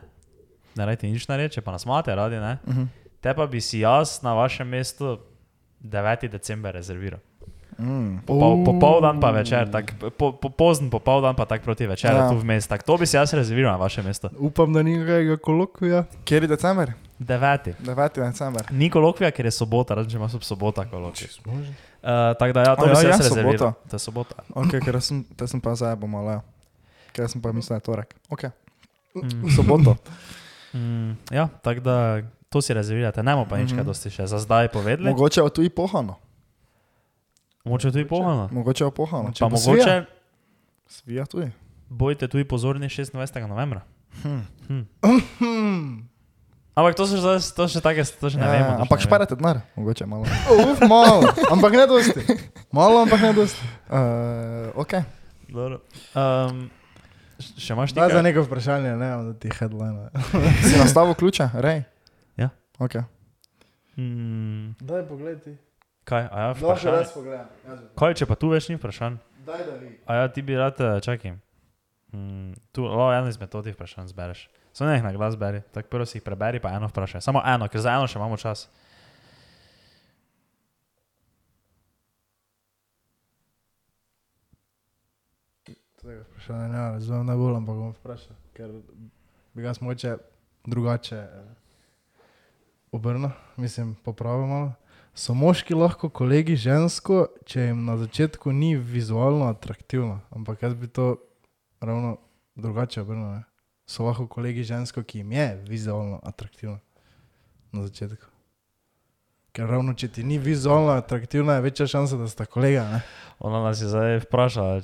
Ne 0.77 0.87
rajte 0.87 1.07
nič 1.07 1.29
narediti, 1.29 1.55
če 1.55 1.61
pa 1.61 1.73
nas 1.73 1.85
imate 1.85 2.14
radi, 2.14 2.37
ne? 2.37 2.59
Uh 2.66 2.75
-huh. 2.75 2.87
Te 3.21 3.35
pa 3.35 3.47
bi 3.47 3.61
si 3.61 3.79
jaz 3.79 4.23
na 4.23 4.35
vašem 4.35 4.68
mestu 4.68 5.18
9. 5.83 6.29
december 6.29 6.75
rezerviral. 6.75 7.21
mm. 7.79 8.18
Popol, 8.27 8.64
popoldan 8.64 9.21
pa 9.21 9.31
večer, 9.31 9.71
tak, 9.71 9.93
po, 10.18 10.33
po, 10.33 10.49
pozn 10.51 10.91
popoldan 10.91 11.35
pa 11.35 11.45
tak 11.45 11.62
proti 11.62 11.87
večeru, 11.87 12.16
Ja. 12.16 12.23
ja. 12.23 12.31
tu 12.31 12.37
vmes. 12.37 12.66
Tak, 12.66 12.83
to 12.83 12.97
bi 12.97 13.07
si 13.07 13.16
jaz 13.16 13.33
rezerviral 13.33 13.73
na 13.73 13.79
vaše 13.79 14.03
mesto. 14.03 14.29
Upam, 14.39 14.73
da 14.73 14.83
ni 14.83 14.99
nekega 14.99 15.37
kolokvija. 15.37 16.05
Kjer 16.25 16.43
je 16.43 16.49
december? 16.49 16.93
9. 17.18 17.75
9. 17.81 18.09
december. 18.23 18.62
Ni 18.71 18.91
kolokvija, 18.91 19.31
ker 19.31 19.45
je 19.45 19.51
sobota, 19.51 19.95
razen 19.95 20.11
če 20.11 20.16
ima 20.16 20.29
sub 20.29 20.43
sobota 20.43 20.85
kolokvij. 20.85 21.29
Uh, 21.47 21.53
tako 22.39 22.53
da 22.53 22.61
ja, 22.61 22.77
to 22.77 22.83
A 22.83 22.85
bi 22.85 22.91
ja, 22.91 22.97
si 22.97 23.07
jaz 23.07 23.16
sobota. 23.18 23.35
rezerviral. 23.35 23.73
To 23.91 23.95
je 23.95 23.99
sobota. 23.99 24.35
Ok, 24.55 24.71
ker 24.85 25.01
sem, 25.01 25.25
sem 25.47 25.61
pa 25.61 25.75
zdaj 25.75 25.97
bom 25.97 26.11
malo. 26.11 26.31
ja. 26.31 26.41
Ker 27.12 27.29
sem 27.29 27.41
pa 27.43 27.53
mislil, 27.53 27.68
da 27.71 27.77
je 27.77 27.81
torek. 27.81 28.14
Ok, 28.31 28.45
Mm. 29.14 29.51
soboto. 29.51 29.97
Mm, 30.73 31.16
ja, 31.31 31.49
tako 31.57 31.81
da 31.81 31.97
to 32.49 32.59
si 32.59 32.71
rezervirate, 32.71 33.21
ne 33.21 33.33
bomo 33.33 33.45
pa 33.45 33.57
nič 33.57 33.68
Mhm. 33.68 33.77
kaj 33.77 33.85
dosti 33.85 34.11
še 34.11 34.27
za 34.27 34.39
zdaj 34.39 34.68
povedali. 34.68 35.07
Mogoče 35.07 35.41
je 35.41 35.51
tu 35.51 35.62
i 35.62 35.71
pohano. 35.71 36.16
Mogoče 37.62 37.91
tudi 37.91 38.05
pohano. 38.07 38.49
Mogoče 38.49 38.85
je 38.85 38.91
pohano. 38.91 39.31
Pa 39.31 39.47
bo 39.47 39.57
mogoče 39.57 39.83
svija. 39.83 40.05
Svija 40.87 41.25
tudi. 41.27 41.51
bojte 41.89 42.27
tudi 42.27 42.45
pozorni 42.45 42.87
26. 42.87 43.14
novembra. 43.45 43.83
Hm. 44.23 44.41
Hm. 44.66 44.85
Hmm. 45.39 46.09
Ampak 46.73 46.95
to 46.95 47.05
so 47.05 47.14
že, 47.14 47.21
zdaj- 47.21 47.51
to 47.51 47.68
še 47.68 47.81
take, 47.81 48.01
to 48.01 48.27
še 48.27 48.37
ne 48.37 48.43
Ja, 48.43 48.51
vemo. 48.53 48.81
ampak 48.81 49.01
šparate 49.01 49.35
denar, 49.35 49.61
mogoče 49.75 50.07
malo. 50.07 50.23
Uf, 50.49 50.81
malo, 50.83 51.27
ampak 51.49 51.73
ne 51.73 51.85
dosti. 51.85 52.23
Malo, 52.73 52.99
ampak 53.01 53.21
ne 53.21 53.33
dosti. 53.33 53.59
Uh, 53.87 54.71
ok. 54.77 54.93
Dobro. 55.49 55.83
Um, 56.12 56.71
še 57.41 57.72
imaš 57.74 57.93
Daj 57.97 58.09
za 58.09 58.20
nekaj? 58.20 58.22
neko 58.22 58.45
vprašanje, 58.47 58.93
ne, 58.97 59.09
da 59.26 59.32
ti 59.34 59.51
headline. 59.59 60.11
Si 60.68 60.76
nastavil 60.78 61.14
ključe, 61.14 61.49
rej? 61.55 61.82
Ja. 62.36 62.49
Ok. 62.78 62.95
Mm, 63.97 64.72
Daj 64.80 65.03
pogled 65.09 65.43
ti. 65.45 65.57
kaj, 66.05 66.28
a 66.32 66.41
ja, 66.41 66.53
vprašanje? 66.53 66.97
raz 66.97 67.12
pogledam. 67.14 67.47
Kaj, 67.99 68.14
če 68.14 68.26
pa 68.26 68.34
tu 68.34 68.49
več 68.49 68.68
ni 68.70 68.76
vprašanj? 68.78 69.18
Daj 69.47 69.64
da 69.66 69.74
vi. 69.80 69.91
A 70.07 70.14
ja, 70.22 70.28
ti 70.28 70.43
bi 70.43 70.57
rad, 70.57 70.80
eh, 70.80 71.01
čakaj. 71.01 71.36
Mm, 72.12 72.53
tu, 72.72 72.84
o, 72.86 73.12
eno 73.14 73.28
izmed 73.28 73.49
totih 73.53 73.74
vprašanj 73.74 74.11
zbereš. 74.11 74.49
Samo 74.72 74.91
ne 74.91 74.97
jih 74.97 75.05
na 75.05 75.12
glas 75.12 75.36
beri, 75.38 75.61
tako 75.74 75.88
prvo 75.91 76.07
si 76.07 76.18
jih 76.18 76.24
preberi, 76.26 76.61
pa 76.62 76.70
eno 76.74 76.88
vprašaj. 76.91 77.20
Samo 77.22 77.43
eno, 77.47 77.68
ker 77.68 77.80
za 77.82 77.95
eno 77.95 78.07
še 78.07 78.18
imamo 78.18 78.36
čas. 78.38 78.68
Tega 86.01 86.22
vprašanja 86.22 86.68
ne 86.68 86.78
razumem 86.78 87.26
najbolj, 87.26 87.57
ampak 87.57 87.76
bom 87.76 87.90
vprašal, 87.92 88.36
ker 88.57 88.70
bi 89.53 89.62
ga 89.62 89.72
moče 89.80 90.14
drugače 90.64 91.16
eh, 91.16 91.51
obrnil, 92.92 93.30
mislim, 93.57 93.94
popravil 94.05 94.46
malo. 94.46 94.72
So 95.14 95.34
moški 95.34 95.74
lahko 95.74 96.09
kolegi 96.09 96.57
žensko, 96.57 97.26
če 97.44 97.66
jim 97.66 97.84
na 97.84 97.98
začetku 98.01 98.53
ni 98.53 98.76
vizualno 98.76 99.51
atraktivno, 99.51 100.20
ampak 100.30 100.62
jaz 100.62 100.74
bi 100.74 100.88
to 100.88 101.16
ravno 101.80 102.16
drugače 102.55 103.03
obrnil. 103.03 103.34
Ne? 103.34 103.44
So 103.84 104.09
lahko 104.09 104.24
kolegi 104.26 104.64
žensko, 104.64 105.03
ki 105.03 105.20
jim 105.20 105.36
je 105.36 105.46
vizualno 105.68 106.22
atraktivno 106.22 106.78
na 107.72 107.84
začetku. 107.84 108.24
Ker 109.53 109.68
ravno 109.68 109.92
če 109.92 110.09
ti 110.09 110.24
ni 110.24 110.38
vizualno 110.38 110.96
atraktivna, 110.96 111.59
je 111.59 111.68
večja 111.68 111.86
šansa, 111.86 112.16
da 112.16 112.28
sta 112.28 112.48
kolega. 112.48 112.88
Ne? 112.88 113.05
Ona 113.38 113.61
nas 113.66 113.82
je 113.82 113.92
zdaj 113.92 114.22
vprašala, 114.24 114.80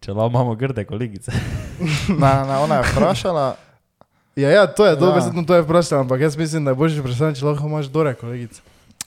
če 0.00 0.12
lahko 0.12 0.28
imamo 0.28 0.54
grde 0.54 0.84
kolegice. 0.84 1.32
Na, 2.20 2.44
na, 2.44 2.60
ona 2.60 2.74
je 2.76 2.92
vprašala, 2.92 3.56
Ja, 4.36 4.50
ja, 4.50 4.66
to 4.68 4.84
je 4.84 4.90
Ja. 4.90 4.96
dobro, 4.96 5.18
to 5.42 5.54
je 5.54 5.62
vprašanje, 5.62 6.00
ampak 6.00 6.20
jaz 6.20 6.36
mislim, 6.36 6.64
da 6.64 6.70
je 6.70 6.74
boljše 6.76 7.00
vprašanje, 7.00 7.34
če 7.34 7.44
lahko 7.44 7.66
imaš 7.66 7.86
dore 7.86 8.14
kolegice. 8.14 8.60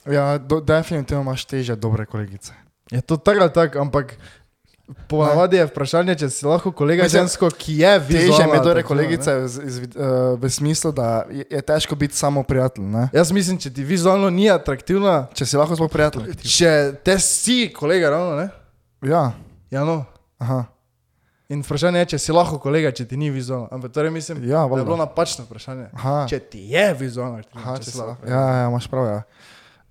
ja, 0.06 0.38
do, 0.38 0.60
definitivno 0.60 1.22
imaš 1.22 1.44
teže 1.44 1.76
dobre 1.76 2.04
kolegice. 2.06 2.52
Je 2.90 3.00
to 3.00 3.16
tako 3.16 3.40
ali 3.40 3.52
tako, 3.52 3.78
ampak 3.78 4.16
ponavadi 5.08 5.56
je 5.56 5.66
vprašanje, 5.66 6.14
če 6.14 6.28
si 6.28 6.44
lahko 6.44 6.72
kolega 6.72 7.02
Mislim, 7.02 7.22
žensko, 7.22 7.48
ki 7.50 7.78
je 7.78 7.92
Teže 8.00 8.18
vizualno 8.18 8.44
mi 8.44 8.52
je 8.52 8.58
dobre 8.58 8.70
atraktivna, 8.72 8.88
kolegice 8.88 9.30
ne. 9.32 9.48
z, 9.48 9.62
z, 9.64 9.76
uh, 9.88 10.04
v 10.36 10.50
smislu, 10.50 10.92
da 10.92 11.06
je, 11.30 11.46
je 11.50 11.62
težko 11.62 11.94
biti 11.94 12.12
samo 12.14 12.42
prijatelj. 12.42 12.84
Ne? 12.84 13.08
Jaz 13.12 13.32
mislim, 13.32 13.56
če 13.56 13.72
ti 13.72 13.84
vizualno 13.84 14.28
ni 14.30 14.50
atraktivna, 14.50 15.26
Če 15.32 15.46
si 15.46 15.56
lahko 15.56 15.76
sploh 15.76 15.88
prijatelj. 15.88 16.34
če 16.36 16.72
te 17.00 17.16
si 17.18 17.70
kolega, 17.70 18.10
ravno, 18.10 18.36
ne? 18.36 18.48
Ja, 19.02 19.32
Ja, 19.70 19.80
no. 19.82 20.04
aha. 20.38 20.64
In 21.52 21.60
vprašanje 21.60 22.02
je, 22.02 22.08
če 22.14 22.18
si 22.22 22.32
lahko 22.32 22.56
kolega, 22.62 22.92
če 22.96 23.04
ti 23.10 23.18
ni 23.20 23.28
vizualno. 23.32 23.68
Ampak 23.74 23.92
torej 23.92 24.12
mislim, 24.14 24.40
Ja, 24.48 24.64
da 24.68 24.78
je 24.80 24.84
bilo 24.86 24.96
napačno 24.96 25.44
vprašanje. 25.44 25.90
Aha, 25.92 26.26
Če 26.30 26.38
ti 26.52 26.62
je 26.72 26.84
vizualno 26.96 27.42
atraktivna, 27.42 27.64
aha 27.66 27.74
če 27.76 27.84
če 27.84 27.90
si 27.90 27.96
si 27.96 28.00
lahko. 28.00 28.30
Ja, 28.30 28.44
ja, 28.56 28.68
imaš 28.70 28.88
prav. 28.88 29.08
Ja. 29.10 29.18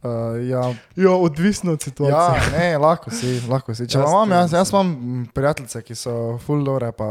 Uh, 0.02 0.40
ja, 0.50 0.64
ja, 0.98 1.12
odvisno 1.14 1.76
od 1.76 1.84
ja, 2.10 2.24
ne, 2.56 2.78
lahko 2.82 3.14
si, 3.14 3.36
lahko 3.46 3.76
si. 3.78 3.86
Če 3.86 4.00
Jaz 4.00 4.10
imam, 4.10 4.32
to 4.34 4.40
jaz, 4.40 4.56
jaz 4.58 4.74
imam 4.74 4.96
prijateljice, 5.36 5.84
ki 5.86 5.98
so 6.00 6.16
full 6.42 6.66
dore, 6.66 6.90
pa, 6.98 7.10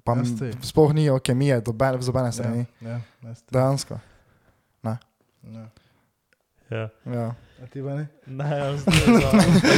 pa 0.00 0.16
sploh 0.64 0.96
ni 0.96 1.04
kemije, 1.20 1.60
doben, 1.66 2.00
z 2.00 2.14
obene 2.14 2.32
strani. 2.32 2.64
Ja, 2.80 2.96
ja. 3.20 3.36
Dejansko. 3.52 4.00
ja. 4.88 4.96
Ja. 6.72 6.88
Ja. 7.04 7.34
A 7.62 7.66
ti 7.68 7.82
pa 7.84 7.94
ne? 7.94 8.08
Ne, 8.26 8.48
jaz 8.58 8.84
tudi. 8.84 9.20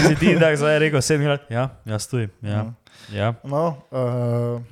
Si 0.06 0.14
ti 0.22 0.38
tako 0.38 0.56
zdaj 0.62 0.78
rekel, 0.78 1.02
sedem 1.02 1.28
let? 1.28 1.50
Ja, 1.50 1.68
jaz 1.84 2.06
tudi. 2.06 2.30
Ja. 2.46 2.62
Mhm. 2.62 2.85
Ja. 3.10 3.34
No, 3.42 3.76
uh, 3.90 4.62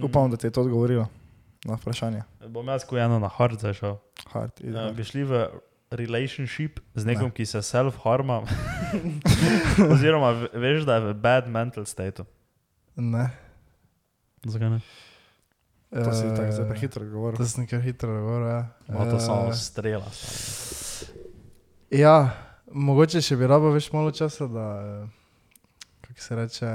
upam, 0.00 0.30
da 0.30 0.36
ti 0.36 0.46
je 0.46 0.50
to 0.50 0.60
odgovorilo 0.60 1.06
na 1.64 1.74
vprašanje. 1.74 2.22
Bom 2.46 2.68
jaz 2.68 2.84
ko 2.84 2.98
eno 2.98 3.18
na 3.18 3.28
hard 3.28 3.58
zašel. 3.58 3.96
Hard, 4.26 4.52
Uh, 4.60 4.92
bi 4.92 5.04
šli 5.04 5.24
v 5.24 5.46
relationship 5.90 6.80
z 6.94 7.04
nekom, 7.04 7.30
ki 7.30 7.46
se 7.46 7.58
self-harma, 7.60 8.42
oziroma 9.92 10.30
ve- 10.32 10.50
veš, 10.54 10.82
da 10.82 10.94
je 10.94 11.00
v 11.02 11.14
bad 11.14 11.48
mental 11.48 11.84
state. 11.84 12.24
Ne. 12.96 13.30
Zakaj 14.42 14.70
ne? 14.70 14.80
To 15.94 16.10
si 16.10 16.26
tako 16.26 16.42
Eh, 16.42 16.52
zdaj 16.52 16.68
prehitro 16.68 17.04
govoril. 17.06 17.36
To 17.36 17.46
sem 17.46 17.66
kar 17.66 17.80
hitro 17.80 18.10
govoril. 18.10 18.48
Ja. 18.48 18.62
Malo 18.88 19.10
to 19.10 19.20
samo 19.20 19.52
strela. 19.52 20.10
Ja, 21.90 22.34
mogoče 22.66 23.20
še 23.20 23.36
bi 23.36 23.46
rabo 23.46 23.70
več 23.70 23.92
malo 23.92 24.10
časa, 24.10 24.46
da 24.46 24.66
kako 26.00 26.20
se 26.20 26.36
reče, 26.36 26.70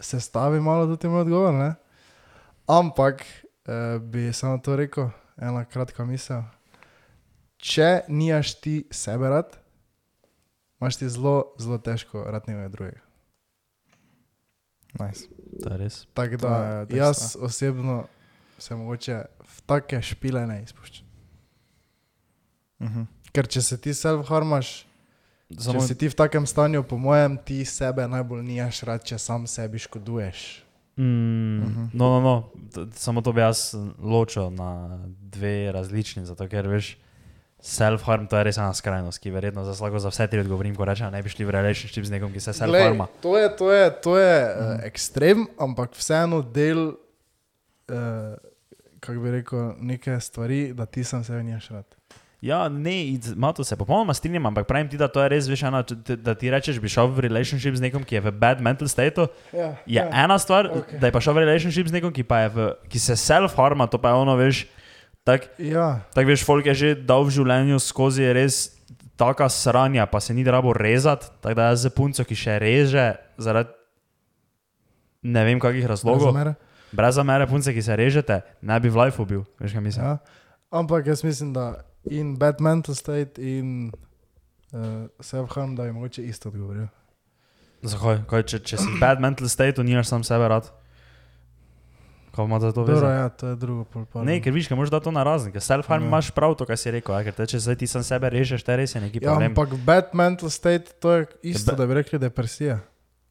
se 0.00 0.20
stavi 0.20 0.60
malo 0.60 0.86
do 0.86 0.96
tega 0.96 1.14
odgovor. 1.14 1.54
Ne? 1.54 1.74
Ampak 2.66 3.22
eh, 3.22 3.98
bi 3.98 4.32
samo 4.32 4.58
to 4.58 4.76
rekel, 4.76 5.08
ena 5.36 5.64
kratka 5.64 6.04
misel. 6.04 6.42
Če 7.56 8.00
nimaš 8.08 8.54
ti 8.60 8.84
sebe 8.90 9.28
rad, 9.28 9.56
imaš 10.80 10.96
ti 10.96 11.08
zelo, 11.08 11.54
zelo 11.58 11.78
težko 11.78 12.24
rad 12.24 12.44
nekega 12.46 12.68
drugega. 12.68 13.00
Nice. 15.00 15.26
To 15.62 15.72
je 15.72 15.76
res. 15.78 16.06
Tako 16.14 16.38
To 16.38 16.48
da 16.48 16.56
je 16.56 16.86
dejstvo. 16.86 16.96
jaz 16.96 17.36
osebno 17.40 18.06
se 18.58 18.74
mogoče 18.74 19.22
v 19.40 19.60
take 19.66 20.02
špile 20.02 20.46
ne 20.46 20.62
izpuščam. 20.62 21.06
Mhm. 22.82 23.02
Ker 23.32 23.46
če 23.46 23.62
se 23.62 23.76
ti 23.76 23.92
self-harmaš, 23.92 24.85
Samo, 25.48 25.78
Če 25.78 25.86
si 25.86 25.94
ti 25.94 26.06
v 26.06 26.14
takem 26.16 26.42
stanju, 26.42 26.82
po 26.82 26.96
mojem, 26.96 27.38
ti 27.38 27.62
sebe 27.62 28.02
najbolj 28.04 28.42
nijaš 28.44 28.82
rad, 28.82 29.00
če 29.00 29.14
sam 29.16 29.46
sebi 29.46 29.78
škoduješ. 29.78 30.62
mm, 30.96 31.04
Mhm. 31.60 31.82
no, 31.92 32.06
no, 32.08 32.20
no, 32.20 32.34
t- 32.68 32.88
samo 32.92 33.20
to 33.20 33.30
bi 33.30 33.40
jaz 33.40 33.70
ločil 33.96 34.50
na 34.50 34.98
dve 35.22 35.70
različni, 35.70 36.24
zato 36.24 36.48
ker 36.48 36.66
veš. 36.66 36.96
Self-harm 37.58 38.26
to 38.26 38.36
je 38.36 38.44
res 38.44 38.56
ena 38.56 38.70
skrajnost, 38.70 39.18
ki 39.18 39.30
verjetno 39.30 39.64
za 39.64 39.72
slabo 39.72 39.98
za 39.98 40.08
vse 40.08 40.26
tri 40.26 40.38
odgovorim, 40.38 40.72
ko 40.72 40.84
rečem, 40.84 41.08
ne 41.08 41.18
bi 41.18 41.28
šli 41.28 41.42
v 41.42 41.50
relationship 41.52 42.04
z 42.04 42.10
nekom, 42.10 42.30
ki 42.30 42.40
se 42.40 42.52
self-harma. 42.52 43.06
To 43.20 43.34
je, 43.34 43.48
to 43.50 43.70
je, 43.70 43.84
to 43.98 44.12
je 44.16 44.34
uh, 44.44 44.50
ekstrem, 44.82 45.46
ampak 45.56 45.90
vseeno 45.92 46.42
del, 46.44 46.94
uh, 47.88 48.36
kako 49.00 49.18
bi 49.20 49.30
rekel, 49.32 49.58
neke 49.80 50.14
stvari, 50.16 50.72
da 50.72 50.86
ti 50.86 51.02
sam 51.02 51.22
sebe 51.22 51.42
nijaš 51.42 51.68
rad. 51.70 51.95
Ja, 52.44 52.68
ne, 52.68 53.16
malo 53.36 53.64
se 53.64 53.76
popolnoma 53.76 54.14
strinjam, 54.14 54.46
ampak 54.46 54.66
pravim 54.68 54.88
ti, 54.88 54.98
da 55.00 55.08
to 55.08 55.22
je 55.22 55.28
res, 55.32 55.46
veš, 55.48 55.62
ena, 55.70 55.80
da 56.20 56.34
ti 56.36 56.50
rečeš, 56.52 56.76
bi 56.80 56.90
šel 56.92 57.08
v 57.16 57.24
relationship 57.24 57.78
z 57.78 57.86
nekom, 57.88 58.04
ki 58.04 58.18
je 58.18 58.22
v 58.28 58.32
bad 58.36 58.60
mental 58.60 58.88
state. 58.92 59.24
Ja, 59.56 59.72
Je 59.86 59.96
ja. 60.02 60.04
ena 60.24 60.36
stvar, 60.38 60.68
okay. 60.68 61.00
da 61.00 61.08
je 61.08 61.16
pa 61.16 61.22
šel 61.24 61.32
v 61.32 61.46
relationship 61.46 61.88
z 61.88 61.96
nekom, 61.96 62.12
ki, 62.12 62.26
v, 62.28 62.68
ki 62.92 63.00
se 63.00 63.16
self-harma, 63.16 63.88
to 63.88 63.96
pa 63.98 64.12
je 64.12 64.20
ono, 64.20 64.36
veš, 64.36 64.66
tako 65.24 65.48
ja, 65.58 66.04
tak, 66.12 66.28
veš, 66.28 66.44
folk 66.44 66.68
je 66.68 66.74
že 66.74 66.94
dal 66.94 67.24
v 67.24 67.32
življenju 67.40 67.80
skozi 67.80 68.28
res 68.36 68.76
taka 69.16 69.48
sranja, 69.48 70.04
pa 70.04 70.20
se 70.20 70.36
ni 70.36 70.44
rabo 70.44 70.76
rezati, 70.76 71.32
tako 71.40 71.56
da 71.56 71.72
jaz 71.72 71.88
za 71.88 71.90
punco, 71.90 72.20
ki 72.20 72.36
še 72.36 72.60
reže 72.60 73.16
zaradi 73.40 73.72
ne 75.26 75.44
vem 75.44 75.60
kakih 75.60 75.86
razlogov, 75.88 76.30
razumere? 76.30 76.54
brez 76.92 77.16
zamere 77.16 77.46
punce, 77.46 77.72
ki 77.74 77.82
se 77.82 77.96
režete, 77.96 78.40
ne 78.62 78.80
bi 78.80 78.92
v 78.92 79.06
lifeu 79.06 79.26
bil, 79.26 79.42
veš 79.60 79.72
kaj 79.72 79.82
mislim. 79.82 80.04
Ja. 80.04 80.18
Ampak 80.70 81.06
jaz 81.06 81.24
mislim, 81.24 81.52
da 81.56 81.80
in 82.06 82.36
bad 82.36 82.60
mental 82.60 82.94
state 82.94 83.38
in 83.38 83.92
uh, 84.72 84.78
self-harm, 85.20 85.74
da 85.74 85.84
je 85.84 85.92
mogoče 85.92 86.24
isto 86.24 86.48
odgovoril. 86.48 86.86
Zakaj? 87.82 88.24
Kaj, 88.26 88.42
če, 88.44 88.58
če 88.60 88.76
si 88.76 88.88
bad 89.00 89.20
mental 89.20 89.48
state, 89.48 89.82
nimaš 89.82 90.08
sam 90.08 90.24
sebe 90.24 90.48
rad. 90.48 90.70
Kaj 92.30 92.44
ima 92.44 92.60
za 92.60 92.68
to 92.68 92.80
Dobro, 92.80 92.94
veze? 92.94 93.06
ja, 93.08 93.28
to 93.28 93.46
je 93.46 93.56
drugo 93.56 93.84
polpar. 93.84 94.24
Ne, 94.24 94.40
ker 94.40 94.52
viš, 94.52 94.66
ker 94.68 94.76
moraš 94.76 94.90
dati 94.90 95.04
to 95.04 95.10
na 95.10 95.22
razen, 95.22 95.52
ker 95.52 95.60
self-harm 95.60 96.02
Ja. 96.02 96.06
imaš 96.06 96.30
prav 96.30 96.54
to, 96.54 96.66
kar 96.66 96.76
si 96.76 96.90
rekel, 96.90 97.14
ja, 97.14 97.24
ker 97.24 97.32
te, 97.32 97.46
če 97.46 97.58
zdaj 97.58 97.76
ti 97.76 97.86
sam 97.86 98.02
sebe 98.02 98.28
režeš, 98.28 98.60
te 98.62 98.76
res 98.76 98.92
je 98.92 99.00
neki 99.00 99.18
Ja, 99.18 99.30
problem. 99.30 99.50
ampak 99.50 99.72
bad 99.80 100.12
mental 100.14 100.50
state, 100.50 100.92
to 101.00 101.12
je 101.12 101.26
isto, 101.44 101.72
da 101.72 101.86
bi 101.86 101.94
rekli 101.94 102.18
depresija. 102.18 102.80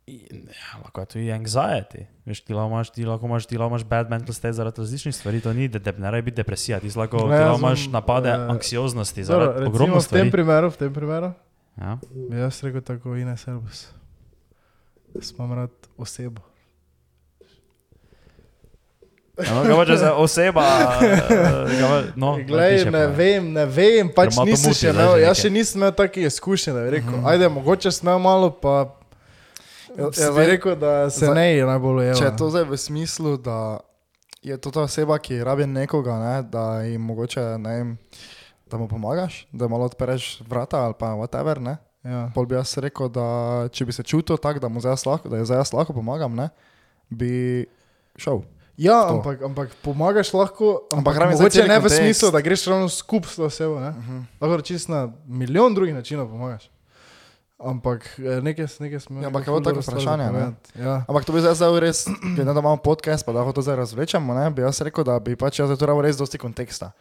In, 0.08 0.46
Ja, 0.46 0.78
lahko 0.78 1.02
je 1.02 1.06
tudi 1.08 1.32
anxiety. 1.32 2.06
Veš, 2.26 2.42
ti 2.42 2.54
lahko 2.54 2.70
imaš, 2.70 2.90
ti 2.92 3.06
lahko 3.06 3.26
imaš, 3.26 3.46
ti 3.46 3.58
lahko 3.58 3.72
imaš 3.72 3.84
bad 3.86 4.10
mental 4.10 4.34
state 4.34 4.54
zaradi 4.54 4.78
različnih 4.78 5.16
stvari, 5.16 5.42
to 5.42 5.54
ni, 5.54 5.68
da 5.68 5.80
te 5.80 5.92
ne 5.94 6.12
rabi 6.12 6.22
biti 6.24 6.36
depresija, 6.36 6.80
ti 6.80 6.92
lahko, 6.96 7.18
Ne, 7.20 7.38
ti 7.38 7.44
lahko 7.44 7.58
imaš 7.60 7.88
napade 7.88 8.30
eh, 8.30 8.46
anksioznosti 8.50 9.24
zaradi 9.24 9.66
ogromno 9.66 9.96
v 9.96 10.00
tem 10.00 10.02
stvari. 10.02 10.32
primeru, 10.32 10.70
v 10.70 10.78
tem 10.78 10.94
primeru, 10.94 11.32
Ja. 11.76 11.98
bi 12.30 12.38
jaz 12.38 12.64
rekel 12.64 12.82
tako 12.84 13.16
Ines 13.16 13.42
Selbus. 13.42 13.88
Jaz 15.16 15.32
imam 15.32 15.54
rad 15.54 15.72
osebo. 15.98 16.42
Ja, 19.38 19.52
No, 19.54 19.64
kaj 19.64 19.76
pa 19.76 19.86
če 19.86 19.98
se 19.98 20.12
oseba, 20.24 20.64
eh, 21.02 21.18
kaj 21.72 21.82
pa- 21.82 22.04
no, 22.16 22.38
Glej, 22.40 22.86
ne 22.88 23.08
vem, 23.10 23.50
ne 23.52 23.66
vem, 23.68 24.08
pač 24.10 24.38
nisem 24.40 24.72
še 24.74 24.90
imel, 24.90 25.18
jaz 25.20 25.38
še 25.38 25.50
nisem 25.50 25.82
imel 25.82 25.92
takih 25.94 26.24
izkušenj, 26.26 26.78
rekel, 26.90 27.10
mm 27.10 27.16
-hmm. 27.16 27.28
ajde, 27.28 27.50
mogoče 27.50 27.92
sem 27.92 28.08
imel 28.08 28.20
malo, 28.22 28.52
pa 28.52 28.96
Ja, 29.96 30.04
ja, 30.04 30.10
bi 30.10 30.16
zdaj- 30.16 30.48
rekel, 30.48 30.76
da 30.76 31.10
se 31.10 31.26
zdaj- 31.26 31.36
ne 31.36 31.46
je 31.52 31.66
najbolj 31.66 31.96
ujel. 31.98 32.16
Če 32.16 32.24
je 32.24 32.36
to 32.36 32.50
zdaj 32.50 32.64
v 32.64 32.78
smislu, 32.78 33.38
da 33.38 33.80
je 34.42 34.58
to 34.58 34.72
ta 34.72 34.82
oseba, 34.82 35.18
ki 35.18 35.40
rabi 35.40 35.66
nekoga, 35.66 36.14
ne, 36.16 36.44
da 36.44 36.82
jim 36.82 37.02
mogoče, 37.02 37.58
ne 37.58 37.70
vem, 37.72 37.98
da 38.66 38.78
mu 38.78 38.88
pomagaš, 38.88 39.48
da 39.52 39.68
malo 39.68 39.86
odpereš 39.86 40.42
vrata 40.42 40.78
ali 40.80 40.94
pa 40.94 41.08
whatever, 41.08 41.60
ne. 41.60 41.78
Ja. 42.04 42.30
Pol 42.30 42.46
bi 42.46 42.56
jaz 42.56 42.78
rekel, 42.78 43.10
da 43.10 43.26
če 43.68 43.86
bi 43.86 43.92
se 43.92 44.04
čutil 44.04 44.38
tako, 44.38 44.60
da 44.60 44.68
mu 44.68 44.80
zdaj 44.80 44.96
lahko, 45.06 45.30
da 45.30 45.42
zdaj 45.42 45.64
lahko 45.74 45.94
pomagam, 45.94 46.36
ne, 46.36 46.50
bi 47.10 47.66
šel. 48.16 48.42
Ja, 48.78 49.02
To. 49.02 49.16
ampak, 49.16 49.42
ampak 49.42 49.70
pomagaš 49.82 50.34
lahko, 50.34 50.84
ampak, 50.92 51.16
Ampak 51.16 51.32
mogoče 51.32 51.64
ne 51.64 51.80
v 51.80 51.82
kontekst. 51.82 51.98
smislu, 51.98 52.32
da 52.32 52.42
greš 52.42 52.66
ravno 52.66 52.90
skupaj 52.90 53.32
s 53.32 53.40
osebo. 53.40 53.74
Uh 53.74 53.82
-huh. 53.82 54.24
Lahko 54.42 54.62
čist 54.62 54.90
na 54.90 55.08
milijon 55.26 55.74
drugih 55.74 55.96
načinov 55.96 56.28
pomagaš. 56.28 56.70
Ampak 57.60 58.20
eh, 58.20 58.42
nekaj, 58.42 58.68
nekaj 58.80 59.00
smo 59.00 59.22
Ja, 59.22 59.28
ampak 59.28 59.48
je 59.48 59.64
tako 59.64 59.80
vprašanje, 59.80 60.32
ne? 60.32 60.52
Ja. 60.76 61.06
Ampak 61.08 61.26
to 61.26 61.32
bi 61.34 61.40
zdaj, 61.40 61.80
res, 61.80 62.04
glede 62.36 62.46
to, 62.46 62.54
da 62.54 62.60
imamo 62.60 62.78
podcast, 62.78 63.26
pa 63.26 63.32
da 63.32 63.40
lahko 63.40 63.54
to 63.54 63.62
zdaj 63.62 63.76
razvlečemo, 63.76 64.34
ne, 64.34 64.50
bi 64.52 64.62
jaz 64.62 64.82
rekel, 64.82 65.04
da 65.04 65.20
bi 65.20 65.36
pač 65.36 65.60
jaz 65.60 65.72
tu 65.80 65.86
rabo 65.86 66.04
res 66.04 66.18
dosti 66.18 66.38
konteksta. 66.38 66.92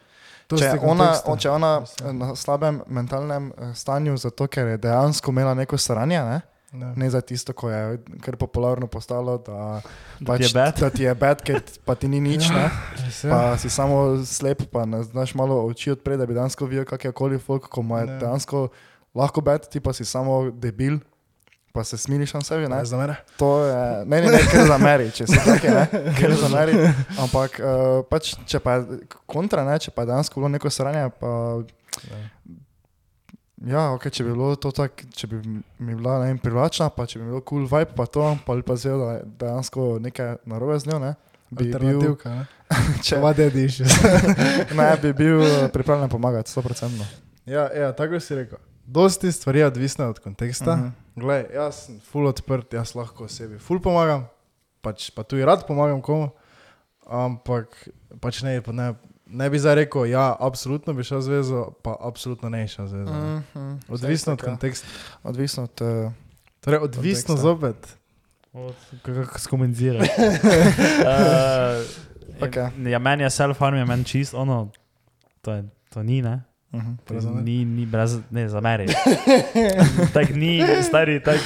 To 0.47 0.55
Če 0.57 0.77
ona, 0.79 0.79
konteksta. 0.79 1.31
on, 1.31 1.37
če 1.37 1.49
ona 1.49 1.71
na 2.13 2.35
slabem 2.35 2.81
mentalnem 2.87 3.51
eh, 3.51 3.73
stanju, 3.75 4.15
zato 4.17 4.47
ker 4.47 4.67
je 4.67 4.77
dejansko 4.77 5.31
imela 5.31 5.53
neko 5.53 5.77
sranje, 5.77 6.21
ne? 6.23 6.41
Ja. 6.75 6.91
ne 6.95 7.07
za 7.09 7.21
tisto, 7.21 7.53
ko 7.55 7.69
je 7.71 8.01
kar 8.19 8.35
popularno 8.35 8.87
postalo, 8.87 9.37
da, 9.37 9.79
Da 10.19 10.35
ti 10.37 10.43
je 10.43 10.49
bad. 10.53 10.79
da 10.79 10.89
ti 10.89 11.03
je 11.03 11.13
bad, 11.15 11.39
ker 11.41 11.61
pa 11.85 11.95
ti 11.95 12.07
ni 12.07 12.19
nič, 12.19 12.49
ne? 12.51 12.67
Res 12.99 13.23
je. 13.23 13.29
pa 13.31 13.55
si 13.57 13.69
samo 13.69 14.19
slep, 14.25 14.67
pa 14.71 14.83
ne 14.85 15.03
znaš 15.03 15.35
malo 15.35 15.65
oči 15.65 15.91
odpreti, 15.91 16.19
da 16.19 16.25
bi 16.25 16.33
dejansko 16.33 16.65
videl, 16.65 16.83
kak 16.85 17.05
je 17.05 17.11
koli 17.11 17.39
folk, 17.39 17.69
ko 17.71 17.81
mu 17.81 17.97
je 17.97 18.05
Ne. 18.05 18.19
Lahko 19.15 19.41
bad, 19.41 19.67
ti 19.69 19.79
pa 19.79 19.93
si 19.93 20.05
samo 20.05 20.51
debil. 20.51 20.99
Pa 21.75 21.83
se 21.83 21.97
smiliš 21.97 22.33
na 22.33 22.39
sebi, 22.41 22.69
ne? 22.69 22.77
Ne, 22.77 22.85
za 22.87 22.97
mene. 22.97 23.15
To 23.35 23.65
je, 23.65 24.05
ne, 24.05 24.21
ne, 24.21 24.29
ne, 24.31 24.39
ker 24.47 24.63
za 24.63 24.77
meri, 24.79 25.09
če 25.11 25.25
si 25.27 25.35
tako, 25.35 25.73
ne, 25.75 26.11
ker 26.15 26.35
za 26.39 26.47
meri. 26.47 26.77
Ampak 27.19 27.57
uh, 27.59 27.97
pač, 28.07 28.31
če 28.47 28.61
pa 28.63 28.77
je 28.77 29.01
kontra, 29.27 29.65
ne, 29.67 29.75
če 29.83 29.91
pa 29.91 30.05
je 30.05 30.13
dejansko 30.13 30.39
bilo 30.39 30.53
neko 30.53 30.71
sranje, 30.71 31.09
pa 31.19 31.33
ja, 33.67 33.89
ok, 33.91 34.07
če 34.07 34.23
bi 34.23 34.31
bilo 34.31 34.53
to 34.61 34.71
tako, 34.75 35.07
če 35.15 35.27
bi 35.31 35.39
mi 35.43 35.95
bila 35.95 36.19
ne 36.21 36.29
vem, 36.29 36.39
privlačna, 36.39 36.87
pa 36.95 37.07
če 37.09 37.19
bi 37.19 37.27
bilo 37.27 37.41
kul 37.41 37.65
cool 37.65 37.69
vibe, 37.71 37.95
pa 37.97 38.05
to, 38.07 38.27
pa 38.45 38.55
bi 38.55 38.63
pa 38.67 38.77
zvel, 38.79 39.01
da 39.01 39.15
je 39.17 39.25
dejansko 39.43 39.87
nekaj 40.05 40.31
narobe 40.51 40.77
z 40.79 40.91
njo, 40.91 40.99
ne, 41.03 41.11
bi 41.51 41.67
bil, 41.73 42.05
ne? 42.23 42.45
če, 43.05 43.19
Vade 43.23 43.49
diš. 43.53 43.81
ne, 44.79 44.87
bi 45.01 45.11
bil 45.17 45.43
pripravljen 45.73 46.11
pomagati, 46.11 46.51
100%. 46.55 47.03
Ja, 47.51 47.67
ja, 47.75 47.91
tako 47.97 48.19
si 48.19 48.39
rekel. 48.39 48.63
Dosti 48.85 49.31
stvari 49.31 49.59
je 49.59 49.65
odvisne 49.67 50.05
od 50.05 50.19
konteksta. 50.19 50.71
Uh 50.71 50.77
Mhm. 50.77 50.87
-huh. 50.87 50.91
Glej, 51.15 51.45
jaz 51.53 51.75
sem 51.75 51.99
full 52.01 52.27
odprt, 52.27 52.73
jaz 52.73 52.95
lahko 52.95 53.23
osebi 53.23 53.59
full 53.59 53.79
pomagam, 53.79 54.27
pač, 54.81 55.09
pa 55.09 55.23
tudi 55.23 55.45
rad 55.45 55.67
pomagam 55.67 56.01
komu, 56.01 56.29
ampak 57.03 57.89
pač 58.19 58.41
ne, 58.41 58.61
pa 58.61 58.71
ne, 58.71 58.93
ne 59.25 59.49
bi 59.49 59.59
zdaj 59.59 59.75
rekel, 59.75 60.05
ja, 60.05 60.35
absolutno 60.39 60.93
bi 60.93 61.03
šel 61.03 61.21
zvezo, 61.21 61.71
pa 61.81 61.95
absolutno 61.99 62.49
ne 62.49 62.61
bi 62.61 62.67
šel 62.67 62.87
zvezo. 62.87 63.11
Uh 63.11 63.17
-huh. 63.17 63.41
Mhm, 63.51 63.75
Odvisno 63.87 64.33
od 64.33 64.39
ja. 64.39 64.45
konteksta. 64.45 64.87
Odvisno 65.23 65.63
od. 65.63 65.81
Uh, 65.81 66.11
Torej, 66.61 66.79
odvisno 66.79 67.35
Konteksta. 67.35 67.41
zopet. 67.43 67.97
Kako 69.03 69.39
skomentiraš? 69.39 70.07
uh, 70.07 70.15
Okej. 72.43 72.91
ja, 72.91 72.99
meni 72.99 73.23
je 73.23 73.29
self-harm, 73.29 73.75
je 73.75 73.85
meni 73.85 74.03
čist, 74.03 74.33
ono, 74.33 74.69
to, 75.41 75.51
je, 75.53 75.63
to 75.89 76.03
ni, 76.03 76.21
ne? 76.21 76.43
Uh 76.75 76.81
-huh. 76.81 76.95
Brez 77.07 77.23
zamere. 77.23 77.43
Ni, 77.43 77.65
ni 77.65 77.85
brez, 77.85 78.17
ne, 78.31 78.49
za 78.49 78.61
meri. 78.61 78.85
tak 80.13 80.29
ni, 80.31 80.59
stari, 80.81 81.19
tak. 81.19 81.39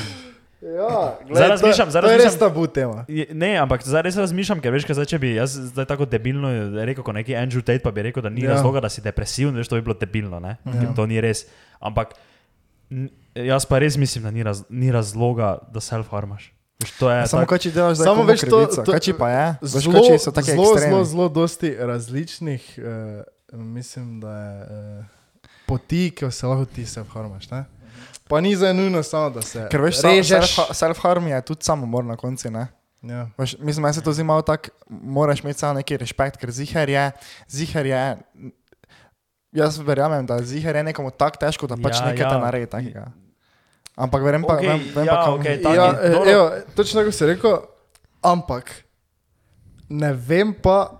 Ja, 0.61 1.15
Zdaj 1.29 1.47
razmišljam, 1.49 1.89
zdaj 1.89 2.01
to 2.01 2.07
je 2.07 2.13
res 2.13 2.23
razmišljam. 2.25 2.49
tabu 2.49 2.67
tema. 2.67 3.05
Ne, 3.31 3.57
ampak 3.57 3.83
zdaj 3.83 4.01
res 4.01 4.15
razmišljam, 4.15 4.59
ker 4.59 4.71
veš, 4.71 4.83
kaj 4.85 4.93
zdaj, 4.93 5.05
če 5.05 5.19
bi 5.19 5.35
jaz 5.35 5.51
zdaj 5.51 5.85
tako 5.85 6.05
debilno 6.05 6.49
rekel, 6.75 7.03
kot 7.03 7.15
neki 7.15 7.31
Andrew 7.33 7.61
Tate, 7.61 7.79
pa 7.79 7.91
bi 7.91 8.01
rekel, 8.01 8.19
da 8.19 8.29
ni 8.29 8.41
Ja. 8.41 8.45
ja. 8.45 8.53
razloga, 8.53 8.79
da 8.79 8.89
si 8.89 9.01
depresiven, 9.01 9.55
veš, 9.55 9.67
to 9.67 9.75
bi 9.75 9.81
bilo 9.81 9.95
debilno, 9.95 10.39
ne? 10.39 10.57
Ja. 10.65 10.81
Ja. 10.81 10.93
To 10.95 11.05
ni 11.05 11.21
res. 11.21 11.45
Ampak 11.79 12.07
jaz 13.35 13.65
pa 13.65 13.79
res 13.79 13.97
mislim, 13.97 14.23
da 14.23 14.31
ni, 14.31 14.43
raz, 14.43 14.63
ni 14.69 14.91
razloga, 14.91 15.57
da 15.71 15.79
self-harmaš. 15.79 16.51
Veš, 16.79 16.91
to 16.91 17.11
je 17.11 17.27
Samo 17.27 17.41
tak, 17.41 17.49
kaj 17.49 17.57
ti 17.59 17.71
delaš, 17.71 17.97
Samo 17.97 18.23
veš, 18.23 18.39
to- 18.41 18.65
to- 18.67 18.83
Kaj 18.85 18.99
ti 18.99 19.13
pa 19.13 19.29
je? 19.29 19.55
Veš, 19.61 19.69
Zelo, 19.71 20.01
take 20.33 20.51
zelo, 20.51 20.77
zelo, 20.77 21.03
zelo 21.05 21.29
dosti 21.29 21.75
različnih, 21.75 22.79
uh, 22.79 23.23
mislim, 23.55 24.19
da 24.19 24.31
je 24.33 24.61
uh, 24.99 25.05
poti, 25.69 26.09
ki 26.11 26.31
se 26.31 26.47
lahko 26.47 26.65
ti 26.65 26.85
se 26.85 27.03
vharmaš. 27.03 27.49
Ne? 27.49 27.63
Pa 28.25 28.41
ni 28.41 28.55
za 28.55 28.73
nujno 28.73 29.03
samo, 29.03 29.29
da 29.29 29.41
se 29.41 29.67
Ker 29.67 29.81
veš, 29.81 30.01
režeš. 30.01 30.49
self- 30.49 30.73
self-harm 30.73 31.27
je 31.27 31.41
tudi 31.43 31.63
samomor 31.63 32.05
na 32.05 32.15
koncu, 32.15 32.51
ne? 32.51 32.67
Ja. 33.01 33.29
Veš, 33.37 33.55
mislim, 33.59 33.83
da 33.83 33.93
se 33.93 34.01
to 34.01 34.13
zdi 34.13 34.23
malo 34.23 34.41
tako, 34.41 34.69
moraš 34.89 35.39
imeti 35.39 35.59
samo 35.59 35.73
neki 35.73 35.97
respekt, 35.97 36.37
ker 36.37 36.51
ziher 36.51 36.89
je, 36.89 37.05
ziher 37.47 37.85
je, 37.85 38.01
jaz 39.51 39.79
verjamem, 39.79 40.25
da 40.25 40.41
ziher 40.43 40.75
je 40.75 40.83
nekomu 40.83 41.09
tako 41.11 41.39
težko, 41.39 41.67
da 41.67 41.77
pač 41.77 41.95
Ja, 41.95 42.05
nekaj 42.05 42.27
ja. 42.27 42.37
naredi 42.37 42.67
takega. 42.67 43.05
Ampak 43.95 44.21
verjamem 44.21 44.47
pa, 44.47 44.55
Okej, 44.55 44.67
vem, 44.67 44.83
vem 44.95 45.05
ja, 45.05 45.15
pa 45.15 45.23
kam, 45.23 45.33
okay, 45.33 45.55
Taki, 45.63 45.75
Ja, 45.75 45.87
evo, 46.27 46.45
točno 46.75 47.01
tako 47.01 47.11
si 47.11 47.25
rekel, 47.25 47.57
ampak 48.21 48.69
ne 49.89 50.13
vem 50.13 50.53
pa, 50.53 50.98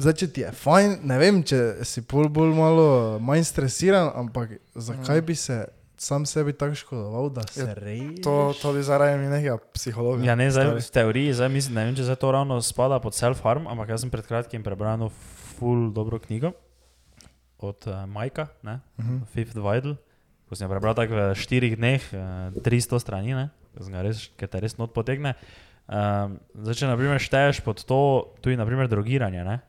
zdaj, 0.00 0.14
če 0.20 0.28
ti 0.32 0.40
je 0.44 0.52
fajn, 0.52 0.96
ne 1.06 1.18
vem, 1.20 1.42
če 1.46 1.84
si 1.86 2.02
pol 2.02 2.28
bolj 2.32 2.54
malo 2.56 2.86
manj 3.22 3.44
stresiran, 3.48 4.10
ampak 4.16 4.56
zakaj 4.74 5.20
bi 5.22 5.36
se 5.38 5.60
sam 6.00 6.24
sebi 6.24 6.54
tako 6.56 6.74
škodoval, 6.80 7.28
da 7.30 7.44
se 7.44 7.60
Ja, 7.60 7.74
reje? 7.76 8.22
to, 8.24 8.54
to 8.56 8.72
bi 8.72 8.82
zaradi 8.82 9.20
nekega 9.28 9.58
psihologa. 9.76 10.24
Ja, 10.24 10.34
ne, 10.34 10.48
zdaj, 10.50 10.72
v 10.80 10.90
teoriji, 10.92 11.36
zdaj, 11.36 11.50
mislim, 11.52 11.76
ne 11.76 11.84
vem, 11.84 11.96
če 11.98 12.08
zdaj 12.08 12.16
to 12.24 12.32
ravno 12.32 12.56
spada 12.64 12.96
pod 13.04 13.12
self-harm, 13.12 13.68
ampak 13.68 13.92
jaz 13.92 14.00
sem 14.00 14.12
pred 14.12 14.24
kratkim 14.24 14.64
prebral 14.64 15.10
full 15.58 15.90
dobro 15.92 16.16
knjigo 16.18 16.54
od 17.60 17.84
uh, 17.86 18.06
Majka, 18.08 18.48
ne, 18.64 18.80
Uh 18.96 19.04
-huh. 19.04 19.20
Fifth 19.36 19.56
Vital, 19.56 19.96
ko 20.48 20.56
sem 20.56 20.64
jo 20.64 20.70
prebral 20.72 20.94
tako 20.96 21.14
v 21.14 21.34
štirih 21.36 21.76
dneh, 21.76 22.00
uh, 22.12 22.56
300 22.64 23.00
strani, 23.00 23.34
ne, 23.36 23.50
res, 24.02 24.30
ker 24.36 24.48
te 24.48 24.60
res 24.60 24.78
not 24.78 24.94
potegne. 24.94 25.34
Um, 25.90 26.38
zdaj, 26.54 26.74
če 26.74 26.86
naprimer 26.86 27.18
šteješ 27.18 27.60
pod 27.60 27.84
to 27.84 28.32
tudi 28.40 28.56
naprimer 28.56 28.88
drogiranje, 28.88 29.44
ne, 29.44 29.60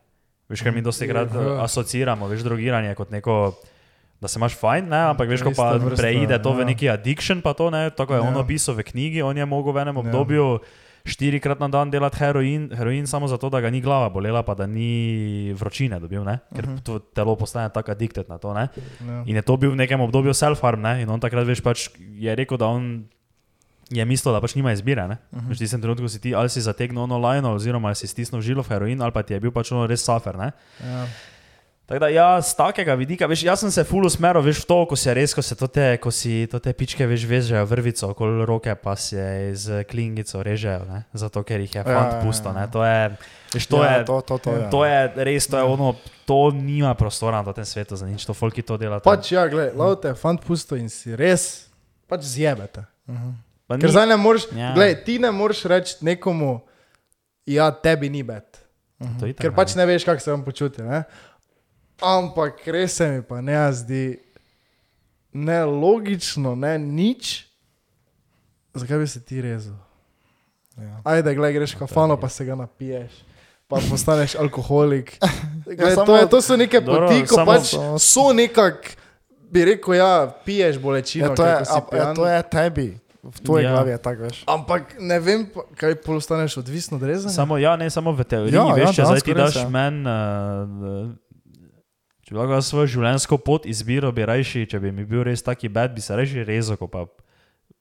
veš, 0.51 0.61
ker 0.61 0.71
mi 0.71 0.81
dosti 0.81 1.07
krat 1.07 1.31
Ja. 1.31 1.39
uh, 1.55 1.63
asociramo, 1.63 2.27
veš, 2.27 2.43
drogiranje 2.43 2.91
kot 2.93 3.09
neko 3.09 3.55
da 4.19 4.27
se 4.27 4.37
imaš 4.37 4.53
fajn, 4.53 4.85
ne? 4.85 5.01
ampak 5.09 5.25
veš, 5.25 5.41
ko 5.41 5.49
Ista 5.49 5.63
pa 5.63 5.79
vrsta, 5.79 5.97
preide 5.97 6.37
to 6.37 6.51
v 6.51 6.59
ja. 6.59 6.65
neki 6.67 6.85
addiction, 6.87 7.39
pa 7.39 7.53
to 7.53 7.69
ne, 7.69 7.89
tako 7.89 8.13
je 8.13 8.21
on 8.21 8.35
Ja. 8.35 8.39
opisal 8.39 8.75
v 8.75 8.83
knjigi, 8.83 9.21
on 9.21 9.33
je 9.33 9.45
mogel 9.47 9.71
v 9.71 9.77
enem 9.79 9.95
Ja. 9.95 10.01
obdobju 10.03 10.59
štirikrat 11.03 11.57
na 11.57 11.65
dan 11.67 11.89
delati 11.89 12.19
heroin, 12.19 12.69
heroin 12.69 13.07
samo 13.07 13.25
zato, 13.25 13.49
da 13.49 13.57
ga 13.57 13.69
ni 13.69 13.81
glava 13.81 14.05
bolela, 14.07 14.43
pa 14.43 14.53
da 14.53 14.67
ni 14.67 15.49
vročine 15.51 15.97
dobil, 15.97 16.21
ne? 16.21 16.37
ker 16.53 16.67
Mhm. 16.67 16.77
to 16.79 16.99
telo 17.09 17.33
postane 17.35 17.69
tako 17.69 17.91
addicted 17.91 18.29
na 18.29 18.37
to. 18.37 18.53
Ne? 18.53 18.69
Ja. 19.01 19.23
In 19.25 19.35
je 19.35 19.41
to 19.41 19.57
bil 19.57 19.71
v 19.71 19.77
nekem 19.77 19.97
obdobju 19.97 20.29
self-harm, 20.29 20.77
ne? 20.79 21.01
in 21.01 21.09
on 21.09 21.17
takrat 21.17 21.41
veš, 21.43 21.57
pač 21.59 21.89
je 21.97 22.29
rekel, 22.29 22.53
da 22.55 22.67
on 22.67 23.09
je 23.91 24.05
mislil, 24.05 24.33
da 24.33 24.41
pač 24.41 24.55
nima 24.55 24.71
izbire. 24.71 25.07
Ne? 25.07 25.19
Mhm. 25.35 25.51
Veš, 25.51 25.57
v 25.59 25.63
tistem 25.65 25.81
trenutku 25.83 26.07
si 26.07 26.19
ti 26.23 26.35
ali 26.35 26.49
si 26.49 26.63
zategnil 26.63 27.03
ono 27.03 27.19
lajno, 27.19 27.55
oziroma 27.55 27.93
si 27.95 28.07
stisnil 28.07 28.41
žilo 28.41 28.63
heroin, 28.63 29.01
ali 29.01 29.11
pa 29.11 29.23
ti 29.23 29.35
je 29.35 29.43
bil 29.43 29.51
pač 29.51 29.71
ono 29.71 29.85
res 29.87 30.03
safer. 30.03 30.39
Ne? 30.39 30.51
Ja. 30.79 31.05
Tako 31.91 31.99
da, 31.99 32.07
ja, 32.07 32.41
z 32.41 32.55
takega 32.55 32.93
vidika, 32.95 33.27
veš, 33.27 33.41
jaz 33.43 33.59
sem 33.59 33.71
se 33.73 33.83
full 33.83 34.07
usmeril, 34.07 34.39
veš, 34.45 34.61
v 34.63 34.67
to, 34.69 34.75
ko 34.87 34.95
se 34.95 35.11
res, 35.11 35.33
ko 35.35 35.43
se 35.43 35.57
to 35.59 35.67
te, 35.67 35.97
ko 35.99 36.07
si 36.07 36.47
to 36.47 36.61
te 36.63 36.71
pičke, 36.71 37.03
veš, 37.03 37.25
vežejo 37.27 37.65
vrvico 37.67 38.07
okoli 38.13 38.45
roke, 38.47 38.71
pa 38.79 38.93
se 38.95 39.51
z 39.59 39.81
klingico 39.91 40.39
režejo, 40.39 40.85
ne, 40.87 41.01
zato 41.11 41.43
ker 41.43 41.59
jih 41.59 41.75
je 41.75 41.81
Ja, 41.81 41.83
fant 41.83 42.13
ja, 42.13 42.15
ja. 42.15 42.21
pusto, 42.23 42.53
ne, 42.55 42.63
to 42.71 42.85
je, 42.87 43.11
veš, 43.57 43.67
to 43.67 43.83
ja, 43.83 43.91
je, 43.91 44.05
to, 44.07 44.21
to, 44.23 44.37
to, 44.37 44.55
ja. 44.55 44.69
to 44.71 44.81
je 44.87 45.25
res, 45.27 45.49
to 45.51 45.59
je 45.59 45.67
ono, 45.67 45.91
to 46.23 46.39
nima 46.55 46.95
prostora 46.95 47.43
na 47.43 47.51
tem 47.51 47.67
svetu 47.67 47.99
za 47.99 48.07
nič, 48.07 48.23
to 48.23 48.31
folki 48.31 48.63
to 48.63 48.79
dela. 48.79 49.03
tam. 49.03 49.11
Pač 49.11 49.35
ja, 49.35 49.43
gledaj, 49.51 49.75
je 49.75 50.15
fant 50.15 50.39
pusto 50.39 50.79
in 50.79 50.87
si 50.87 51.11
res, 51.11 51.67
pač 52.07 52.23
zjebete. 52.23 52.87
Uh 53.03 53.19
-huh. 53.19 53.50
Pa 53.71 53.77
Ker 53.77 53.89
zdaj 53.89 54.07
ne 54.07 54.17
moreš, 54.17 54.47
Ja. 54.51 54.57
ja. 54.59 54.73
gledaj, 54.73 55.03
ti 55.03 55.15
ne 55.17 55.31
moreš 55.31 55.63
reči 55.65 55.95
nekomu, 56.01 56.59
ja, 57.45 57.71
tebi 57.73 58.09
ni 58.09 58.21
bed. 58.21 58.43
to 59.17 59.25
itak 59.25 59.39
Ker 59.39 59.51
pač 59.53 59.73
ne 59.73 59.85
veš, 59.85 60.03
kako 60.03 60.19
se 60.19 60.29
vam 60.29 60.43
počuti. 60.43 60.81
Ne? 60.81 61.03
Ampak 61.99 62.59
res 62.67 62.93
se 62.93 63.07
mi 63.07 63.21
pa 63.21 63.39
ne 63.39 63.55
zdi 63.71 64.19
nelogično, 65.31 66.55
ne 66.55 66.77
nič, 66.77 67.45
zakaj 68.73 68.97
bi 68.97 69.07
se 69.07 69.19
ti 69.21 69.41
rezal. 69.41 69.75
ja. 70.77 71.01
Ajde, 71.05 71.31
gledaj, 71.31 71.53
greš 71.53 71.75
kafano, 71.75 72.17
pa 72.17 72.29
se 72.29 72.45
ga 72.45 72.55
napiješ, 72.55 73.11
pa 73.67 73.79
postaneš 73.81 74.35
alkoholik. 74.35 75.17
Glej, 75.67 75.95
samo- 75.95 76.05
to, 76.05 76.17
je, 76.17 76.25
to 76.27 76.41
so 76.41 76.55
neke 76.55 76.79
Dobro, 76.79 77.07
poti, 77.07 77.23
ko 77.23 77.35
samo- 77.35 77.45
pač 77.47 77.65
so 77.97 78.33
nekak, 78.33 78.95
bi 79.47 79.65
rekel, 79.65 79.93
ja, 79.95 80.11
piješ 80.45 80.77
bolečino, 80.77 81.27
Ja, 81.27 81.35
to, 81.35 81.45
je, 81.45 81.55
a, 81.55 81.79
ja, 81.93 82.13
to 82.13 82.25
je 82.25 82.39
tebi, 82.43 82.89
v 83.23 83.37
tvoji 83.45 83.63
Ja. 83.63 83.71
glavi 83.71 83.91
je 83.91 83.97
tako, 84.01 84.21
veš. 84.23 84.43
Ampak 84.49 84.95
ne 84.99 85.19
vem, 85.19 85.45
kaj 85.77 85.95
postaneš 86.01 86.57
odvisen 86.57 86.97
od 86.97 87.03
rezanja. 87.03 87.33
Samo, 87.33 87.57
ja, 87.57 87.75
ne 87.75 87.89
samo 87.89 88.11
v 88.11 88.23
teoriji, 88.23 88.55
Ja, 88.55 88.65
ja, 88.67 88.73
veš, 88.73 88.89
ja, 88.89 88.93
če 88.93 89.05
zdaj 89.05 89.21
ti 89.21 89.33
daš 89.37 89.55
ja. 89.55 89.69
meni, 89.69 90.01
uh, 90.05 91.13
če 92.25 92.33
bi 92.33 92.37
lahko 92.41 92.61
svojo 92.65 92.87
življenjsko 92.97 93.37
pot 93.37 93.65
izbiro, 93.69 94.09
bi 94.11 94.25
rajši, 94.25 94.65
če 94.65 94.79
bi 94.81 94.91
mi 94.91 95.05
bil 95.05 95.23
res 95.27 95.45
taki 95.45 95.69
bed, 95.69 95.93
bi 95.93 96.01
se 96.01 96.17
rajši 96.17 96.47
rezal, 96.47 96.81
ko 96.81 96.89
pa 96.89 97.05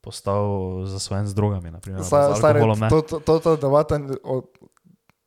postal 0.01 0.85
zasvojen 0.89 1.29
z 1.29 1.35
drogami, 1.37 1.71
naprimer, 1.71 2.05
z 2.05 2.09
Stari, 2.09 2.61
to, 2.89 3.01
to, 3.03 3.21
to, 3.21 3.35
to 3.41 3.57
debata 3.61 4.01
o, 4.25 4.41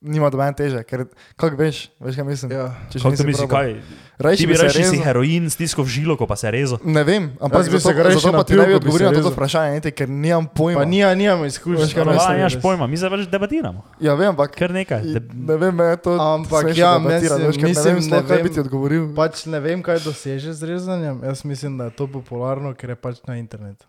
nima 0.03 0.27
dobene 0.29 0.51
teže, 0.51 0.83
ker 0.83 1.05
kako 1.35 1.55
veš, 1.55 1.89
veš 1.97 2.15
kaj 2.15 2.25
mislim. 2.25 2.51
Ja. 2.51 2.75
Kako 2.93 3.15
to 3.15 3.23
misliš, 3.23 3.49
kaj? 3.49 3.75
Rajši 4.17 4.47
bi 4.47 4.53
rajši 4.53 4.83
si 4.85 4.97
heroin 4.97 5.49
stiskal 5.49 5.85
žilo, 5.85 6.13
ko 6.13 6.27
pa 6.27 6.35
se 6.35 6.51
rezal. 6.51 6.77
Ne 6.83 7.03
vem, 7.03 7.31
ampak 7.39 7.59
Jaz 7.59 7.69
bi 7.69 7.77
zato, 7.77 7.87
se 7.87 7.93
ga 7.93 8.03
zato 8.11 8.31
pa 8.31 8.43
ti 8.43 8.53
ne 8.53 8.67
bi 8.67 8.75
odgovoril 8.75 9.09
se 9.09 9.15
na 9.15 9.21
to 9.21 9.31
vprašanje, 9.31 9.71
niti, 9.73 9.91
ker 9.91 10.05
nimam 10.05 10.45
pojma. 10.45 10.79
Pa 10.79 10.85
nija, 10.85 11.15
nijamo 11.15 11.45
izkušnje. 11.45 11.83
Veš, 11.83 11.93
kaj 11.93 12.03
Hvala, 12.03 12.35
nimaš 12.35 12.55
pojma, 12.61 12.87
mi 12.87 12.97
zdaj 12.97 13.09
več 13.09 13.27
debatiramo. 13.27 13.81
Ja, 13.99 14.13
vem, 14.13 14.29
ampak 14.29 14.51
Kar 14.53 14.71
nekaj. 14.71 15.01
De- 15.01 15.23
Ne 15.33 15.57
vem, 15.57 15.75
me 15.75 15.83
je 15.85 15.97
to 15.97 16.11
Ampak 16.13 16.77
ja, 16.77 16.99
mislim- 16.99 17.41
veš, 17.41 17.55
ker 17.55 17.63
mislim, 17.65 17.85
ne 17.85 17.93
vem, 17.93 17.95
ne 17.95 18.01
sploh, 18.03 18.27
kaj 18.27 18.37
bi 18.37 18.43
vem. 18.43 18.53
ti 18.53 18.59
odgovoril. 18.59 19.03
Pač 19.15 19.45
ne 19.45 19.59
vem, 19.59 19.81
kaj 19.81 19.99
dosežeš 19.99 20.53
z 20.53 20.63
rezanjem. 20.65 21.23
Jaz 21.23 21.43
mislim, 21.43 21.77
da 21.77 21.83
je 21.83 21.91
to 21.91 22.07
popularno, 22.07 22.73
ker 22.73 22.89
je 22.89 22.95
pač 22.97 23.17
na 23.25 23.35
internetu. 23.35 23.85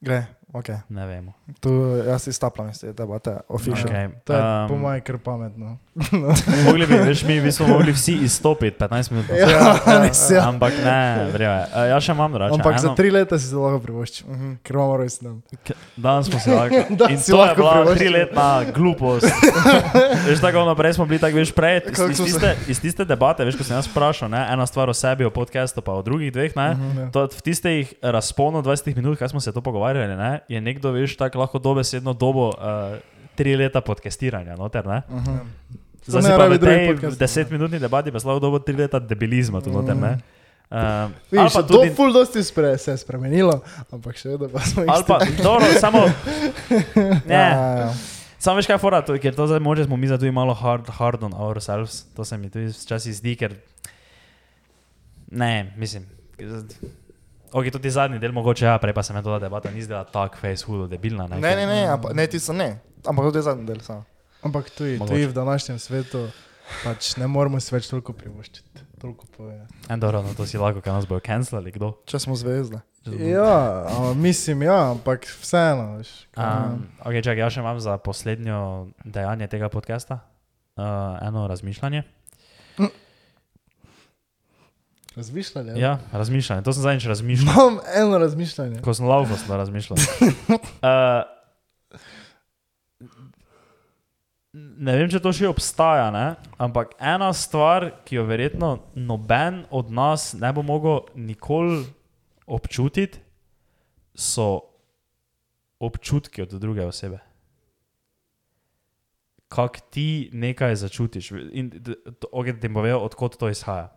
Gre, 0.00 0.26
ok. 0.56 0.68
Ne 0.88 1.06
vemo. 1.06 1.32
Tu 1.60 1.70
jaz 2.02 2.22
si 2.22 2.32
staplam 2.32 2.68
iz 2.68 2.80
te 2.80 2.92
debate, 2.92 3.36
official. 3.48 3.86
Okay. 3.86 4.08
To 4.22 4.32
je 4.32 4.40
um, 4.40 4.68
po 4.68 4.76
mojem 4.76 5.00
kar 5.02 5.18
pametno. 5.20 5.76
mogli 6.66 6.86
bi, 6.86 6.94
veš, 6.96 7.22
mi 7.22 7.40
bi 7.40 7.52
smo 7.52 7.66
mogli 7.68 7.92
vsi 7.92 8.12
izstopiti 8.18 8.76
15 8.78 9.10
minut. 9.10 9.26
nazaj. 9.28 9.52
ja, 9.52 10.02
res 10.02 10.30
je. 10.30 10.38
Ampak 10.38 10.72
ne, 10.78 10.98
vreme. 11.30 11.60
Jaz 11.86 12.02
še 12.02 12.12
imam 12.12 12.32
drugače. 12.32 12.54
Ampak 12.54 12.74
za 12.76 12.86
eno- 12.86 12.94
tri 12.94 13.10
leta 13.10 13.38
si 13.38 13.50
to 13.50 13.60
lahko 13.60 13.80
privoščil, 13.80 14.26
Mhm. 14.28 14.54
ker 14.62 14.74
imamo 14.74 14.96
rojsten 14.96 15.24
dan. 15.24 15.42
Danes 15.98 16.26
smo 16.26 16.38
se 16.38 16.50
lahko. 16.50 16.74
In 17.06 17.18
to 17.18 17.32
je 17.32 17.34
lahko 17.34 17.56
bila 17.56 17.72
privoščimo. 17.72 17.96
triletna 17.96 18.46
glupost. 18.72 19.26
veš, 20.26 20.40
tako 20.40 20.64
naprej 20.64 20.92
smo 20.92 21.06
bili, 21.06 21.18
tako 21.18 21.36
veš, 21.36 21.52
prej. 21.52 21.80
Iz, 21.86 22.00
iz, 22.00 22.16
se- 22.16 22.24
tiste, 22.24 22.50
iz 22.68 22.80
tiste 22.80 23.04
debate, 23.04 23.44
veš, 23.44 23.56
ko 23.56 23.64
sem 23.64 23.74
jaz 23.74 23.86
vprašal, 23.86 24.28
ne, 24.28 24.44
ena 24.46 24.66
stvar 24.66 24.88
o 24.88 24.94
sebi, 24.94 25.24
o 25.24 25.30
podkastu, 25.30 25.80
pa 25.80 25.92
o 25.92 26.02
drugih 26.02 26.28
dveh, 26.30 26.52
ne. 26.54 26.68
Ja. 26.96 27.08
To, 27.10 27.26
v 27.28 27.42
tistih 27.42 27.94
razponu 28.02 28.60
20 28.60 28.92
minut, 28.94 29.16
kaj 29.16 29.28
smo 29.28 29.40
se 29.40 29.48
to 29.48 29.60
pogovarjali, 29.60 30.12
ne, 30.14 30.30
je 30.48 30.60
nekdo, 30.60 30.92
veš, 30.94 31.16
tako 31.16 31.38
lahko 31.44 31.58
dobesedno 31.58 32.12
dobo 32.12 32.48
uh, 32.48 32.96
tri 33.34 33.56
leta 33.56 33.80
podcastiranja, 33.80 34.56
noter, 34.56 34.86
ne. 34.86 35.02
Mhm. 35.10 35.38
Zdaj 36.06 36.22
ne 36.22 36.28
si 36.28 36.38
pa 36.38 36.46
v 36.46 36.58
tej 36.62 37.16
desetminutni 37.18 37.80
debati 37.82 38.12
pa 38.14 38.20
slabo 38.22 38.38
dobo 38.38 38.60
tri 38.62 38.76
leta 38.78 39.00
debilizma 39.02 39.60
tu 39.60 39.74
noter, 39.74 39.96
ne. 39.96 40.18
Uh, 40.66 40.78
ali 40.78 41.12
Vidiš, 41.30 41.54
pa 41.54 41.62
to 41.62 41.78
tudi, 41.78 41.90
ful 41.94 42.12
dosti 42.12 42.42
spre, 42.42 42.72
se 42.78 42.90
je 42.90 42.98
spremenilo, 42.98 43.60
ampak 43.94 44.18
še 44.18 44.34
vedno 44.34 44.48
pa 44.50 44.62
smo 44.66 44.82
ali 44.82 44.98
isti. 44.98 45.06
pa, 45.06 45.18
dobro, 45.42 45.68
samo, 45.78 46.00
ne, 47.30 47.34
Ja, 47.34 47.46
ja. 47.78 47.90
Samo 48.38 48.60
veš 48.60 48.68
kaj, 48.70 48.78
fora, 48.78 49.00
to, 49.02 49.16
ker 49.18 49.34
to 49.34 49.46
zdaj 49.50 49.62
moče 49.62 49.86
smo 49.86 49.96
mi 49.98 50.06
zdaj 50.06 50.20
tudi 50.22 50.34
malo 50.34 50.54
hard, 50.54 50.90
hard 50.98 51.22
on 51.26 51.34
ourselves. 51.34 52.04
To 52.14 52.24
se 52.24 52.38
mi 52.38 52.50
tudi 52.50 52.68
včasih 52.70 53.14
zdi, 53.16 53.34
ker. 53.38 53.56
Ne, 55.30 55.72
mislim. 55.76 56.06
Ok, 57.52 57.70
tudi 57.70 57.90
zadnji 57.90 58.18
del 58.18 58.32
mogoče, 58.32 58.64
ja, 58.64 58.78
prej 58.78 58.92
pa 58.92 59.02
se 59.02 59.12
mi 59.12 59.22
ta 59.22 59.38
debata 59.38 59.70
ni 59.70 59.82
zdela 59.82 60.04
tako 60.04 60.36
face 60.36 60.64
hudo, 60.64 60.86
debilna. 60.86 61.26
Ne, 61.26 61.36
Ne, 61.36 61.48
ker- 61.48 61.56
ne, 61.56 61.66
ne, 61.66 61.86
ampak, 61.88 62.14
ne, 62.14 62.26
ti 62.26 62.38
so 62.38 62.52
ne. 62.52 62.78
Ampak 63.04 63.34
je 63.34 63.42
zadnji 63.42 63.66
del 63.66 63.80
samo. 63.80 64.04
Ampak 64.42 64.70
tudi, 64.70 64.98
tudi 64.98 65.26
v 65.26 65.32
današnjem 65.32 65.78
svetu 65.78 66.28
pač 66.84 67.16
ne 67.16 67.26
moremo 67.26 67.60
si 67.60 67.74
več 67.74 67.86
toliko 67.86 68.12
privoščiti. 68.12 68.82
Toliko 68.98 69.26
pove. 69.28 69.66
En 69.88 70.00
dobro, 70.00 70.22
no 70.22 70.34
to 70.34 70.46
si 70.46 70.58
lahko, 70.58 70.80
kaj 70.80 70.92
nas 70.92 71.06
bojo 71.06 71.20
cancelali, 71.20 71.70
kdo? 71.70 71.92
Če 72.04 72.18
smo 72.18 72.34
zvezde. 72.34 72.80
Ja, 73.06 73.86
a, 73.86 74.14
mislim, 74.14 74.62
ja, 74.62 74.90
ampak 74.90 75.26
vseeno. 75.32 75.96
Veš, 75.96 76.26
Um, 76.34 76.88
ok, 77.00 77.22
čakaj, 77.22 77.38
jaz 77.38 77.52
še 77.52 77.60
imam 77.60 77.78
za 77.78 77.98
poslednjo 77.98 78.58
dejanje 79.04 79.46
tega 79.46 79.68
podcasta 79.68 80.18
uh, 80.74 80.84
eno 81.20 81.46
razmišljanje. 81.46 82.02
Razmišljanje. 85.16 85.80
Ja, 85.80 85.98
razmišljanje, 86.12 86.62
to 86.62 86.72
sem 86.72 86.82
zadnjič 86.82 87.06
razmišljal. 87.06 87.54
Imam 87.54 87.78
eno 87.96 88.18
razmišljanje. 88.18 88.82
Ko 88.84 88.94
sem 88.94 89.06
laufal, 89.08 89.36
sem 89.36 89.56
razmišljal. 89.56 89.98
Uh, 89.98 91.24
ne 94.52 94.96
vem, 94.96 95.08
če 95.08 95.20
to 95.24 95.32
še 95.32 95.48
obstaja, 95.48 96.10
ne? 96.12 96.26
ampak 96.60 96.92
ena 97.00 97.30
stvar, 97.36 97.88
ki 98.04 98.20
jo 98.20 98.26
verjetno 98.28 98.74
noben 98.94 99.64
od 99.70 99.88
nas 99.92 100.34
ne 100.36 100.52
bo 100.52 100.64
mogel 100.66 101.06
nikoli 101.16 101.84
občutiti, 102.46 103.20
so 104.16 104.68
občutki 105.80 106.44
od 106.44 106.54
druge 106.60 106.84
osebe. 106.84 107.18
Kako 109.48 109.80
ti 109.92 110.30
nekaj 110.32 110.76
začutiš. 110.76 111.32
In, 111.52 111.68
da 111.72 111.94
ti 112.60 112.68
povedal, 112.68 113.00
odkot 113.00 113.36
to 113.40 113.48
izhaja. 113.52 113.96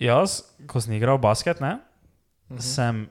Jaz, 0.00 0.42
ko 0.66 0.80
sem 0.80 0.94
igral 0.94 1.18
basket, 1.18 1.60
ne, 1.60 1.78
Mhm. 2.50 2.60
sem, 2.60 3.08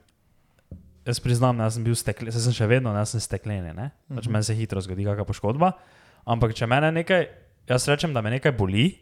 jaz 1.06 1.20
priznam, 1.20 1.58
da 1.58 1.70
sem 1.70 1.84
bil 1.84 1.94
steklen, 1.96 2.32
sem 2.32 2.54
še 2.54 2.68
vedno, 2.68 2.94
ne, 2.94 3.06
sem 3.06 3.20
steklen, 3.20 3.76
ne. 3.76 3.92
Pač 4.10 4.26
Mhm. 4.26 4.32
meni 4.32 4.44
se 4.44 4.54
hitro 4.56 4.82
zgodi 4.82 5.04
kakšna 5.06 5.26
poškodba. 5.26 5.74
Ampak 6.26 6.54
če 6.56 6.66
mene 6.68 6.92
nekaj, 6.92 7.28
jaz 7.70 7.86
rečem, 7.88 8.14
da 8.14 8.22
me 8.22 8.30
nekaj 8.32 8.52
boli, 8.58 8.98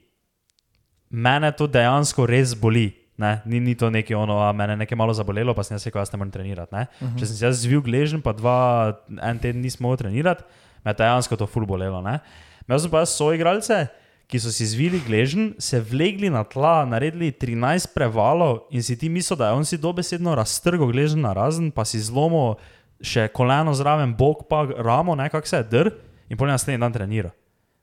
mene 1.12 1.52
to 1.56 1.68
dejansko 1.68 2.28
res 2.28 2.53
boli. 2.53 2.94
Ne, 3.18 3.41
ni, 3.45 3.62
ni 3.62 3.76
to 3.76 3.88
nekaj 3.90 4.12
ono, 4.14 4.41
a 4.44 4.52
mene 4.52 4.76
nekaj 4.76 4.98
malo 4.98 5.14
zabolelo, 5.16 5.56
pa 5.56 5.64
sem 5.64 5.76
jaz 5.78 5.86
rekel, 5.86 6.02
jaz 6.02 6.12
ne 6.12 6.18
morem 6.20 6.32
trenirati. 6.32 6.74
Ne. 6.74 6.88
Mhm. 7.02 7.16
Če 7.18 7.26
sem 7.26 7.36
se 7.38 7.45
jaz 7.45 7.62
zvil 7.64 7.82
gležen, 7.82 8.22
pa 8.22 8.34
dva, 8.34 8.98
en 9.22 9.40
teden 9.40 9.62
nismo 9.62 9.88
mogli 9.88 10.03
trenirati, 10.03 10.44
me 10.84 10.94
dejansko 10.94 11.38
to 11.38 11.48
ful 11.48 11.66
bolelo. 11.66 12.03
Ne. 12.03 12.20
Imel 12.68 12.80
sem 12.80 12.91
pa 12.91 12.98
jaz 13.06 13.16
soigralce, 13.16 13.88
ki 14.27 14.41
so 14.41 14.49
si 14.53 14.65
zvili 14.65 14.99
gležen, 15.06 15.53
se 15.61 15.80
vlegli 15.80 16.31
na 16.34 16.43
tla, 16.43 16.85
naredili 16.89 17.30
13 17.30 17.93
prevalov 17.93 18.65
in 18.73 18.84
si 18.84 18.97
ti 18.97 19.10
misliš, 19.10 19.38
da 19.38 19.52
je 19.52 19.60
on 19.60 19.65
si 19.65 19.77
dobesedno 19.77 20.34
raztrgal 20.35 20.89
gležen 20.89 21.22
na 21.22 21.34
razen, 21.38 21.69
pa 21.72 21.85
si 21.85 22.02
zlomil 22.02 22.57
še 23.06 23.27
koleno 23.30 23.76
zraven, 23.77 24.15
bok 24.18 24.47
pa 24.49 24.65
ramo, 24.65 25.15
nekako 25.15 25.47
se 25.47 25.61
je 25.61 25.69
dr 25.69 25.93
in 26.30 26.38
pol 26.38 26.49
naslednji 26.49 26.81
dan 26.81 26.93
trenira. 26.93 27.31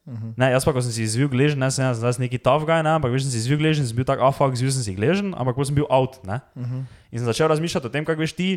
Mhm. 0.02 0.35
Ne, 0.35 0.51
jaz 0.51 0.66
pa, 0.66 0.74
ko 0.74 0.82
sem 0.82 0.90
si 0.90 1.05
izvil 1.06 1.31
gležen, 1.31 1.62
ne 1.62 1.70
sem 1.70 1.86
jaz 1.86 2.19
neki 2.19 2.40
tough 2.43 2.66
guy, 2.66 2.82
ne, 2.82 2.97
ampak 2.98 3.12
veš, 3.14 3.28
sem 3.28 3.36
si 3.36 3.44
izvil 3.44 3.60
gležen, 3.60 3.86
sem 3.86 3.94
bil 3.94 4.06
tak, 4.09 4.19
ah, 4.19 4.35
fuck, 4.35 4.51
zvil 4.59 4.73
sem 4.74 4.82
si 4.82 4.94
gležen, 4.98 5.31
ampak 5.31 5.55
potem 5.55 5.70
sem 5.70 5.78
bil 5.78 5.86
out. 5.86 6.19
Ne. 6.27 6.43
Mhm. 6.59 6.82
In 7.14 7.23
sem 7.23 7.28
začel 7.28 7.47
razmišljati 7.52 7.86
o 7.86 7.93
tem, 7.93 8.02
kako 8.02 8.24
veš 8.24 8.35
ti, 8.35 8.48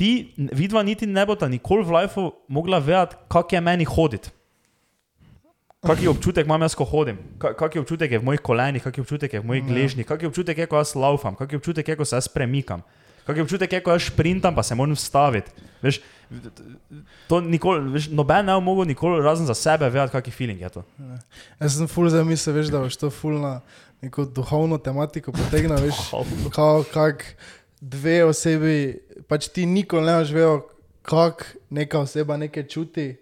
ti 0.00 0.32
vidva 0.56 0.80
niti 0.80 1.04
ne 1.04 1.20
bo 1.28 1.36
ta 1.36 1.50
nikoli 1.52 1.84
v 1.84 2.00
lifeu 2.00 2.32
mogla 2.48 2.80
vedeti, 2.80 3.20
kak 3.28 3.52
je 3.52 3.60
meni 3.60 3.84
hoditi. 3.84 4.32
Kak 5.86 6.02
je 6.02 6.08
občutek 6.08 6.46
imam 6.46 6.62
jaz, 6.62 6.74
ko 6.74 6.84
hodim, 6.84 7.18
Ka- 7.38 7.54
kak 7.54 7.74
je 7.74 7.80
občutek 7.80 8.10
je 8.10 8.18
v 8.18 8.24
mojih 8.24 8.40
kolenih, 8.40 8.82
kak 8.82 8.96
je 8.96 9.02
občutek 9.02 9.32
je 9.32 9.40
v 9.40 9.44
mojih 9.44 9.62
Ja. 9.62 9.68
gležnjih, 9.68 10.06
kak 10.06 10.22
je 10.22 10.28
občutek 10.28 10.58
je, 10.58 10.66
ko 10.66 10.76
jaz 10.76 10.94
laufam, 10.94 11.34
kak 11.34 11.52
je 11.52 11.56
občutek 11.56 11.88
je, 11.88 11.96
ko 11.96 12.04
se 12.04 12.16
jaz 12.16 12.28
premikam, 12.28 12.82
kak 13.24 13.36
je 13.36 13.42
občutek 13.42 13.72
je, 13.72 13.80
ko 13.80 13.90
jaz 13.90 14.02
šprintam, 14.02 14.54
pa 14.54 14.62
se 14.62 14.74
moram 14.74 14.94
vstaviti. 14.94 15.50
Veš, 15.82 16.00
to 17.26 17.40
nikoli, 17.40 17.90
veš, 17.90 18.08
noben 18.10 18.46
ne 18.46 18.52
bo 18.52 18.60
mogel 18.62 18.84
nikoli 18.86 19.22
razen 19.22 19.46
za 19.46 19.54
sebe 19.54 19.86
vedeti, 19.86 20.12
kak 20.12 20.26
je 20.26 20.32
feeling 20.32 20.60
je 20.60 20.70
to. 20.70 20.82
Jaz 21.60 21.76
sem 21.76 21.86
ful 21.86 22.08
za 22.08 22.24
misel, 22.24 22.54
veš, 22.54 22.66
da 22.66 22.80
boš 22.80 22.96
to 22.96 23.10
ful 23.10 23.38
na 23.38 23.60
neko 24.02 24.24
duhovno 24.26 24.78
tematiko 24.78 25.32
potegnil, 25.32 25.78
veš, 25.78 25.94
kao, 26.50 26.82
kak 26.92 27.22
dve 27.80 28.24
osebi, 28.24 28.98
pač 29.28 29.48
ti 29.48 29.66
nikoli 29.66 30.06
ne 30.06 30.18
boš 30.18 30.30
vedel, 30.30 30.60
kak 31.02 31.46
neka 31.70 32.00
oseba 32.00 32.36
nekaj 32.36 32.66
čuti, 32.66 33.16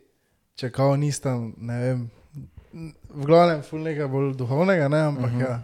če 0.56 0.70
kao 0.70 0.96
nista, 0.96 1.34
ne 1.56 1.78
vem, 1.82 2.04
v 3.14 3.24
glavnem 3.24 3.62
ful 3.62 3.78
nekaj 3.80 4.06
bolj 4.06 4.34
duhovnega, 4.34 4.88
ne, 4.88 5.00
ampak 5.02 5.24
uh 5.26 5.36
-huh. 5.36 5.40
ja, 5.40 5.60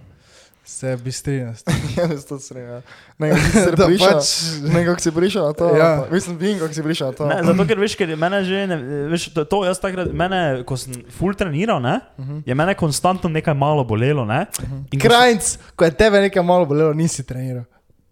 se 0.65 0.97
bistrinja. 0.97 1.53
Ja, 1.97 2.07
jaz 2.07 2.25
to 2.25 2.39
srega. 2.49 2.83
Nekako 3.19 3.87
pač, 3.99 4.27
nekako 4.63 5.01
si 5.01 5.11
prišel 5.13 5.43
na 5.43 5.53
to. 5.53 5.69
Ja. 5.69 5.77
Ja. 5.79 6.05
Mislim, 6.11 6.37
vem, 6.39 6.59
kako 6.59 6.73
si 6.73 6.83
prišel 6.83 7.07
na 7.07 7.13
to. 7.13 7.27
Ne, 7.27 7.43
zato, 7.45 7.67
ker 7.67 7.79
veš, 7.79 7.97
ker 7.97 8.17
mene 8.17 8.45
že, 8.45 8.67
ne, 8.67 8.77
veš, 9.09 9.35
to, 9.35 9.45
to 9.45 9.65
jaz 9.65 9.81
takrat, 9.81 10.13
mene, 10.13 10.63
ko 10.65 10.77
sem 10.77 10.95
full 11.11 11.35
treniral, 11.35 11.81
ne, 11.81 12.01
Mhm. 12.19 12.39
je 12.47 12.55
mene 12.55 12.75
konstantno 12.75 13.31
nekaj 13.31 13.55
malo 13.55 13.85
bolelo, 13.85 14.25
ne. 14.25 14.47
In 14.93 15.01
ko 15.01 15.01
sem- 15.01 15.01
Krajnc, 15.01 15.45
ko 15.77 15.85
je 15.85 15.91
tebe 15.93 16.21
nekaj 16.21 16.43
malo 16.43 16.67
bolelo, 16.67 16.93
nisi 16.93 17.23
treniral. 17.23 17.65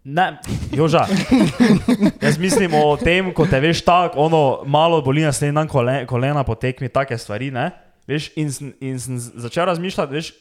Ne, 0.04 0.38
joža. 0.72 1.06
Jaz 2.22 2.38
mislim 2.38 2.70
o 2.74 2.96
tem, 2.96 3.34
ko 3.34 3.46
te 3.46 3.60
veš 3.60 3.80
tako, 3.80 4.18
ono 4.18 4.62
malo 4.64 5.02
boli 5.02 5.22
naslednji 5.22 5.54
dan 5.54 5.68
kole, 5.68 6.06
kolena 6.06 6.44
po 6.44 6.54
tekmi, 6.54 6.88
take 6.88 7.18
stvari, 7.18 7.50
ne. 7.50 7.70
Veš, 8.08 8.30
in, 8.36 8.48
in 8.80 8.96
sem 8.96 9.18
začel 9.18 9.66
razmišljati, 9.66 10.14
veš, 10.14 10.32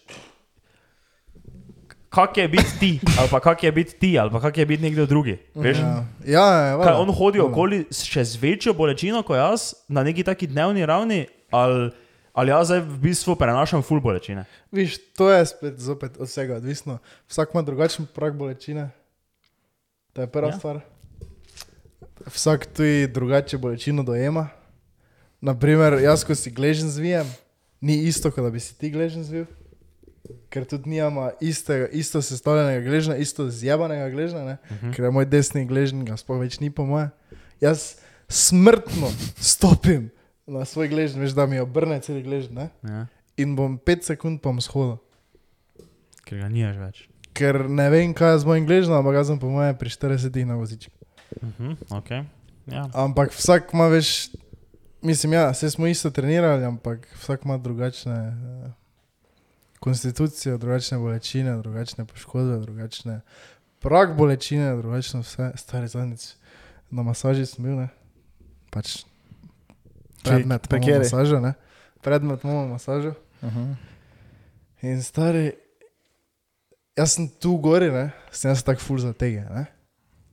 kak 2.09 2.37
je 2.37 2.47
biti 2.47 2.71
ti, 2.79 2.91
ali 3.19 3.29
pa 3.29 3.39
kak 3.39 3.63
je 3.63 3.71
biti 3.71 3.93
ti, 3.93 4.19
ali 4.19 4.31
pa 4.31 4.39
kak 4.39 4.57
je 4.57 4.65
biti 4.65 4.83
nekdo 4.83 5.05
drugi. 5.05 5.37
Veš, 5.55 5.77
Ja, 5.77 6.05
ja, 6.25 6.47
ja 6.47 6.71
Kaj 6.73 6.75
valjda. 6.77 6.97
on 6.97 7.11
hodi 7.11 7.39
okoli 7.39 7.85
še 7.91 8.23
z 8.23 8.35
večjo 8.37 8.73
bolečino 8.73 9.21
kot 9.21 9.35
jaz, 9.35 9.73
na 9.87 10.03
neki 10.03 10.23
taki 10.23 10.47
dnevni 10.47 10.85
ravni, 10.85 11.19
ali, 11.51 11.91
ali 12.33 12.49
jaz 12.49 12.67
zdaj 12.67 12.79
v 12.81 12.97
bistvu 13.01 13.35
prenašam 13.35 13.83
full 13.83 13.99
bolečine. 13.99 14.45
Viš, 14.71 14.97
to 15.13 15.27
je 15.27 15.45
spet 15.45 15.75
zopet 15.77 16.15
od 16.17 16.27
vsega 16.27 16.55
odvisno. 16.55 16.97
Vsak 17.27 17.49
ima 17.53 17.61
drugačen 17.61 18.07
prak 18.07 18.33
bolečine. 18.33 18.89
To 20.13 20.21
je 20.21 20.27
prva 20.27 20.47
Ja. 20.47 20.53
ja. 20.53 20.59
stvar. 20.59 20.79
Vsak 22.27 22.65
tudi 22.67 23.07
drugače 23.07 23.57
bolečino 23.57 24.03
dojema. 24.03 24.47
Naprimer, 25.41 25.99
jaz, 26.01 26.23
ko 26.23 26.33
si 26.33 26.49
gležen 26.49 26.89
zvijem, 26.89 27.27
ni 27.81 27.97
isto, 28.07 28.31
kot 28.31 28.43
da 28.43 28.51
bi 28.53 28.59
si 28.59 28.75
ti 28.77 28.91
gležen 28.91 29.23
zvil. 29.23 29.45
Ker 30.51 30.65
tudi 30.67 30.89
nijama 30.89 31.31
iste, 31.39 31.87
isto 31.95 32.21
sestavljenega 32.21 32.83
gležna, 32.83 33.15
isto 33.15 33.49
zjebanega 33.49 34.09
gležna, 34.09 34.43
uh 34.43 34.77
-huh. 34.81 34.95
ker 34.95 35.05
je 35.05 35.11
moj 35.11 35.25
desni 35.25 35.65
gležen, 35.65 36.05
ga 36.05 36.17
sploh 36.17 36.39
več 36.39 36.59
ni 36.59 36.69
po 36.69 36.85
moje. 36.85 37.09
Jaz 37.61 37.95
smrtno 38.29 39.07
stopim 39.39 40.09
na 40.47 40.65
svoj 40.65 40.87
gležen, 40.87 41.21
veš, 41.21 41.31
da 41.31 41.45
mi 41.45 41.59
obrne 41.59 41.99
cel 41.99 42.21
gležen, 42.23 42.55
ne? 42.55 42.69
Ja. 42.83 43.07
in 43.37 43.53
bom 43.55 43.77
5 43.77 44.03
sekund 44.03 44.41
pa 44.41 44.49
shodil. 44.59 44.97
Ker 46.25 46.41
ga 46.41 46.49
nimaš 46.49 46.77
več. 46.81 46.97
Ker 47.37 47.67
ne 47.69 47.85
vem, 47.93 48.11
kaj 48.17 48.33
je 48.33 48.39
z 48.43 48.49
mojim 48.49 48.65
gležnom, 48.65 48.97
ampak 48.97 49.21
jaz 49.21 49.29
sem 49.29 49.37
po 49.39 49.49
mojem 49.53 49.77
pri 49.77 49.93
40 49.93 50.45
na 50.49 50.57
vozičku. 50.57 50.93
Uh 51.37 51.49
-huh, 51.59 51.73
okay. 51.93 52.25
ja. 52.65 52.89
Ampak 52.93 53.31
vsak 53.31 53.69
ima 53.73 53.87
več, 53.87 54.33
mislim, 55.01 55.33
ja, 55.33 55.49
vse 55.49 55.69
smo 55.71 55.87
isto 55.87 56.09
trenirali, 56.09 56.65
ampak 56.65 57.07
vsak 57.19 57.45
ima 57.45 57.57
drugačne 57.57 58.13
uh, 58.13 58.71
konstitucije, 59.79 60.57
drugačne 60.57 60.97
bolečine, 60.97 61.57
drugačne 61.57 62.05
poškodbe, 62.05 62.57
drugačne 62.57 63.21
prak 63.79 64.15
bolečine, 64.17 64.75
drugačno 64.75 65.21
vse. 65.21 65.51
Stari 65.55 65.87
zadnjič 65.87 66.33
na 66.89 67.03
masaži 67.03 67.45
sem 67.45 67.63
bil, 67.63 67.75
ne? 67.75 67.87
Pač 68.69 69.03
predmet 70.23 70.67
imamo 70.71 70.99
masažo, 70.99 71.39
ne? 71.39 71.53
Predmet 72.01 72.43
imamo 72.43 72.67
masažo. 72.67 73.13
Uh 73.41 73.53
-huh. 73.53 73.75
In 74.81 75.03
stari, 75.03 75.51
jaz 76.97 77.11
sem 77.11 77.29
tu 77.29 77.57
gori, 77.57 77.91
ne, 77.91 78.11
sem 78.31 78.51
jaz 78.51 78.63
tako 78.63 78.81
ful 78.81 78.97
za 78.97 79.13
tega. 79.13 79.49
Ne, 79.49 79.65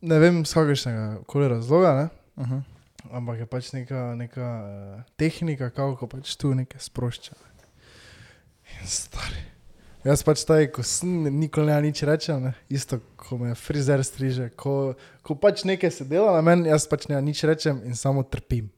ne 0.01 0.19
vem, 0.19 0.45
z 0.45 0.55
kakšnega 0.55 1.19
koli 1.27 1.49
razloga, 1.49 1.95
ne, 1.95 2.09
Uh 2.36 2.47
-huh. 2.47 2.62
Ampak 3.11 3.45
je 3.45 3.47
pač 3.47 3.73
neka, 3.73 4.15
neka 4.17 4.47
uh, 4.47 5.03
tehnika, 5.21 5.71
kako 5.75 6.09
pač 6.09 6.37
tu 6.41 6.55
nekaj 6.55 6.81
sprošča. 6.81 7.35
In 8.81 8.89
stari. 8.89 9.43
Jaz 10.05 10.21
pač 10.21 10.43
taj, 10.45 10.69
ko 10.69 10.85
sem 10.85 11.31
nikoli 11.33 11.73
ne 11.73 11.89
nič 11.89 12.03
rečem, 12.05 12.43
ne, 12.45 12.53
isto, 12.69 13.01
ko 13.17 13.39
me 13.41 13.55
frizer 13.57 14.03
striže, 14.05 14.51
ko, 14.53 14.93
ko 15.25 15.37
pač 15.41 15.65
nekaj 15.65 15.93
se 15.97 16.05
dela 16.05 16.35
na 16.37 16.43
meni, 16.45 16.69
jaz 16.69 16.85
pač 16.91 17.09
ne 17.09 17.17
nič 17.25 17.41
rečem 17.49 17.81
in 17.89 17.97
samo 17.97 18.21
trpim. 18.21 18.69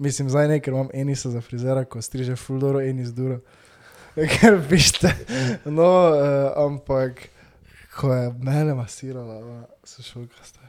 Mislim, 0.00 0.30
zdaj 0.32 0.48
ne, 0.48 0.60
ker 0.64 0.72
imam 0.72 0.88
enisa 0.96 1.28
za 1.28 1.42
frizera, 1.44 1.82
ko 1.84 2.00
striže 2.00 2.38
fuldoro, 2.40 2.80
enis 2.80 3.12
duro. 3.12 3.42
Ker 4.38 4.56
pište. 4.66 5.12
No, 5.66 5.90
uh, 6.10 6.50
ampak 6.64 7.28
ko 7.98 8.14
je 8.14 8.32
mene 8.40 8.74
masirala, 8.74 9.38
ona 9.38 9.66
sošolka 9.84 10.40
stara. 10.42 10.67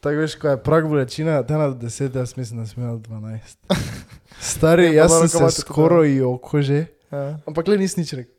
Tako 0.00 0.16
veš, 0.16 0.34
ko 0.34 0.48
je 0.48 0.56
prag 0.58 0.88
bolečina, 0.88 1.42
da 1.42 1.58
na 1.58 1.66
10, 1.70 2.16
jaz 2.16 2.36
mislim, 2.36 2.60
da 2.60 2.66
sem 2.66 2.82
imel 2.82 2.96
12. 2.98 3.56
Stari, 4.50 4.84
Ja, 4.86 5.02
jaz 5.02 5.12
sem 5.14 5.28
se 5.28 5.38
tako, 5.38 5.50
skoraj 5.52 6.16
joko 6.16 6.62
že, 6.62 6.86
Ja. 7.10 7.36
ampak 7.44 7.68
le 7.68 7.76
nisem 7.76 8.00
nič 8.00 8.12
rekel. 8.14 8.32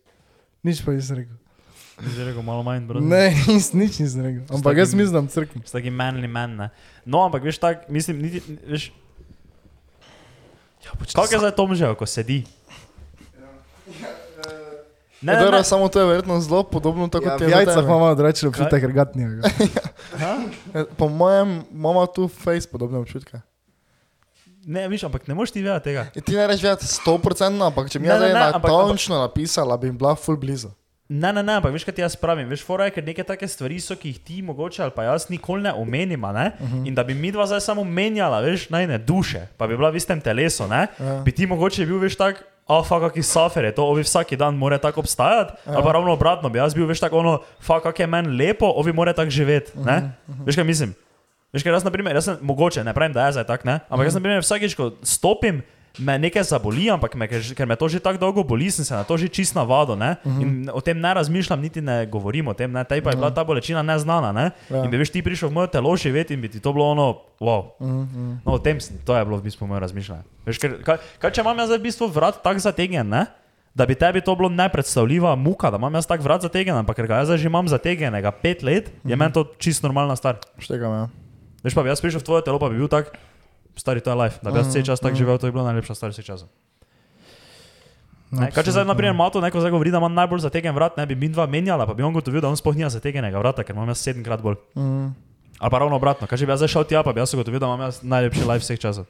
Nič 0.63 0.81
pa 0.81 0.91
nisem 0.91 1.17
rekel. 1.17 1.37
Zdaj 2.01 2.25
rekel 2.25 2.41
malo 2.41 2.63
manj, 2.63 2.87
bro. 2.87 2.97
Ne, 2.99 3.29
nis, 3.47 3.73
nič 3.73 3.99
nisem 3.99 4.21
rekel. 4.21 4.43
Ampak 4.49 4.73
jaz 4.75 4.89
takim- 4.89 4.97
mislim, 4.97 5.13
da 5.19 5.29
crknem. 5.29 5.61
S 5.61 5.71
takim 5.71 5.93
manly 5.93 6.25
man, 6.25 6.55
ne. 6.55 6.67
No, 7.05 7.21
ampak 7.21 7.43
veš 7.43 7.59
tak, 7.59 7.85
mislim, 7.89 8.21
niti, 8.21 8.41
veš, 8.65 8.89
Ja, 10.81 10.97
pač 10.97 11.13
kako 11.13 11.29
je 11.29 11.39
zdaj 11.39 11.53
Tom 11.53 11.75
že, 11.77 11.85
ko 11.93 12.05
sedi? 12.05 12.41
Ne, 15.21 15.33
ne, 15.33 15.51
ne. 15.51 15.63
samo 15.63 15.87
to 15.87 15.99
je 15.99 16.05
verjetno 16.05 16.39
zelo 16.41 16.63
podobno, 16.63 17.07
tako 17.07 17.25
Ja, 17.25 17.31
kot 17.31 17.41
v 17.41 17.43
je 17.43 17.49
za 17.49 17.55
jajcah 17.55 17.83
imamo 17.83 17.99
malo 17.99 18.15
drugačen 18.15 18.49
občutek, 18.49 18.81
ker 18.81 18.91
gatnija. 18.91 19.29
Ha? 20.17 20.33
Ja, 20.73 20.85
Po 20.97 21.09
mojem, 21.09 21.61
imamo 21.71 22.05
tu 22.05 22.27
face 22.27 22.67
podobne 22.67 22.97
občutke. 22.97 23.41
Ne, 24.65 24.87
viš, 24.87 25.03
ampak 25.03 25.27
ne 25.27 25.33
moreš 25.33 25.51
ti 25.51 25.61
vedeti 25.61 25.83
tega. 25.83 26.05
In 26.15 26.21
ti 26.21 26.35
ne 26.35 26.47
rečeš 26.47 26.63
vedeti 26.63 26.85
100%, 26.85 27.65
ampak 27.65 27.89
če 27.89 27.99
mi 27.99 28.07
je 28.07 28.17
zdaj 28.17 28.33
ampak- 28.33 28.69
natančno 28.69 29.17
napisala, 29.17 29.77
bi 29.77 29.87
jim 29.87 29.97
bila 29.97 30.15
full 30.15 30.37
blizu. 30.37 30.69
Ne, 31.09 31.33
ne, 31.33 31.43
ne, 31.43 31.57
ampak 31.59 31.73
veš, 31.73 31.83
kaj 31.83 31.95
ti 31.97 32.01
jaz 32.01 32.15
pravim. 32.15 32.47
Veš, 32.47 32.61
fora 32.63 32.85
je, 32.87 32.93
ker 32.95 33.03
neke 33.03 33.23
take 33.27 33.47
stvari 33.47 33.81
so, 33.83 33.97
ki 33.99 34.13
jih 34.13 34.19
ti 34.23 34.37
mogoče 34.41 34.79
ali 34.85 34.93
pa 34.95 35.03
jaz 35.03 35.27
nikoli 35.29 35.65
ne 35.65 35.73
omenim, 35.73 36.21
ne? 36.21 36.51
Uh 36.59 36.69
-huh. 36.69 36.87
in 36.87 36.95
da 36.95 37.03
bi 37.03 37.13
mi 37.13 37.31
dva 37.31 37.45
zdaj 37.45 37.61
samo 37.61 37.83
menjala, 37.83 38.39
veš, 38.39 38.69
najne 38.69 38.97
duše, 38.97 39.47
pa 39.57 39.67
bi 39.67 39.77
bila 39.77 39.89
v 39.89 39.97
istem 39.97 40.21
telesu, 40.21 40.67
ne? 40.67 40.87
Ja. 40.99 41.21
bi 41.25 41.31
ti 41.31 41.45
mogoče 41.45 41.85
bil, 41.85 41.99
veš, 41.99 42.15
tak. 42.15 42.43
A, 42.71 42.79
fa, 42.87 43.01
kakšni 43.03 43.23
safer 43.27 43.67
je 43.67 43.73
to, 43.75 43.83
ovi 43.83 44.05
vsak 44.07 44.31
dan 44.39 44.55
mora 44.55 44.77
tako 44.79 45.03
obstajati, 45.03 45.53
ja. 45.65 45.75
ali 45.75 45.83
pa 45.83 45.91
ravno 45.91 46.13
obratno, 46.15 46.49
bi 46.49 46.61
jaz 46.61 46.75
bil, 46.77 46.87
veš, 46.87 47.03
tako 47.03 47.19
ono, 47.19 47.33
fa, 47.59 47.81
kak 47.83 47.99
je 47.99 48.07
meni 48.07 48.31
lepo, 48.37 48.69
ovi 48.79 48.93
mora 48.95 49.13
tako 49.13 49.29
živeti, 49.29 49.75
ne? 49.75 49.97
Uh 50.27 50.35
-huh. 50.35 50.45
Veš, 50.45 50.55
kaj 50.55 50.63
mislim? 50.63 50.95
Veš, 51.53 51.63
kaj 51.63 51.71
jaz, 51.71 51.83
na 51.83 51.91
primer, 51.91 52.15
jaz 52.15 52.25
sem 52.25 52.37
mogoče, 52.41 52.83
ne 52.83 52.93
pravim, 52.93 53.13
da 53.13 53.25
je 53.25 53.31
zdaj 53.31 53.43
tak, 53.43 53.65
ne? 53.65 53.73
Ampak 53.73 53.91
uh 53.91 53.99
-huh. 53.99 54.03
jaz, 54.03 54.13
na 54.13 54.19
primer, 54.19 54.41
vsakeč, 54.41 54.75
ko 54.75 54.91
stopim, 55.03 55.61
me 55.99 56.19
nekaj 56.19 56.43
zaboli, 56.43 56.87
ampak 56.89 57.15
me, 57.15 57.27
ker, 57.27 57.65
me 57.67 57.75
to 57.75 57.87
že 57.87 57.99
tako 57.99 58.17
dolgo 58.17 58.43
boli, 58.43 58.71
sem 58.71 58.85
se 58.85 58.95
na 58.95 59.03
to 59.03 59.17
že 59.17 59.27
čist 59.27 59.55
navadil. 59.55 59.95
Uh 59.95 60.15
Mhm. 60.25 60.39
-huh. 60.39 60.41
In 60.41 60.69
o 60.73 60.81
tem 60.81 60.99
ne 60.99 61.13
razmišljam, 61.13 61.61
niti 61.61 61.81
ne 61.81 62.05
govorim 62.05 62.47
o 62.47 62.53
tem. 62.53 62.71
Ne? 62.71 62.83
Tej 62.83 63.01
pa 63.01 63.09
je 63.09 63.15
bila 63.15 63.31
ta 63.31 63.43
bolečina 63.43 63.81
neznana. 63.81 64.31
Ne? 64.31 64.51
Ja. 64.69 64.77
Ja. 64.77 64.83
In 64.83 64.91
bi 64.91 64.97
veš, 64.97 65.09
ti 65.11 65.21
prišel 65.23 65.49
v 65.49 65.53
moje 65.53 65.67
telo 65.67 65.95
živeti 65.95 66.33
in 66.33 66.41
bi 66.41 66.49
ti 66.49 66.59
to 66.59 66.73
bilo 66.73 66.85
ono, 66.85 67.17
wow. 67.39 67.63
Mhm, 67.79 68.39
No, 68.45 68.51
o 68.53 68.59
tem 68.59 68.79
sem, 68.79 68.97
to 69.05 69.15
je 69.15 69.25
bilo 69.25 69.37
v 69.37 69.41
bistvu 69.43 69.67
moje 69.67 69.79
razmišljanje. 69.79 70.23
Veš, 70.45 70.57
ker, 70.57 70.83
kaj, 70.83 70.97
kaj 71.19 71.31
če 71.31 71.41
imam 71.41 71.57
jaz 71.57 71.69
v 71.69 71.79
bistvu 71.79 72.07
vrat 72.07 72.43
tako 72.43 72.59
zategnjen, 72.59 73.09
ne? 73.09 73.25
da 73.75 73.85
bi 73.85 73.95
tebi 73.95 74.21
to 74.21 74.35
bilo 74.35 74.49
nepredstavljiva 74.49 75.35
muka, 75.35 75.71
da 75.71 75.77
imam 75.77 75.93
jaz 75.93 76.07
tako 76.07 76.23
vrat 76.23 76.41
zategnjen, 76.41 76.75
ampak 76.77 76.95
ker 76.95 77.07
ga 77.07 77.15
jaz 77.23 77.31
že 77.39 77.47
imam 77.47 77.67
zategnjenega 77.67 78.31
pet 78.31 78.63
let, 78.63 78.87
je 78.87 78.91
mm 78.91 79.11
-hmm. 79.11 79.15
meni 79.19 79.33
to 79.33 79.43
čist 79.57 79.83
normalna 79.83 80.15
stvar. 80.15 80.35
Štegam, 80.59 80.91
ja. 80.91 81.07
Veš 81.63 81.73
pa, 81.73 81.83
bi 81.83 81.89
jaz 81.89 82.01
prišel 82.01 82.19
v 82.19 82.23
tvoje 82.23 82.43
telo, 82.43 82.59
pa 82.59 82.69
bi 82.69 82.75
bil 82.77 82.87
tak, 82.87 83.17
stari, 83.75 84.01
to 84.01 84.11
je 84.11 84.15
life. 84.15 84.39
Da 84.41 84.51
bi 84.51 84.59
jaz 84.59 84.67
vse 84.67 84.83
čas 84.85 84.99
tako 84.99 85.15
živel, 85.15 85.37
to 85.37 85.47
je 85.47 85.55
bilo 85.55 85.63
najlepša 85.67 85.95
stvar 85.95 86.11
vse 86.11 86.23
časa. 86.23 86.47
Ne, 88.31 88.47
kaj 88.55 88.63
če 88.63 88.71
zdaj, 88.77 88.85
na 88.87 88.95
primer, 88.95 89.15
Mato 89.15 89.41
neko 89.43 89.59
zdaj 89.59 89.73
govori, 89.73 89.91
da 89.91 89.99
ima 89.99 90.07
najbolj 90.07 90.45
zategnjen 90.45 90.75
vrat, 90.75 90.95
ne 90.97 91.05
bi 91.05 91.17
mi 91.19 91.27
dva 91.29 91.45
menjala, 91.51 91.83
pa 91.85 91.93
bi 91.93 92.03
on 92.03 92.13
gotovil, 92.15 92.39
da 92.41 92.47
on 92.47 92.55
sploh 92.55 92.77
nima 92.77 92.87
zategnjenega 92.89 93.39
vrata, 93.41 93.65
ker 93.67 93.75
imam 93.75 93.91
jaz 93.91 94.03
sedemkrat 94.05 94.43
bolj. 94.43 94.55
Mhm. 94.77 95.09
Ali 95.61 95.71
pa 95.71 95.79
ravno 95.83 95.99
obratno, 95.99 96.27
kaj 96.27 96.39
če 96.41 96.47
bi 96.47 96.55
jaz 96.55 96.63
zdaj 96.63 96.71
šel 96.73 96.85
tja, 96.89 97.03
pa 97.03 97.11
bi 97.13 97.21
jaz 97.21 97.35
ugotovil, 97.35 97.59
da 97.59 97.67
imam 97.67 97.83
jaz 97.85 97.99
najlepši 98.01 98.47
life 98.47 98.63
vseh 98.63 98.79
časov. 98.81 99.09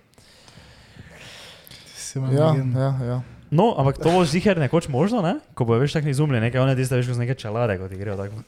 Ja, 2.34 2.50
ja, 2.58 2.90
ja. 3.08 3.22
No, 3.52 3.76
ampak 3.80 4.00
to 4.00 4.12
bo 4.12 4.24
ziger 4.26 4.60
nekoč 4.60 4.88
možno, 4.88 5.22
ne? 5.22 5.38
ko 5.56 5.68
bo 5.68 5.78
veš 5.80 5.96
tako 5.96 6.12
izumljen, 6.12 6.44
nekaj 6.44 6.64
one 6.64 6.76
tiste 6.76 6.96
veš, 6.96 7.12
kot 7.12 7.20
neke 7.20 7.36
čelade, 7.40 7.78
kot 7.80 7.92
ti 7.92 8.00
grejo 8.00 8.18
tako. 8.20 8.42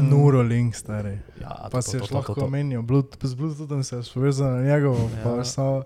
Neuralink, 0.00 0.74
stari. 0.74 1.18
Ja, 1.40 1.68
Pa 1.70 1.82
si 1.82 1.98
lahko 1.98 2.48
menil, 2.50 2.82
Bluetooth, 2.82 3.26
z 3.26 3.34
Bluetoothom 3.34 3.84
se 3.84 3.96
je 3.96 4.02
povezal 4.14 4.50
na 4.50 4.62
njegovo, 4.62 5.10
pa 5.22 5.30
Ja. 5.30 5.36
ja. 5.36 5.44
samo 5.44 5.82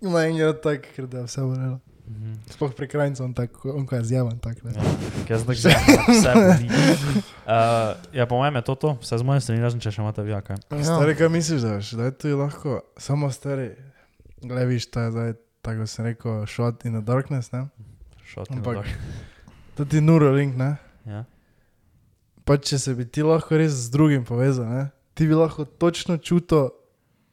naenkrat 0.00 0.62
tak, 0.62 0.88
ker 0.96 1.06
da 1.06 1.18
je 1.18 1.24
vse 1.24 1.42
vrelo. 1.42 1.78
Mhm. 2.10 2.32
Sploh 2.50 2.72
pri 2.74 2.88
krajncem, 2.88 3.34
tako, 3.34 3.70
on 3.70 3.86
ko 3.86 3.94
je 3.96 4.04
zjaven, 4.04 4.38
tak, 4.42 4.64
ne. 4.64 4.72
Ja, 4.74 4.82
jaz 5.28 5.46
tako 5.46 5.54
zdaj 5.54 5.74
vse 6.08 6.32
boli. 6.34 6.66
Uh, 7.46 7.94
ja, 8.18 8.26
po 8.26 8.34
mojem 8.34 8.56
je 8.58 8.62
to 8.66 8.74
to, 8.74 8.90
vse 9.00 9.18
z 9.18 9.22
moje 9.22 9.40
strani, 9.40 9.62
razen 9.62 9.80
če 9.80 9.94
še 9.94 10.02
imate 10.02 10.24
kaj. 10.26 10.58
Ja. 10.74 10.82
Stari, 10.82 11.14
kaj 11.14 11.28
misliš, 11.30 11.62
da 11.62 11.78
je, 11.78 11.96
da 11.96 12.04
je 12.10 12.16
tu 12.18 12.34
lahko, 12.34 12.80
samo 12.98 13.30
stari, 13.30 13.70
gledaj, 14.42 14.66
viš, 14.66 14.90
ta 14.90 15.06
je 15.06 15.10
zdaj, 15.14 15.30
tako 15.62 15.86
se 15.86 16.02
rekel, 16.02 16.46
shot 16.50 16.82
in 16.84 16.98
the 16.98 17.04
darkness, 17.04 17.52
ne? 17.54 17.68
Šot, 18.26 18.50
Ampak, 18.50 18.86
to 19.78 19.84
ti 19.84 20.00
Neuralink, 20.02 20.58
ne? 20.58 20.76
Ja. 21.06 21.24
Pa 22.50 22.56
če 22.58 22.78
se 22.78 22.90
bi 22.92 23.04
ti 23.04 23.22
lahko 23.22 23.54
res 23.54 23.70
z 23.78 23.90
drugim 23.90 24.24
povezal, 24.24 24.66
ne? 24.66 24.84
ti 25.14 25.22
bi 25.22 25.34
lahko 25.34 25.62
točno 25.64 26.16
čutil, 26.18 26.70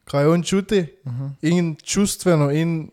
kaj 0.04 0.26
on 0.26 0.42
čuti, 0.42 0.86
Mhm. 1.04 1.26
in 1.42 1.74
čustveno, 1.76 2.50
in 2.52 2.90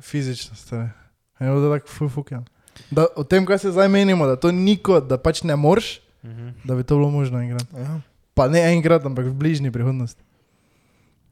fizično. 0.00 0.54
Je 0.70 0.92
bilo 1.40 1.58
to 1.58 1.72
tako 1.72 1.88
fufukjan. 1.88 2.44
Da, 2.90 3.06
o 3.12 3.24
tem, 3.24 3.42
kaj 3.42 3.58
se 3.58 3.70
zdaj 3.70 3.88
menimo, 3.88 4.26
da 4.26 4.36
to 4.36 4.52
niko, 4.52 5.00
da 5.00 5.18
pač 5.18 5.42
ne 5.42 5.56
moreš, 5.56 5.98
Mhm. 6.22 6.48
da 6.64 6.76
bi 6.76 6.82
to 6.82 6.94
bilo 6.94 7.10
možno 7.10 7.40
enkrat. 7.40 7.66
Ja. 7.74 8.00
Pa 8.32 8.46
ne 8.46 8.60
enkrat, 8.70 9.02
ampak 9.02 9.26
v 9.26 9.34
bližnji 9.34 9.70
prihodnosti. 9.70 10.22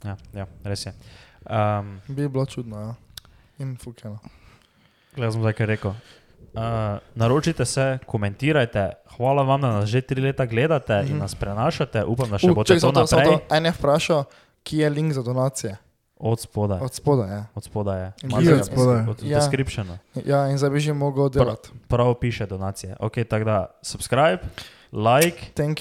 Ja, 0.03 0.16
ja, 0.35 0.47
res 0.65 0.82
je. 0.82 0.93
Um, 1.45 2.01
Bi 2.09 2.27
bilo 2.27 2.43
čudno, 2.45 2.77
ja. 2.77 2.95
In 3.59 3.77
fukeno. 3.77 4.19
Jaz 5.16 5.32
sem 5.32 5.43
zdaj 5.43 5.53
kaj 5.53 5.66
rekel. 5.69 5.95
Uh, 6.55 6.61
naročite 7.15 7.65
se, 7.65 7.99
komentirajte. 8.07 8.93
Hvala 9.16 9.43
vam, 9.43 9.61
da 9.61 9.69
nas 9.73 9.85
že 9.85 10.01
tri 10.01 10.20
leta 10.23 10.47
gledate 10.47 10.95
mm 10.95 10.99
-hmm. 10.99 11.07
in 11.07 11.12
Mhm. 11.12 11.19
nas 11.19 11.35
prenašate. 11.35 12.05
Upam, 12.05 12.31
da 12.31 12.39
še 12.39 12.47
Uh, 12.47 12.55
boste 12.55 12.75
čakaj, 12.75 12.93
to 12.93 13.01
naprej. 13.01 13.25
to. 13.27 13.55
En 13.57 13.65
je 13.65 13.73
vprašal, 13.73 14.25
kje 14.62 14.79
je 14.79 14.91
link 14.91 15.12
za 15.12 15.23
donacije. 15.23 15.77
Od 16.20 16.41
spodaj. 16.41 16.79
Od 16.81 16.95
spoda, 16.95 17.27
ja. 17.27 17.45
Od 17.55 17.65
spodaj 17.65 18.01
je. 18.01 18.12
Kje 18.20 18.45
ga 18.45 18.55
od 18.55 18.66
spodaj? 18.66 19.07
Od 19.09 19.23
Ja. 19.23 19.39
descriptiona. 19.39 19.99
Ja, 20.25 20.49
in 20.49 20.59
zdaj 20.59 20.70
bi 20.70 20.81
že 20.81 20.93
mogel 20.93 21.29
delati. 21.29 21.69
Prav 21.89 22.15
piše 22.15 22.47
donacije. 22.47 22.97
Ok, 23.01 23.12
tako 23.29 23.45
da 23.45 23.66
subscribe, 23.83 24.39
like, 24.93 25.39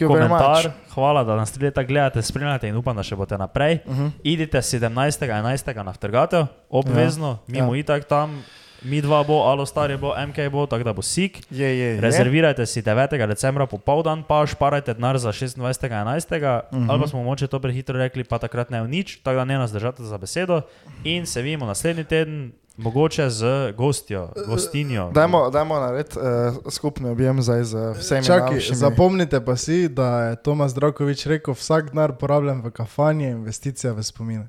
komentar. 0.08 0.72
Hvala, 0.94 1.24
da 1.24 1.36
nas 1.36 1.52
tri 1.52 1.66
leta 1.66 1.84
gledate, 1.84 2.22
spremljate 2.22 2.68
in 2.68 2.76
upam, 2.76 2.96
da 2.96 3.04
še 3.04 3.16
boste 3.16 3.38
naprej. 3.38 3.80
Uh 3.86 3.98
-huh. 3.98 4.12
Idite 4.24 4.58
17.11. 4.58 5.84
na 5.84 5.92
vtrgatev, 5.92 6.46
obvezno, 6.70 7.28
ja. 7.28 7.38
mimo 7.48 7.76
ja. 7.76 7.80
itak 7.80 8.06
tam. 8.06 8.44
Mi 8.82 9.02
dva 9.02 9.24
bo, 9.24 9.42
alo 9.44 9.66
stari 9.66 9.98
bo, 9.98 10.14
MK 10.20 10.50
bo, 10.52 10.66
tako 10.66 10.84
da 10.84 10.94
bo 10.94 11.02
sik. 11.02 11.40
Je, 11.50 11.68
je, 11.70 11.88
je. 11.88 12.02
Rezervirajte 12.02 12.66
si 12.66 12.82
9. 12.82 12.94
decembra 13.28 13.66
popoldan, 13.66 14.24
pa 14.24 14.44
šparajte 14.44 14.94
denar 14.94 15.18
za 15.18 15.32
26.11. 15.32 16.38
Uh 16.64 16.78
Mhm. 16.78 16.84
-huh. 16.84 16.92
Ali 16.92 17.02
pa 17.02 17.08
smo 17.08 17.24
moče 17.24 17.48
to 17.48 17.60
prehitro 17.60 17.98
rekli, 17.98 18.24
pa 18.24 18.38
takrat 18.38 18.70
ne 18.70 18.82
v 18.82 18.88
nič, 18.88 19.16
tako 19.18 19.36
da 19.36 19.46
ne 19.46 19.58
nas 19.58 19.72
držate 19.72 20.04
za 20.04 20.18
besedo. 20.18 20.62
In 21.04 21.26
se 21.26 21.42
vidimo 21.42 21.66
naslednji 21.66 22.04
teden, 22.04 22.52
mogoče 22.78 23.30
z 23.30 23.44
gostjo, 23.74 24.30
gostinjo. 24.48 25.12
Dajmo, 25.12 25.50
dajmo 25.50 25.76
narediti 25.76 26.18
uh, 26.18 26.26
skupni 26.70 27.10
objem 27.10 27.42
zdaj 27.42 27.64
z 27.64 27.94
vsemi. 27.94 28.26
Čakaj, 28.26 28.54
našimi- 28.54 28.76
zapomnite 28.76 29.42
pa 29.42 29.56
si, 29.56 29.90
da 29.90 30.22
je 30.22 30.36
Tomas 30.38 30.74
Drakovič 30.74 31.26
rekel, 31.26 31.54
vsak 31.54 31.86
denar 31.86 32.12
porabljen 32.14 32.62
v 32.62 32.72
kafanje, 32.72 33.30
investicija 33.30 33.94
v 33.94 34.04
spomine. 34.04 34.48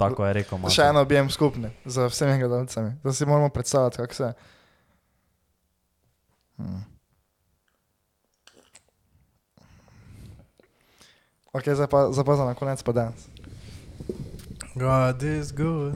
Tako 0.00 0.26
je 0.26 0.32
rekel. 0.32 0.58
Mato. 0.58 0.72
Še 0.72 0.86
en 0.88 0.96
objem 0.96 1.28
skupni 1.30 1.68
z 1.84 2.08
vsemi 2.08 2.38
gledalcami. 2.40 2.94
Da 3.04 3.12
si 3.12 3.26
moramo 3.28 3.48
predstavljati, 3.52 3.96
kako 3.96 4.14
se. 4.14 4.32
Hmm. 6.56 6.84
Ok, 11.52 11.68
zdaj 11.68 11.88
pa, 11.90 12.08
zdaj 12.12 12.24
pa 12.24 12.36
za 12.36 12.44
na 12.44 12.54
konec 12.54 12.82
pa 12.82 12.92
danes. 12.92 13.28
God 14.74 15.22
is 15.22 15.52
good. 15.52 15.94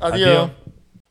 Adijo. 0.00 0.26
Adijo. 0.26 0.61